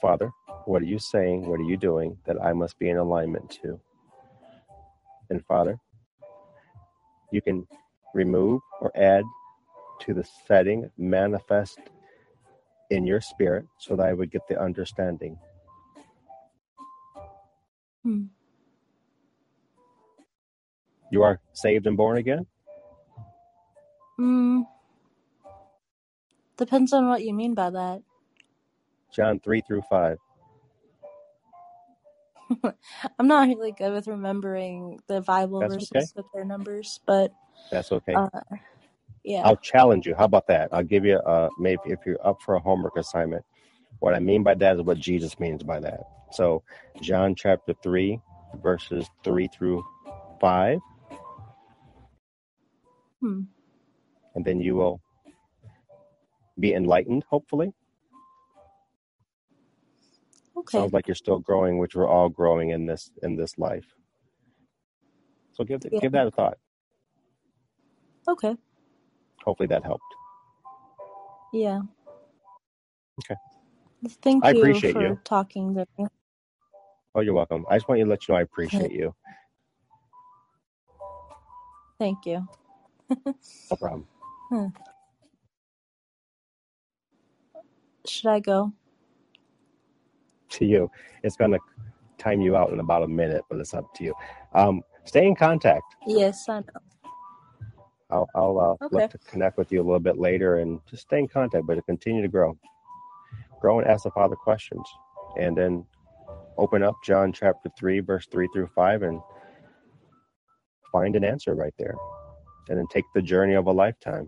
Father, 0.00 0.30
what 0.66 0.82
are 0.82 0.86
you 0.86 0.98
saying? 0.98 1.46
What 1.46 1.60
are 1.60 1.64
you 1.64 1.76
doing 1.78 2.18
that 2.26 2.42
I 2.42 2.52
must 2.54 2.78
be 2.78 2.90
in 2.90 2.98
alignment 2.98 3.50
to? 3.62 3.80
And 5.30 5.44
Father, 5.46 5.78
you 7.30 7.42
can 7.42 7.66
remove 8.14 8.60
or 8.80 8.92
add 8.96 9.24
to 10.00 10.14
the 10.14 10.26
setting, 10.46 10.90
manifest 10.96 11.78
in 12.90 13.06
your 13.06 13.20
spirit, 13.20 13.66
so 13.78 13.96
that 13.96 14.06
I 14.06 14.12
would 14.12 14.30
get 14.30 14.46
the 14.48 14.60
understanding. 14.60 15.38
Hmm. 18.02 18.24
You 21.10 21.22
are 21.22 21.40
saved 21.52 21.86
and 21.86 21.96
born 21.96 22.18
again. 22.18 22.46
Mm, 24.18 24.66
depends 26.56 26.92
on 26.92 27.08
what 27.08 27.22
you 27.24 27.34
mean 27.34 27.54
by 27.54 27.70
that. 27.70 28.02
John 29.12 29.40
3 29.40 29.60
through 29.62 29.82
5. 29.90 30.18
I'm 33.18 33.28
not 33.28 33.48
really 33.48 33.72
good 33.72 33.92
with 33.92 34.08
remembering 34.08 35.00
the 35.08 35.22
Bible 35.22 35.62
That's 35.62 35.64
verses 35.64 35.90
okay. 35.96 36.08
with 36.16 36.26
their 36.34 36.44
numbers, 36.44 37.00
but 37.06 37.32
That's 37.70 37.92
okay. 37.92 38.14
uh, 38.14 38.30
yeah. 39.24 39.44
I'll 39.44 39.56
challenge 39.56 40.06
you. 40.06 40.14
How 40.16 40.24
about 40.26 40.48
that? 40.48 40.70
I'll 40.72 40.84
give 40.84 41.04
you 41.04 41.16
uh 41.18 41.50
maybe 41.58 41.82
if 41.86 42.00
you're 42.06 42.24
up 42.26 42.42
for 42.42 42.56
a 42.56 42.60
homework 42.60 42.96
assignment. 42.96 43.44
What 44.00 44.14
I 44.14 44.20
mean 44.20 44.42
by 44.42 44.54
that 44.56 44.76
is 44.76 44.82
what 44.82 44.98
Jesus 44.98 45.38
means 45.40 45.62
by 45.62 45.80
that. 45.80 46.00
So 46.32 46.62
John 47.02 47.34
chapter 47.36 47.74
three, 47.82 48.20
verses 48.62 49.06
three 49.24 49.48
through 49.48 49.84
five, 50.40 50.80
Hmm. 53.20 53.42
and 54.34 54.44
then 54.44 54.60
you 54.60 54.76
will 54.76 55.00
be 56.60 56.74
enlightened, 56.74 57.24
hopefully. 57.30 57.72
Okay. 60.56 60.78
Sounds 60.78 60.92
like 60.92 61.08
you're 61.08 61.14
still 61.16 61.40
growing, 61.40 61.78
which 61.78 61.94
we're 61.96 62.08
all 62.08 62.28
growing 62.28 62.70
in 62.70 62.86
this 62.86 63.10
in 63.22 63.36
this 63.36 63.58
life. 63.58 63.86
So 65.54 65.64
give 65.64 65.82
Yeah. 65.90 66.00
give 66.00 66.12
that 66.12 66.26
a 66.28 66.30
thought. 66.32 66.58
Okay. 68.28 68.56
Hopefully 69.44 69.68
that 69.68 69.84
helped. 69.84 70.02
Yeah. 71.52 71.82
Okay. 73.20 73.36
Thank 74.22 74.44
I 74.44 74.50
you 74.52 74.52
appreciate 74.58 74.92
for 74.92 75.02
you. 75.02 75.18
talking 75.24 75.74
to 75.74 75.86
me. 75.98 76.06
Oh, 77.14 77.20
you're 77.22 77.34
welcome. 77.34 77.66
I 77.70 77.76
just 77.76 77.88
want 77.88 77.98
you 78.00 78.04
to 78.06 78.10
let 78.10 78.28
you 78.28 78.34
know 78.34 78.38
I 78.38 78.42
appreciate 78.42 78.92
you. 78.92 79.14
Thank 81.98 82.26
you. 82.26 82.48
No 83.70 83.76
problem. 83.76 84.08
Hmm. 84.50 84.68
Should 88.06 88.28
I 88.28 88.40
go? 88.40 88.72
To 90.56 90.64
you. 90.64 90.90
It's 91.22 91.36
gonna 91.36 91.58
time 92.16 92.40
you 92.40 92.56
out 92.56 92.70
in 92.72 92.80
about 92.80 93.02
a 93.02 93.08
minute, 93.08 93.42
but 93.50 93.60
it's 93.60 93.74
up 93.74 93.92
to 93.96 94.04
you. 94.04 94.14
Um, 94.54 94.82
stay 95.04 95.26
in 95.26 95.34
contact. 95.36 95.82
Yes, 96.06 96.48
I 96.48 96.60
know. 96.60 96.64
I'll, 98.10 98.28
I'll 98.34 98.58
uh, 98.80 98.86
Okay. 98.86 98.96
look 98.96 99.10
to 99.10 99.18
connect 99.30 99.58
with 99.58 99.70
you 99.70 99.82
a 99.82 99.84
little 99.84 100.00
bit 100.00 100.16
later 100.18 100.60
and 100.60 100.80
just 100.88 101.02
stay 101.02 101.18
in 101.18 101.28
contact, 101.28 101.66
but 101.66 101.74
to 101.74 101.82
continue 101.82 102.22
to 102.22 102.28
grow. 102.28 102.56
Grow 103.60 103.80
and 103.80 103.86
ask 103.88 104.04
the 104.04 104.10
Father 104.12 104.36
questions. 104.36 104.88
And 105.38 105.54
then 105.58 105.84
open 106.56 106.82
up 106.82 106.94
John 107.04 107.32
chapter 107.34 107.68
3, 107.78 108.00
verse 108.00 108.26
3 108.32 108.48
through 108.54 108.68
5, 108.74 109.02
and 109.02 109.20
find 110.90 111.16
an 111.16 111.24
answer 111.24 111.54
right 111.54 111.74
there. 111.78 111.96
And 112.70 112.78
then 112.78 112.86
take 112.90 113.04
the 113.14 113.20
journey 113.22 113.54
of 113.54 113.66
a 113.66 113.72
lifetime. 113.72 114.26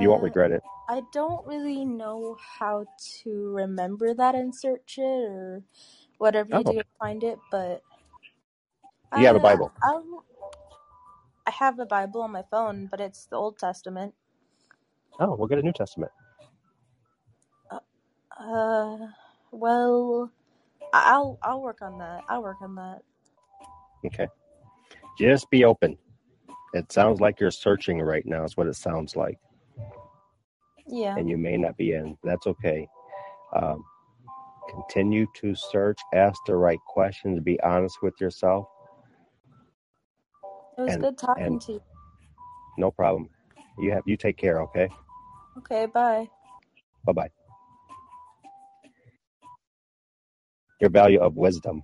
You 0.00 0.10
won't 0.10 0.22
Uh, 0.22 0.24
regret 0.24 0.50
it. 0.50 0.62
I 0.88 1.02
don't 1.12 1.46
really 1.46 1.84
know 1.84 2.36
how 2.58 2.86
to 3.22 3.52
remember 3.54 4.14
that 4.14 4.34
and 4.34 4.54
search 4.54 4.98
it 4.98 5.02
or 5.02 5.62
whatever 6.18 6.52
you 6.52 6.64
Oh, 6.64 6.64
do 6.64 6.78
to 6.78 6.84
find 7.00 7.24
it, 7.24 7.38
but 7.50 7.82
you 9.14 9.26
have 9.26 9.36
a 9.36 9.40
I 9.40 9.40
Bible. 9.40 9.72
I'll, 9.82 10.24
I 11.46 11.52
have 11.52 11.78
a 11.80 11.86
Bible 11.86 12.22
on 12.22 12.32
my 12.32 12.44
phone, 12.50 12.88
but 12.90 13.00
it's 13.00 13.26
the 13.26 13.36
Old 13.36 13.58
Testament. 13.58 14.14
Oh, 15.20 15.36
we'll 15.36 15.48
get 15.48 15.58
a 15.58 15.62
New 15.62 15.72
Testament. 15.72 16.12
Uh, 18.38 18.98
well, 19.52 20.32
I- 20.92 21.12
I'll 21.14 21.38
I'll 21.42 21.62
work 21.62 21.82
on 21.82 21.98
that. 21.98 22.24
I'll 22.28 22.42
work 22.42 22.62
on 22.62 22.76
that. 22.76 23.02
Okay. 24.06 24.28
Just 25.18 25.50
be 25.50 25.64
open. 25.64 25.98
It 26.74 26.92
sounds 26.92 27.20
like 27.20 27.40
you're 27.40 27.50
searching 27.50 28.00
right 28.00 28.26
now, 28.26 28.44
is 28.44 28.56
what 28.56 28.66
it 28.68 28.76
sounds 28.76 29.16
like. 29.16 29.38
Yeah. 30.88 31.16
And 31.16 31.28
you 31.28 31.36
may 31.38 31.56
not 31.56 31.76
be 31.76 31.92
in. 31.92 32.16
That's 32.24 32.46
okay. 32.46 32.88
Um, 33.54 33.84
continue 34.70 35.26
to 35.36 35.54
search, 35.54 35.98
ask 36.14 36.40
the 36.46 36.56
right 36.56 36.78
questions, 36.88 37.40
be 37.40 37.60
honest 37.62 37.98
with 38.02 38.14
yourself. 38.20 38.66
It 40.78 40.82
was 40.82 40.92
And 40.92 41.02
good 41.02 41.18
talking 41.18 41.58
to 41.60 41.72
you. 41.74 41.82
no 42.78 42.90
problem. 42.90 43.28
You 43.78 43.92
have 43.92 44.02
you 44.06 44.16
take 44.16 44.36
care, 44.36 44.60
okay? 44.62 44.88
Okay, 45.58 45.86
bye. 45.86 46.28
Bye 47.04 47.12
bye. 47.12 47.30
Your 50.80 50.90
value 50.90 51.20
of 51.20 51.36
wisdom. 51.36 51.82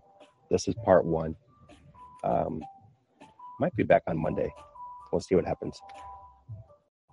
This 0.51 0.69
is 0.69 0.75
part 0.85 1.05
one. 1.05 1.35
Um, 2.25 2.63
might 3.61 3.75
be 3.77 3.83
back 3.85 4.03
on 4.07 4.19
Monday. 4.19 4.53
We'll 5.13 5.21
see 5.21 5.35
what 5.35 5.47
happens. 5.47 5.81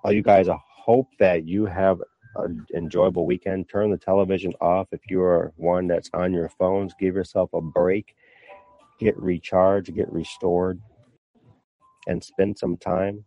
All 0.04 0.12
you 0.12 0.24
guys, 0.24 0.50
I 0.50 0.58
hope 0.90 1.10
that 1.20 1.48
you 1.48 1.68
have 1.68 2.02
an 2.38 2.66
enjoyable 2.76 3.28
weekend. 3.28 3.70
Turn 3.70 3.92
the 3.92 3.98
television 3.98 4.54
off. 4.60 4.88
If 4.92 5.02
you 5.08 5.22
are 5.22 5.54
one 5.56 5.86
that's 5.86 6.10
on 6.16 6.34
your 6.34 6.50
phones, 6.50 6.96
give 7.00 7.14
yourself 7.14 7.52
a 7.54 7.62
break. 7.62 8.16
Get 9.00 9.16
recharged, 9.20 9.94
get 9.94 10.12
restored, 10.12 10.82
and 12.08 12.24
spend 12.24 12.58
some 12.58 12.76
time 12.76 13.24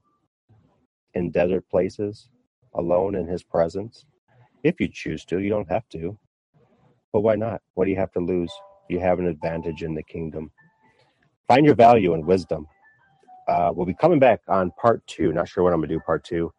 in 1.15 1.31
desert 1.31 1.65
places 1.71 2.29
alone 2.75 3.15
in 3.15 3.29
His 3.29 3.45
presence. 3.45 4.05
If 4.65 4.81
you 4.81 4.89
choose 4.89 5.25
to, 5.27 5.39
you 5.39 5.49
don't 5.49 5.71
have 5.71 5.89
to. 5.91 6.19
But 7.13 7.21
why 7.21 7.37
not? 7.37 7.63
What 7.75 7.85
do 7.85 7.93
you 7.93 7.97
have 7.99 8.13
to 8.15 8.21
lose? 8.21 8.53
You 8.91 8.99
have 8.99 9.21
an 9.21 9.29
advantage 9.29 9.85
in 9.85 9.95
the 9.95 10.03
kingdom. 10.03 10.51
Find 11.47 11.65
your 11.65 11.77
value 11.77 12.13
in 12.15 12.27
wisdom. 12.27 12.67
Uh, 13.47 13.71
we'll 13.73 13.87
be 13.87 13.95
coming 13.95 14.19
back 14.19 14.41
on 14.49 14.73
part 14.73 15.07
two. 15.07 15.33
Not 15.33 15.49
sure 15.49 15.63
when 15.63 15.73
I'm 15.73 15.79
going 15.79 15.91
to 15.91 15.95
do 15.95 16.01
part 16.01 16.25
two. 16.25 16.53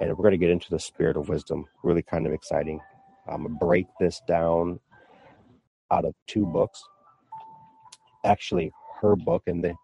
And 0.00 0.10
we're 0.10 0.22
going 0.22 0.32
to 0.32 0.38
get 0.38 0.50
into 0.50 0.70
the 0.70 0.78
spirit 0.78 1.16
of 1.16 1.28
wisdom. 1.28 1.64
Really 1.82 2.02
kind 2.02 2.26
of 2.26 2.32
exciting. 2.32 2.80
I'm 3.28 3.42
going 3.44 3.54
to 3.54 3.64
break 3.66 3.86
this 4.00 4.20
down 4.28 4.80
out 5.90 6.04
of 6.04 6.14
two 6.26 6.46
books. 6.46 6.82
Actually, 8.24 8.72
her 9.00 9.16
book 9.16 9.42
in 9.46 9.60
the 9.62 9.74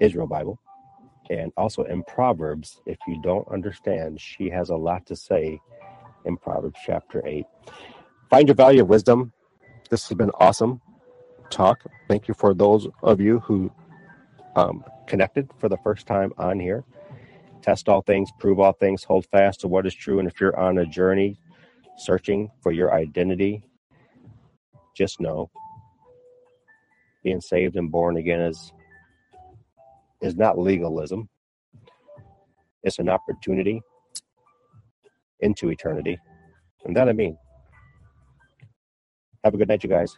Israel 0.00 0.26
Bible, 0.26 0.60
and 1.30 1.52
also 1.56 1.84
in 1.84 2.02
Proverbs. 2.04 2.80
If 2.86 2.98
you 3.08 3.20
don't 3.22 3.48
understand, 3.48 4.20
she 4.20 4.50
has 4.50 4.70
a 4.70 4.76
lot 4.76 5.06
to 5.06 5.16
say 5.16 5.60
in 6.24 6.36
Proverbs 6.36 6.78
chapter 6.86 7.22
8. 7.26 7.44
Find 8.30 8.48
your 8.48 8.54
value 8.54 8.82
of 8.82 8.88
wisdom. 8.88 9.32
This 9.90 10.08
has 10.08 10.16
been 10.16 10.30
awesome 10.40 10.80
talk. 11.50 11.84
Thank 12.08 12.28
you 12.28 12.34
for 12.34 12.54
those 12.54 12.88
of 13.02 13.20
you 13.20 13.40
who 13.40 13.70
um, 14.56 14.84
connected 15.06 15.50
for 15.58 15.68
the 15.68 15.78
first 15.78 16.06
time 16.06 16.32
on 16.38 16.58
here. 16.60 16.84
Test 17.62 17.88
all 17.88 18.02
things, 18.02 18.30
prove 18.38 18.58
all 18.58 18.72
things, 18.72 19.04
hold 19.04 19.26
fast 19.26 19.60
to 19.60 19.68
what 19.68 19.86
is 19.86 19.94
true. 19.94 20.18
And 20.18 20.28
if 20.28 20.40
you're 20.40 20.58
on 20.58 20.78
a 20.78 20.86
journey 20.86 21.38
searching 21.96 22.50
for 22.60 22.72
your 22.72 22.92
identity, 22.92 23.62
just 24.96 25.20
know 25.20 25.50
being 27.22 27.40
saved 27.40 27.76
and 27.76 27.90
born 27.90 28.16
again 28.16 28.40
is 28.40 28.72
is 30.20 30.36
not 30.36 30.58
legalism. 30.58 31.28
It's 32.82 32.98
an 32.98 33.08
opportunity 33.08 33.80
into 35.40 35.70
eternity. 35.70 36.18
And 36.84 36.96
that 36.96 37.08
I 37.08 37.12
mean. 37.12 37.36
Have 39.44 39.54
a 39.54 39.56
good 39.56 39.68
night, 39.68 39.82
you 39.82 39.88
guys. 39.88 40.16